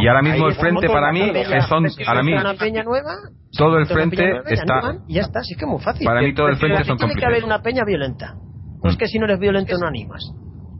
y 0.00 0.06
ahora 0.06 0.22
mismo 0.22 0.46
el 0.46 0.54
frente 0.54 0.86
para 0.86 1.10
mí 1.10 1.32
son 1.68 1.84
ahora 2.06 2.22
mí 2.22 2.32
todo 3.58 3.78
el 3.78 3.86
frente 3.86 4.40
está 4.46 4.98
y 5.08 5.14
ya 5.14 5.22
está, 5.22 5.42
sí 5.42 5.54
es 5.54 5.58
que 5.58 5.64
es 5.64 5.70
muy 5.70 5.80
fácil. 5.80 6.06
Para 6.06 6.20
mí 6.20 6.32
todo 6.32 6.46
el 6.46 6.56
frente 6.58 6.84
son 6.84 6.96
Tiene 6.96 7.16
que 7.16 7.26
haber 7.26 7.44
una 7.44 7.60
peña 7.60 7.82
violenta. 7.84 8.36
No 8.80 8.90
es 8.90 8.96
que 8.96 9.08
si 9.08 9.18
no 9.18 9.24
eres 9.24 9.40
violento 9.40 9.76
no 9.78 9.88
animas. 9.88 10.32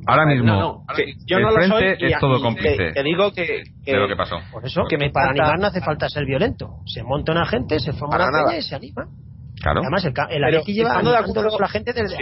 Ahora 0.08 0.24
mismo, 0.24 0.86
yo 1.26 1.38
no 1.38 1.50
el 1.50 1.70
frente 1.70 2.06
es 2.06 2.18
todo 2.18 2.40
cómplice. 2.40 2.92
Te, 2.94 3.02
digo 3.02 3.30
que, 3.30 3.62
de 3.84 3.92
lo 3.92 4.08
que 4.08 4.16
pasó. 4.16 4.36
Por 4.50 4.64
eso, 4.64 4.84
que 4.88 4.96
me 4.96 5.10
para 5.10 5.32
animar 5.32 5.58
no 5.58 5.66
hace 5.66 5.82
falta 5.82 6.08
ser 6.08 6.24
violento. 6.24 6.78
Se 6.86 7.02
monta 7.02 7.32
una 7.32 7.44
gente, 7.44 7.78
se 7.78 7.92
forma 7.92 8.16
una 8.16 8.44
peña 8.46 8.56
y 8.56 8.62
se 8.62 8.74
anima. 8.74 9.06
Claro. 9.60 9.82
Además, 9.82 10.06
el, 10.06 10.14
el 10.30 10.44
Atleti 10.44 10.72
lleva 10.72 10.98
animando 10.98 11.58
la 11.60 11.68
gente 11.68 11.92
desde... 11.92 12.16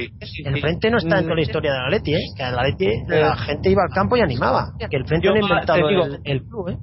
el 0.46 0.60
frente 0.60 0.90
no 0.90 0.98
está 0.98 1.18
en 1.18 1.24
toda 1.24 1.36
la 1.36 1.42
historia 1.42 1.72
del 1.74 1.82
Atleti, 1.82 2.14
¿eh? 2.14 2.20
Que 2.36 2.42
el 2.42 2.58
Atleti, 2.58 2.88
la 3.06 3.36
gente 3.36 3.70
iba 3.70 3.82
al 3.88 3.94
campo 3.94 4.16
y 4.16 4.20
animaba. 4.20 4.72
Que 4.78 4.96
el 4.96 5.06
frente 5.06 5.28
no 5.28 5.34
ha 5.34 5.38
inventado 5.38 5.88
el, 5.88 6.18
el, 6.24 6.42
club, 6.42 6.70
¿eh? 6.70 6.78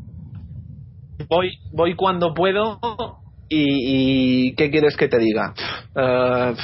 Voy, 1.28 1.52
voy 1.74 1.96
cuando 1.96 2.34
puedo 2.34 2.80
y, 3.50 4.48
y 4.48 4.56
¿qué 4.56 4.72
quieres 4.72 4.96
que 4.96 5.10
te 5.10 5.18
diga? 5.20 5.54
Uh, 5.96 6.56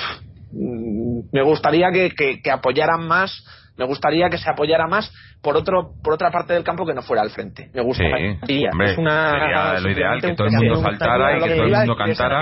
me 1.32 1.44
gustaría 1.44 1.92
que, 1.92 2.12
que, 2.12 2.42
que, 2.42 2.52
apoyaran 2.52 3.06
más 3.06 3.44
me 3.80 3.86
gustaría 3.86 4.30
que 4.30 4.38
se 4.38 4.50
apoyara 4.50 4.86
más 4.88 5.12
por 5.42 5.58
otro 5.58 5.94
por 6.04 6.14
otra 6.14 6.30
parte 6.30 6.54
del 6.54 6.64
campo 6.64 6.86
que 6.86 6.94
no 6.94 7.02
fuera 7.02 7.24
al 7.24 7.32
frente 7.32 7.72
me 7.74 7.82
gustaría 7.82 8.38
sí, 8.46 8.66
hombre, 8.72 8.92
es 8.92 8.98
una 8.98 9.32
sería 9.32 9.80
lo 9.80 9.90
ideal 9.90 10.22
que 10.22 10.36
todo 10.36 10.48
el 10.48 10.54
mundo 10.54 10.76
saltara 10.82 11.38
y 11.38 11.42
que 11.42 11.56
todo 11.56 11.64
el 11.64 11.72
mundo 11.72 11.96
cantara 11.96 12.42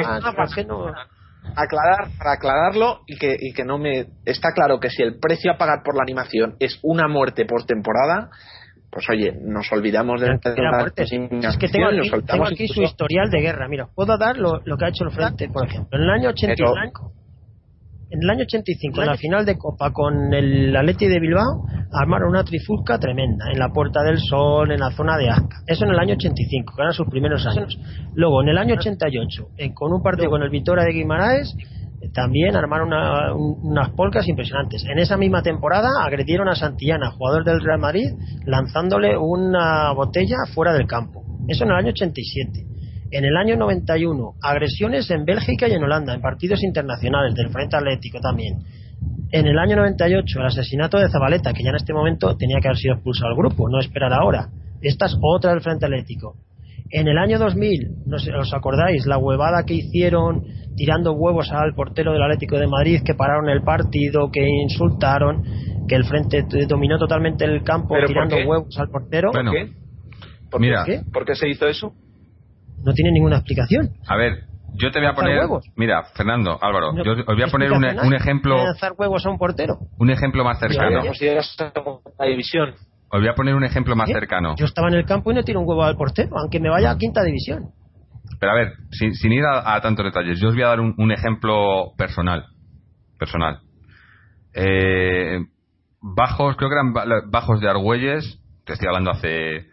aclarar, 1.56 2.10
para 2.18 2.34
aclararlo 2.34 3.02
y 3.08 3.18
que, 3.18 3.36
y 3.40 3.54
que 3.54 3.64
no 3.64 3.78
me. 3.78 4.08
Está 4.26 4.50
claro 4.54 4.80
que 4.80 4.90
si 4.90 5.02
el 5.02 5.20
precio 5.20 5.52
a 5.52 5.58
pagar 5.58 5.82
por 5.84 5.96
la 5.96 6.04
animación 6.04 6.56
es 6.60 6.80
una 6.84 7.08
muerte 7.08 7.46
por 7.46 7.66
temporada, 7.66 8.30
pues 8.90 9.10
oye, 9.10 9.34
nos 9.42 9.72
olvidamos 9.72 10.22
de 10.22 10.28
la 10.28 10.72
muerte. 10.72 11.04
Es 11.04 11.58
que 11.58 11.68
tengo 11.70 12.46
aquí, 12.46 12.68
su 12.68 12.82
historial 12.82 13.30
de 13.30 13.42
guerra. 13.42 13.68
Mira, 13.68 13.88
puedo 13.94 14.18
dar 14.18 14.38
lo, 14.38 14.62
lo, 14.66 14.78
que 14.78 14.86
ha 14.86 14.90
hecho 14.90 15.06
el 15.06 15.12
frente, 15.12 15.50
por 15.50 15.68
ejemplo. 15.68 15.98
En 15.98 16.04
el 16.04 16.10
año 16.10 16.30
85, 16.30 17.12
en 18.10 18.24
el 18.24 18.30
año 18.30 18.44
85, 18.44 19.02
en 19.02 19.08
la 19.08 19.18
final 19.18 19.46
de 19.46 19.58
Copa 19.58 19.92
con 19.92 20.34
el 20.34 20.76
Atleti 20.76 21.08
de 21.08 21.20
Bilbao, 21.20 21.66
armaron 21.92 22.30
una 22.30 22.44
trifulca 22.44 22.98
tremenda 22.98 23.52
en 23.52 23.60
la 23.60 23.70
Puerta 23.70 24.02
del 24.02 24.18
Sol, 24.18 24.72
en 24.72 24.80
la 24.80 24.92
zona 24.92 25.18
de 25.18 25.30
Asca. 25.30 25.58
Eso 25.66 25.86
en 25.86 25.92
el 25.92 26.00
año 26.00 26.14
85, 26.14 26.74
que 26.76 26.82
eran 26.82 26.94
sus 26.94 27.08
primeros 27.08 27.46
años. 27.46 27.78
Luego, 28.14 28.42
en 28.42 28.50
el 28.50 28.58
año 28.58 28.76
88, 28.76 29.48
con 29.74 29.94
un 29.94 30.02
partido 30.02 30.30
con 30.30 30.42
el 30.42 30.50
Vitoria 30.50 30.86
de 30.86 30.94
Guimaraes, 30.94 31.54
también 32.14 32.56
armaron 32.56 32.94
unas 33.64 33.90
polcas 33.90 34.28
impresionantes. 34.28 34.86
En 34.86 35.00
esa 35.00 35.18
misma 35.18 35.42
temporada 35.42 35.90
agredieron 36.06 36.48
a 36.48 36.56
Santillana, 36.56 37.12
jugador 37.12 37.44
del 37.44 37.62
Real 37.62 37.80
Madrid, 37.80 38.12
lanzándole 38.46 39.18
una 39.18 39.92
botella 39.94 40.38
fuera 40.54 40.74
del 40.74 40.88
campo. 40.88 41.24
Eso 41.48 41.64
en 41.64 41.72
el 41.72 41.76
año 41.76 41.90
87. 41.90 42.77
En 43.10 43.24
el 43.24 43.38
año 43.38 43.56
91, 43.56 44.34
agresiones 44.42 45.10
en 45.12 45.24
Bélgica 45.24 45.68
y 45.68 45.74
en 45.74 45.84
Holanda, 45.84 46.14
en 46.14 46.22
partidos 46.22 46.62
internacionales 46.64 47.34
del 47.36 47.50
Frente 47.50 47.78
Atlético 47.78 48.20
también. 48.20 48.60
En 49.32 49.48
el 49.48 49.58
año 49.58 49.78
98, 49.78 50.40
el 50.40 50.46
asesinato 50.46 50.98
de 50.98 51.10
Zabaleta, 51.10 51.54
que 51.54 51.64
ya 51.64 51.70
en 51.70 51.76
este 51.76 51.94
momento 51.94 52.36
tenía 52.36 52.60
que 52.62 52.68
haber 52.68 52.78
sido 52.78 52.96
expulsado 52.96 53.30
al 53.30 53.38
grupo, 53.38 53.70
no 53.70 53.80
esperar 53.80 54.12
ahora. 54.14 54.50
Esta 54.82 55.06
es 55.06 55.18
otra 55.22 55.52
del 55.52 55.62
Frente 55.62 55.86
Atlético. 55.86 56.36
En 56.90 57.08
el 57.08 57.18
año 57.18 57.38
2000, 57.38 58.06
no 58.06 58.20
sé, 58.20 58.34
¿os 58.34 58.54
acordáis? 58.54 59.06
La 59.06 59.18
huevada 59.18 59.64
que 59.66 59.74
hicieron 59.74 60.44
tirando 60.76 61.14
huevos 61.14 61.52
al 61.52 61.74
portero 61.74 62.14
del 62.14 62.22
Atlético 62.22 62.58
de 62.58 62.68
Madrid, 62.68 63.02
que 63.06 63.14
pararon 63.14 63.50
el 63.50 63.62
partido, 63.62 64.30
que 64.32 64.46
insultaron, 64.64 65.44
que 65.88 65.96
el 65.96 66.06
Frente 66.06 66.46
dominó 66.68 66.98
totalmente 66.98 67.46
el 67.46 67.64
campo 67.64 67.96
tirando 68.06 68.36
huevos 68.36 68.78
al 68.78 68.90
portero. 68.90 69.32
¿Por 69.32 69.52
qué? 69.52 69.72
mira, 70.60 70.84
qué? 70.86 71.02
¿Por 71.12 71.26
qué 71.26 71.36
se 71.36 71.50
hizo 71.50 71.68
eso? 71.68 71.94
No 72.84 72.94
tiene 72.94 73.12
ninguna 73.12 73.38
explicación. 73.38 73.90
A 74.08 74.16
ver, 74.16 74.44
yo 74.74 74.92
te 74.92 75.00
voy 75.00 75.08
a 75.08 75.14
poner. 75.14 75.42
Mira, 75.76 76.04
Fernando, 76.16 76.58
Álvaro, 76.62 76.94
yo 77.04 77.14
os 77.14 77.26
voy 77.26 77.44
a 77.44 77.48
poner 77.48 77.72
un, 77.72 77.84
un 77.84 78.14
ejemplo. 78.14 78.64
lanzar 78.64 78.94
huevos 78.98 79.26
a 79.26 79.30
un 79.30 79.38
portero? 79.38 79.80
Un 79.98 80.10
ejemplo 80.10 80.44
más 80.44 80.60
cercano. 80.60 81.02
la 82.20 82.26
división. 82.26 82.76
Os 83.10 83.22
voy 83.22 83.30
a 83.30 83.34
poner 83.34 83.56
un 83.56 83.64
ejemplo 83.64 83.96
más 83.96 84.10
cercano. 84.10 84.56
Yo 84.58 84.66
estaba 84.66 84.90
en 84.90 84.96
el 84.96 85.06
campo 85.06 85.32
y 85.32 85.36
no 85.36 85.44
tiro 85.44 85.62
un 85.62 85.68
huevo 85.68 85.84
al 85.84 85.96
portero, 85.96 86.38
aunque 86.38 86.60
me 86.60 86.70
vaya 86.70 86.92
a 86.92 86.98
quinta 86.98 87.24
división. 87.24 87.72
Pero 88.40 88.52
a 88.52 88.56
ver, 88.56 88.74
sin, 88.92 89.32
ir 89.32 89.44
a, 89.46 89.80
tantos 89.82 90.06
detalles, 90.06 90.40
yo 90.40 90.50
os 90.50 90.54
voy 90.54 90.64
a 90.64 90.68
dar 90.68 90.80
un, 90.82 91.12
ejemplo 91.12 91.94
personal. 91.98 92.46
Personal. 93.18 93.62
Eh, 94.54 95.40
bajos, 96.02 96.56
creo 96.58 96.70
que 96.70 96.76
eran 96.76 97.32
bajos 97.32 97.62
de 97.62 97.70
Argüelles, 97.70 98.40
te 98.66 98.74
estoy 98.74 98.88
hablando 98.88 99.12
hace 99.12 99.68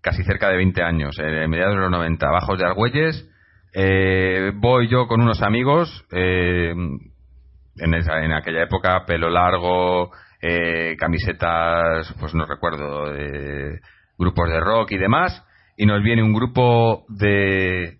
casi 0.00 0.22
cerca 0.24 0.48
de 0.48 0.56
20 0.56 0.82
años, 0.82 1.18
eh, 1.18 1.44
en 1.44 1.50
mediados 1.50 1.74
de 1.74 1.82
los 1.82 1.90
90, 1.90 2.30
bajos 2.30 2.58
de 2.58 2.66
Argüelles. 2.66 3.28
Eh, 3.72 4.52
voy 4.56 4.88
yo 4.88 5.06
con 5.06 5.20
unos 5.20 5.42
amigos, 5.42 6.04
eh, 6.12 6.70
en, 6.70 7.94
en 7.94 8.32
aquella 8.32 8.62
época, 8.62 9.04
pelo 9.06 9.30
largo, 9.30 10.10
camisetas, 10.98 12.14
pues 12.18 12.34
no 12.34 12.46
recuerdo, 12.46 13.12
grupos 14.18 14.48
de 14.48 14.60
rock 14.60 14.92
y 14.92 14.96
demás, 14.98 15.44
y 15.76 15.84
nos 15.84 16.02
viene 16.02 16.22
un 16.22 16.32
grupo 16.32 17.04
de, 17.08 17.98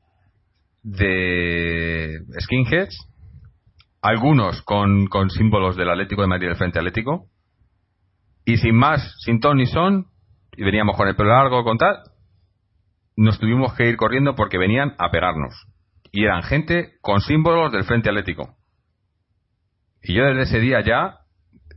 de 0.82 2.18
skinheads, 2.40 2.96
algunos 4.00 4.62
con, 4.62 5.06
con 5.06 5.28
símbolos 5.28 5.76
del 5.76 5.90
Atlético 5.90 6.22
de 6.22 6.28
Madrid 6.28 6.48
del 6.48 6.56
Frente 6.56 6.78
Atlético, 6.78 7.26
y 8.46 8.56
sin 8.56 8.74
más, 8.74 9.14
sin 9.20 9.40
ton 9.40 9.58
ni 9.58 9.66
son, 9.66 10.06
y 10.56 10.64
veníamos 10.64 10.96
con 10.96 11.08
el 11.08 11.16
pelo 11.16 11.30
largo, 11.30 11.64
con 11.64 11.78
tal, 11.78 11.98
nos 13.16 13.38
tuvimos 13.38 13.74
que 13.74 13.88
ir 13.88 13.96
corriendo 13.96 14.34
porque 14.34 14.58
venían 14.58 14.94
a 14.98 15.10
pegarnos. 15.10 15.54
Y 16.12 16.24
eran 16.24 16.42
gente 16.42 16.94
con 17.00 17.20
símbolos 17.20 17.72
del 17.72 17.84
Frente 17.84 18.08
Atlético. 18.08 18.56
Y 20.02 20.14
yo 20.14 20.24
desde 20.24 20.42
ese 20.42 20.60
día 20.60 20.80
ya, 20.80 21.18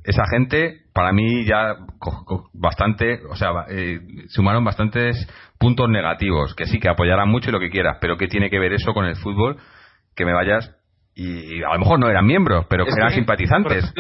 esa 0.04 0.24
gente, 0.32 0.82
para 0.94 1.12
mí 1.12 1.46
ya 1.46 1.76
bastante, 2.54 3.20
o 3.30 3.36
sea, 3.36 3.50
eh, 3.70 4.00
sumaron 4.28 4.64
bastantes 4.64 5.28
puntos 5.60 5.90
negativos, 5.90 6.56
que 6.56 6.66
sí, 6.66 6.80
que 6.80 6.90
apoyarán 6.90 7.30
mucho 7.30 7.50
y 7.50 7.54
lo 7.54 7.60
que 7.60 7.70
quieras, 7.70 7.98
pero 8.02 8.18
¿qué 8.18 8.28
tiene 8.28 8.50
que 8.50 8.60
ver 8.60 8.74
eso 8.74 8.94
con 8.94 9.06
el 9.06 9.16
fútbol? 9.16 9.58
Que 10.16 10.26
me 10.26 10.34
vayas 10.34 10.76
y, 11.16 11.62
a 11.64 11.74
lo 11.74 11.80
mejor 11.80 12.00
no 12.00 12.10
eran 12.10 12.26
miembros, 12.26 12.66
pero 12.70 12.86
que 12.86 12.92
eran 12.98 13.12
simpatizantes. 13.12 13.94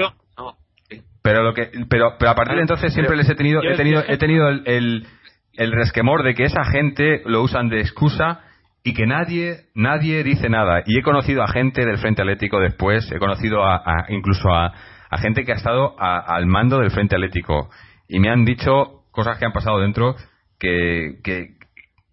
Pero 1.24 1.42
lo 1.42 1.54
que, 1.54 1.72
pero, 1.90 2.18
pero 2.20 2.32
a 2.32 2.36
partir 2.36 2.56
de 2.56 2.62
entonces 2.62 2.94
siempre 2.94 3.16
les 3.16 3.30
he 3.30 3.36
tenido, 3.36 3.64
he 3.64 3.78
tenido, 3.78 4.04
he 4.06 4.18
tenido 4.18 4.50
el, 4.50 5.08
el, 5.54 5.72
resquemor 5.72 6.22
de 6.22 6.36
que 6.36 6.44
esa 6.44 6.66
gente 6.66 7.22
lo 7.26 7.42
usan 7.42 7.70
de 7.70 7.80
excusa 7.80 8.42
y 8.84 8.94
que 8.94 9.08
nadie, 9.08 9.68
nadie 9.74 10.22
dice 10.24 10.50
nada. 10.50 10.84
Y 10.86 11.00
he 11.00 11.02
conocido 11.02 11.42
a 11.42 11.48
gente 11.48 11.86
del 11.86 11.98
Frente 11.98 12.22
Atlético 12.22 12.60
después, 12.60 13.10
he 13.10 13.20
conocido 13.20 13.66
a, 13.66 13.82
incluso 14.10 14.54
a, 14.54 14.74
a, 15.10 15.18
gente 15.20 15.46
que 15.46 15.54
ha 15.54 15.56
estado 15.56 15.96
al 15.98 16.46
mando 16.46 16.80
del 16.80 16.92
Frente 16.92 17.16
Atlético 17.16 17.70
y 18.10 18.20
me 18.20 18.30
han 18.30 18.44
dicho 18.44 19.06
cosas 19.12 19.38
que 19.38 19.46
han 19.46 19.54
pasado 19.54 19.80
dentro 19.80 20.18
que, 20.60 21.20
que, 21.24 21.56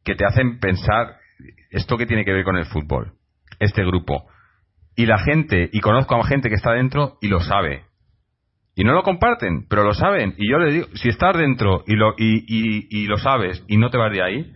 que 0.05 0.15
te 0.15 0.25
hacen 0.25 0.61
pensar 0.61 1.17
esto 1.71 1.97
que 1.97 2.07
tiene 2.07 2.25
que 2.25 2.33
ver 2.33 2.45
con 2.45 2.57
el 2.57 2.67
fútbol, 2.67 3.15
este 3.59 3.85
grupo. 3.85 4.29
Y 4.95 5.07
la 5.07 5.19
gente, 5.19 5.69
y 5.73 5.81
conozco 5.81 6.15
a 6.15 6.25
gente 6.25 6.49
que 6.49 6.55
está 6.55 6.73
dentro 6.73 7.19
y 7.21 7.27
lo 7.27 7.41
sabe, 7.41 7.90
y 8.75 8.85
no 8.85 8.93
lo 8.93 9.03
comparten, 9.03 9.67
pero 9.69 9.85
lo 9.85 9.95
saben. 9.95 10.35
Y 10.39 10.51
yo 10.51 10.59
le 10.59 10.73
digo, 10.73 10.87
si 10.95 11.09
estás 11.09 11.37
dentro 11.37 11.83
y 11.87 11.97
lo, 11.97 12.15
y, 12.17 12.87
y, 12.89 13.07
lo 13.07 13.19
sabes 13.19 13.65
y 13.69 13.77
no 13.77 13.91
te 13.91 13.99
vas 13.99 14.13
de 14.13 14.23
ahí, 14.23 14.53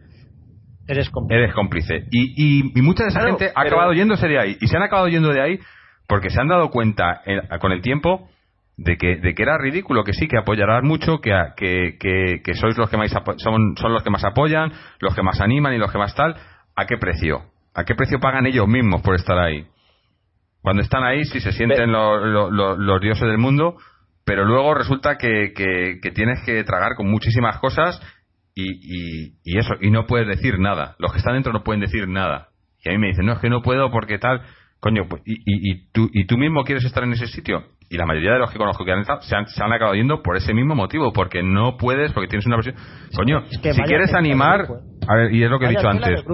eres 0.87 1.11
cómplice. 1.11 1.41
Eres 1.41 1.55
cómplice. 1.55 2.05
Y, 2.11 2.79
y, 2.79 2.83
mucha 2.83 3.05
de 3.05 3.11
esa 3.11 3.23
gente 3.23 3.53
ha 3.55 3.61
acabado 3.61 3.93
yéndose 3.93 4.29
de 4.29 4.39
ahí. 4.39 4.57
Y 4.61 4.69
se 4.69 4.77
han 4.77 4.83
acabado 4.83 5.09
yendo 5.09 5.31
de 5.31 5.41
ahí 5.41 5.61
porque 6.07 6.31
se 6.31 6.41
han 6.41 6.49
dado 6.49 6.71
cuenta 6.71 7.23
con 7.61 7.73
el 7.73 7.81
tiempo 7.81 8.29
de 8.77 8.97
que, 8.97 9.17
de 9.17 9.35
que 9.35 9.43
era 9.43 9.57
ridículo, 9.59 10.05
que 10.05 10.13
sí, 10.13 10.29
que 10.29 10.39
apoyarás 10.39 10.83
mucho, 10.83 11.21
que, 11.21 11.33
que, 11.57 12.41
que, 12.43 12.55
sois 12.55 12.77
los 12.77 12.91
que 12.91 12.97
más 12.97 13.11
son, 13.11 13.77
son 13.77 13.93
los 13.93 14.03
que 14.03 14.11
más 14.11 14.25
apoyan, 14.25 14.73
los 15.01 15.15
que 15.15 15.23
más 15.23 15.41
animan 15.41 15.75
y 15.75 15.79
los 15.79 15.91
que 15.91 15.99
más 15.99 16.15
tal. 16.15 16.37
¿A 16.77 16.87
qué 16.87 16.99
precio? 16.99 17.43
¿A 17.75 17.85
qué 17.85 17.95
precio 17.95 18.21
pagan 18.21 18.47
ellos 18.47 18.67
mismos 18.67 19.03
por 19.03 19.15
estar 19.15 19.39
ahí? 19.39 19.67
Cuando 20.61 20.83
están 20.83 21.05
ahí 21.05 21.25
sí 21.25 21.41
se 21.41 21.53
sienten 21.53 21.93
los 21.93 23.01
dioses 23.01 23.29
del 23.29 23.39
mundo, 23.39 23.77
pero 24.25 24.45
luego 24.45 24.75
resulta 24.75 25.17
que, 25.19 25.53
que, 25.55 26.11
tienes 26.13 26.43
que 26.45 26.65
tragar 26.65 26.95
con 26.97 27.11
muchísimas 27.11 27.59
cosas 27.59 28.01
y, 28.55 29.37
y, 29.45 29.59
eso, 29.59 29.75
y 29.81 29.91
no 29.91 30.07
puedes 30.07 30.27
decir 30.27 30.59
nada. 30.59 30.97
Los 30.99 31.13
que 31.13 31.19
están 31.19 31.35
dentro 31.35 31.53
no 31.53 31.63
pueden 31.63 31.81
decir 31.81 32.09
nada. 32.09 32.49
Y 32.85 32.89
a 32.89 32.93
mí 32.93 32.99
me 32.99 33.09
dicen, 33.09 33.27
no, 33.27 33.33
es 33.33 33.39
que 33.39 33.51
no 33.51 33.63
puedo 33.63 33.91
porque 33.91 34.19
tal. 34.19 34.43
Coño, 34.81 35.09
pues, 35.09 35.23
y, 35.25 35.37
y, 35.47 35.91
tú, 35.93 36.11
¿y 36.13 36.27
tú 36.27 36.37
mismo 36.37 36.63
quieres 36.63 36.85
estar 36.85 37.05
en 37.05 37.13
ese 37.13 37.27
sitio? 37.27 37.65
Y 37.89 37.97
la 37.97 38.07
mayoría 38.07 38.33
de 38.33 38.39
los 38.39 38.51
que 38.51 38.59
conozco 38.59 38.85
que 38.85 38.93
han 38.93 39.01
estado 39.01 39.23
se 39.23 39.35
han, 39.35 39.47
se 39.47 39.63
han 39.63 39.73
acabado 39.73 39.95
yendo 39.95 40.23
por 40.23 40.37
ese 40.37 40.53
mismo 40.53 40.75
motivo, 40.75 41.13
porque 41.13 41.43
no 41.43 41.77
puedes, 41.77 42.13
porque 42.13 42.29
tienes 42.29 42.47
una 42.47 42.57
versión. 42.57 42.77
Coño, 43.15 43.45
si 43.49 43.59
quieres 43.61 44.13
animar. 44.15 44.63
¿eh? 44.63 45.07
A 45.09 45.17
ver, 45.17 45.35
y 45.35 45.43
es 45.43 45.51
lo 45.51 45.59
que 45.59 45.67
he 45.67 45.69
dicho 45.71 45.89
antes. 45.89 46.25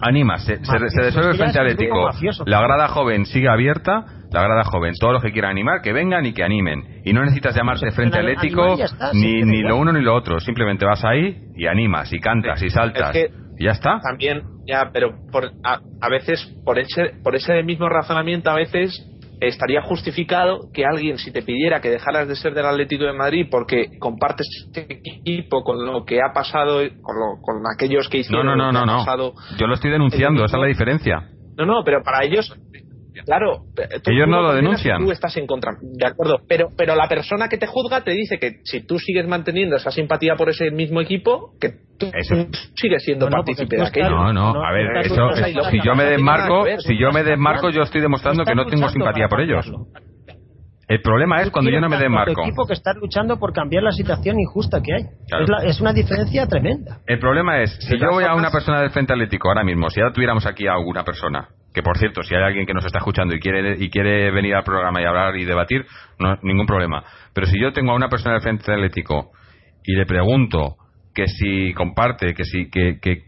Anima, 0.00 0.38
se, 0.38 0.64
se, 0.64 0.78
resuelve 0.78 1.30
el 1.30 1.36
frente 1.36 1.58
atlético. 1.58 2.10
La 2.46 2.60
grada 2.60 2.88
joven 2.88 3.26
sigue 3.26 3.48
abierta, 3.48 4.04
la 4.32 4.42
grada 4.42 4.64
joven. 4.64 4.94
Todos 4.98 5.14
los 5.14 5.22
que 5.22 5.32
quieran 5.32 5.52
animar, 5.52 5.82
que 5.82 5.92
vengan 5.92 6.24
y 6.26 6.32
que 6.32 6.42
animen. 6.42 7.02
Y 7.04 7.12
no 7.12 7.22
necesitas 7.22 7.54
llamarse 7.54 7.90
frente 7.92 8.18
atlético 8.18 8.76
ni, 9.14 9.42
ni 9.42 9.62
lo 9.62 9.76
uno 9.76 9.92
ni 9.92 10.02
lo 10.02 10.14
otro. 10.14 10.40
Simplemente 10.40 10.84
vas 10.84 11.04
ahí 11.04 11.48
y 11.56 11.66
animas 11.66 12.12
y 12.12 12.18
cantas 12.18 12.62
y 12.62 12.70
saltas. 12.70 13.14
y 13.58 13.64
ya 13.64 13.72
está. 13.72 14.00
También 14.00 14.42
ya, 14.66 14.90
pero 14.92 15.14
por, 15.30 15.50
a, 15.64 16.08
veces, 16.08 16.54
por 16.64 16.78
ese, 16.78 17.14
por 17.22 17.34
ese 17.34 17.62
mismo 17.62 17.88
razonamiento, 17.88 18.50
a 18.50 18.54
veces 18.54 19.08
estaría 19.40 19.82
justificado 19.82 20.70
que 20.72 20.84
alguien, 20.84 21.18
si 21.18 21.32
te 21.32 21.42
pidiera 21.42 21.80
que 21.80 21.90
dejaras 21.90 22.28
de 22.28 22.36
ser 22.36 22.54
del 22.54 22.66
Atlético 22.66 23.04
de 23.04 23.12
Madrid 23.12 23.48
porque 23.50 23.98
compartes 23.98 24.46
este 24.66 25.00
equipo 25.04 25.64
con 25.64 25.84
lo 25.84 26.04
que 26.04 26.20
ha 26.20 26.32
pasado, 26.32 26.80
con, 27.02 27.16
con 27.42 27.62
aquellos 27.74 28.08
que 28.08 28.18
hicieron. 28.18 28.46
No, 28.46 28.56
no, 28.56 28.72
no, 28.72 28.86
no. 28.86 29.04
no. 29.04 29.32
Yo 29.58 29.66
lo 29.66 29.74
estoy 29.74 29.90
denunciando, 29.90 30.44
esa 30.44 30.56
es 30.56 30.60
la 30.60 30.68
diferencia. 30.68 31.28
No, 31.56 31.66
no, 31.66 31.82
pero 31.84 32.02
para 32.02 32.24
ellos 32.24 32.56
Claro, 33.24 33.64
ellos 34.06 34.28
no 34.28 34.42
lo 34.42 34.54
denuncian. 34.54 35.04
Tú 35.04 35.10
estás 35.10 35.36
en 35.36 35.46
contra, 35.46 35.72
de 35.80 36.06
acuerdo, 36.06 36.40
pero 36.48 36.68
pero 36.76 36.94
la 36.94 37.08
persona 37.08 37.48
que 37.48 37.58
te 37.58 37.66
juzga 37.66 38.02
te 38.02 38.12
dice 38.12 38.38
que 38.38 38.60
si 38.64 38.86
tú 38.86 38.98
sigues 38.98 39.26
manteniendo 39.26 39.76
esa 39.76 39.90
simpatía 39.90 40.34
por 40.36 40.48
ese 40.48 40.70
mismo 40.70 41.00
equipo, 41.00 41.52
que 41.60 41.70
tú 41.98 42.10
sigues 42.74 43.04
siendo 43.04 43.28
partícipe 43.28 43.76
de 43.76 43.86
aquello. 43.86 44.10
No, 44.10 44.32
no, 44.32 44.64
a 44.64 44.72
ver, 44.72 44.96
eso, 45.04 45.30
si 45.70 45.80
yo 45.84 45.94
me 45.94 46.04
desmarco, 46.04 46.64
si 46.78 46.98
yo 46.98 47.10
me 47.12 47.22
desmarco, 47.22 47.70
yo 47.70 47.82
estoy 47.82 48.00
demostrando 48.00 48.44
que 48.44 48.54
no 48.54 48.66
tengo 48.66 48.88
simpatía 48.88 49.28
por 49.28 49.40
ellos. 49.40 49.70
El 50.88 51.00
problema 51.00 51.40
es 51.40 51.50
cuando 51.50 51.70
yo 51.70 51.80
no 51.80 51.88
me 51.88 51.96
desmarco. 51.96 52.42
El 52.42 52.48
equipo 52.48 52.66
que 52.66 52.74
está 52.74 52.92
luchando 52.92 53.38
por 53.38 53.52
cambiar 53.52 53.82
la 53.82 53.92
situación 53.92 54.38
injusta 54.38 54.82
que 54.82 54.92
hay. 54.94 55.02
Es, 55.66 55.80
una 55.80 55.92
diferencia 55.92 56.46
tremenda. 56.46 56.98
El 57.06 57.18
problema 57.18 57.62
es, 57.62 57.74
si 57.88 57.98
yo 57.98 58.10
voy 58.10 58.24
a 58.24 58.34
una 58.34 58.50
persona 58.50 58.80
del 58.80 58.90
Frente 58.90 59.12
Atlético 59.12 59.48
ahora 59.48 59.64
mismo, 59.64 59.88
si 59.88 60.00
ahora 60.00 60.12
tuviéramos 60.12 60.44
aquí 60.44 60.66
a 60.66 60.72
alguna 60.74 61.04
persona 61.04 61.48
que 61.72 61.82
por 61.82 61.98
cierto, 61.98 62.22
si 62.22 62.34
hay 62.34 62.42
alguien 62.42 62.66
que 62.66 62.74
nos 62.74 62.84
está 62.84 62.98
escuchando 62.98 63.34
y 63.34 63.40
quiere, 63.40 63.76
y 63.78 63.90
quiere 63.90 64.30
venir 64.30 64.54
al 64.54 64.64
programa 64.64 65.00
y 65.00 65.04
hablar 65.04 65.36
y 65.36 65.44
debatir, 65.44 65.86
no 66.18 66.36
ningún 66.42 66.66
problema. 66.66 67.04
Pero 67.34 67.46
si 67.46 67.58
yo 67.58 67.72
tengo 67.72 67.92
a 67.92 67.96
una 67.96 68.08
persona 68.08 68.34
del 68.34 68.42
Frente 68.42 68.72
Atlético 68.72 69.30
y 69.84 69.94
le 69.94 70.06
pregunto 70.06 70.76
que 71.14 71.26
si 71.28 71.72
comparte, 71.74 72.34
que 72.34 72.44
si, 72.44 72.70
que, 72.70 72.98
que, 73.00 73.22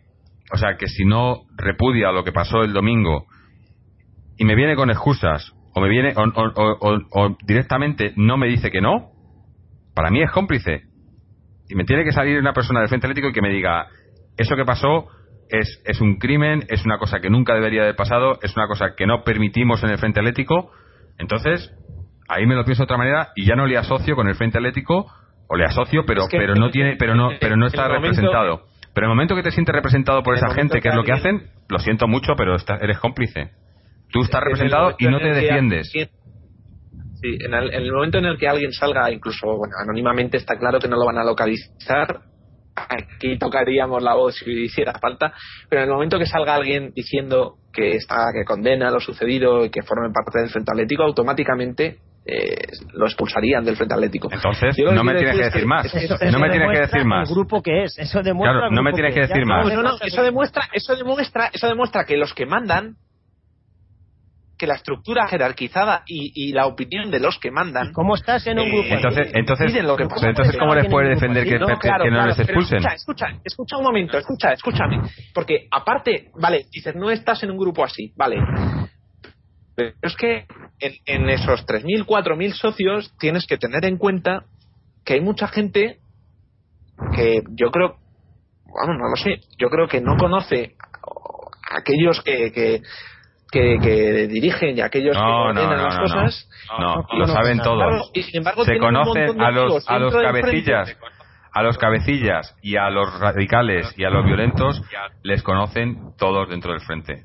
o 0.53 0.57
sea, 0.57 0.77
que 0.77 0.89
si 0.89 1.05
no 1.05 1.43
repudia 1.57 2.13
lo 2.13 2.25
que 2.25 2.33
pasó 2.33 2.63
el 2.63 2.73
domingo 2.73 3.27
y 4.37 4.45
me 4.45 4.55
viene 4.55 4.77
con 4.77 4.91
excusas 4.91 5.53
o 5.75 5.81
me 5.81 5.89
viene, 5.89 6.15
o 6.17 7.37
directamente 7.45 8.13
no 8.17 8.37
me 8.37 8.47
dice 8.47 8.71
que 8.71 8.81
no, 8.81 9.11
para 9.95 10.11
mí 10.11 10.23
es 10.23 10.31
cómplice. 10.31 10.83
Y 11.69 11.75
me 11.75 11.85
tiene 11.85 12.05
que 12.05 12.13
salir 12.13 12.39
una 12.39 12.53
persona 12.53 12.81
del 12.81 12.89
Frente 12.89 13.07
Atlético 13.07 13.29
y 13.29 13.33
que 13.33 13.43
me 13.43 13.51
diga, 13.51 13.89
eso 14.37 14.55
que 14.55 14.65
pasó 14.65 15.09
es, 15.49 15.83
es 15.85 16.01
un 16.01 16.17
crimen, 16.17 16.65
es 16.69 16.85
una 16.85 16.99
cosa 16.99 17.21
que 17.21 17.31
nunca 17.31 17.55
debería 17.55 17.83
haber 17.83 17.97
pasado, 17.97 18.39
es 18.43 18.57
una 18.57 18.67
cosa 18.67 18.95
que 18.97 19.07
no 19.07 19.25
permitimos 19.25 19.83
en 19.83 19.91
el 19.91 19.99
Frente 19.99 20.21
Atlético. 20.21 20.71
Entonces, 21.19 21.73
ahí 22.29 22.47
me 22.47 22.55
lo 22.55 22.65
pienso 22.65 22.83
de 22.83 22.85
otra 22.85 22.97
manera 22.97 23.29
y 23.35 23.47
ya 23.47 23.57
no 23.57 23.67
le 23.67 23.77
asocio 23.77 24.17
con 24.17 24.29
el 24.29 24.35
Frente 24.35 24.59
Atlético, 24.59 25.07
o 25.47 25.57
le 25.57 25.65
asocio, 25.65 26.05
pero, 26.07 26.25
pero 26.31 26.55
no 26.55 26.71
tiene, 26.71 26.97
pero 26.97 27.15
no, 27.15 27.31
pero 27.41 27.57
no 27.57 27.67
está 27.67 27.89
representado. 27.89 28.67
Pero 28.95 29.07
en 29.07 29.11
el 29.11 29.17
momento 29.17 29.35
que 29.35 29.43
te 29.43 29.51
sientes 29.51 29.75
representado 29.75 30.23
por 30.23 30.37
esa 30.37 30.51
gente, 30.55 30.81
que 30.81 30.89
es 30.89 30.95
lo 30.95 31.05
que 31.05 31.13
hacen, 31.13 31.51
lo 31.69 31.79
siento 31.79 32.07
mucho, 32.07 32.35
pero 32.37 32.57
eres 32.81 32.99
cómplice. 32.99 33.51
Tú 34.11 34.21
estás 34.23 34.43
representado 34.43 34.95
y 34.99 35.07
no 35.07 35.19
te 35.19 35.33
defiendes. 35.33 35.91
Sí, 35.91 36.09
en 37.41 37.55
el, 37.55 37.73
en 37.73 37.83
el, 37.83 37.93
momento 37.93 38.19
en 38.19 38.27
el 38.27 38.39
que 38.39 38.47
alguien 38.47 38.71
salga, 38.73 39.11
incluso 39.11 39.47
bueno, 39.47 39.75
anónimamente, 39.83 40.37
está 40.37 40.59
claro 40.59 40.79
que 40.79 40.89
no 40.89 40.97
lo 40.97 41.07
van 41.07 41.19
a 41.19 41.25
localizar, 41.25 42.21
aquí 42.77 43.39
tocaríamos 43.39 44.03
la 44.03 44.15
voz 44.15 44.37
si 44.37 44.51
hiciera 44.51 44.95
falta, 44.99 45.33
pero 45.69 45.83
en 45.83 45.89
el 45.89 45.95
momento 45.95 46.19
que 46.19 46.27
salga 46.27 46.55
alguien 46.55 46.93
diciendo 46.95 47.57
que 47.73 47.97
está 47.97 48.31
que 48.33 48.45
condena 48.45 48.91
lo 48.91 49.01
sucedido 49.01 49.65
y 49.65 49.71
que 49.71 49.83
forme 49.83 50.11
parte 50.13 50.41
del 50.41 50.51
Frente 50.51 50.73
Atlético, 50.73 51.03
automáticamente 51.03 51.99
eh, 52.27 52.69
lo 52.95 53.07
expulsarían 53.07 53.65
del 53.65 53.77
Frente 53.77 53.95
Atlético. 53.95 54.29
Entonces, 54.33 54.77
no 54.79 55.05
me 55.05 55.15
tienes 55.15 55.37
que 55.37 55.45
decir 55.45 55.67
más. 55.67 55.95
no 56.33 56.39
me 56.39 56.51
tienes 56.51 56.69
que 56.73 56.81
decir 56.81 57.05
más. 57.05 57.31
Grupo 57.31 57.63
que 57.63 57.85
es, 57.85 57.99
eso 57.99 58.23
demuestra. 58.23 58.71
no 58.71 58.83
me 58.83 58.93
tienes 58.93 59.15
que 59.15 59.21
decir 59.21 59.45
más. 59.45 59.67
eso 60.03 60.23
demuestra, 60.23 60.63
eso 60.73 60.97
demuestra, 60.97 61.51
eso 61.53 61.67
demuestra 61.67 62.05
que 62.05 62.17
los 62.17 62.33
que 62.35 62.47
mandan 62.47 62.97
que 64.65 64.69
la 64.69 64.77
estructura 64.77 65.29
jerarquizada 65.29 66.05
y, 66.07 66.53
la 66.53 66.67
opinión 66.67 67.11
de 67.11 67.21
los 67.21 67.39
que 67.39 67.51
mandan. 67.51 67.93
¿Cómo 67.93 68.15
estás 68.15 68.47
en 68.47 68.59
un 68.59 68.71
grupo? 68.71 68.89
entonces, 68.89 69.31
entonces, 69.35 69.75
entonces 69.75 70.57
¿cómo 70.59 70.75
les 70.75 70.89
puedes 70.89 71.11
defender 71.11 71.45
que 71.45 71.59
no, 71.59 72.27
les 72.27 72.39
expulsen? 72.39 72.79
Escucha, 72.79 72.95
escucha, 72.95 73.27
escucha 73.45 73.77
un 73.77 73.85
momento, 73.85 74.17
escucha, 74.17 74.53
escúchame. 74.53 75.03
Porque 75.35 75.67
aparte, 75.71 76.31
vale, 76.41 76.65
dices, 76.73 76.95
no 76.95 77.11
estás 77.11 77.43
en 77.43 77.51
un 77.51 77.59
grupo 77.59 77.85
así, 77.85 78.13
vale. 78.17 78.37
Pero 79.77 79.93
es 80.01 80.17
que 80.17 80.47
en, 80.81 80.93
en 81.05 81.29
esos 81.29 81.67
3.000, 81.67 82.07
4.000 82.07 82.53
socios 82.55 83.13
tienes 83.19 83.47
que 83.47 83.59
tener 83.59 83.85
en 83.85 83.99
cuenta 83.99 84.45
que 85.05 85.15
hay 85.15 85.21
mucha 85.21 85.49
gente 85.49 85.99
que 87.15 87.43
yo 87.51 87.71
creo, 87.71 87.97
vamos, 88.65 88.97
no 88.99 89.11
lo 89.11 89.17
sé, 89.17 89.41
yo 89.59 89.69
creo 89.69 89.89
que 89.89 90.01
no 90.01 90.17
conoce 90.17 90.75
aquellos 91.71 92.23
que, 92.23 92.51
que 92.53 92.83
que, 93.55 94.27
dirigen 94.29 94.77
y 94.77 94.81
aquellos 94.81 95.17
que 95.17 95.23
ordenan 95.23 95.83
las 95.83 95.99
cosas. 95.99 96.49
No, 96.79 97.07
lo 97.17 97.27
saben 97.27 97.61
todos. 97.61 98.11
Se 98.65 98.79
conocen 98.79 99.41
a 99.41 99.51
los, 99.51 99.89
a 99.89 99.99
los 99.99 100.15
cabecillas. 100.15 100.97
A 101.53 101.63
los 101.63 101.79
cabecillas 101.79 102.57
y 102.63 102.77
a 102.77 102.91
los 102.91 103.17
radicales 103.21 103.95
y 103.97 104.05
a 104.05 104.11
los 104.11 104.25
violentos 104.25 104.83
les 105.23 105.43
conocen 105.43 106.17
todos 106.19 106.49
dentro 106.49 106.73
del 106.73 106.81
frente. 106.81 107.23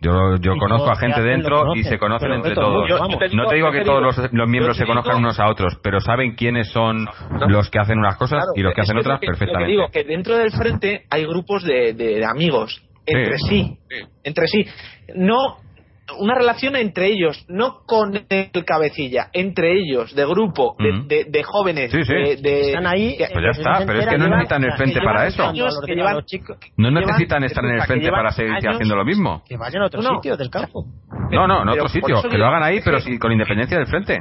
Yo, 0.00 0.36
yo 0.38 0.58
conozco 0.58 0.90
a 0.90 0.96
gente 0.96 1.22
dentro 1.22 1.74
y 1.74 1.82
se 1.84 1.98
conocen 1.98 2.32
entre 2.32 2.54
todos. 2.54 2.86
No 3.32 3.46
te 3.46 3.54
digo 3.54 3.72
que 3.72 3.82
todos 3.82 4.02
los, 4.02 4.32
los 4.32 4.48
miembros 4.48 4.76
se 4.76 4.84
conozcan 4.84 5.16
unos 5.16 5.40
a 5.40 5.48
otros, 5.48 5.78
pero 5.82 5.98
saben 6.00 6.34
quiénes 6.34 6.68
son 6.72 7.08
los 7.48 7.70
que 7.70 7.78
hacen 7.78 7.98
unas 7.98 8.16
cosas 8.16 8.44
y 8.54 8.60
los 8.60 8.74
que 8.74 8.82
hacen 8.82 8.98
otras 8.98 9.18
perfectamente. 9.20 9.70
digo 9.70 9.88
que 9.90 10.04
dentro 10.04 10.36
del 10.36 10.50
frente 10.50 11.06
hay 11.08 11.24
grupos 11.24 11.64
de, 11.64 11.94
de 11.94 12.22
amigos 12.22 12.82
entre 13.06 13.38
sí. 13.38 13.78
entre 14.22 14.46
sí. 14.46 14.66
No 15.14 15.58
una 16.18 16.34
relación 16.34 16.76
entre 16.76 17.06
ellos, 17.06 17.44
no 17.48 17.82
con 17.86 18.26
el 18.28 18.64
cabecilla, 18.64 19.28
entre 19.32 19.72
ellos, 19.72 20.14
de 20.14 20.26
grupo, 20.26 20.76
de, 20.78 21.24
de, 21.24 21.42
jóvenes. 21.42 21.92
De, 21.92 22.60
Están 22.68 22.86
ahí. 22.86 23.16
pues 23.16 23.30
ya 23.30 23.50
está, 23.50 23.86
pero 23.86 24.00
es 24.00 24.06
que 24.06 24.18
no 24.18 24.28
necesitan 24.28 24.64
el 24.64 24.72
frente 24.72 25.00
para 25.00 25.26
eso. 25.26 25.52
no 26.76 26.90
necesitan 26.90 27.44
estar 27.44 27.64
en 27.64 27.70
el 27.72 27.82
frente 27.82 28.10
para 28.10 28.32
seguir 28.32 28.68
haciendo 28.68 28.96
lo 28.96 29.04
mismo. 29.04 29.42
Que 29.48 29.56
vayan 29.56 29.82
a 29.82 29.86
otro 29.86 30.02
sitio 30.02 30.36
del 30.36 30.50
campo. 30.50 30.84
No, 31.30 31.46
no, 31.46 31.62
en 31.62 31.68
otro 31.70 31.88
sitio, 31.88 32.22
que 32.28 32.38
lo 32.38 32.46
hagan 32.46 32.62
ahí, 32.62 32.80
pero 32.84 32.98
con 33.18 33.32
independencia 33.32 33.78
del 33.78 33.86
frente 33.86 34.18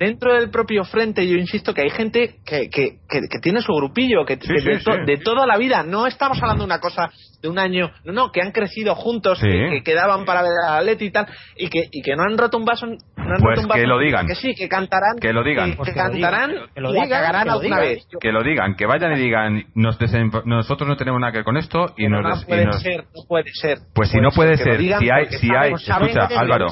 dentro 0.00 0.32
del 0.32 0.50
propio 0.50 0.82
frente 0.84 1.28
yo 1.28 1.36
insisto 1.36 1.74
que 1.74 1.82
hay 1.82 1.90
gente 1.90 2.36
que, 2.44 2.70
que, 2.70 3.00
que, 3.06 3.38
tiene 3.42 3.60
su 3.60 3.72
grupillo, 3.74 4.24
que, 4.24 4.36
de, 4.36 5.18
toda 5.18 5.46
la 5.46 5.58
vida, 5.58 5.82
no 5.82 6.06
estamos 6.06 6.38
hablando 6.40 6.64
de 6.64 6.66
una 6.66 6.80
cosa 6.80 7.10
de 7.42 7.48
un 7.48 7.58
año, 7.58 7.90
no, 8.04 8.12
no, 8.12 8.32
que 8.32 8.40
han 8.40 8.50
crecido 8.50 8.94
juntos, 8.94 9.40
que, 9.40 9.82
quedaban 9.84 10.24
para 10.24 10.42
ver 10.42 10.52
a 10.66 10.80
Leti 10.80 11.06
y 11.06 11.10
tal, 11.10 11.26
y 11.54 11.68
que, 11.68 11.88
y 11.90 12.02
que 12.02 12.16
no 12.16 12.22
han 12.22 12.38
roto 12.38 12.56
un 12.56 12.64
vaso, 12.64 12.86
no 12.86 12.92
han 12.92 13.40
pues 13.40 13.56
roto 13.56 13.60
un 13.60 13.68
vaso, 13.68 13.80
que 13.80 13.86
lo 13.86 13.98
digan, 13.98 14.26
que 14.26 14.34
sí, 14.34 14.54
que 14.54 14.68
cantarán, 14.68 15.18
que 15.20 15.32
lo 15.34 15.44
digan, 15.44 15.76
que, 15.76 15.92
cantarán, 15.92 16.52
que 16.74 16.80
lo 16.80 16.92
digan, 16.92 17.48
alguna 17.48 17.80
vez. 17.80 18.06
Que 18.20 18.32
lo 18.32 18.42
digan, 18.42 18.76
que 18.76 18.86
vayan 18.86 19.12
y 19.12 19.20
digan, 19.20 19.64
nos 19.74 19.98
nosotros 20.46 20.88
no 20.88 20.96
tenemos 20.96 21.20
nada 21.20 21.32
que 21.32 21.38
ver 21.38 21.44
con 21.44 21.58
esto 21.58 21.92
y 21.98 22.08
nos, 22.08 22.22
no 22.22 22.46
puede 22.46 22.72
ser, 22.72 23.04
no 23.14 23.22
puede 23.28 23.50
ser. 23.52 23.78
Pues 23.94 24.10
si 24.10 24.18
no 24.18 24.30
puede 24.30 24.56
ser, 24.56 24.78
si 24.78 25.10
hay, 25.10 25.26
si 25.26 25.50
hay, 25.54 25.72
escucha, 25.74 26.28
Álvaro, 26.38 26.68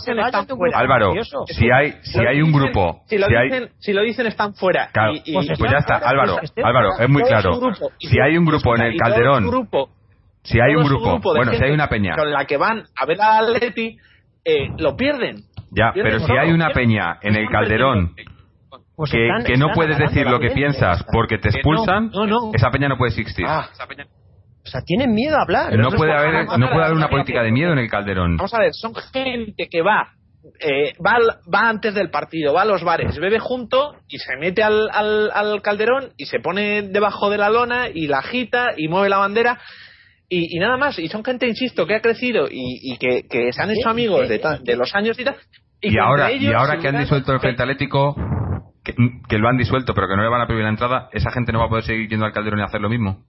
Álvaro, 0.75 1.13
si 1.47 1.71
hay, 1.71 1.95
si 2.03 2.21
hay 2.21 2.41
un 2.41 2.53
grupo, 2.53 3.03
si 3.27 3.91
hay 3.91 3.95
lo 3.95 4.03
dicen 4.03 4.27
están 4.27 4.55
fuera. 4.55 4.91
y, 5.25 5.33
pues, 5.33 5.49
pues, 5.59 5.71
ya 5.71 5.79
está, 5.79 5.97
Álvaro, 5.97 6.39
Álvaro, 6.63 6.91
es 6.99 7.09
muy 7.09 7.23
claro. 7.23 7.59
si 7.99 8.21
hay 8.21 8.37
un 8.37 8.45
grupo 8.45 8.75
en 8.77 8.83
el 8.83 8.97
Calderón, 8.97 9.69
si 10.43 10.61
hay 10.61 10.75
un 10.75 10.85
grupo, 10.85 11.21
bueno, 11.35 11.53
si 11.53 11.65
hay 11.65 11.73
una 11.73 11.89
peña. 11.89 12.15
Con 12.17 12.31
la 12.31 12.45
que 12.45 12.57
van 12.57 12.85
a 12.97 13.07
ver 13.07 13.21
a 13.21 13.39
Atleti, 13.39 13.99
eh, 14.45 14.69
lo 14.79 14.97
pierden. 14.97 15.43
Ya, 15.71 15.93
pero 15.93 16.21
si 16.21 16.33
hay 16.33 16.53
una 16.53 16.71
peña 16.71 17.19
en 17.23 17.37
el 17.37 17.49
Calderón 17.51 18.15
pues 18.97 19.13
que, 19.13 19.29
que 19.47 19.57
no 19.57 19.69
puedes 19.75 19.97
decir 19.97 20.27
lo 20.27 20.41
que 20.41 20.51
piensas 20.51 21.05
porque 21.13 21.39
te 21.39 21.51
expulsan, 21.51 22.11
esa 22.53 22.71
peña 22.71 22.89
no 22.89 22.97
puede 22.97 23.11
existir. 23.11 23.47
Ah. 23.49 23.69
O 23.71 24.71
sea, 24.71 24.83
tienen 24.83 25.15
miedo 25.15 25.37
a 25.37 25.43
hablar. 25.43 25.79
No 25.79 25.91
puede 25.91 26.13
haber, 26.13 26.47
no 26.59 26.69
puede 26.69 26.85
haber 26.85 26.97
una 26.97 27.09
política 27.09 27.43
de 27.43 27.53
miedo 27.53 27.73
en 27.73 27.79
el 27.79 27.89
Calderón. 27.89 28.37
Vamos 28.37 28.53
a 28.53 28.59
ver, 28.59 28.73
son 28.75 28.93
gente 28.95 29.69
que 29.71 29.83
va 29.83 30.09
eh, 30.61 30.93
va, 31.05 31.19
va 31.53 31.69
antes 31.69 31.95
del 31.95 32.11
partido, 32.11 32.53
va 32.53 32.63
a 32.63 32.65
los 32.65 32.83
bares, 32.83 33.19
bebe 33.19 33.39
junto 33.39 33.97
y 34.09 34.19
se 34.19 34.37
mete 34.37 34.63
al, 34.63 34.89
al, 34.91 35.63
calderón 35.63 36.13
y 36.17 36.27
se 36.27 36.41
pone 36.41 36.83
debajo 36.83 37.31
de 37.31 37.39
la 37.39 37.51
lona 37.51 37.89
y 37.89 38.07
la 38.07 38.19
agita 38.19 38.75
y 38.77 38.89
mueve 38.89 39.09
la 39.09 39.19
bandera. 39.19 39.59
Y, 40.31 40.59
nada 40.59 40.77
más, 40.77 40.99
y 40.99 41.09
son 41.09 41.25
gente, 41.25 41.49
insisto, 41.49 41.87
que 41.87 41.95
ha 41.95 42.03
crecido 42.03 42.49
y, 42.51 42.99
que, 42.99 43.25
se 43.51 43.63
han 43.63 43.71
hecho 43.71 43.89
amigos 43.89 44.29
de, 44.29 44.39
de 44.63 44.77
los 44.77 44.95
años 44.95 45.19
y 45.19 45.25
tal. 45.25 45.37
Y, 45.81 45.97
ahora, 45.99 46.31
y 46.33 46.53
ahora 46.53 46.79
que 46.79 46.89
han 46.89 46.99
disuelto 46.99 47.33
el 47.33 47.41
Frente 47.41 47.63
Atlético, 47.63 48.15
que, 48.85 48.95
que, 49.27 49.39
lo 49.39 49.49
han 49.49 49.57
disuelto, 49.57 49.95
pero 49.95 50.07
que 50.07 50.17
no 50.17 50.23
le 50.23 50.29
van 50.29 50.43
a 50.43 50.47
pedir 50.47 50.65
la 50.65 50.69
entrada, 50.69 51.09
esa 51.13 51.31
gente 51.31 51.53
no 51.53 51.61
va 51.61 51.67
a 51.67 51.69
poder 51.69 51.85
seguir 51.85 52.11
yendo 52.11 52.27
al 52.27 52.33
Calderón 52.33 52.61
y 52.61 52.63
hacer 52.63 52.83
lo 52.83 52.91
mismo. 52.91 53.25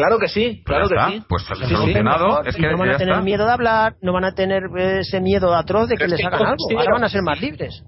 Claro 0.00 0.18
que 0.18 0.28
sí, 0.28 0.62
claro 0.64 0.88
que 0.88 0.96
sí. 1.10 1.22
Pues 1.28 1.42
solucionado. 1.42 2.42
Es 2.44 2.56
que 2.56 2.70
no 2.70 2.78
van 2.78 2.90
a 2.90 2.96
tener 2.96 3.22
miedo 3.22 3.44
de 3.44 3.52
hablar, 3.52 3.96
no 4.00 4.14
van 4.14 4.24
a 4.24 4.32
tener 4.32 4.62
ese 4.76 5.20
miedo 5.20 5.54
atroz 5.54 5.88
de 5.88 5.96
que 5.96 6.08
les 6.08 6.24
hagan 6.24 6.46
algo. 6.46 6.78
Ahora 6.78 6.92
van 6.94 7.04
a 7.04 7.08
ser 7.08 7.20
más 7.22 7.38
libres. 7.38 7.82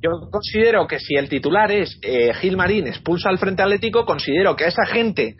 Yo 0.00 0.10
considero 0.30 0.86
que 0.86 1.00
si 1.00 1.16
el 1.16 1.28
titular 1.28 1.72
es 1.72 1.98
eh, 2.02 2.32
Gil 2.34 2.56
Marín 2.56 2.86
expulsa 2.86 3.30
al 3.30 3.38
Frente 3.38 3.62
Atlético, 3.62 4.04
considero 4.04 4.54
que 4.54 4.64
a 4.64 4.68
esa 4.68 4.86
gente, 4.86 5.34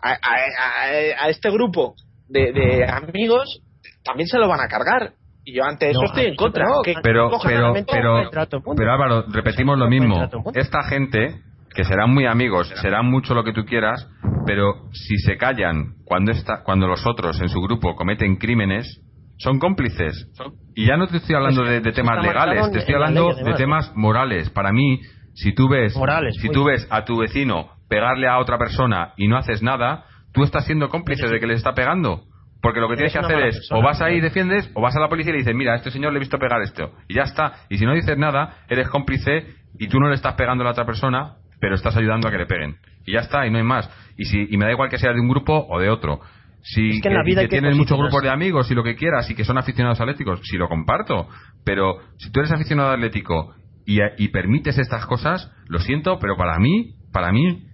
a, 0.00 1.28
este 1.28 1.50
grupo 1.50 1.94
de, 2.28 2.86
amigos, 2.88 3.60
también 4.04 4.28
se 4.28 4.38
lo 4.38 4.46
van 4.46 4.60
a 4.60 4.68
cargar. 4.68 5.14
Y 5.44 5.56
yo 5.56 5.64
ante 5.64 5.90
eso 5.90 6.04
estoy 6.04 6.26
en 6.26 6.36
contra. 6.36 6.64
pero, 7.02 7.30
pero, 7.42 7.72
pero, 7.90 8.30
pero 8.76 8.92
Álvaro, 8.92 9.24
repetimos 9.32 9.76
lo 9.78 9.88
mismo. 9.88 10.28
Esta 10.54 10.84
gente, 10.84 11.40
que 11.74 11.84
serán 11.84 12.12
muy 12.12 12.26
amigos, 12.26 12.72
serán 12.82 13.06
mucho 13.06 13.34
lo 13.34 13.44
que 13.44 13.52
tú 13.52 13.64
quieras, 13.64 14.08
pero 14.46 14.88
si 14.92 15.16
se 15.18 15.36
callan 15.36 15.94
cuando, 16.04 16.32
está, 16.32 16.62
cuando 16.64 16.86
los 16.86 17.06
otros 17.06 17.40
en 17.40 17.48
su 17.48 17.60
grupo 17.60 17.94
cometen 17.94 18.36
crímenes, 18.36 19.02
son 19.38 19.58
cómplices. 19.58 20.30
Y 20.74 20.86
ya 20.86 20.96
no 20.96 21.06
te 21.06 21.18
estoy 21.18 21.36
hablando 21.36 21.62
de, 21.62 21.80
temas 21.92 22.22
legales, 22.22 22.70
te 22.72 22.78
estoy 22.78 22.94
hablando 22.94 23.34
de 23.34 23.54
temas 23.54 23.92
morales. 23.94 24.50
Para 24.50 24.72
mí, 24.72 25.00
si 25.34 25.54
tú 25.54 25.68
ves, 25.68 25.94
si 26.40 26.48
tú 26.50 26.64
ves 26.64 26.86
a 26.90 27.04
tu 27.04 27.18
vecino 27.18 27.70
pegarle 27.88 28.28
a 28.28 28.38
otra 28.38 28.58
persona 28.58 29.12
y 29.16 29.28
no 29.28 29.36
haces 29.36 29.62
nada, 29.62 30.04
tú 30.32 30.42
estás 30.42 30.66
siendo 30.66 30.88
cómplice 30.88 31.28
de 31.28 31.40
que 31.40 31.46
le 31.46 31.54
está 31.54 31.74
pegando. 31.74 32.24
Porque 32.60 32.80
lo 32.80 32.88
que 32.88 32.96
tienes 32.96 33.12
que 33.12 33.20
hacer 33.20 33.40
es, 33.46 33.68
o 33.70 33.80
vas 33.82 34.00
ahí 34.00 34.16
y 34.16 34.20
defiendes, 34.20 34.68
o 34.74 34.80
vas 34.80 34.96
a 34.96 35.00
la 35.00 35.08
policía 35.08 35.30
y 35.30 35.34
le 35.34 35.38
dices, 35.38 35.54
mira, 35.54 35.74
a 35.74 35.76
este 35.76 35.92
señor 35.92 36.12
le 36.12 36.18
he 36.18 36.20
visto 36.20 36.38
pegar 36.38 36.60
esto. 36.60 36.92
Y 37.06 37.14
ya 37.14 37.22
está. 37.22 37.52
Y 37.68 37.78
si 37.78 37.86
no 37.86 37.94
dices 37.94 38.18
nada, 38.18 38.56
eres 38.68 38.88
cómplice 38.88 39.46
y 39.78 39.86
tú 39.88 40.00
no 40.00 40.08
le 40.08 40.16
estás 40.16 40.34
pegando 40.34 40.62
a 40.62 40.66
la 40.66 40.70
otra 40.72 40.84
persona, 40.84 41.36
pero 41.60 41.74
estás 41.74 41.96
ayudando 41.96 42.28
a 42.28 42.30
que 42.30 42.38
le 42.38 42.46
peguen. 42.46 42.76
Y 43.04 43.12
ya 43.12 43.20
está, 43.20 43.46
y 43.46 43.50
no 43.50 43.58
hay 43.58 43.64
más. 43.64 43.90
Y, 44.16 44.24
si, 44.24 44.46
y 44.50 44.56
me 44.56 44.66
da 44.66 44.72
igual 44.72 44.90
que 44.90 44.98
sea 44.98 45.12
de 45.12 45.20
un 45.20 45.28
grupo 45.28 45.66
o 45.68 45.78
de 45.78 45.90
otro. 45.90 46.20
Si 46.62 47.00
que, 47.00 47.08
que 47.08 47.48
tienes 47.48 47.76
muchos 47.76 47.96
grupos 47.98 48.22
de 48.22 48.30
amigos 48.30 48.70
y 48.70 48.74
lo 48.74 48.82
que 48.82 48.96
quieras 48.96 49.30
y 49.30 49.34
que 49.34 49.44
son 49.44 49.58
aficionados 49.58 50.00
atléticos, 50.00 50.40
si 50.42 50.56
lo 50.56 50.68
comparto. 50.68 51.28
Pero 51.64 51.98
si 52.18 52.30
tú 52.30 52.40
eres 52.40 52.52
aficionado 52.52 52.90
atlético 52.90 53.54
y, 53.86 53.98
y 54.18 54.28
permites 54.28 54.76
estas 54.78 55.06
cosas, 55.06 55.50
lo 55.68 55.78
siento, 55.78 56.18
pero 56.18 56.36
para 56.36 56.58
mí, 56.58 56.96
para 57.12 57.32
mí, 57.32 57.64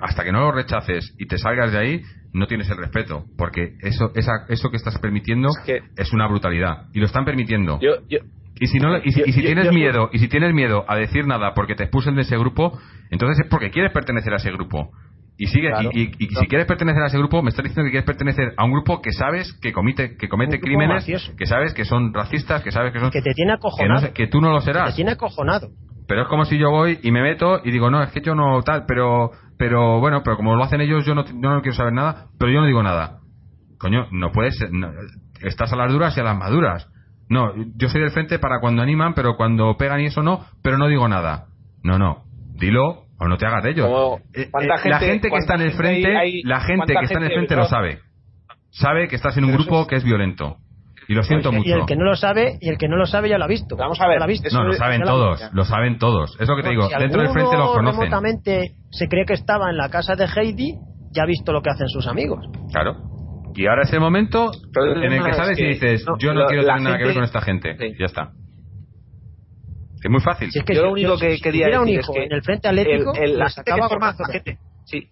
hasta 0.00 0.24
que 0.24 0.32
no 0.32 0.40
lo 0.40 0.52
rechaces 0.52 1.14
y 1.18 1.26
te 1.26 1.38
salgas 1.38 1.72
de 1.72 1.78
ahí, 1.78 2.02
no 2.32 2.46
tienes 2.46 2.68
el 2.68 2.76
respeto, 2.76 3.24
porque 3.38 3.76
eso, 3.80 4.10
esa, 4.14 4.44
eso 4.48 4.70
que 4.70 4.76
estás 4.76 4.98
permitiendo 4.98 5.48
es, 5.96 6.12
una 6.12 6.26
brutalidad 6.26 6.88
y 6.92 6.98
lo 6.98 7.06
están 7.06 7.24
permitiendo. 7.24 7.78
Yo, 7.80 8.06
yo, 8.08 8.18
y 8.60 8.66
si, 8.68 8.78
no, 8.78 8.98
y 8.98 9.10
si, 9.10 9.22
tienes 9.42 9.72
miedo 9.72 10.10
y 10.12 10.18
si 10.18 10.28
tienes 10.28 10.54
miedo 10.54 10.84
a 10.86 10.96
decir 10.96 11.26
nada 11.26 11.54
porque 11.54 11.74
te 11.74 11.84
expulsen 11.84 12.14
de 12.14 12.22
ese 12.22 12.36
grupo, 12.38 12.78
entonces 13.10 13.44
es 13.44 13.50
porque 13.50 13.70
quieres 13.70 13.92
pertenecer 13.92 14.32
a 14.32 14.36
ese 14.36 14.52
grupo. 14.52 14.90
Y 15.36 15.48
sigue 15.48 15.72
y, 15.92 16.12
si 16.28 16.46
quieres 16.46 16.66
pertenecer 16.66 17.02
a 17.02 17.06
ese 17.06 17.18
grupo, 17.18 17.42
me 17.42 17.48
estás 17.48 17.64
diciendo 17.64 17.88
que 17.88 17.90
quieres 17.90 18.06
pertenecer 18.06 18.54
a 18.56 18.64
un 18.64 18.70
grupo 18.70 19.02
que 19.02 19.10
sabes 19.10 19.52
que 19.54 19.72
comete 19.72 20.16
que 20.16 20.28
comete 20.28 20.60
crímenes, 20.60 21.04
que 21.36 21.46
sabes 21.46 21.74
que 21.74 21.84
son 21.84 22.14
racistas, 22.14 22.62
que 22.62 22.70
sabes 22.70 22.92
que 22.92 23.00
son 23.00 23.10
que 23.10 23.22
te 23.22 23.34
tiene 23.34 23.54
acojonado, 23.54 24.12
que, 24.12 24.28
tú 24.28 24.40
no 24.40 24.50
lo 24.50 24.60
serás. 24.60 24.90
te 24.90 24.96
tiene 24.96 25.12
acojonado. 25.12 25.70
Pero 26.06 26.22
es 26.22 26.28
como 26.28 26.44
si 26.44 26.56
yo 26.56 26.70
voy 26.70 27.00
y 27.02 27.10
me 27.10 27.22
meto 27.22 27.60
y 27.64 27.72
digo, 27.72 27.90
no, 27.90 28.02
es 28.02 28.10
que 28.10 28.20
yo 28.20 28.36
no 28.36 28.62
tal, 28.62 28.84
pero 28.86 29.32
pero 29.58 29.98
bueno, 29.98 30.22
pero 30.22 30.36
como 30.36 30.54
lo 30.54 30.62
hacen 30.62 30.80
ellos, 30.80 31.04
yo 31.04 31.16
no, 31.16 31.24
no 31.24 31.62
quiero 31.62 31.76
saber 31.76 31.92
nada, 31.92 32.26
pero 32.38 32.52
yo 32.52 32.60
no 32.60 32.66
digo 32.66 32.82
nada. 32.84 33.18
Coño, 33.78 34.06
no 34.12 34.30
puedes, 34.30 34.56
estás 35.42 35.72
a 35.72 35.76
las 35.76 35.92
duras 35.92 36.16
y 36.16 36.20
a 36.20 36.24
las 36.24 36.36
maduras. 36.36 36.88
No, 37.28 37.52
yo 37.76 37.88
soy 37.88 38.00
del 38.00 38.10
frente 38.10 38.38
para 38.38 38.60
cuando 38.60 38.82
animan, 38.82 39.14
pero 39.14 39.36
cuando 39.36 39.76
pegan 39.76 40.00
y 40.00 40.06
eso 40.06 40.22
no, 40.22 40.44
pero 40.62 40.78
no 40.78 40.88
digo 40.88 41.08
nada. 41.08 41.46
No, 41.82 41.98
no, 41.98 42.24
dilo 42.54 43.04
o 43.18 43.28
no 43.28 43.36
te 43.36 43.46
hagas 43.46 43.62
de 43.62 43.70
ello. 43.70 44.18
Eh, 44.34 44.48
eh, 44.52 44.66
la 44.66 44.98
gente 44.98 45.30
que 45.30 45.36
está 45.36 45.54
en 45.54 45.62
el 45.62 45.72
frente, 45.72 46.12
la 46.44 46.60
gente 46.60 46.94
que 46.94 47.04
está 47.04 47.18
en 47.18 47.24
el 47.24 47.32
frente 47.32 47.56
lo 47.56 47.64
sabe. 47.66 48.00
Sabe 48.70 49.08
que 49.08 49.16
estás 49.16 49.36
en 49.36 49.44
un 49.44 49.52
grupo 49.52 49.86
que 49.86 49.96
es 49.96 50.04
violento. 50.04 50.58
Y 51.06 51.14
lo 51.14 51.22
siento 51.22 51.52
mucho. 51.52 51.68
Y 51.68 51.72
el 51.72 51.86
que 51.86 51.96
no 51.96 52.04
lo 52.04 52.16
sabe, 52.16 52.58
y 52.60 52.68
el 52.68 52.78
que 52.78 52.88
no 52.88 52.96
lo 52.96 53.06
sabe 53.06 53.28
ya 53.28 53.38
lo 53.38 53.44
ha 53.44 53.48
visto. 53.48 53.76
Vamos 53.76 54.00
a 54.00 54.08
ver. 54.08 54.20
Lo 54.20 54.26
visto. 54.26 54.48
No, 54.52 54.64
lo 54.64 54.72
saben 54.72 55.02
todos, 55.02 55.50
lo 55.52 55.64
saben 55.64 55.98
todos. 55.98 56.36
Es 56.40 56.48
lo 56.48 56.56
que 56.56 56.62
te 56.62 56.70
digo, 56.70 56.88
dentro 56.98 57.20
del 57.20 57.30
frente 57.30 57.56
lo 57.56 57.72
conocen. 57.72 58.00
remotamente 58.00 58.74
se 58.90 59.08
cree 59.08 59.24
que 59.24 59.34
estaba 59.34 59.70
en 59.70 59.76
la 59.76 59.88
casa 59.88 60.14
de 60.14 60.26
Heidi, 60.26 60.78
ya 61.12 61.22
ha 61.22 61.26
visto 61.26 61.52
lo 61.52 61.62
que 61.62 61.70
hacen 61.70 61.88
sus 61.88 62.06
amigos. 62.06 62.46
Claro. 62.72 63.13
Y 63.54 63.66
ahora 63.66 63.82
es 63.82 63.92
el 63.92 64.00
momento 64.00 64.50
en 65.02 65.12
el 65.12 65.24
que 65.24 65.32
sabes 65.34 65.58
y 65.58 65.64
dices, 65.64 66.04
yo 66.18 66.34
no 66.34 66.46
quiero 66.46 66.64
tener 66.64 66.82
nada 66.82 66.98
que 66.98 67.04
ver 67.04 67.14
con 67.14 67.24
esta 67.24 67.40
gente. 67.40 67.76
Ya 67.98 68.06
está. 68.06 68.32
Es 70.02 70.10
muy 70.10 70.20
fácil. 70.20 70.50
Si 70.50 70.58
es 70.58 70.64
que 70.64 70.74
yo 70.74 70.82
lo 70.82 70.92
único 70.92 71.16
que 71.18 71.38
quería 71.40 71.68
decir 71.68 72.00
es 72.00 72.06
que 72.06 72.24
en 72.24 72.32
el 72.32 72.42
frente 72.42 72.68
atlético 72.68 73.14
el, 73.14 73.38
la 73.38 73.48
gente 73.48 74.58
sí. 74.84 75.08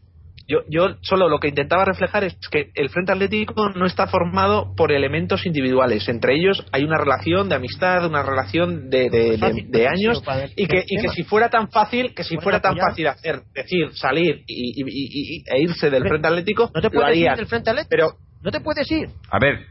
Yo, 0.49 0.59
yo 0.69 0.97
solo 1.03 1.29
lo 1.29 1.39
que 1.39 1.49
intentaba 1.49 1.85
reflejar 1.85 2.25
es 2.25 2.37
que 2.51 2.71
el 2.75 2.91
Frente 2.91 3.13
Atlético 3.13 3.71
no 3.71 3.87
está 3.87 4.07
formado 4.09 4.75
por 4.77 4.93
elementos 4.93 5.47
individuales. 5.47 6.09
Entre 6.09 6.35
ellos 6.35 6.67
hay 6.73 6.85
una 6.85 6.99
relación 6.99 7.49
de 7.49 7.55
amistad, 7.55 8.05
una 8.07 8.23
relación 8.23 8.91
de, 8.91 9.09
de, 9.09 9.89
años 9.89 10.23
y 10.57 10.67
que, 10.67 10.85
y 10.87 11.01
que 11.01 11.09
si 11.11 11.23
fuera 11.23 11.49
tan 11.49 11.71
fácil, 11.71 12.15
que 12.15 12.25
si 12.25 12.37
fuera 12.39 12.61
tan 12.61 12.77
fácil 12.77 13.07
hacer, 13.07 13.43
decir, 13.55 13.93
salir 13.95 14.43
y, 14.47 14.83
y, 14.83 15.45
e 15.47 15.63
irse 15.63 15.91
del 15.91 16.09
Frente 16.09 16.29
Atlético, 16.29 16.71
no 16.75 16.81
te 16.81 16.91
puedes 16.91 17.17
ir 17.17 17.31
del 17.35 17.47
Frente 17.47 17.71
Atlético. 17.71 17.91
Pero 17.91 18.17
no 18.43 18.51
te 18.51 18.61
puedes 18.61 18.91
ir. 18.91 19.09
A 19.31 19.39
ver, 19.39 19.67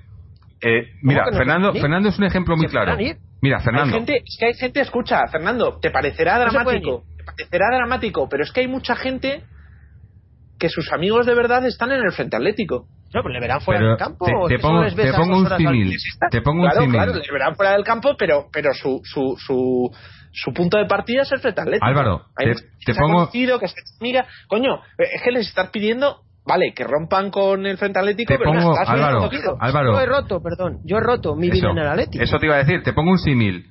eh, 0.61 0.91
mira, 1.01 1.25
Fernando, 1.31 1.73
Fernando 1.73 2.09
es 2.09 2.17
un 2.17 2.25
ejemplo 2.25 2.55
muy 2.55 2.67
claro. 2.67 2.95
Mira, 3.41 3.59
Fernando. 3.59 3.93
Hay 3.93 3.99
gente, 3.99 4.17
es 4.17 4.37
que 4.39 4.45
hay 4.45 4.53
gente, 4.53 4.81
escucha, 4.81 5.25
Fernando, 5.27 5.79
te 5.79 5.89
parecerá 5.89 6.37
dramático, 6.37 7.03
te 7.17 7.23
parecerá 7.23 7.65
dramático, 7.75 8.29
pero 8.29 8.43
es 8.43 8.51
que 8.51 8.61
hay 8.61 8.67
mucha 8.67 8.95
gente 8.95 9.43
que 10.59 10.69
sus 10.69 10.91
amigos 10.93 11.25
de 11.25 11.33
verdad 11.33 11.65
están 11.65 11.91
en 11.91 12.01
el 12.05 12.11
Frente 12.11 12.37
Atlético. 12.37 12.85
No, 13.13 13.23
pues 13.23 13.33
le 13.33 13.41
verán 13.41 13.59
fuera 13.59 13.81
del 13.81 13.97
campo. 13.97 14.25
Te, 14.25 14.31
pongo, 14.59 14.87
te 14.87 15.11
pongo 15.11 15.37
un 15.39 15.57
símil. 15.57 15.97
Te 16.29 16.41
pongo 16.41 16.63
claro, 16.63 16.83
un. 16.83 16.91
Claro, 16.91 17.13
le 17.13 17.31
verán 17.31 17.55
fuera 17.55 17.73
del 17.73 17.83
campo, 17.83 18.15
pero, 18.17 18.47
pero 18.53 18.73
su, 18.73 19.01
su, 19.03 19.35
su, 19.37 19.91
su 20.31 20.53
punto 20.53 20.77
de 20.77 20.85
partida 20.85 21.23
es 21.23 21.31
el 21.31 21.39
Frente 21.39 21.61
Atlético. 21.61 21.85
Álvaro, 21.85 22.25
te, 22.37 22.53
te 22.85 22.93
pongo. 22.93 23.29
Que 23.29 23.67
se 23.67 23.75
mira, 23.99 24.27
coño, 24.47 24.81
es 24.97 25.21
que 25.23 25.31
les 25.31 25.47
estás 25.47 25.71
pidiendo 25.71 26.21
Vale, 26.45 26.73
que 26.73 26.83
rompan 26.83 27.29
con 27.29 27.65
el 27.65 27.77
Frente 27.77 27.99
Atlético, 27.99 28.33
pero 28.37 28.51
pongo, 28.51 28.75
Álvaro, 28.77 29.29
Álvaro, 29.59 29.93
Yo 29.93 29.99
he 29.99 30.05
roto, 30.07 30.41
perdón. 30.41 30.79
Yo 30.83 30.97
he 30.97 31.01
roto 31.01 31.35
mi 31.35 31.49
vida 31.49 31.69
en 31.69 31.77
el 31.77 31.87
Atlético. 31.87 32.23
Eso 32.23 32.39
te 32.39 32.47
iba 32.47 32.55
a 32.55 32.59
decir. 32.59 32.81
Te 32.83 32.93
pongo 32.93 33.11
un 33.11 33.19
símil. 33.19 33.67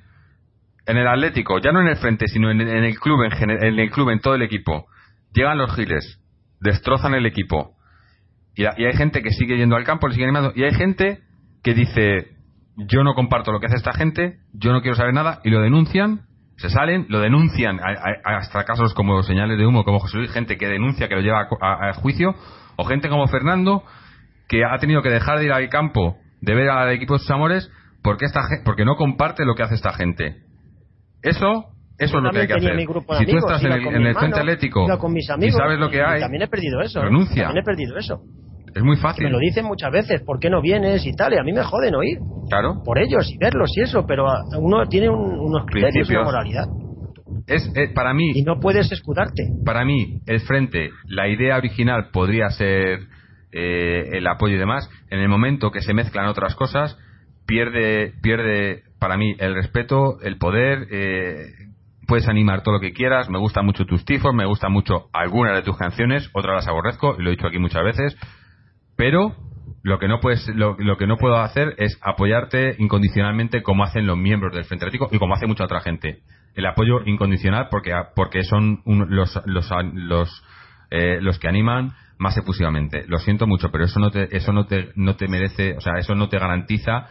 En 0.85 0.97
el 0.97 1.07
Atlético, 1.07 1.59
ya 1.59 1.71
no 1.71 1.81
en 1.81 1.87
el 1.87 1.97
frente, 1.97 2.27
sino 2.27 2.49
en, 2.49 2.61
el 2.61 2.99
club, 2.99 3.23
en, 3.23 3.49
en, 3.49 3.79
el 3.79 3.91
club, 3.91 4.09
en 4.09 4.19
todo 4.19 4.35
el 4.35 4.41
equipo. 4.41 4.87
Llegan 5.33 5.57
los 5.57 5.75
giles, 5.75 6.19
destrozan 6.59 7.13
el 7.13 7.25
equipo. 7.25 7.75
Y, 8.55 8.65
hay 8.65 8.93
gente 8.93 9.21
que 9.21 9.29
sigue 9.31 9.57
yendo 9.57 9.75
al 9.75 9.83
campo, 9.83 10.07
le 10.07 10.13
sigue 10.13 10.25
animando. 10.25 10.53
Y 10.55 10.63
hay 10.63 10.73
gente 10.73 11.19
que 11.63 11.73
dice, 11.73 12.31
yo 12.77 13.03
no 13.03 13.13
comparto 13.13 13.51
lo 13.51 13.59
que 13.59 13.67
hace 13.67 13.75
esta 13.75 13.93
gente, 13.93 14.39
yo 14.53 14.71
no 14.71 14.81
quiero 14.81 14.95
saber 14.95 15.13
nada, 15.13 15.39
y 15.43 15.49
lo 15.49 15.61
denuncian, 15.61 16.21
se 16.57 16.69
salen, 16.69 17.05
lo 17.09 17.19
denuncian, 17.19 17.79
hasta 18.23 18.63
casos 18.65 18.93
como 18.93 19.21
señales 19.23 19.57
de 19.57 19.65
humo, 19.65 19.83
como 19.83 19.99
José 19.99 20.17
Luis, 20.17 20.31
gente 20.31 20.57
que 20.57 20.67
denuncia, 20.67 21.07
que 21.07 21.15
lo 21.15 21.21
lleva 21.21 21.47
a 21.61 21.93
juicio, 21.93 22.35
o 22.81 22.85
gente 22.85 23.09
como 23.09 23.27
Fernando, 23.27 23.83
que 24.47 24.65
ha 24.65 24.77
tenido 24.79 25.01
que 25.01 25.09
dejar 25.09 25.39
de 25.39 25.45
ir 25.45 25.51
al 25.51 25.69
campo, 25.69 26.17
de 26.41 26.55
ver 26.55 26.69
al 26.69 26.91
equipo 26.91 27.13
de 27.13 27.19
sus 27.19 27.31
amores, 27.31 27.71
porque, 28.03 28.25
esta, 28.25 28.41
porque 28.65 28.85
no 28.85 28.95
comparte 28.95 29.45
lo 29.45 29.55
que 29.55 29.63
hace 29.63 29.75
esta 29.75 29.93
gente. 29.93 30.37
Eso 31.21 31.67
eso 32.01 32.17
es 32.17 32.23
lo 32.23 32.31
que 32.31 32.39
hay 32.39 32.47
que 32.47 32.53
hacer. 32.53 32.77
Si 32.79 33.25
tú 33.27 33.37
estás 33.37 33.63
en 33.63 33.71
el, 33.73 34.15
centro 34.15 34.39
atlético 34.39 34.87
y 35.11 35.51
sabes 35.51 35.79
lo 35.79 35.89
que 35.89 36.01
hay, 36.01 36.19
también 36.19 36.43
he 36.43 36.47
perdido 36.47 36.81
eso. 36.81 37.01
Renuncia. 37.01 37.43
También 37.43 37.61
he 37.61 37.65
perdido 37.65 37.97
eso. 37.97 38.21
Es 38.73 38.83
muy 38.83 38.97
fácil. 38.97 39.25
me 39.25 39.31
lo 39.31 39.39
dicen 39.39 39.65
muchas 39.65 39.91
veces, 39.91 40.21
¿por 40.21 40.39
qué 40.39 40.49
no 40.49 40.61
vienes 40.61 41.05
y 41.05 41.11
tal? 41.13 41.33
Y 41.33 41.37
a 41.37 41.43
mí 41.43 41.51
me 41.51 41.61
joden 41.61 41.93
oír. 41.93 42.17
Claro. 42.49 42.81
Por 42.83 42.97
ellos 42.97 43.29
y 43.29 43.37
verlos 43.37 43.69
y 43.75 43.81
eso, 43.81 44.05
pero 44.07 44.25
uno 44.57 44.85
tiene 44.87 45.09
unos 45.09 45.65
criterios, 45.67 46.09
una 46.09 46.23
moralidad. 46.23 46.65
Es, 47.47 47.69
eh, 47.75 47.89
para 47.93 48.13
mí 48.13 48.31
y 48.33 48.43
no 48.43 48.59
puedes 48.59 48.91
escudarte. 48.91 49.43
para 49.65 49.85
mí 49.85 50.21
el 50.25 50.39
frente 50.41 50.91
la 51.05 51.27
idea 51.27 51.57
original 51.57 52.09
podría 52.11 52.49
ser 52.49 53.07
eh, 53.51 54.09
el 54.13 54.27
apoyo 54.27 54.55
y 54.55 54.59
demás. 54.59 54.89
En 55.09 55.19
el 55.19 55.29
momento 55.29 55.71
que 55.71 55.81
se 55.81 55.93
mezclan 55.93 56.27
otras 56.27 56.55
cosas 56.55 56.97
pierde 57.45 58.13
pierde 58.21 58.83
para 58.99 59.17
mí 59.17 59.35
el 59.39 59.55
respeto 59.55 60.19
el 60.21 60.37
poder 60.37 60.87
eh, 60.91 61.45
puedes 62.07 62.27
animar 62.27 62.63
todo 62.63 62.75
lo 62.75 62.79
que 62.79 62.93
quieras. 62.93 63.29
Me 63.29 63.39
gustan 63.39 63.65
mucho 63.65 63.85
tus 63.85 64.05
tifos 64.05 64.33
me 64.33 64.45
gustan 64.45 64.71
mucho 64.71 65.09
algunas 65.13 65.55
de 65.55 65.63
tus 65.63 65.77
canciones 65.77 66.29
otras 66.33 66.55
las 66.55 66.67
aborrezco 66.67 67.15
y 67.17 67.23
lo 67.23 67.29
he 67.29 67.35
dicho 67.35 67.47
aquí 67.47 67.59
muchas 67.59 67.83
veces. 67.83 68.17
Pero 68.95 69.35
lo 69.83 69.99
que 69.99 70.07
no 70.07 70.19
puedes 70.19 70.47
lo, 70.55 70.75
que 70.97 71.07
no 71.07 71.17
puedo 71.17 71.37
hacer 71.37 71.75
es 71.77 71.97
apoyarte 72.01 72.75
incondicionalmente 72.77 73.63
como 73.63 73.83
hacen 73.83 74.05
los 74.05 74.17
miembros 74.17 74.53
del 74.53 74.65
Frente 74.65 74.85
Atlético 74.85 75.09
y 75.11 75.17
como 75.17 75.33
hace 75.33 75.47
mucha 75.47 75.65
otra 75.65 75.81
gente 75.81 76.19
el 76.55 76.65
apoyo 76.65 77.01
incondicional 77.05 77.67
porque 77.69 77.93
porque 78.15 78.43
son 78.43 78.81
los 78.85 79.39
los 79.45 79.69
los, 79.93 80.43
eh, 80.89 81.19
los 81.21 81.39
que 81.39 81.47
animan 81.47 81.93
más 82.17 82.37
efusivamente 82.37 83.05
lo 83.07 83.19
siento 83.19 83.47
mucho 83.47 83.71
pero 83.71 83.85
eso 83.85 83.99
no 83.99 84.11
te 84.11 84.35
eso 84.35 84.51
no 84.51 84.65
te 84.65 84.89
no 84.95 85.15
te 85.15 85.27
merece 85.27 85.75
o 85.77 85.81
sea 85.81 85.93
eso 85.97 86.15
no 86.15 86.29
te 86.29 86.37
garantiza 86.39 87.09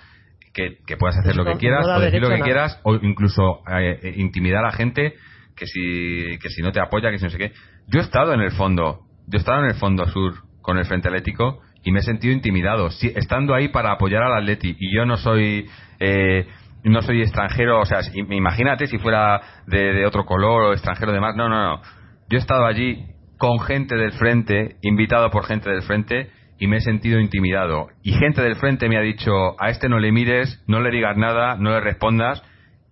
que, 0.52 0.96
puedas 0.98 1.16
hacer 1.18 1.36
lo 1.36 1.44
que 1.44 1.56
quieras 1.56 1.86
o 1.86 2.00
decir 2.00 2.20
lo 2.20 2.28
que 2.28 2.40
quieras 2.40 2.80
o 2.82 2.96
incluso 2.96 3.60
eh, 3.68 3.98
eh, 4.02 4.14
intimidar 4.16 4.64
a 4.64 4.72
gente 4.72 5.14
que 5.56 5.66
si 5.66 6.38
que 6.38 6.48
si 6.50 6.62
no 6.62 6.72
te 6.72 6.80
apoya 6.80 7.10
que 7.10 7.18
si 7.18 7.24
no 7.24 7.30
sé 7.30 7.38
qué. 7.38 7.52
Yo 7.86 8.00
he 8.00 8.02
estado 8.02 8.32
en 8.34 8.40
el 8.40 8.50
fondo 8.52 9.00
yo 9.26 9.36
he 9.36 9.40
estado 9.40 9.60
en 9.60 9.70
el 9.70 9.76
fondo 9.76 10.06
sur 10.06 10.34
con 10.60 10.78
el 10.78 10.84
Frente 10.86 11.08
Atlético 11.08 11.60
y 11.82 11.92
me 11.92 12.00
he 12.00 12.02
sentido 12.02 12.34
intimidado, 12.34 12.90
sí, 12.90 13.10
estando 13.14 13.54
ahí 13.54 13.68
para 13.68 13.92
apoyar 13.92 14.22
al 14.22 14.34
Atleti 14.34 14.76
y 14.78 14.94
yo 14.94 15.06
no 15.06 15.16
soy 15.16 15.66
eh, 15.98 16.46
no 16.84 17.02
soy 17.02 17.22
extranjero, 17.22 17.80
o 17.80 17.84
sea, 17.84 18.00
imagínate 18.14 18.86
si 18.86 18.98
fuera 18.98 19.40
de, 19.66 20.06
otro 20.06 20.24
color 20.24 20.62
o 20.62 20.72
extranjero 20.72 21.12
de 21.12 21.20
más, 21.20 21.36
no, 21.36 21.48
no, 21.48 21.62
no. 21.62 21.82
Yo 22.28 22.38
he 22.38 22.40
estado 22.40 22.64
allí 22.64 23.06
con 23.38 23.58
gente 23.60 23.96
del 23.96 24.12
frente, 24.12 24.76
invitado 24.82 25.30
por 25.30 25.44
gente 25.44 25.70
del 25.70 25.82
frente 25.82 26.30
y 26.58 26.66
me 26.66 26.76
he 26.76 26.80
sentido 26.80 27.18
intimidado. 27.20 27.88
Y 28.02 28.12
gente 28.12 28.42
del 28.42 28.56
frente 28.56 28.88
me 28.88 28.98
ha 28.98 29.00
dicho, 29.00 29.60
a 29.60 29.70
este 29.70 29.88
no 29.88 29.98
le 29.98 30.12
mires, 30.12 30.62
no 30.66 30.80
le 30.80 30.90
digas 30.90 31.16
nada, 31.16 31.56
no 31.56 31.70
le 31.70 31.80
respondas. 31.80 32.42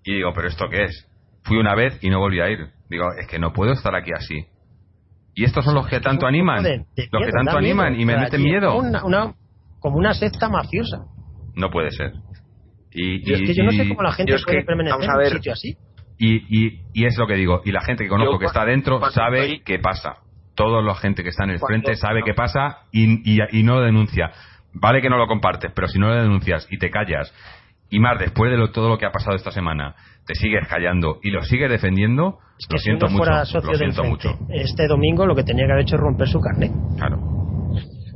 Y 0.04 0.14
digo, 0.14 0.32
pero 0.34 0.48
¿esto 0.48 0.68
qué 0.70 0.84
es? 0.84 1.06
Fui 1.44 1.58
una 1.58 1.74
vez 1.74 1.98
y 2.02 2.10
no 2.10 2.18
volví 2.18 2.40
a 2.40 2.48
ir. 2.48 2.58
Digo, 2.88 3.04
es 3.18 3.26
que 3.26 3.38
no 3.38 3.52
puedo 3.52 3.72
estar 3.72 3.94
aquí 3.94 4.10
así. 4.14 4.46
Y 5.34 5.44
estos 5.44 5.64
son 5.64 5.74
los 5.74 5.86
que 5.86 6.00
tanto 6.00 6.26
animan. 6.26 6.64
los 6.64 7.26
que 7.26 7.32
tanto 7.32 7.56
animan 7.56 7.98
y 8.00 8.04
me 8.04 8.16
meten 8.16 8.42
miedo. 8.42 8.76
como 9.78 9.96
una 9.96 10.14
secta 10.14 10.48
mafiosa. 10.48 11.04
No 11.54 11.70
puede 11.70 11.90
ser. 11.90 12.12
Y, 12.98 13.32
es 13.32 13.40
que 13.42 13.54
yo 13.54 13.64
no 13.64 13.70
sé 13.70 13.88
cómo 13.88 14.02
la 14.02 14.12
gente 14.12 14.34
puede 14.44 14.64
permanecer 14.64 15.00
en 15.00 15.16
un 15.16 15.30
sitio 15.30 15.52
así. 15.52 15.76
Y, 16.18 16.80
y, 16.92 17.04
es 17.04 17.16
lo 17.16 17.26
que 17.26 17.34
digo. 17.34 17.62
Y 17.64 17.70
la 17.70 17.80
gente 17.80 18.04
que 18.04 18.10
conozco 18.10 18.38
que 18.38 18.46
está 18.46 18.64
dentro 18.64 19.00
sabe 19.10 19.62
qué 19.64 19.78
pasa. 19.78 20.16
Toda 20.54 20.82
la 20.82 20.96
gente 20.96 21.22
que 21.22 21.28
está 21.28 21.44
en 21.44 21.50
el 21.50 21.60
frente 21.60 21.94
sabe 21.94 22.22
qué 22.24 22.34
pasa 22.34 22.78
y, 22.90 23.32
y, 23.32 23.62
no 23.62 23.76
lo 23.76 23.82
denuncia. 23.82 24.32
Vale 24.72 25.00
que 25.00 25.08
no 25.08 25.16
lo 25.16 25.28
compartes, 25.28 25.70
pero 25.74 25.86
si 25.86 25.98
no 25.98 26.08
lo 26.08 26.16
denuncias 26.16 26.66
y 26.70 26.78
te 26.78 26.90
callas, 26.90 27.32
y 27.90 28.00
más 28.00 28.18
después 28.18 28.50
de 28.50 28.68
todo 28.68 28.88
lo 28.88 28.98
que 28.98 29.06
ha 29.06 29.12
pasado 29.12 29.36
esta 29.36 29.52
semana, 29.52 29.94
te 30.26 30.34
sigues 30.34 30.66
callando 30.68 31.20
y 31.22 31.30
lo 31.30 31.42
sigues 31.42 31.70
defendiendo, 31.70 32.38
es 32.58 32.66
que 32.66 32.74
lo 32.74 32.78
siento 32.78 33.08
mucho. 33.08 33.30
lo 33.30 33.74
siento 33.74 34.04
mucho. 34.04 34.38
Este 34.50 34.88
domingo 34.88 35.24
lo 35.24 35.36
que 35.36 35.44
tenía 35.44 35.66
que 35.66 35.72
haber 35.72 35.82
hecho 35.84 35.94
es 35.94 36.00
romper 36.02 36.28
su 36.28 36.40
carne. 36.40 36.72
Claro. 36.96 37.18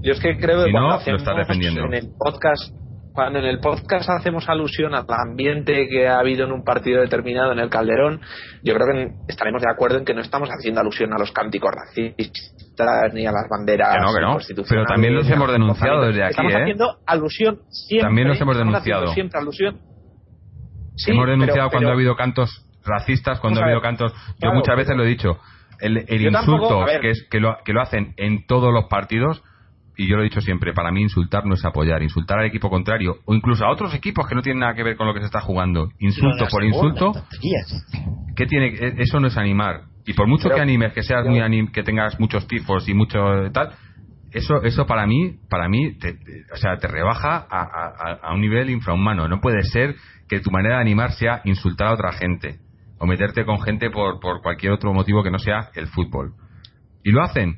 Yo 0.03 0.13
es 0.13 0.21
que 0.21 0.37
creo 0.37 0.65
que 0.65 0.73
cuando 0.73 0.99
no, 0.99 1.13
lo 1.13 1.17
está 1.17 1.35
defendiendo. 1.35 1.85
en 1.85 1.95
el 1.95 2.09
podcast 2.19 2.75
cuando 3.13 3.39
en 3.39 3.45
el 3.45 3.61
podcast 3.61 4.09
hacemos 4.11 4.49
alusión 4.49 4.95
al 4.95 5.05
ambiente 5.09 5.89
que 5.89 6.09
ha 6.09 6.19
habido 6.19 6.47
en 6.47 6.53
un 6.53 6.65
partido 6.65 7.01
determinado 7.01 7.53
en 7.53 7.59
el 7.59 7.69
Calderón, 7.69 8.21
yo 8.63 8.75
creo 8.75 8.87
que 8.87 9.13
estaremos 9.29 9.63
de 9.63 9.71
acuerdo 9.71 9.99
en 9.99 10.05
que 10.05 10.15
no 10.15 10.21
estamos 10.21 10.49
haciendo 10.49 10.81
alusión 10.81 11.13
a 11.13 11.19
los 11.19 11.33
cánticos 11.33 11.71
racistas 11.71 13.13
ni 13.13 13.27
a 13.27 13.33
las 13.33 13.49
banderas 13.49 13.95
que 13.95 14.01
no, 14.01 14.15
que 14.15 14.55
no. 14.55 14.65
Pero 14.69 14.85
también 14.87 15.15
los 15.15 15.29
hemos 15.29 15.51
denunciado 15.51 16.07
desde 16.07 16.23
aquí, 16.23 16.31
estamos 16.31 16.53
¿eh? 16.53 16.63
haciendo 16.63 16.99
alusión 17.07 17.61
siempre. 17.69 18.09
También 18.09 18.29
los 18.29 18.41
hemos 18.41 18.57
denunciado. 18.57 19.07
Siempre 19.09 19.41
alusión 19.41 19.93
hemos 21.07 21.27
denunciado 21.27 21.71
cuando 21.71 21.91
ha 21.91 21.93
habido 21.93 22.17
cantos 22.17 22.67
racistas, 22.85 23.41
cuando 23.41 23.61
ha 23.61 23.65
habido 23.65 23.81
cantos. 23.81 24.13
Yo 24.39 24.53
muchas 24.53 24.77
veces 24.77 24.97
lo 24.97 25.05
he 25.05 25.09
dicho. 25.09 25.39
El, 25.81 25.97
insulto 26.09 26.85
que, 27.01 27.11
es, 27.11 27.27
que, 27.29 27.41
lo, 27.41 27.57
que 27.65 27.73
lo 27.73 27.81
hacen 27.81 28.15
en 28.17 28.47
todos 28.47 28.73
los 28.73 28.85
partidos, 28.85 29.43
y 29.97 30.09
yo 30.09 30.16
lo 30.16 30.23
he 30.23 30.24
dicho 30.24 30.40
siempre, 30.40 30.73
para 30.73 30.90
mí 30.90 31.02
insultar 31.02 31.44
no 31.44 31.55
es 31.55 31.64
apoyar. 31.64 32.02
Insultar 32.02 32.39
al 32.39 32.47
equipo 32.47 32.70
contrario, 32.70 33.16
o 33.24 33.35
incluso 33.35 33.64
a 33.64 33.70
otros 33.70 33.94
equipos 33.94 34.27
que 34.27 34.35
no 34.35 34.43
tienen 34.43 34.60
nada 34.60 34.74
que 34.74 34.82
ver 34.82 34.97
con 34.97 35.06
lo 35.06 35.14
que 35.14 35.20
se 35.20 35.27
está 35.27 35.40
jugando. 35.40 35.90
Insulto 35.98 36.47
por 36.51 36.64
insulto. 36.64 37.12
¿qué 38.36 38.47
tiene, 38.47 38.69
e, 38.69 38.94
eso 38.98 39.20
no 39.20 39.28
es 39.28 39.36
animar. 39.36 39.82
Y 40.06 40.14
por 40.14 40.27
mucho 40.27 40.48
que 40.48 40.60
animes, 40.60 40.93
que 40.93 41.02
seas 41.02 41.27
muy 41.27 41.40
anim, 41.40 41.70
que 41.70 41.82
tengas 41.82 42.19
muchos 42.19 42.47
tifos 42.48 42.89
y 42.89 42.94
mucho 42.94 43.19
tal, 43.52 43.70
eso 44.32 44.62
eso 44.62 44.86
para 44.86 45.06
mí 45.06 45.36
para 45.48 45.69
mí 45.69 45.97
te, 45.98 46.16
o 46.52 46.56
sea 46.56 46.78
te 46.78 46.89
rebaja 46.89 47.47
a, 47.51 48.19
a, 48.23 48.35
un 48.35 48.40
nivel 48.40 48.70
infrahumano 48.70 49.28
no 49.28 49.43
puede 49.43 49.62
ser 49.62 49.94
que 50.27 50.40
tu 50.40 50.51
manera 50.51 50.77
de 50.77 50.81
animar 50.81 51.12
sea 51.12 51.43
insultar 51.44 51.89
a 51.89 51.93
otra 51.93 52.12
gente 52.12 52.59
o 53.02 53.06
meterte 53.06 53.44
con 53.44 53.60
gente 53.60 53.90
por, 53.90 54.20
por 54.20 54.43
cualquier 54.43 54.70
otro 54.70 54.94
motivo 54.94 55.24
que 55.24 55.31
no 55.32 55.40
sea 55.40 55.70
el 55.74 55.89
fútbol. 55.89 56.35
Y 57.02 57.10
lo 57.10 57.23
hacen. 57.24 57.56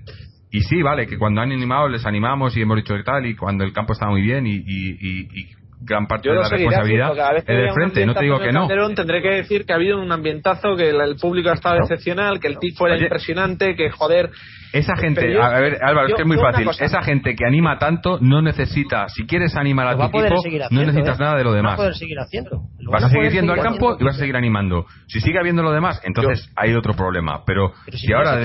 Y 0.55 0.61
sí, 0.61 0.83
vale, 0.83 1.09
que 1.09 1.19
cuando 1.19 1.41
han 1.41 1.51
animado 1.51 1.89
les 1.89 2.07
animamos 2.07 2.57
y 2.57 2.63
hemos 2.63 2.77
dicho 2.77 2.95
que 2.95 3.03
tal, 3.03 3.27
y 3.27 3.35
cuando 3.35 3.65
el 3.65 3.73
campo 3.73 3.93
está 3.93 4.07
muy 4.07 4.23
bien 4.23 4.47
y, 4.47 4.63
y, 4.65 5.49
gran 5.81 6.07
parte 6.07 6.31
de 6.31 6.37
la 6.37 6.49
responsabilidad 6.49 7.37
es 7.39 7.45
del 7.45 7.73
frente, 7.73 8.07
no 8.07 8.15
te 8.15 8.23
digo 8.23 8.39
que 8.39 8.53
no. 8.53 8.69
tendré 8.95 9.21
que 9.21 9.31
decir 9.31 9.67
que 9.67 9.73
ha 9.73 9.77
habido 9.77 10.01
un 10.01 10.13
ambientazo, 10.13 10.77
que 10.77 10.91
el 10.91 11.17
público 11.21 11.51
ha 11.51 11.55
estado 11.55 11.79
excepcional, 11.81 12.39
que 12.39 12.47
el 12.47 12.61
tifo 12.61 12.87
era 12.87 12.97
impresionante, 12.97 13.75
que 13.75 13.91
joder, 13.91 14.31
esa 14.73 14.97
gente, 14.97 15.37
a 15.41 15.59
ver, 15.59 15.79
Álvaro, 15.83 16.07
es 16.09 16.15
que 16.15 16.23
es 16.23 16.29
muy 16.29 16.37
fácil. 16.37 16.69
Esa 16.79 17.03
gente 17.03 17.35
que 17.35 17.45
anima 17.45 17.77
tanto 17.79 18.19
no 18.21 18.41
necesita, 18.41 19.09
si 19.09 19.27
quieres 19.27 19.57
animar 19.57 19.89
a 19.89 19.97
tu 19.97 20.03
equipo, 20.05 20.41
no 20.71 20.81
necesitas 20.85 21.19
¿eh? 21.19 21.23
nada 21.23 21.37
de 21.37 21.45
lo 21.45 21.53
demás. 21.53 21.79
Vas 21.79 21.89
a 21.89 21.93
seguir 21.95 22.19
haciendo. 22.21 22.63
Vas 22.91 23.03
a 23.03 23.09
seguir 23.09 23.33
yendo 23.33 23.53
al 23.53 23.61
campo 23.61 23.97
y 23.99 24.05
vas 24.05 24.15
a 24.15 24.19
seguir 24.21 24.37
animando. 24.37 24.87
Si 25.09 25.21
sigue 25.21 25.41
habiendo 25.41 25.65
lo 25.65 25.73
demás, 25.73 26.01
entonces 26.05 26.49
hay 26.55 26.75
otro 26.75 26.95
problema. 26.95 27.43
Pero, 27.45 27.73
si, 27.89 28.13
ahora 28.13 28.39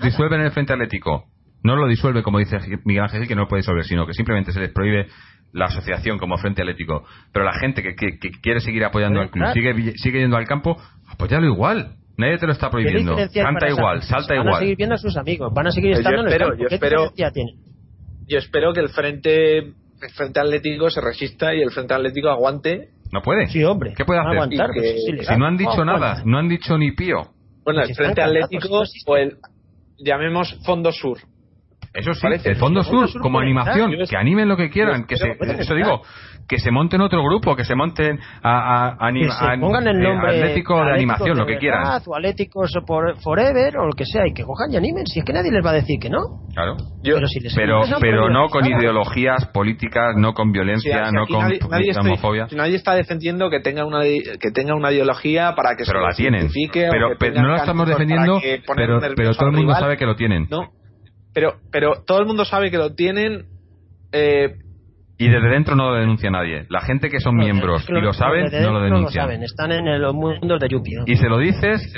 disuelven 0.00 0.40
el 0.40 0.52
Frente 0.52 0.72
Atlético, 0.72 1.24
no 1.62 1.76
lo 1.76 1.86
disuelve 1.86 2.22
como 2.22 2.38
dice 2.38 2.58
Miguel 2.84 3.04
Ángel, 3.04 3.26
que 3.26 3.34
no 3.34 3.42
lo 3.42 3.48
puede 3.48 3.60
disolver, 3.60 3.84
sino 3.84 4.06
que 4.06 4.12
simplemente 4.12 4.52
se 4.52 4.60
les 4.60 4.72
prohíbe 4.72 5.08
la 5.52 5.66
asociación 5.66 6.18
como 6.18 6.36
Frente 6.38 6.62
Atlético. 6.62 7.04
Pero 7.32 7.44
la 7.44 7.58
gente 7.58 7.82
que, 7.82 7.94
quiere 8.42 8.60
seguir 8.60 8.84
apoyando 8.84 9.20
al 9.20 9.30
club, 9.30 9.52
sigue, 9.52 9.92
sigue 9.96 10.20
yendo 10.20 10.36
al 10.36 10.46
campo, 10.46 10.76
apoyalo 11.08 11.46
igual. 11.46 11.96
Nadie 12.16 12.38
te 12.38 12.46
lo 12.46 12.52
está 12.52 12.68
prohibiendo. 12.68 13.16
Canta 13.32 13.68
igual, 13.68 14.02
salta 14.02 14.34
igual. 14.34 14.48
Van 14.48 14.56
a 14.56 14.58
seguir 14.58 14.76
viendo 14.76 14.94
a 14.96 14.98
sus 14.98 15.16
amigos, 15.16 15.52
van 15.54 15.66
a 15.68 15.70
seguir 15.70 15.92
estando 15.92 16.22
en 16.22 16.32
el 16.32 16.38
campo. 16.38 16.54
Yo 16.56 16.66
espero, 16.68 17.12
yo 18.26 18.38
espero 18.38 18.72
que 18.72 18.80
el 18.80 18.88
frente, 18.88 19.58
el 19.58 20.10
frente 20.14 20.40
Atlético 20.40 20.90
se 20.90 21.00
resista 21.00 21.54
y 21.54 21.62
el 21.62 21.70
Frente 21.70 21.94
Atlético 21.94 22.28
aguante. 22.28 22.90
No 23.12 23.22
puede. 23.22 23.46
Sí, 23.46 23.62
hombre. 23.64 23.94
¿Qué 23.96 24.04
puede 24.04 24.20
hacer? 24.20 24.32
Aguantar, 24.32 24.70
pues, 24.74 25.26
si 25.26 25.36
no 25.36 25.46
han 25.46 25.56
dicho 25.56 25.84
nada, 25.84 26.22
no 26.24 26.38
han 26.38 26.48
dicho 26.48 26.76
ni 26.76 26.92
pío. 26.92 27.22
Bueno, 27.64 27.82
el 27.82 27.94
Frente 27.94 28.20
Atlético 28.20 28.82
o 29.06 29.16
el 29.16 29.36
llamemos 29.98 30.58
Fondo 30.64 30.92
Sur. 30.92 31.18
Eso 31.92 32.12
sí, 32.14 32.26
el 32.44 32.56
Fondo 32.56 32.82
Sur, 32.82 33.08
como 33.20 33.40
animación, 33.40 33.92
que 34.08 34.16
animen 34.16 34.48
lo 34.48 34.56
que 34.56 34.70
quieran, 34.70 35.06
que 35.06 35.16
se, 35.16 35.36
eso 35.58 35.74
digo, 35.74 36.02
que 36.48 36.58
se 36.58 36.70
monten 36.70 37.00
otro 37.00 37.22
grupo, 37.22 37.54
que 37.54 37.64
se 37.64 37.74
monten 37.74 38.18
a, 38.42 38.96
a, 38.98 39.58
pongan 39.60 39.86
el 39.86 40.00
nombre 40.00 40.38
Atlético 40.38 40.82
de 40.82 40.92
animación, 40.92 41.36
lo 41.36 41.46
que 41.46 41.58
quieran. 41.58 42.00
O 42.06 42.16
Atléticos 42.16 42.72
Forever 43.22 43.78
o 43.78 43.86
lo 43.86 43.92
que 43.92 44.04
sea, 44.04 44.26
y 44.26 44.32
que 44.32 44.44
cojan 44.44 44.72
y 44.72 44.76
animen, 44.76 45.06
si 45.06 45.20
es 45.20 45.24
que 45.24 45.32
nadie 45.32 45.50
les 45.50 45.64
va 45.64 45.70
a 45.70 45.74
decir 45.74 45.98
que 46.00 46.08
no. 46.08 46.46
Claro. 46.54 46.76
pero 47.54 47.82
pero, 48.00 48.30
no 48.30 48.48
con 48.48 48.66
ideologías 48.66 49.46
políticas, 49.46 50.16
no 50.16 50.32
con 50.32 50.52
violencia, 50.52 51.10
no 51.12 51.26
con 51.26 51.48
nadie, 51.70 51.92
homofobia. 51.98 52.48
nadie 52.52 52.76
está 52.76 52.94
defendiendo 52.94 53.50
que 53.50 53.60
tenga 53.60 53.84
una 53.84 54.02
que 54.02 54.50
tenga 54.52 54.74
una 54.74 54.90
ideología 54.92 55.54
para 55.54 55.70
que 55.76 55.84
pero 55.86 56.00
se 56.00 56.06
la 56.06 56.14
tienen. 56.14 56.48
Pero, 56.72 57.10
pero 57.18 57.42
no 57.42 57.48
la 57.48 57.56
estamos 57.56 57.86
defendiendo, 57.86 58.40
pero, 58.74 59.00
pero 59.16 59.34
todo 59.34 59.50
el 59.50 59.56
mundo 59.56 59.74
sabe 59.74 59.96
que 59.96 60.06
lo 60.06 60.16
tienen. 60.16 60.46
No, 60.50 60.70
pero 61.38 61.54
pero 61.70 62.02
todo 62.04 62.18
el 62.18 62.26
mundo 62.26 62.44
sabe 62.44 62.68
que 62.68 62.78
lo 62.78 62.94
tienen 62.96 63.46
eh, 64.10 64.56
y 65.18 65.28
desde 65.28 65.48
dentro 65.48 65.76
no 65.76 65.90
lo 65.90 65.94
denuncia 65.94 66.30
nadie. 66.30 66.66
La 66.68 66.80
gente 66.80 67.08
que 67.08 67.20
son 67.20 67.36
miembros 67.36 67.88
y 67.88 67.92
lo 67.92 68.12
saben, 68.12 68.46
no 68.62 68.72
lo 68.72 68.80
denuncian. 68.80 68.90
No 68.90 69.00
lo 69.02 69.10
saben, 69.10 69.42
están 69.44 69.70
en 69.70 70.00
los 70.00 70.14
mundos 70.14 70.60
de 70.60 70.68
Yuppie. 70.68 71.02
Y 71.06 71.16
se 71.16 71.28
lo 71.28 71.38
dices, 71.38 71.92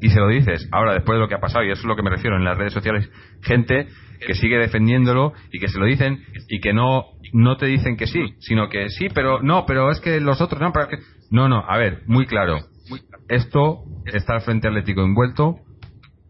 y 0.00 0.08
se 0.08 0.20
lo 0.20 0.28
dices. 0.28 0.68
Ahora, 0.70 0.92
después 0.92 1.16
de 1.16 1.20
lo 1.20 1.28
que 1.28 1.34
ha 1.34 1.40
pasado, 1.40 1.64
y 1.64 1.70
eso 1.70 1.80
es 1.80 1.86
lo 1.86 1.96
que 1.96 2.02
me 2.02 2.10
refiero 2.10 2.36
en 2.36 2.44
las 2.44 2.58
redes 2.58 2.74
sociales, 2.74 3.10
gente 3.42 3.88
que 4.26 4.34
sigue 4.34 4.58
defendiéndolo 4.58 5.32
y 5.50 5.60
que 5.60 5.68
se 5.68 5.78
lo 5.78 5.86
dicen 5.86 6.24
y 6.48 6.60
que 6.60 6.72
no 6.74 7.04
no 7.32 7.56
te 7.56 7.66
dicen 7.66 7.96
que 7.96 8.06
sí, 8.06 8.34
sino 8.38 8.68
que 8.68 8.90
sí, 8.90 9.08
pero 9.14 9.42
no, 9.42 9.64
pero 9.66 9.90
es 9.90 10.00
que 10.00 10.20
los 10.20 10.40
otros 10.40 10.60
no, 10.60 10.72
para 10.72 10.88
que 10.88 10.98
no, 11.30 11.48
no, 11.48 11.64
a 11.66 11.78
ver, 11.78 12.02
muy 12.06 12.26
claro. 12.26 12.58
Esto 13.28 13.78
está 14.06 14.34
al 14.34 14.42
frente 14.42 14.68
atlético 14.68 15.02
envuelto 15.02 15.56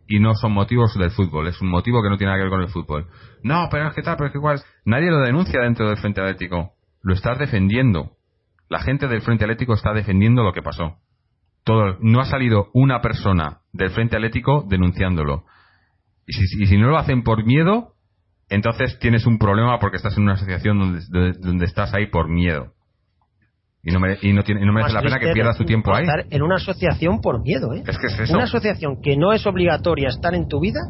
y 0.07 0.21
no 0.21 0.35
son 0.35 0.53
motivos 0.53 0.95
del 0.99 1.11
fútbol, 1.11 1.49
es 1.49 1.61
un 1.61 1.69
motivo 1.69 2.03
que 2.03 2.11
no 2.11 2.17
tiene 2.17 2.33
nada 2.33 2.39
que 2.39 2.45
ver 2.45 2.51
con 2.51 2.63
el 2.63 2.69
fútbol. 2.69 3.07
No, 3.43 3.69
pero 3.71 3.89
es 3.89 3.95
que 3.95 4.03
tal, 4.03 4.17
pero 4.17 4.27
es 4.27 4.33
que 4.33 4.39
igual. 4.39 4.61
Nadie 4.85 5.11
lo 5.11 5.21
denuncia 5.21 5.63
dentro 5.63 5.89
del 5.89 5.99
Frente 5.99 6.21
Atlético. 6.21 6.73
Lo 7.03 7.15
estás 7.15 7.39
defendiendo. 7.39 8.13
La 8.69 8.81
gente 8.81 9.09
del 9.09 9.23
Frente 9.23 9.45
Atlético 9.45 9.75
está 9.75 9.93
defendiendo 9.93 10.43
lo 10.43 10.53
que 10.53 10.63
pasó. 10.63 10.97
Todo, 11.65 11.97
no 12.01 12.21
ha 12.21 12.27
salido 12.27 12.69
una 12.75 13.01
persona 13.01 13.61
del 13.73 13.91
Frente 13.91 14.17
Atlético 14.17 14.67
denunciándolo. 14.69 15.45
Y 16.27 16.33
si, 16.33 16.79
no 16.79 16.89
lo 16.89 16.99
hacen 16.99 17.23
por 17.23 17.45
miedo, 17.45 17.95
entonces 18.49 18.99
tienes 18.99 19.27
un 19.27 19.39
problema 19.39 19.79
porque 19.79 19.97
estás 19.97 20.17
en 20.17 20.25
una 20.25 20.35
asociación 20.35 20.79
donde, 20.79 21.33
donde 21.39 21.65
estás 21.65 21.95
ahí 21.95 22.07
por 22.07 22.29
miedo. 22.29 22.74
Y 23.87 23.93
no, 23.93 24.01
y 24.23 24.33
no, 24.33 24.43
tiene, 24.43 24.65
no 24.65 24.73
merece 24.73 24.95
la 24.95 25.03
pena 25.03 25.19
que 25.19 25.33
pierdas 25.33 25.59
tu 25.59 25.65
tiempo 25.65 25.95
ahí. 25.95 26.05
Estar 26.05 26.25
en 26.31 26.43
una 26.43 26.57
asociación 26.57 27.21
por 27.21 27.43
miedo, 27.43 27.75
¿eh? 27.75 27.83
Es 27.87 27.99
que 27.99 28.07
es 28.07 28.19
eso. 28.19 28.35
Una 28.35 28.45
asociación 28.45 29.01
que 29.03 29.17
no 29.17 29.33
es 29.33 29.47
obligatoria 29.47 30.09
estar 30.09 30.35
en 30.35 30.49
tu 30.49 30.61
vida, 30.61 30.81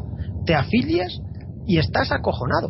te 0.45 0.55
afilias 0.55 1.19
y 1.65 1.77
estás 1.77 2.13
acojonado. 2.13 2.69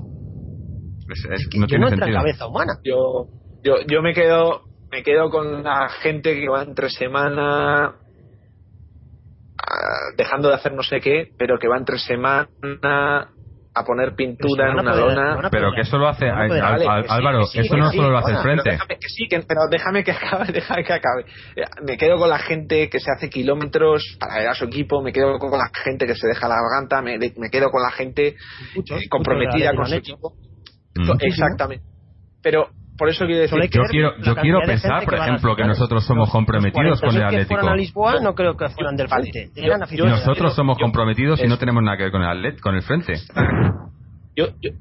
no 1.57 1.68
tiene 1.68 1.89
sentido. 1.89 2.18
cabeza 2.18 2.47
humana. 2.47 2.73
Yo, 2.84 3.27
yo, 3.64 3.76
yo 3.88 4.02
me 4.02 4.14
quedo 4.14 4.61
me 4.91 5.03
quedo 5.03 5.30
con 5.30 5.64
la 5.64 5.89
gente 5.89 6.34
que 6.34 6.47
va 6.47 6.64
entre 6.64 6.89
semana 6.89 7.95
ah, 9.57 10.11
dejando 10.18 10.47
de 10.49 10.56
hacer 10.56 10.73
no 10.73 10.84
sé 10.84 11.02
qué, 11.02 11.27
pero 11.38 11.60
que 11.60 11.68
va 11.68 11.77
entre 11.77 11.99
semana 11.99 13.30
a 13.76 13.84
poner 13.84 14.15
pintura 14.15 14.72
en 14.72 14.80
una 14.80 14.95
lona. 14.95 15.49
Pero 15.52 15.72
que 15.73 15.81
eso 15.81 15.97
lo 15.97 16.07
hace 16.07 16.30
Álvaro, 16.30 17.41
eso 17.41 17.77
no 17.77 17.91
solo 17.91 18.10
lo 18.10 18.18
hace 18.19 18.31
el 18.31 18.38
frente. 18.38 18.72
Déjame 18.72 18.97
que 18.97 19.10
sí, 19.10 19.27
pero 19.30 19.61
déjame 19.69 20.03
que 20.03 20.11
acabe, 20.14 20.52
déjame 20.52 20.84
que 20.84 20.93
acabe. 20.93 21.26
Me 21.85 21.97
quedo 21.97 22.18
con 22.18 22.30
la 22.30 22.39
gente 22.39 22.89
que 22.89 22.99
se 22.99 23.11
hace 23.11 23.30
kilómetros 23.30 24.18
para 24.19 24.38
ver 24.38 24.47
a 24.47 24.56
su 24.56 24.65
equipo, 24.65 25.02
me 25.02 25.11
quedo 25.11 25.38
con 25.38 25.52
la 25.52 25.69
gente 25.84 26.07
que 26.07 26.15
se 26.15 26.27
deja 26.27 26.47
la 26.47 26.56
garganta, 26.56 27.02
me, 27.02 27.18
me 27.19 27.49
quedo 27.49 27.69
con 27.69 27.81
la 27.81 27.91
gente 27.91 28.27
eh, 28.27 29.10
comprometida 29.10 29.76
con 29.76 29.85
su 29.85 29.95
equipo. 29.95 30.34
Mm. 30.95 31.11
Exactamente. 31.19 31.85
Pero 32.41 32.69
por 32.97 33.09
eso 33.09 33.26
quiero 33.26 33.41
decir 33.41 33.59
yo 33.72 33.84
quiero 33.89 34.17
yo 34.19 34.35
quiero 34.35 34.59
pensar 34.65 35.03
por 35.03 35.15
ejemplo 35.15 35.55
que 35.55 35.65
nosotros 35.65 36.05
somos 36.05 36.30
comprometidos 36.31 37.01
con 37.01 37.15
el 37.15 37.23
Atlético 37.23 37.61
que 37.61 37.67
a 37.67 37.76
Lisboa 37.76 38.19
no 38.22 38.34
creo 38.34 38.55
que 38.55 38.69
fueran 38.69 38.95
del 38.95 39.07
frente. 39.07 39.49
nosotros 40.05 40.55
somos 40.55 40.77
comprometidos 40.77 41.41
y 41.43 41.47
no 41.47 41.57
tenemos 41.57 41.84
nada 41.84 41.97
que 41.97 42.03
ver 42.03 42.11
con 42.11 42.22
el 42.22 42.30
Atlet 42.30 42.59
con 42.59 42.76
el 42.76 42.81
frente. 42.81 43.13
Yo, 44.38 44.47
yo, 44.61 44.72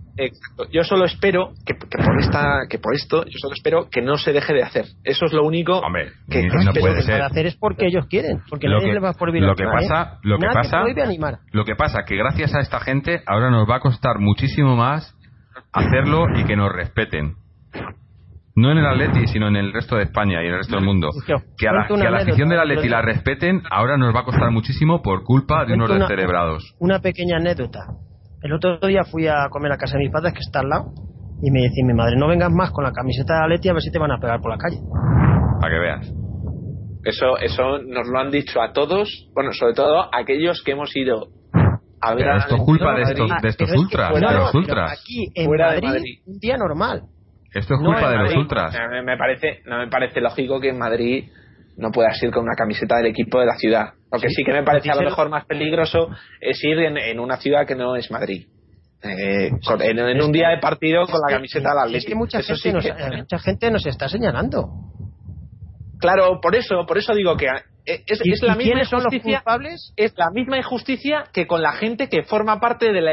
yo 0.72 0.82
solo 0.82 1.04
espero 1.04 1.52
que, 1.64 1.74
por 1.74 2.20
esta 2.20 2.66
que 2.68 2.80
por 2.80 2.92
esto 2.92 3.24
yo 3.24 3.38
solo 3.40 3.54
espero 3.54 3.88
que 3.88 4.02
no 4.02 4.16
se 4.16 4.32
deje 4.32 4.52
de 4.52 4.64
hacer. 4.64 4.86
Eso 5.04 5.26
es 5.26 5.32
lo 5.32 5.44
único 5.44 5.80
que 6.28 6.42
no 6.42 6.72
puede 6.72 7.02
ser. 7.02 7.22
hacer 7.22 7.46
es 7.46 7.54
porque 7.54 7.86
ellos 7.86 8.06
quieren 8.08 8.42
porque 8.50 8.66
lo 8.66 8.80
que, 8.80 8.86
les 8.88 9.00
va 9.00 9.10
a 9.10 9.14
lo 9.30 9.54
que 9.54 9.64
pasa 9.64 10.18
lo 10.24 10.38
que 10.38 10.46
pasa 10.52 10.82
lo 11.52 11.64
que 11.64 11.76
pasa 11.76 12.04
que 12.04 12.16
gracias 12.16 12.52
a 12.52 12.58
esta 12.58 12.80
gente 12.80 13.22
ahora 13.26 13.48
nos 13.50 13.70
va 13.70 13.76
a 13.76 13.80
costar 13.80 14.18
muchísimo 14.18 14.74
más 14.74 15.16
hacerlo 15.72 16.26
y 16.34 16.42
que 16.42 16.56
nos 16.56 16.72
respeten 16.72 17.36
no 18.56 18.70
en 18.70 18.78
el 18.78 18.86
Atleti, 18.86 19.26
sino 19.26 19.48
en 19.48 19.56
el 19.56 19.72
resto 19.72 19.96
de 19.96 20.04
España 20.04 20.42
y 20.42 20.46
en 20.46 20.52
el 20.52 20.58
resto 20.58 20.76
del 20.76 20.84
mundo. 20.84 21.08
Que 21.26 21.68
a 21.68 21.72
la, 21.72 21.88
que 21.88 22.06
a 22.06 22.10
la 22.10 22.18
afición 22.18 22.48
del 22.48 22.60
Atleti 22.60 22.88
la 22.88 23.02
respeten, 23.02 23.62
ahora 23.70 23.96
nos 23.96 24.14
va 24.14 24.20
a 24.20 24.24
costar 24.24 24.50
muchísimo 24.50 25.02
por 25.02 25.24
culpa 25.24 25.64
de 25.64 25.74
unos 25.74 25.90
descerebrados. 25.90 26.74
Una 26.78 27.00
pequeña 27.00 27.38
anécdota. 27.38 27.80
El 28.42 28.52
otro 28.52 28.78
día 28.86 29.02
fui 29.04 29.26
a 29.26 29.48
comer 29.50 29.72
a 29.72 29.76
casa 29.76 29.96
de 29.96 30.04
mis 30.04 30.12
padres, 30.12 30.34
que 30.34 30.40
está 30.40 30.60
al 30.60 30.68
lado, 30.68 30.92
y 31.42 31.50
me 31.50 31.62
decía 31.62 31.84
mi 31.84 31.94
madre, 31.94 32.16
no 32.16 32.28
vengas 32.28 32.52
más 32.52 32.70
con 32.70 32.84
la 32.84 32.92
camiseta 32.92 33.34
de 33.34 33.44
Atleti 33.44 33.68
a 33.68 33.72
ver 33.72 33.82
si 33.82 33.90
te 33.90 33.98
van 33.98 34.12
a 34.12 34.18
pegar 34.18 34.40
por 34.40 34.50
la 34.50 34.58
calle. 34.58 34.78
Para 35.60 35.72
que 35.72 35.80
veas. 35.80 36.12
Eso, 37.04 37.36
eso 37.38 37.78
nos 37.82 38.08
lo 38.08 38.18
han 38.18 38.30
dicho 38.30 38.62
a 38.62 38.72
todos, 38.72 39.30
bueno, 39.34 39.52
sobre 39.52 39.74
todo 39.74 40.02
a 40.02 40.10
aquellos 40.20 40.62
que 40.62 40.72
hemos 40.72 40.94
ido 40.96 41.28
a 42.00 42.14
ver 42.14 42.24
pero 42.24 42.36
esto 42.36 42.56
es 42.56 42.62
culpa 42.62 42.94
de 42.94 43.02
estos, 43.02 43.30
de 43.42 43.48
estos 43.48 43.70
ultras, 43.76 44.14
de 44.14 44.20
los 44.20 44.54
ultras. 44.54 44.92
Aquí 44.92 45.30
en 45.34 45.50
Madrid, 45.50 46.20
un 46.26 46.38
día 46.38 46.56
normal 46.56 47.02
esto 47.54 47.74
es 47.74 47.80
culpa 47.80 48.10
de 48.10 48.18
los 48.18 48.34
ultras. 48.34 48.74
Me 49.04 49.16
parece, 49.16 49.62
no 49.64 49.78
me 49.78 49.88
parece 49.88 50.20
lógico 50.20 50.60
que 50.60 50.70
en 50.70 50.78
Madrid 50.78 51.30
no 51.76 51.90
puedas 51.90 52.20
ir 52.22 52.30
con 52.30 52.44
una 52.44 52.54
camiseta 52.54 52.96
del 52.96 53.06
equipo 53.06 53.40
de 53.40 53.46
la 53.46 53.56
ciudad. 53.56 53.94
Lo 54.12 54.20
que 54.20 54.28
sí, 54.28 54.44
que 54.44 54.52
me 54.52 54.62
parece 54.62 54.90
a 54.90 54.94
lo 54.94 55.02
mejor 55.02 55.28
más 55.28 55.44
peligroso 55.44 56.08
es 56.40 56.62
ir 56.62 56.78
en, 56.78 57.18
una 57.18 57.36
ciudad 57.36 57.66
que 57.66 57.74
no 57.74 57.96
es 57.96 58.10
Madrid. 58.10 58.46
Eh, 59.02 59.50
en, 59.80 60.22
un 60.22 60.32
día 60.32 60.48
de 60.50 60.58
partido 60.58 61.04
con 61.06 61.20
la 61.20 61.36
camiseta 61.36 61.70
del 61.70 61.78
Atlético. 61.78 61.98
Es 61.98 62.06
que 62.06 62.14
mucha, 62.14 62.42
gente, 62.42 62.72
nos, 62.72 63.18
mucha 63.18 63.38
gente 63.38 63.70
nos 63.70 63.86
está 63.86 64.08
señalando. 64.08 64.68
Claro, 65.98 66.40
por 66.40 66.54
eso, 66.54 66.84
por 66.86 66.98
eso 66.98 67.14
digo 67.14 67.36
que 67.36 67.48
eh, 67.86 68.02
es, 68.06 68.42
la 68.42 68.56
misma 68.56 68.80
injusticia, 68.80 69.42
Es 69.96 70.16
la 70.16 70.30
misma 70.30 70.56
injusticia 70.56 71.24
que 71.32 71.46
con 71.46 71.60
la 71.60 71.72
gente 71.72 72.08
que 72.08 72.22
forma 72.22 72.58
parte 72.58 72.92
de 72.92 73.00
la 73.02 73.12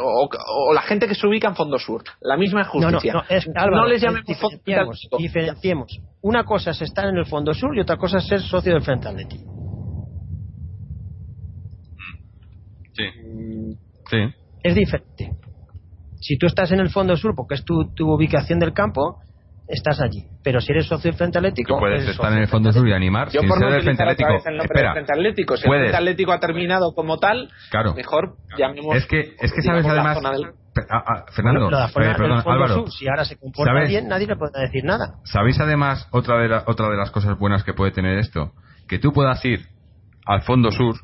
o, 0.00 0.72
la 0.74 0.82
gente 0.82 1.06
que 1.06 1.14
se 1.14 1.26
ubica 1.26 1.48
en 1.48 1.54
Fondo 1.54 1.78
Sur. 1.78 2.02
La 2.20 2.36
misma 2.36 2.62
injusticia. 2.62 3.14
No, 3.70 3.86
les 3.86 4.02
llamemos 4.02 4.26
diferenciemos, 4.26 5.08
diferenciemos. 5.16 6.00
Una 6.22 6.44
cosa 6.44 6.72
es 6.72 6.82
estar 6.82 7.06
en 7.06 7.16
el 7.16 7.26
Fondo 7.26 7.54
Sur 7.54 7.76
y 7.76 7.80
otra 7.80 7.96
cosa 7.96 8.18
es 8.18 8.26
ser 8.26 8.40
socio 8.40 8.72
del 8.72 8.82
Frente 8.82 9.08
Atlético. 9.08 9.44
Sí. 12.94 13.04
Sí. 14.10 14.18
Es 14.62 14.74
diferente. 14.74 15.30
Si 16.20 16.36
tú 16.36 16.46
estás 16.46 16.72
en 16.72 16.80
el 16.80 16.90
Fondo 16.90 17.16
Sur 17.16 17.34
porque 17.36 17.54
es 17.54 17.64
tu, 17.64 17.92
tu 17.94 18.12
ubicación 18.12 18.58
del 18.58 18.72
campo, 18.72 19.20
estás 19.68 20.00
allí. 20.00 20.24
Pero 20.42 20.60
si 20.60 20.72
eres 20.72 20.86
socio 20.86 21.10
del 21.10 21.18
Frente 21.18 21.38
Atlético. 21.38 21.78
puedes 21.78 22.08
estar 22.08 22.32
en 22.32 22.38
el 22.38 22.48
Fondo 22.48 22.72
Sur 22.72 22.86
y 22.88 22.92
animar. 22.92 23.30
Yo 23.30 23.42
por 23.42 23.60
no 23.60 23.70
del 23.70 23.82
Frente 23.82 24.02
Atlético. 24.02 24.42
El 24.44 24.60
Espera, 24.60 24.92
Frente 24.92 25.12
Atlético. 25.12 25.56
Si 25.56 25.64
el 25.64 25.70
Frente 25.70 25.96
Atlético 25.96 26.32
ha 26.32 26.40
terminado 26.40 26.94
como 26.94 27.18
tal, 27.18 27.50
claro. 27.70 27.94
mejor 27.94 28.36
llamemos. 28.58 28.96
Es 28.96 29.06
que, 29.06 29.34
es 29.40 29.52
que 29.52 29.62
sabes 29.62 29.86
además. 29.86 30.18
Ah, 30.90 31.04
ah, 31.06 31.24
Fernando, 31.32 31.68
eh, 31.70 31.88
perdón, 31.94 32.42
Álvaro. 32.44 32.86
si 32.88 33.06
ahora 33.08 33.24
se 33.24 33.36
comporta 33.38 33.84
bien, 33.86 34.08
nadie 34.08 34.26
le 34.26 34.34
puede 34.34 34.60
decir 34.60 34.82
nada. 34.84 35.18
¿Sabéis 35.22 35.60
además 35.60 36.08
otra 36.10 36.38
de, 36.38 36.52
otra 36.66 36.88
de 36.88 36.96
las 36.96 37.12
cosas 37.12 37.38
buenas 37.38 37.62
que 37.62 37.74
puede 37.74 37.92
tener 37.92 38.18
esto? 38.18 38.52
Que 38.88 38.98
tú 38.98 39.12
puedas 39.12 39.44
ir 39.44 39.60
al 40.26 40.42
Fondo 40.42 40.72
Sur 40.72 40.96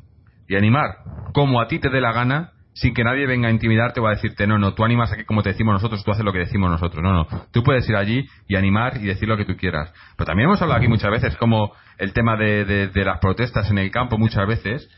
y 0.49 0.57
animar 0.57 0.97
como 1.33 1.61
a 1.61 1.67
ti 1.67 1.79
te 1.79 1.89
dé 1.89 2.01
la 2.01 2.11
gana 2.11 2.51
sin 2.73 2.93
que 2.93 3.03
nadie 3.03 3.27
venga 3.27 3.49
a 3.49 3.51
intimidarte 3.51 3.99
o 3.99 4.07
a 4.07 4.11
decirte, 4.11 4.47
no, 4.47 4.57
no, 4.57 4.73
tú 4.73 4.83
animas 4.83 5.11
aquí 5.11 5.25
como 5.25 5.43
te 5.43 5.49
decimos 5.49 5.73
nosotros, 5.73 6.03
tú 6.03 6.11
haces 6.11 6.23
lo 6.23 6.31
que 6.31 6.39
decimos 6.39 6.71
nosotros. 6.71 7.03
No, 7.03 7.13
no, 7.13 7.27
tú 7.51 7.63
puedes 7.63 7.87
ir 7.89 7.95
allí 7.95 8.25
y 8.47 8.55
animar 8.55 8.97
y 8.97 9.05
decir 9.05 9.27
lo 9.27 9.37
que 9.37 9.45
tú 9.45 9.55
quieras. 9.57 9.93
Pero 10.17 10.25
también 10.25 10.47
hemos 10.47 10.61
hablado 10.61 10.79
aquí 10.79 10.87
muchas 10.87 11.11
veces 11.11 11.35
como 11.37 11.73
el 11.97 12.13
tema 12.13 12.37
de, 12.37 12.65
de, 12.65 13.05
las 13.05 13.19
protestas 13.19 13.69
en 13.69 13.77
el 13.77 13.91
campo 13.91 14.17
muchas 14.17 14.47
veces 14.47 14.89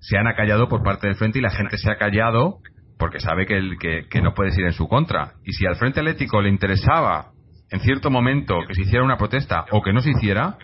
se 0.00 0.18
han 0.18 0.26
acallado 0.26 0.68
por 0.68 0.82
parte 0.82 1.06
del 1.06 1.16
frente 1.16 1.38
y 1.38 1.42
la 1.42 1.50
gente 1.50 1.78
se 1.78 1.90
ha 1.90 1.96
callado 1.96 2.58
porque 2.98 3.20
sabe 3.20 3.46
que, 3.46 3.56
el, 3.56 3.78
que, 3.78 4.06
que 4.08 4.22
no 4.22 4.34
puedes 4.34 4.56
ir 4.58 4.64
en 4.64 4.72
su 4.72 4.88
contra. 4.88 5.34
Y 5.44 5.52
si 5.52 5.66
al 5.66 5.76
Frente 5.76 6.00
Atlético 6.00 6.40
le 6.40 6.48
interesaba 6.48 7.32
en 7.70 7.80
cierto 7.80 8.10
momento 8.10 8.58
que 8.66 8.74
se 8.74 8.82
hiciera 8.82 9.04
una 9.04 9.16
protesta 9.16 9.66
o 9.70 9.82
que 9.82 9.92
no 9.92 10.00
se 10.00 10.10
hiciera, 10.10 10.56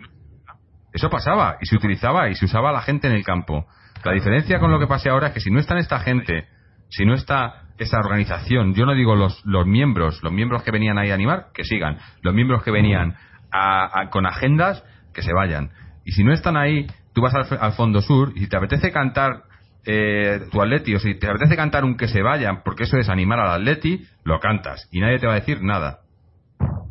eso 0.93 1.09
pasaba 1.09 1.57
y 1.61 1.67
se 1.67 1.77
utilizaba 1.77 2.29
y 2.29 2.35
se 2.35 2.45
usaba 2.45 2.73
la 2.73 2.83
gente 2.83 3.07
en 3.07 3.15
el 3.15 3.25
campo. 3.25 3.67
La 4.05 4.13
diferencia 4.13 4.59
con 4.59 4.71
lo 4.71 4.81
que 4.81 4.87
pase 4.87 5.09
ahora 5.09 5.29
es 5.29 5.35
que 5.35 5.41
si 5.41 5.51
no 5.51 5.61
está 5.61 5.79
esta 5.79 6.01
gente, 6.01 6.47
si 6.89 7.05
no 7.05 7.15
está 7.15 7.63
esa 7.79 7.99
organización, 7.99 8.75
yo 8.75 8.85
no 8.85 8.95
digo 8.95 9.15
los, 9.15 9.45
los 9.45 9.67
miembros, 9.67 10.23
los 10.23 10.33
miembros 10.33 10.63
que 10.63 10.71
venían 10.71 10.99
ahí 10.99 11.11
a 11.11 11.15
animar, 11.15 11.47
que 11.55 11.65
sigan. 11.65 11.99
Los 12.23 12.35
miembros 12.35 12.63
que 12.63 12.71
venían 12.71 13.17
con 14.11 14.27
agendas, 14.27 14.83
que 15.15 15.23
se 15.23 15.33
vayan. 15.33 15.71
Y 16.05 16.13
si 16.13 16.25
no 16.25 16.33
están 16.33 16.57
ahí, 16.57 16.87
tú 17.13 17.23
vas 17.23 17.35
al, 17.35 17.73
Fondo 17.73 18.01
Sur 18.01 18.33
y 18.35 18.41
si 18.41 18.49
te 18.49 18.57
apetece 18.57 18.91
cantar 18.91 19.45
eh, 19.85 20.41
tu 20.51 20.61
atleti 20.61 20.95
o 20.95 20.99
si 20.99 21.15
te 21.19 21.29
apetece 21.29 21.55
cantar 21.55 21.85
un 21.85 21.97
que 21.97 22.09
se 22.09 22.23
vayan, 22.23 22.63
porque 22.65 22.85
eso 22.85 22.97
es 22.97 23.09
animar 23.09 23.39
al 23.41 23.61
atleti, 23.61 24.05
lo 24.25 24.41
cantas 24.41 24.89
y 24.91 25.01
nadie 25.01 25.19
te 25.19 25.27
va 25.27 25.35
a 25.35 25.41
decir 25.41 25.63
nada. 25.63 26.01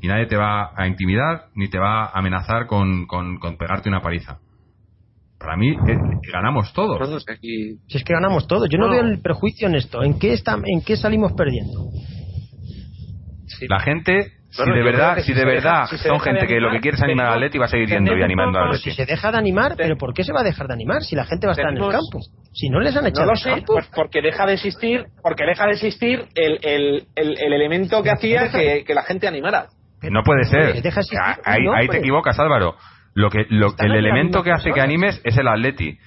Y 0.02 0.08
nadie 0.08 0.28
te 0.28 0.38
va 0.38 0.72
a 0.76 0.88
intimidar 0.88 1.46
ni 1.56 1.70
te 1.70 1.78
va 1.78 2.06
a 2.06 2.12
amenazar 2.18 2.68
con, 2.68 3.06
con 3.06 3.40
pegarte 3.58 3.90
una 3.90 4.02
paliza 4.02 4.40
para 5.42 5.58
mí 5.58 5.72
eh, 5.72 5.98
ganamos 6.32 6.72
todos. 6.74 7.26
Si 7.42 7.78
es 7.90 8.04
que 8.04 8.14
ganamos 8.14 8.48
todos. 8.48 8.70
Yo 8.70 8.78
no, 8.78 8.90
veo 8.90 9.02
el 9.02 9.22
prejuicio 9.22 9.68
en 9.68 9.76
esto. 9.76 10.04
¿En 10.04 10.20
qué, 10.20 10.34
está, 10.34 10.58
en 10.64 10.82
qué 10.82 10.96
salimos 10.96 11.34
perdiendo? 11.34 11.90
La 13.68 13.80
gente, 13.80 14.32
si 14.50 14.64
de 14.64 14.84
verdad, 14.84 15.20
si 15.20 15.34
de 15.34 15.46
verdad 15.46 15.86
son 15.86 16.20
gente 16.20 16.48
que 16.48 16.60
lo 16.60 16.72
que 16.72 16.80
quiere 16.80 16.98
es 16.98 17.04
animar 17.04 17.28
al 17.28 17.34
Atleti, 17.34 17.58
va 17.58 17.66
a 17.66 17.68
seguir 17.68 17.90
yendo 17.90 18.16
y 18.18 18.24
animando 18.24 18.60
al 18.60 18.66
Atleti. 18.68 18.90
Si 18.90 18.96
se 18.96 19.06
deja 19.06 19.32
de 19.32 19.38
animar, 19.38 19.74
pero 19.78 19.98
¿por 19.98 20.14
qué 20.14 20.24
se 20.24 20.34
va 20.34 20.42
a 20.42 20.44
dejar 20.44 20.68
de 20.68 20.74
animar 20.74 21.04
si 21.04 21.16
la 21.16 21.26
gente 21.26 21.48
va 21.48 21.52
a 21.52 21.56
estar 21.56 21.72
en 21.72 21.78
el 21.78 21.92
campo? 21.92 22.20
Si 22.54 22.70
no 22.70 22.80
les 22.80 22.96
han 22.96 23.06
echado 23.08 23.28
no 23.28 23.32
lo 23.34 23.38
sé, 23.38 23.64
pues 23.66 23.88
porque 23.94 24.22
deja 24.22 24.46
de 24.46 24.54
existir, 24.54 25.06
porque 25.22 25.46
deja 25.46 25.66
de 25.66 25.72
existir 25.72 26.26
el, 26.36 26.60
el, 26.64 27.08
el, 27.16 27.54
elemento 27.54 28.02
que 28.02 28.12
hacía 28.12 28.50
que, 28.50 28.84
que 28.86 28.94
la 28.94 29.04
gente 29.04 29.28
animara. 29.28 29.68
No 30.10 30.24
puede 30.24 30.46
ser. 30.46 30.82
Ahí, 31.46 31.66
ahí 31.76 31.88
te 31.88 31.98
equivocas, 31.98 32.40
Álvaro. 32.40 32.76
Lo 33.14 33.30
que, 33.30 33.46
el 33.50 33.96
elemento 33.96 34.44
que 34.44 34.52
hace 34.52 34.72
que 34.72 34.82
animes 34.82 35.22
es 35.24 35.38
el 35.38 35.48
Atleti. 35.48 35.98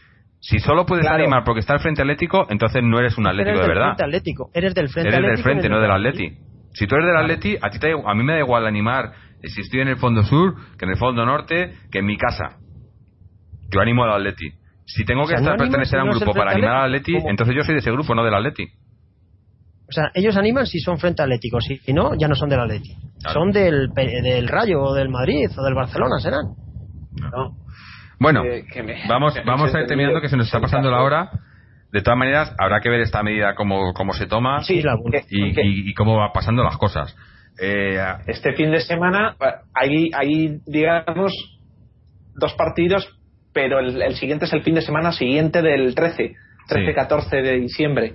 Si 0.40 0.58
solo 0.58 0.84
puedes 0.84 1.06
animar 1.06 1.42
porque 1.44 1.60
está 1.60 1.74
el 1.74 1.80
Frente 1.80 2.02
Atlético, 2.02 2.46
entonces 2.50 2.82
no 2.82 2.98
eres 2.98 3.16
un 3.16 3.26
Atlético 3.26 3.60
de 3.60 3.68
verdad. 3.68 3.92
Atlético. 3.92 4.50
Eres 4.52 4.74
del 4.74 4.88
Frente 4.88 5.16
Eres 5.16 5.30
del 5.30 5.42
Frente, 5.42 5.68
no 5.68 5.80
del 5.80 5.90
Atleti. 5.90 6.36
Si 6.72 6.86
tú 6.86 6.96
eres 6.96 7.06
del 7.06 7.16
Atleti, 7.16 7.56
a, 7.60 7.70
ti 7.70 7.78
te, 7.78 7.92
a 7.92 8.14
mí 8.14 8.24
me 8.24 8.34
da 8.34 8.38
igual 8.40 8.66
animar 8.66 9.12
si 9.42 9.60
estoy 9.60 9.80
en 9.80 9.88
el 9.88 9.96
fondo 9.96 10.22
sur, 10.22 10.54
que 10.78 10.84
en 10.84 10.90
el 10.90 10.96
fondo 10.96 11.24
norte, 11.24 11.74
que 11.90 11.98
en 12.00 12.06
mi 12.06 12.16
casa. 12.16 12.58
Yo 13.70 13.80
animo 13.80 14.04
al 14.04 14.12
Atleti. 14.12 14.50
Si 14.86 15.04
tengo 15.04 15.26
que 15.26 15.34
estar 15.34 15.56
pertenecer 15.56 15.98
a 15.98 16.04
un 16.04 16.10
grupo 16.10 16.32
para 16.32 16.52
animar 16.52 16.76
al 16.76 16.84
Atleti, 16.84 17.16
entonces 17.26 17.54
yo 17.56 17.62
soy 17.62 17.74
de 17.74 17.80
ese 17.80 17.90
grupo, 17.90 18.14
no 18.14 18.24
del 18.24 18.34
Atleti. 18.34 18.66
O 19.86 19.92
sea, 19.92 20.10
ellos 20.14 20.36
animan 20.36 20.66
si 20.66 20.78
son 20.80 20.98
frente 20.98 21.22
atlético, 21.22 21.60
si 21.60 21.92
no, 21.92 22.14
ya 22.18 22.26
no 22.26 22.34
son 22.34 22.48
del 22.48 22.60
Atleti. 22.60 22.94
Son 23.32 23.50
del, 23.50 23.88
del 23.94 24.48
Rayo 24.48 24.80
o 24.80 24.94
del 24.94 25.08
Madrid 25.08 25.48
o 25.56 25.62
del 25.62 25.74
Barcelona, 25.74 26.18
serán. 26.18 26.63
Bueno, 28.18 28.42
vamos, 29.08 29.34
vamos 29.44 29.74
a 29.74 29.80
ir 29.80 29.86
terminando 29.86 30.20
que 30.20 30.28
se 30.28 30.36
nos 30.36 30.46
está 30.46 30.60
pasando 30.60 30.90
la 30.90 31.02
hora. 31.02 31.30
De 31.92 32.02
todas 32.02 32.18
maneras, 32.18 32.54
habrá 32.58 32.80
que 32.80 32.90
ver 32.90 33.00
esta 33.00 33.22
medida 33.22 33.54
cómo, 33.54 33.92
cómo 33.92 34.14
se 34.14 34.26
toma 34.26 34.62
y, 34.68 35.94
cómo 35.94 36.16
va 36.16 36.32
pasando 36.32 36.64
las 36.64 36.76
cosas. 36.76 37.16
Eh, 37.60 38.00
este 38.26 38.52
fin 38.54 38.72
de 38.72 38.80
semana 38.80 39.36
hay, 39.72 40.10
hay, 40.12 40.58
digamos, 40.66 41.32
dos 42.34 42.52
partidos, 42.54 43.08
pero 43.52 43.78
el, 43.78 44.16
siguiente 44.16 44.46
es 44.46 44.52
el 44.52 44.62
fin 44.62 44.74
de 44.74 44.82
semana 44.82 45.12
siguiente 45.12 45.62
del 45.62 45.94
13, 45.94 46.34
13-14 46.68 47.30
de 47.42 47.60
diciembre. 47.60 48.14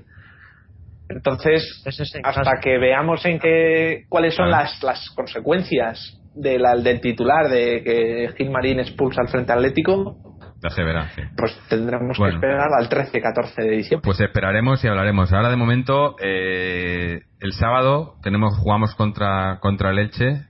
Entonces, 1.07 1.81
hasta 2.23 2.59
que 2.61 2.77
veamos 2.77 3.25
en 3.25 3.39
qué 3.39 4.03
cuáles 4.09 4.35
son 4.35 4.51
las, 4.51 4.83
las 4.83 5.09
consecuencias 5.11 6.18
de 6.39 6.59
la, 6.59 6.75
del 6.75 7.01
titular 7.01 7.49
de 7.49 7.83
que 7.83 8.29
Gilmarín 8.37 8.79
expulsa 8.79 9.21
al 9.21 9.27
Frente 9.27 9.51
Atlético, 9.51 10.17
Pues 11.37 11.57
tendremos 11.69 12.17
que 12.17 12.29
esperar 12.29 12.67
al 12.77 12.89
13-14 12.89 13.55
de 13.55 13.77
diciembre. 13.77 14.05
Pues 14.05 14.19
esperaremos 14.19 14.83
y 14.83 14.87
hablaremos. 14.87 15.31
Ahora 15.31 15.49
de 15.49 15.55
momento, 15.55 16.15
eh, 16.21 17.21
el 17.39 17.53
sábado 17.53 18.15
tenemos 18.21 18.57
jugamos 18.57 18.93
contra 18.95 19.59
contra 19.61 19.91
el 19.91 19.99
Elche. 19.99 20.45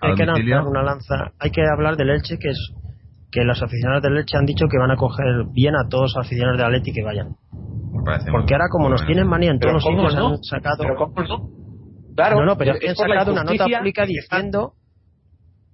Hay 0.00 0.14
que 0.14 0.24
lanzar 0.24 0.66
una 0.66 0.82
lanza. 0.82 1.32
Hay 1.38 1.50
que 1.50 1.62
hablar 1.62 1.96
del 1.96 2.10
Elche, 2.10 2.38
que 2.38 2.48
es 2.48 2.72
que 3.30 3.44
los 3.44 3.62
aficionados 3.62 4.02
del 4.02 4.16
Elche 4.16 4.38
han 4.38 4.46
dicho 4.46 4.66
que 4.70 4.78
van 4.78 4.90
a 4.90 4.96
coger 4.96 5.26
bien 5.52 5.74
a 5.76 5.88
todos 5.88 6.14
los 6.14 6.24
aficionados 6.24 6.58
de 6.58 6.64
Atleti 6.64 6.92
que 6.92 7.02
vayan. 7.02 7.36
Porque 8.32 8.54
ahora 8.54 8.66
como 8.70 8.88
nos 8.88 9.04
tienen 9.06 9.26
manía 9.26 9.50
en 9.50 9.58
todos 9.58 9.74
los 9.74 9.84
sitios 9.84 10.14
han 10.16 10.42
sacado. 10.42 10.78
¿Pero 10.80 10.96
cómo 10.96 11.22
no? 11.22 11.62
Claro, 12.16 12.36
no, 12.36 12.46
no, 12.46 12.56
pero 12.56 12.72
es 12.72 12.80
que 12.80 12.88
han 12.88 12.96
sacado 12.96 13.32
una 13.32 13.44
nota 13.44 13.64
pública 13.64 14.04
diciendo 14.04 14.74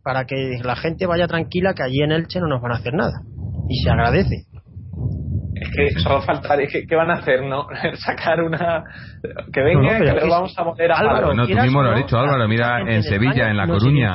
para 0.09 0.24
que 0.24 0.59
la 0.64 0.74
gente 0.74 1.05
vaya 1.05 1.26
tranquila 1.26 1.74
que 1.74 1.82
allí 1.82 2.01
en 2.02 2.12
Elche 2.12 2.40
no 2.40 2.47
nos 2.47 2.62
van 2.62 2.72
a 2.72 2.76
hacer 2.76 2.94
nada 2.94 3.20
y 3.68 3.76
se 3.76 3.90
agradece. 3.90 4.36
Es 5.55 5.70
que 5.76 6.01
solo 6.01 6.22
falta, 6.22 6.56
¿qué, 6.56 6.97
van 6.97 7.10
a 7.10 7.14
hacer? 7.16 7.43
¿No? 7.43 7.66
Sacar 7.97 8.40
una. 8.40 8.85
Que 9.52 9.60
venga, 9.60 9.98
que 9.98 10.24
lo 10.24 10.30
vamos 10.30 10.59
a 10.59 10.64
poner 10.64 10.93
a 10.93 11.01
Álvaro. 11.01 11.35
No, 11.35 11.47
tú 11.47 11.52
mismo 11.52 11.82
lo 11.82 11.90
has 11.90 11.98
dicho, 11.98 12.16
Álvaro. 12.16 12.48
Mira 12.48 12.80
en 12.90 13.02
Sevilla, 13.02 13.51
en 13.51 13.59
La 13.59 13.66
Coruña. 13.66 14.14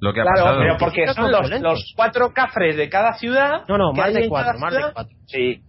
Lo 0.00 0.12
que 0.12 0.20
ha 0.20 0.24
claro, 0.24 0.42
pasado. 0.42 0.58
pero 0.58 0.76
porque 0.78 1.06
son 1.06 1.30
los, 1.30 1.60
los, 1.60 1.92
cuatro 1.94 2.32
cafres 2.34 2.76
de 2.76 2.88
cada 2.88 3.12
ciudad. 3.12 3.62
No, 3.68 3.78
no, 3.78 3.92
más 3.92 4.12
de 4.12 4.28
cuatro, 4.28 4.58
más 4.58 4.74
de 4.74 4.80
cuatro. 4.92 5.16
Sí, 5.26 5.62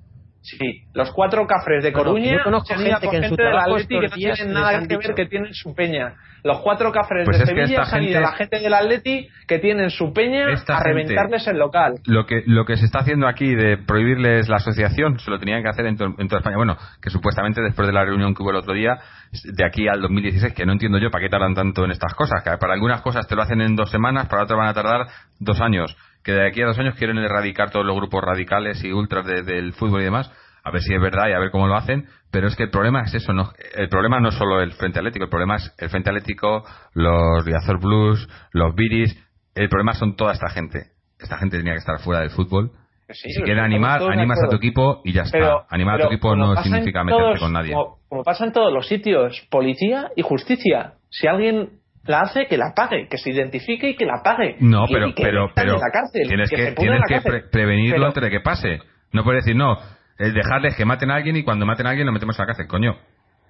Sí, 0.46 0.84
los 0.94 1.12
cuatro 1.12 1.48
cafres 1.48 1.84
de 1.84 1.92
Coruña 1.92 2.34
yo 2.34 2.44
conozco 2.44 2.76
gente, 2.76 3.10
que 3.10 3.18
en 3.18 3.30
su 3.30 3.36
trabajo 3.36 3.78
que 3.78 4.00
no 4.00 4.10
tienen 4.10 4.54
nada 4.54 4.80
que 4.88 4.98
ver 4.98 5.16
que 5.16 5.26
tienen 5.26 5.54
su 5.56 5.74
peña. 5.74 6.14
Los 6.44 6.60
cuatro 6.60 6.92
cafres 6.92 7.26
pues 7.26 7.40
de 7.40 7.48
Sevilla 7.48 7.82
han 7.92 8.04
ido 8.04 8.22
la 8.22 8.34
gente 8.34 8.60
del 8.60 8.72
Atleti 8.76 9.28
que 9.48 9.58
tienen 9.58 9.90
su 9.90 10.14
peña 10.14 10.46
a 10.68 10.84
reventarles 10.84 11.48
el 11.48 11.58
local. 11.58 11.96
Lo 12.06 12.28
que 12.28 12.44
lo 12.46 12.64
que 12.66 12.78
se 12.78 12.86
está 12.86 13.00
haciendo 13.00 13.28
aquí 13.28 13.56
de 13.56 13.78
prohibirles 13.78 14.48
la 14.48 14.58
asociación 14.58 15.18
se 15.18 15.32
lo 15.32 15.40
tenían 15.40 15.64
que 15.64 15.70
hacer 15.70 15.88
en, 15.88 15.98
en 16.00 16.28
toda 16.28 16.42
España. 16.42 16.58
Bueno, 16.58 16.78
que 17.02 17.10
supuestamente 17.10 17.64
después 17.64 17.88
de 17.88 17.94
la 17.94 18.06
reunión 18.06 18.36
que 18.36 18.44
hubo 18.44 18.52
el 18.52 18.58
otro 18.58 18.76
día, 18.76 19.00
de 19.44 19.66
aquí 19.66 19.88
al 19.88 20.00
2016, 20.00 20.54
que 20.54 20.68
no 20.68 20.74
entiendo 20.74 21.00
yo 21.00 21.10
para 21.10 21.24
qué 21.24 21.30
tardan 21.30 21.56
tanto 21.56 21.84
en 21.84 21.90
estas 21.90 22.14
cosas. 22.14 22.44
Que 22.44 22.56
para 22.58 22.74
algunas 22.74 23.02
cosas 23.02 23.28
te 23.28 23.36
lo 23.36 23.42
hacen 23.42 23.62
en 23.62 23.76
dos 23.76 23.90
semanas, 23.90 24.28
para 24.28 24.44
otras 24.44 24.60
van 24.60 24.68
a 24.68 24.74
tardar 24.76 25.08
dos 25.40 25.60
años. 25.60 25.98
Que 26.26 26.34
de 26.34 26.48
aquí 26.48 26.62
a 26.62 26.66
dos 26.66 26.80
años 26.80 26.96
quieren 26.96 27.18
erradicar 27.20 27.72
todos 27.72 27.86
los 27.86 27.96
grupos 27.96 28.22
radicales 28.22 28.84
y 28.84 28.92
ultras 28.92 29.26
del 29.26 29.72
fútbol 29.74 30.02
y 30.02 30.06
demás 30.06 30.30
a 30.66 30.72
ver 30.72 30.82
si 30.82 30.94
es 30.94 31.00
verdad 31.00 31.30
y 31.30 31.34
a 31.34 31.40
ver 31.40 31.52
cómo 31.52 31.68
lo 31.68 31.76
hacen, 31.76 32.08
pero 32.32 32.48
es 32.48 32.56
que 32.56 32.64
el 32.64 32.72
problema 32.72 33.04
es 33.04 33.14
eso, 33.14 33.34
no, 33.34 33.52
el 33.76 33.88
problema 33.88 34.20
no 34.20 34.30
es 34.30 34.36
solo 34.36 34.62
el 34.62 34.74
Frente 34.74 34.98
Atlético, 34.98 35.26
el 35.26 35.30
problema 35.30 35.58
es 35.58 35.74
el 35.78 35.90
Frente 35.90 36.10
Atlético, 36.10 36.66
los 36.94 37.46
Riazor 37.46 37.80
Blues, 37.80 38.28
los 38.52 38.74
Viris, 38.74 39.16
el 39.54 39.70
problema 39.70 39.94
son 39.94 40.16
toda 40.16 40.34
esta 40.34 40.50
gente. 40.50 40.88
Esta 41.20 41.38
gente 41.38 41.58
tenía 41.58 41.74
que 41.74 41.80
estar 41.80 42.00
fuera 42.00 42.22
del 42.22 42.32
fútbol. 42.32 42.72
si 43.10 43.42
quieres 43.44 43.64
animar, 43.64 44.02
animas 44.12 44.40
a 44.44 44.50
tu 44.50 44.58
equipo 44.58 45.02
y 45.06 45.14
ya 45.14 45.22
está. 45.22 45.66
Animar 45.70 46.02
a 46.02 46.08
tu 46.08 46.14
equipo 46.14 46.36
no 46.36 46.56
significa 46.58 47.04
meterte 47.04 47.40
con 47.40 47.54
nadie. 47.54 47.74
Como, 47.74 48.00
como 48.10 48.24
pasa 48.24 48.44
en 48.44 48.52
todos 48.52 48.74
los 48.74 48.88
sitios, 48.88 49.48
policía 49.50 50.10
y 50.16 50.24
justicia. 50.24 50.96
Si 51.10 51.28
alguien 51.28 51.80
la 52.06 52.22
hace, 52.22 52.48
que 52.48 52.58
la 52.58 52.74
pague, 52.76 53.08
que 53.08 53.18
se 53.18 53.32
identifique 53.32 53.90
y 53.90 53.96
que 53.96 54.06
la 54.06 54.22
pague. 54.24 54.58
No, 54.60 54.86
pero, 54.92 55.14
pero, 55.16 55.50
pero 55.56 55.80
tienes 56.12 56.50
que, 56.50 56.72
tienes 56.74 57.02
que 57.08 57.22
prevenirlo 57.52 58.06
antes 58.06 58.24
de 58.24 58.30
que 58.30 58.40
pase. 58.42 58.80
No 59.12 59.24
puedes 59.24 59.44
decir, 59.44 59.56
no, 59.56 59.78
es 60.18 60.34
dejarles 60.34 60.76
que 60.76 60.86
maten 60.86 61.12
a 61.12 61.16
alguien 61.16 61.36
y 61.36 61.44
cuando 61.44 61.66
maten 61.66 61.88
a 61.88 61.90
alguien 61.90 62.06
lo 62.06 62.14
metemos 62.14 62.38
a 62.40 62.44
la 62.44 62.48
cárcel, 62.48 62.68
coño. 62.68 62.96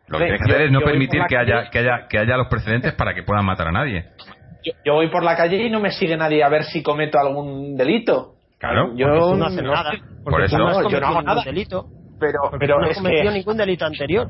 Lo 0.08 0.20
que 0.20 0.26
tienes 0.26 0.42
que 0.46 0.52
hacer 0.52 0.66
es 0.68 0.72
no 0.72 0.82
permitir 0.82 1.22
que 1.28 1.38
haya, 1.38 1.70
que, 1.70 1.80
haya, 1.80 2.08
que 2.08 2.20
haya 2.20 2.38
los 2.38 2.48
precedentes 2.48 2.94
para 2.94 3.14
que 3.14 3.24
puedan 3.24 3.46
matar 3.46 3.68
a 3.68 3.72
nadie. 3.72 4.06
Yo, 4.84 4.94
voy 4.94 5.10
por 5.10 5.24
la 5.24 5.36
calle 5.36 5.64
y 5.64 5.70
no 5.70 5.80
me 5.80 5.92
sigue 5.92 6.18
nadie 6.18 6.44
a 6.44 6.50
ver 6.50 6.64
si 6.64 6.82
cometo 6.82 7.20
algún 7.20 7.76
delito. 7.76 8.36
Claro. 8.60 8.96
Yo 8.96 9.36
no 9.36 9.46
hace 9.46 9.62
nada. 9.62 9.92
Por 10.24 10.42
eso 10.42 10.58
no, 10.58 10.90
yo 10.90 11.00
no 11.00 11.08
hago 11.08 11.22
nada. 11.22 11.44
delito. 11.44 11.88
Pero, 12.20 12.40
pero 12.58 12.80
no 12.80 12.90
he 12.90 12.96
cometido 12.96 13.32
ningún 13.32 13.58
delito 13.58 13.86
anterior. 13.86 14.30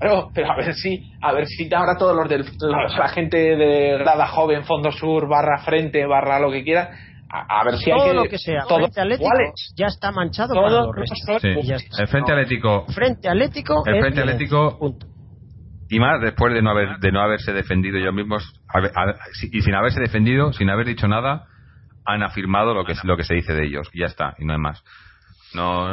Pero, 0.00 0.30
pero 0.34 0.50
a 0.50 0.56
ver 0.56 0.72
si, 0.72 1.12
a 1.20 1.32
ver 1.34 1.46
si 1.46 1.68
ahora 1.74 1.94
todos 1.98 2.16
los 2.16 2.26
del, 2.26 2.46
la 2.58 3.08
gente 3.08 3.36
de 3.36 3.98
grada 3.98 4.28
joven, 4.28 4.64
fondo 4.64 4.90
sur, 4.90 5.28
barra 5.28 5.58
frente, 5.58 6.06
barra 6.06 6.40
lo 6.40 6.50
que 6.50 6.64
quiera, 6.64 6.90
a, 7.28 7.62
ver 7.64 7.76
si 7.76 7.90
todo 7.90 8.02
hay 8.02 8.08
que, 8.08 8.14
lo 8.14 8.24
que 8.24 8.38
sea. 8.38 8.62
todo 8.66 8.78
frente 8.78 9.00
atlético 9.02 9.30
ya 9.76 9.86
está 9.88 10.10
manchado 10.10 10.54
todo, 10.54 10.90
sí. 11.40 11.48
el 11.98 12.08
frente 12.08 12.32
atlético. 12.32 12.86
Frente 12.88 13.28
atlético 13.28 13.82
el 13.86 14.00
frente 14.00 14.20
atlético 14.22 14.96
y 15.90 16.00
más 16.00 16.20
después 16.22 16.54
de 16.54 16.62
no 16.62 16.70
haber 16.70 16.98
de 16.98 17.12
no 17.12 17.20
haberse 17.20 17.52
defendido 17.52 17.98
ellos 17.98 18.14
mismos 18.14 18.60
y 19.52 19.60
sin 19.60 19.74
haberse 19.74 20.00
defendido 20.00 20.52
sin 20.54 20.70
haber 20.70 20.86
dicho 20.86 21.08
nada 21.08 21.46
han 22.06 22.22
afirmado 22.22 22.72
lo 22.72 22.84
que 22.84 22.94
lo 23.04 23.16
que 23.18 23.24
se 23.24 23.34
dice 23.34 23.52
de 23.52 23.66
ellos. 23.66 23.88
Y 23.92 24.00
ya 24.00 24.06
está 24.06 24.34
y 24.38 24.46
no 24.46 24.54
hay 24.54 24.58
más. 24.58 24.82
No 25.54 25.88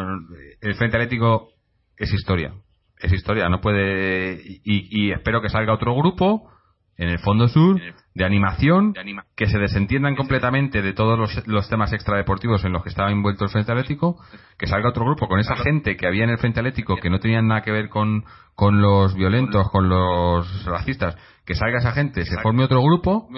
el 0.61 0.75
frente 0.75 0.95
atlético 0.95 1.49
es 1.97 2.11
historia 2.13 2.53
es 2.99 3.13
historia 3.13 3.49
no 3.49 3.61
puede 3.61 4.41
y, 4.63 5.07
y 5.07 5.11
espero 5.11 5.41
que 5.41 5.49
salga 5.49 5.73
otro 5.73 5.95
grupo 5.95 6.49
en 6.97 7.09
el 7.09 7.19
fondo 7.19 7.47
sur 7.47 7.79
de 8.15 8.25
animación, 8.25 8.93
que 9.35 9.45
se 9.45 9.59
desentiendan 9.59 10.15
completamente 10.15 10.81
de 10.81 10.93
todos 10.93 11.17
los, 11.17 11.47
los, 11.47 11.69
temas 11.69 11.93
extradeportivos 11.93 12.65
en 12.65 12.73
los 12.73 12.81
que 12.81 12.89
estaba 12.89 13.11
envuelto 13.11 13.45
el 13.45 13.51
Frente 13.51 13.71
Atlético, 13.71 14.17
que 14.57 14.65
salga 14.65 14.89
otro 14.89 15.05
grupo 15.05 15.27
con 15.27 15.39
esa 15.39 15.55
gente 15.57 15.95
que 15.95 16.07
había 16.07 16.23
en 16.23 16.31
el 16.31 16.39
Frente 16.39 16.59
Atlético 16.59 16.95
que 16.97 17.11
no 17.11 17.19
tenían 17.19 17.47
nada 17.47 17.61
que 17.61 17.71
ver 17.71 17.89
con, 17.89 18.25
con 18.55 18.81
los 18.81 19.13
violentos, 19.13 19.69
con 19.69 19.87
los 19.87 20.65
racistas, 20.65 21.15
que 21.45 21.53
salga 21.53 21.77
esa 21.77 21.91
gente, 21.91 22.25
se 22.25 22.41
forme 22.41 22.63
otro 22.63 22.81
grupo 22.81 23.29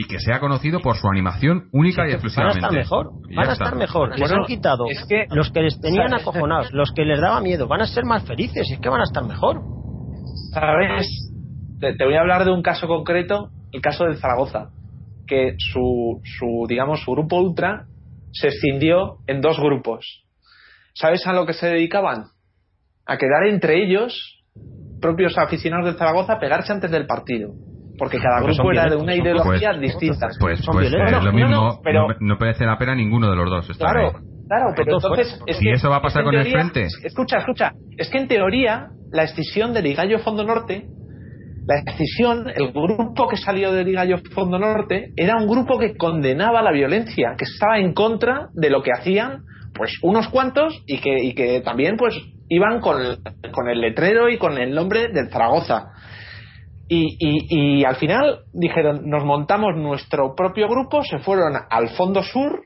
y 0.00 0.04
que 0.04 0.18
sea 0.18 0.40
conocido 0.40 0.80
por 0.80 0.96
su 0.96 1.08
animación 1.08 1.68
única 1.72 2.08
y 2.08 2.12
exclusivamente. 2.12 2.60
Van 2.62 2.74
a 2.74 2.78
estar 2.78 2.78
mejor, 2.78 3.10
van 3.36 3.48
a 3.48 3.52
estar 3.52 3.76
mejor. 3.76 4.18
Les 4.18 4.32
han 4.32 4.44
quitado 4.46 4.86
los 5.30 5.50
que 5.50 5.60
les 5.60 5.78
tenían 5.78 6.14
acojonados, 6.14 6.72
los 6.72 6.90
que 6.92 7.04
les 7.04 7.20
daba 7.20 7.42
miedo, 7.42 7.68
van 7.68 7.82
a 7.82 7.86
ser 7.86 8.06
más 8.06 8.24
felices 8.26 8.66
y 8.70 8.74
es 8.74 8.80
que 8.80 8.88
van 8.88 9.02
a 9.02 9.04
estar 9.04 9.24
mejor. 9.26 9.60
¿Sabes? 10.54 11.06
te 11.80 12.04
voy 12.04 12.14
a 12.14 12.20
hablar 12.20 12.46
de 12.46 12.50
un 12.50 12.62
caso 12.62 12.86
concreto 12.86 13.50
el 13.72 13.82
caso 13.82 14.04
del 14.04 14.16
Zaragoza, 14.16 14.70
que 15.26 15.54
su, 15.58 16.20
su, 16.24 16.66
digamos, 16.66 17.02
su 17.02 17.12
grupo 17.12 17.36
ultra 17.36 17.86
se 18.32 18.48
escindió 18.48 19.18
en 19.26 19.42
dos 19.42 19.58
grupos. 19.58 20.24
¿Sabes 20.94 21.26
a 21.26 21.34
lo 21.34 21.44
que 21.44 21.52
se 21.52 21.66
dedicaban? 21.66 22.24
A 23.06 23.18
quedar 23.18 23.46
entre 23.46 23.84
ellos, 23.84 24.42
propios 25.00 25.36
aficionados 25.36 25.86
del 25.86 25.96
Zaragoza, 25.96 26.34
a 26.34 26.40
pegarse 26.40 26.72
antes 26.72 26.90
del 26.90 27.06
partido. 27.06 27.52
Porque 28.00 28.18
cada 28.18 28.40
pues 28.40 28.56
grupo 28.56 28.72
era 28.72 28.88
de 28.88 28.96
una 28.96 29.14
ideología 29.14 29.74
distinta. 29.74 30.28
Pues, 30.40 30.60
pues 30.66 30.92
es 30.92 31.22
lo 31.22 31.32
mismo, 31.32 31.78
no, 31.84 32.06
no, 32.18 32.36
merece 32.40 32.64
la 32.64 32.78
pena 32.78 32.94
ninguno 32.94 33.30
de 33.30 33.36
los 33.36 33.48
dos. 33.48 33.78
Claro, 33.78 34.12
claro, 34.48 34.72
pero 34.74 34.94
entonces. 34.96 35.40
¿Y 35.60 35.70
eso 35.70 35.90
va 35.90 35.96
a 35.96 36.02
pasar 36.02 36.24
con 36.24 36.34
el 36.34 36.50
frente? 36.50 36.86
Escucha, 37.04 37.38
escucha. 37.38 37.72
Es 37.96 38.10
que 38.10 38.18
en 38.18 38.26
teoría, 38.26 38.88
la 39.12 39.24
escisión 39.24 39.72
del 39.72 39.84
Ligallo 39.84 40.18
Fondo 40.20 40.42
Norte 40.42 40.88
la 41.66 41.82
decisión, 41.82 42.48
el 42.48 42.72
grupo 42.72 43.28
que 43.28 43.36
salió 43.36 43.72
de 43.72 43.84
Liga 43.84 44.04
Fondo 44.32 44.58
Norte, 44.58 45.12
era 45.16 45.36
un 45.36 45.46
grupo 45.46 45.78
que 45.78 45.96
condenaba 45.96 46.62
la 46.62 46.72
violencia, 46.72 47.34
que 47.38 47.44
estaba 47.44 47.78
en 47.78 47.92
contra 47.92 48.48
de 48.54 48.70
lo 48.70 48.82
que 48.82 48.90
hacían 48.92 49.44
pues 49.72 49.98
unos 50.02 50.28
cuantos 50.28 50.82
y 50.86 50.98
que, 51.00 51.22
y 51.22 51.34
que 51.34 51.60
también 51.60 51.96
pues 51.96 52.14
iban 52.48 52.80
con 52.80 53.00
el, 53.00 53.18
con 53.52 53.68
el 53.68 53.80
letrero 53.80 54.28
y 54.28 54.36
con 54.36 54.58
el 54.58 54.74
nombre 54.74 55.08
del 55.08 55.30
Zaragoza. 55.30 55.92
Y, 56.92 57.84
al 57.84 57.94
final 57.96 58.40
dijeron, 58.52 59.08
nos 59.08 59.24
montamos 59.24 59.76
nuestro 59.76 60.34
propio 60.34 60.68
grupo, 60.68 61.04
se 61.04 61.20
fueron 61.20 61.54
al 61.70 61.90
fondo 61.90 62.20
sur, 62.24 62.64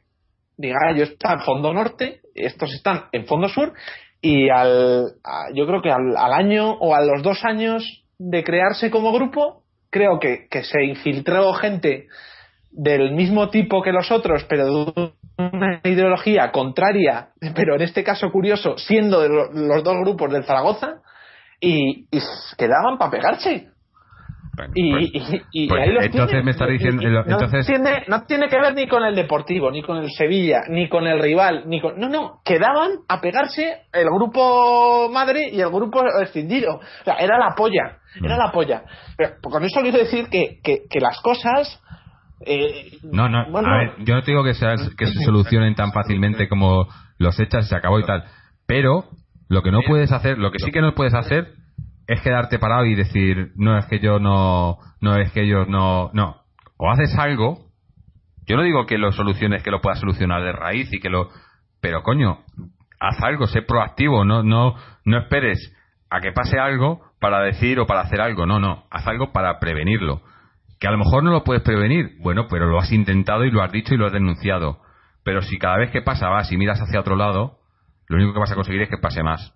Ligallo 0.56 1.05
está 1.05 1.34
en 1.34 1.40
fondo 1.40 1.74
norte, 1.74 2.20
estos 2.34 2.72
están 2.72 3.05
en 3.12 3.26
fondo 3.26 3.51
sur, 3.51 3.74
y 4.22 4.48
al, 4.48 5.12
yo 5.52 5.66
creo 5.66 5.82
que 5.82 5.90
al, 5.90 6.16
al 6.16 6.32
año 6.32 6.72
o 6.72 6.94
a 6.94 7.02
los 7.02 7.22
dos 7.22 7.44
años 7.44 8.06
de 8.18 8.42
crearse 8.42 8.90
como 8.90 9.12
grupo, 9.12 9.64
creo 9.90 10.18
que, 10.18 10.48
que 10.51 10.62
se 10.62 10.82
infiltró 10.84 11.52
gente 11.52 12.06
del 12.70 13.12
mismo 13.12 13.51
tipo 13.51 13.82
que 13.82 13.92
los 13.92 14.10
otros, 14.10 14.46
pero 14.48 14.86
de 14.86 15.12
una 15.36 15.80
ideología 15.84 16.51
contraria, 16.51 17.28
pero 17.55 17.74
en 17.74 17.82
este 17.82 18.02
caso 18.02 18.30
curioso, 18.30 18.78
siendo 18.78 19.20
de 19.20 19.28
los 19.28 19.84
dos 19.84 19.96
grupos 20.02 20.32
del 20.32 20.44
Zaragoza, 20.44 21.02
y, 21.60 22.06
y 22.10 22.20
quedaban 22.56 22.96
para 22.98 23.10
pegarse. 23.10 23.73
Y, 24.74 25.68
pues, 25.68 25.82
entonces 26.02 26.44
me 26.44 26.51
está 26.52 26.66
diciendo 26.66 27.02
entonces... 27.26 27.68
no, 28.09 28.22
tiene, 28.22 28.48
que 28.48 28.60
ver 28.60 28.74
ni 28.74 28.86
con 28.86 29.05
el 29.05 29.14
Deportivo 29.14 29.70
ni 29.70 29.82
con 29.82 29.98
el 29.98 30.10
Sevilla 30.10 30.62
ni 30.68 30.89
con 30.89 31.06
el 31.06 31.20
rival 31.20 31.64
ni 31.66 31.81
con 31.81 31.98
no 31.98 32.09
no 32.09 32.40
quedaban 32.44 32.93
a 33.09 33.20
pegarse 33.20 33.82
el 33.93 34.06
grupo 34.06 35.10
madre 35.12 35.51
y 35.52 35.60
el 35.60 35.70
grupo 35.70 36.02
escindido. 36.22 36.76
O 36.76 37.05
sea 37.05 37.14
era 37.14 37.39
la 37.39 37.55
polla 37.56 37.98
era 38.22 38.36
mm. 38.36 38.39
la 38.39 38.52
polla. 38.52 38.82
Pero 39.16 39.35
con 39.43 39.64
eso 39.64 39.81
quiero 39.81 39.98
decir 39.98 40.28
que, 40.28 40.60
que, 40.62 41.01
las 41.01 41.20
cosas 41.20 41.81
eh, 42.47 42.98
no 43.02 43.28
no 43.28 43.40
a 43.40 43.78
ver, 43.78 43.94
yo 44.05 44.14
no 44.14 44.22
te 44.22 44.31
digo 44.31 44.44
que, 44.44 44.52
que 44.52 45.06
se 45.06 45.24
solucionen 45.24 45.74
tan 45.74 45.93
fácilmente 45.93 46.48
como 46.48 46.86
los 47.18 47.39
echas 47.40 47.66
y 47.66 47.68
se 47.68 47.76
acabó 47.76 47.98
y 47.98 48.05
tal 48.05 48.24
pero 48.66 49.05
lo 49.48 49.62
que 49.62 49.70
no 49.70 49.81
puedes 49.86 50.12
hacer 50.12 50.39
lo 50.39 50.51
que 50.51 50.59
sí 50.59 50.70
que 50.70 50.81
no 50.81 50.94
puedes 50.94 51.14
hacer 51.14 51.55
es 52.06 52.20
quedarte 52.20 52.59
parado 52.59 52.85
y 52.86 52.94
decir, 52.94 53.52
no 53.56 53.78
es 53.78 53.86
que 53.86 53.98
yo 53.98 54.18
no, 54.18 54.78
no 55.01 55.16
es 55.16 55.32
que 55.32 55.43
ellos 55.43 55.68
no, 55.68 56.10
no. 56.12 56.43
O 56.76 56.90
haces 56.90 57.16
algo, 57.18 57.70
yo 58.47 58.56
no 58.56 58.62
digo 58.62 58.86
que 58.86 58.98
lo 58.98 59.12
soluciones, 59.12 59.62
que 59.62 59.70
lo 59.70 59.81
puedas 59.81 60.01
solucionar 60.01 60.43
de 60.43 60.52
raíz 60.52 60.93
y 60.93 61.01
que 61.01 61.09
lo, 61.09 61.31
pero 61.81 62.02
coño, 62.02 62.40
haz 63.01 63.22
algo, 63.22 63.47
sé 63.47 63.62
proactivo, 63.62 64.24
no, 64.24 64.43
no, 64.43 64.74
no 65.05 65.18
esperes 65.18 65.72
a 66.10 66.20
que 66.20 66.32
pase 66.32 66.59
algo 66.59 67.02
para 67.20 67.40
decir 67.40 67.81
o 67.81 67.86
para 67.86 68.02
hacer 68.02 68.20
algo, 68.20 68.47
no, 68.47 68.60
no, 68.60 68.85
haz 68.90 69.06
algo 69.06 69.32
para 69.32 69.59
prevenirlo. 69.59 70.22
Que 70.78 70.89
a 70.89 70.90
lo 70.90 70.98
mejor 70.98 71.22
no 71.22 71.31
lo 71.31 71.44
puedes 71.44 71.62
prevenir, 71.62 72.16
bueno, 72.20 72.47
pero 72.51 72.66
lo 72.66 72.78
has 72.78 72.93
intentado 72.93 73.44
y 73.44 73.51
lo 73.51 73.62
has 73.62 73.72
dicho 73.72 73.94
y 73.94 73.97
lo 73.97 74.06
has 74.06 74.12
denunciado. 74.12 74.81
Pero 75.24 75.40
si 75.40 75.56
cada 75.59 75.78
vez 75.78 75.90
que 75.90 76.02
pasa 76.02 76.28
vas 76.28 76.52
y 76.52 76.59
miras 76.59 76.81
hacia 76.81 77.01
otro 77.01 77.16
lado, 77.16 77.59
lo 78.09 78.16
único 78.16 78.35
que 78.35 78.40
vas 78.40 78.52
a 78.52 78.56
conseguir 78.56 78.82
es 78.82 78.90
que 78.90 78.98
pase 78.98 79.22
más. 79.22 79.55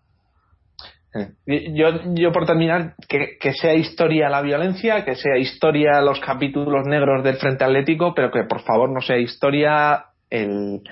Yo, 1.47 2.15
yo 2.15 2.33
por 2.33 2.45
terminar, 2.45 2.95
que, 3.09 3.39
que, 3.41 3.53
sea 3.53 3.75
historia 3.75 4.29
la 4.29 4.43
violencia, 4.43 5.05
que 5.05 5.15
sea 5.15 5.39
historia 5.39 6.03
los 6.03 6.21
capítulos 6.21 6.87
negros 6.87 7.25
del 7.25 7.37
Frente 7.37 7.65
Atlético, 7.65 8.15
pero 8.15 8.31
que 8.31 8.45
por 8.45 8.61
favor 8.61 8.93
no 8.93 9.01
sea 9.01 9.17
historia 9.17 10.05
el, 10.29 10.83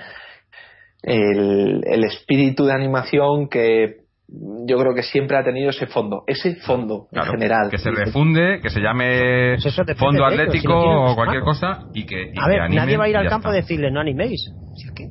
el, 1.02 1.82
el 1.86 2.04
espíritu 2.04 2.64
de 2.64 2.72
animación 2.72 3.48
que 3.48 4.06
yo 4.28 4.76
creo 4.78 4.94
que 4.94 5.02
siempre 5.02 5.36
ha 5.36 5.44
tenido 5.44 5.70
ese 5.70 5.86
fondo, 5.86 6.24
ese 6.26 6.56
fondo 6.56 7.06
en 7.12 7.22
general. 7.22 7.68
Que 7.70 7.78
se 7.78 7.90
refunde, 7.90 8.60
que 8.60 8.70
se 8.70 8.80
llame 8.80 9.56
pues 9.62 9.98
fondo 9.98 10.24
atlético 10.24 10.74
o 10.74 11.14
cualquier 11.14 11.42
cosa 11.42 11.84
y 11.94 12.04
que. 12.06 12.32
a 12.36 12.48
ver, 12.48 12.70
nadie 12.70 12.96
va 12.96 13.04
a 13.04 13.08
ir 13.08 13.16
al 13.16 13.28
campo 13.28 13.48
a 13.48 13.52
decirle 13.52 13.90
no 13.90 14.00
animéis. 14.00 14.50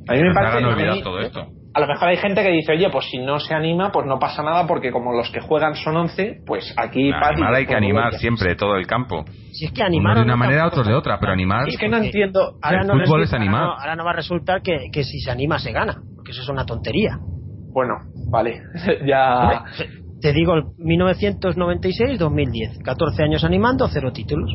a 0.07 0.13
mí 0.13 0.21
me 0.21 0.33
parece. 0.33 1.03
todo 1.03 1.19
esto 1.19 1.47
a 1.75 1.79
lo 1.81 1.87
mejor 1.87 2.07
hay 2.07 2.15
gente 2.15 2.41
que 2.41 2.51
dice, 2.51 2.71
oye, 2.71 2.89
pues 2.89 3.03
si 3.11 3.17
no 3.17 3.37
se 3.37 3.53
anima, 3.53 3.91
pues 3.91 4.05
no 4.05 4.17
pasa 4.17 4.41
nada 4.41 4.65
porque 4.65 4.93
como 4.93 5.11
los 5.11 5.29
que 5.29 5.41
juegan 5.41 5.75
son 5.75 5.97
11, 5.97 6.43
pues 6.47 6.73
aquí... 6.77 7.11
Animar 7.11 7.53
hay 7.53 7.65
que 7.65 7.75
animar 7.75 8.13
siempre 8.13 8.55
todo 8.55 8.77
el 8.77 8.87
campo. 8.87 9.25
Si 9.51 9.65
es 9.65 9.73
que 9.73 9.83
animar... 9.83 10.15
de 10.15 10.23
una 10.23 10.37
manera, 10.37 10.67
otros 10.67 10.87
de 10.87 10.93
otra, 10.93 11.19
pero 11.19 11.33
animar... 11.33 11.67
Es 11.67 11.77
que 11.77 11.89
no 11.89 11.97
entiendo... 11.97 12.53
Ahora 12.61 12.83
el 12.83 12.87
no 12.87 12.93
fútbol 13.03 13.23
es 13.23 13.33
animar. 13.33 13.71
Ahora 13.77 13.97
no, 13.97 14.05
va 14.05 14.11
a 14.11 14.15
resultar 14.15 14.61
que, 14.61 14.87
que, 14.89 15.03
si 15.03 15.19
se 15.19 15.29
anima 15.29 15.59
se 15.59 15.73
gana, 15.73 16.01
porque 16.15 16.31
eso 16.31 16.43
es 16.43 16.47
una 16.47 16.65
tontería. 16.65 17.19
Bueno, 17.73 17.95
vale, 18.31 18.61
ya... 19.05 19.65
Te 20.21 20.31
digo, 20.31 20.53
1996-2010, 20.79 22.83
14 22.85 23.21
años 23.21 23.43
animando, 23.43 23.89
cero 23.89 24.13
títulos. 24.13 24.49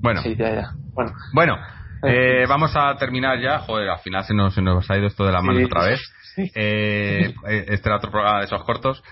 Bueno. 0.00 0.22
Sí, 0.22 0.36
ya, 0.36 0.54
ya. 0.54 0.68
Bueno. 0.94 1.10
Bueno, 1.34 1.56
eh, 2.02 2.46
vamos 2.48 2.74
a 2.76 2.96
terminar 2.96 3.40
ya. 3.40 3.60
Joder, 3.60 3.90
al 3.90 4.00
final 4.00 4.24
se 4.24 4.34
nos, 4.34 4.54
se 4.54 4.62
nos 4.62 4.90
ha 4.90 4.96
ido 4.96 5.06
esto 5.06 5.24
de 5.24 5.32
la 5.32 5.42
mano 5.42 5.64
otra 5.64 5.84
vez. 5.84 6.00
Eh, 6.36 7.34
eh, 7.48 7.64
este 7.68 7.88
era 7.88 7.96
otro 7.96 8.10
programa 8.10 8.38
de 8.38 8.46
esos 8.46 8.62
cortos. 8.64 9.02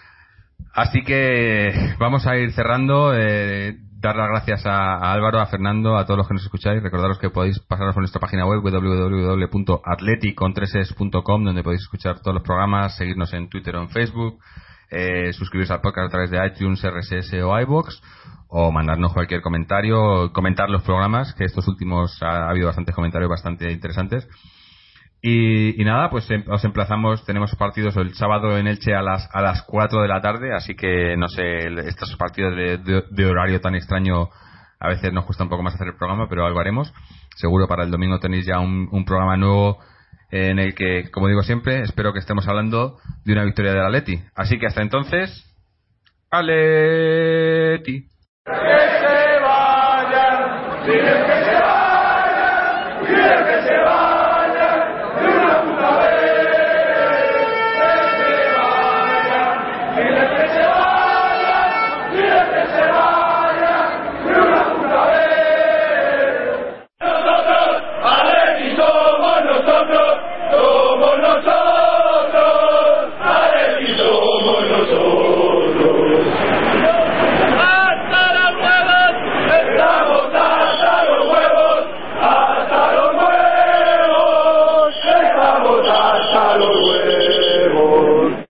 Así 0.75 1.03
que 1.03 1.95
vamos 1.99 2.27
a 2.27 2.37
ir 2.37 2.53
cerrando. 2.53 3.13
Eh, 3.15 3.77
dar 4.01 4.17
las 4.17 4.29
gracias 4.29 4.65
a, 4.65 5.13
Álvaro, 5.13 5.41
a 5.41 5.47
Fernando, 5.47 5.97
a 5.97 6.05
todos 6.05 6.19
los 6.19 6.29
que 6.29 6.35
nos 6.35 6.45
escucháis. 6.45 6.81
Recordaros 6.83 7.19
que 7.19 7.31
podéis 7.31 7.59
pasaros 7.61 7.95
por 7.95 8.03
nuestra 8.03 8.21
página 8.21 8.47
web 8.47 8.61
www.atleticontreses.com 8.63 11.45
donde 11.45 11.65
podéis 11.65 11.83
escuchar 11.83 12.21
todos 12.21 12.35
los 12.35 12.45
programas, 12.45 12.97
seguirnos 12.97 13.33
en 13.33 13.49
Twitter 13.49 13.75
o 13.77 13.83
en 13.83 13.91
Facebook, 13.91 14.39
eh, 14.91 15.33
suscribiros 15.33 15.73
al 15.73 15.81
podcast 15.81 16.07
a 16.07 16.11
través 16.11 16.31
de 16.31 16.47
iTunes, 16.47 16.81
RSS 16.83 17.43
o 17.43 17.59
iBox 17.61 18.01
o 18.49 18.73
mandarnos 18.73 19.13
cualquier 19.13 19.43
comentario, 19.43 20.33
comentar 20.33 20.71
los 20.71 20.83
programas, 20.83 21.35
que 21.35 21.45
estos 21.45 21.69
últimos 21.69 22.23
ha, 22.23 22.49
habido 22.49 22.67
bastantes 22.67 22.95
comentarios 22.95 23.31
bastante 23.31 23.71
interesantes. 23.71 24.27
Y, 25.21 25.85
nada, 25.85 26.11
pues 26.11 26.31
em, 26.31 26.45
os 26.49 26.65
emplazamos, 26.65 27.25
tenemos 27.25 27.55
partidos 27.57 27.97
el 27.97 28.15
sábado 28.15 28.57
en 28.57 28.69
Elche 28.69 28.95
a 28.95 29.03
las, 29.03 29.29
a 29.33 29.43
las 29.43 29.63
4 29.63 30.01
de 30.03 30.09
la 30.09 30.21
tarde, 30.21 30.55
así 30.55 30.75
que 30.77 31.17
no 31.17 31.29
sé, 31.29 31.67
estos 31.87 32.17
partidos 32.17 32.55
de, 32.57 33.27
horario 33.27 33.61
tan 33.61 33.75
extraño 33.75 34.29
a 34.81 34.89
veces 34.89 35.13
nos 35.13 35.25
cuesta 35.25 35.43
un 35.43 35.51
poco 35.51 35.65
más 35.65 35.75
hacer 35.75 35.89
el 35.89 35.97
programa, 35.97 36.29
pero 36.29 36.47
algo 36.47 36.61
haremos. 36.61 36.95
Seguro 37.37 37.67
para 37.67 37.83
el 37.83 37.91
domingo 37.91 38.21
tenéis 38.21 38.47
ya 38.47 38.61
un, 38.61 38.89
un 38.93 39.05
programa 39.05 39.37
nuevo 39.37 39.79
en 40.31 40.59
el 40.59 40.75
que, 40.75 41.11
como 41.11 41.27
digo 41.27 41.43
siempre, 41.43 41.83
espero 41.83 42.13
que 42.13 42.21
estemos 42.21 42.47
hablando 42.47 42.99
de 43.25 43.33
una 43.33 43.45
victoria 43.45 43.73
de 43.73 43.79
la 43.79 43.91
Leti. 43.91 44.21
Así 44.37 44.59
que 44.59 44.67
hasta 44.67 44.83
entonces, 44.83 45.45
Aleti. 46.31 48.07
Veer 53.09 53.58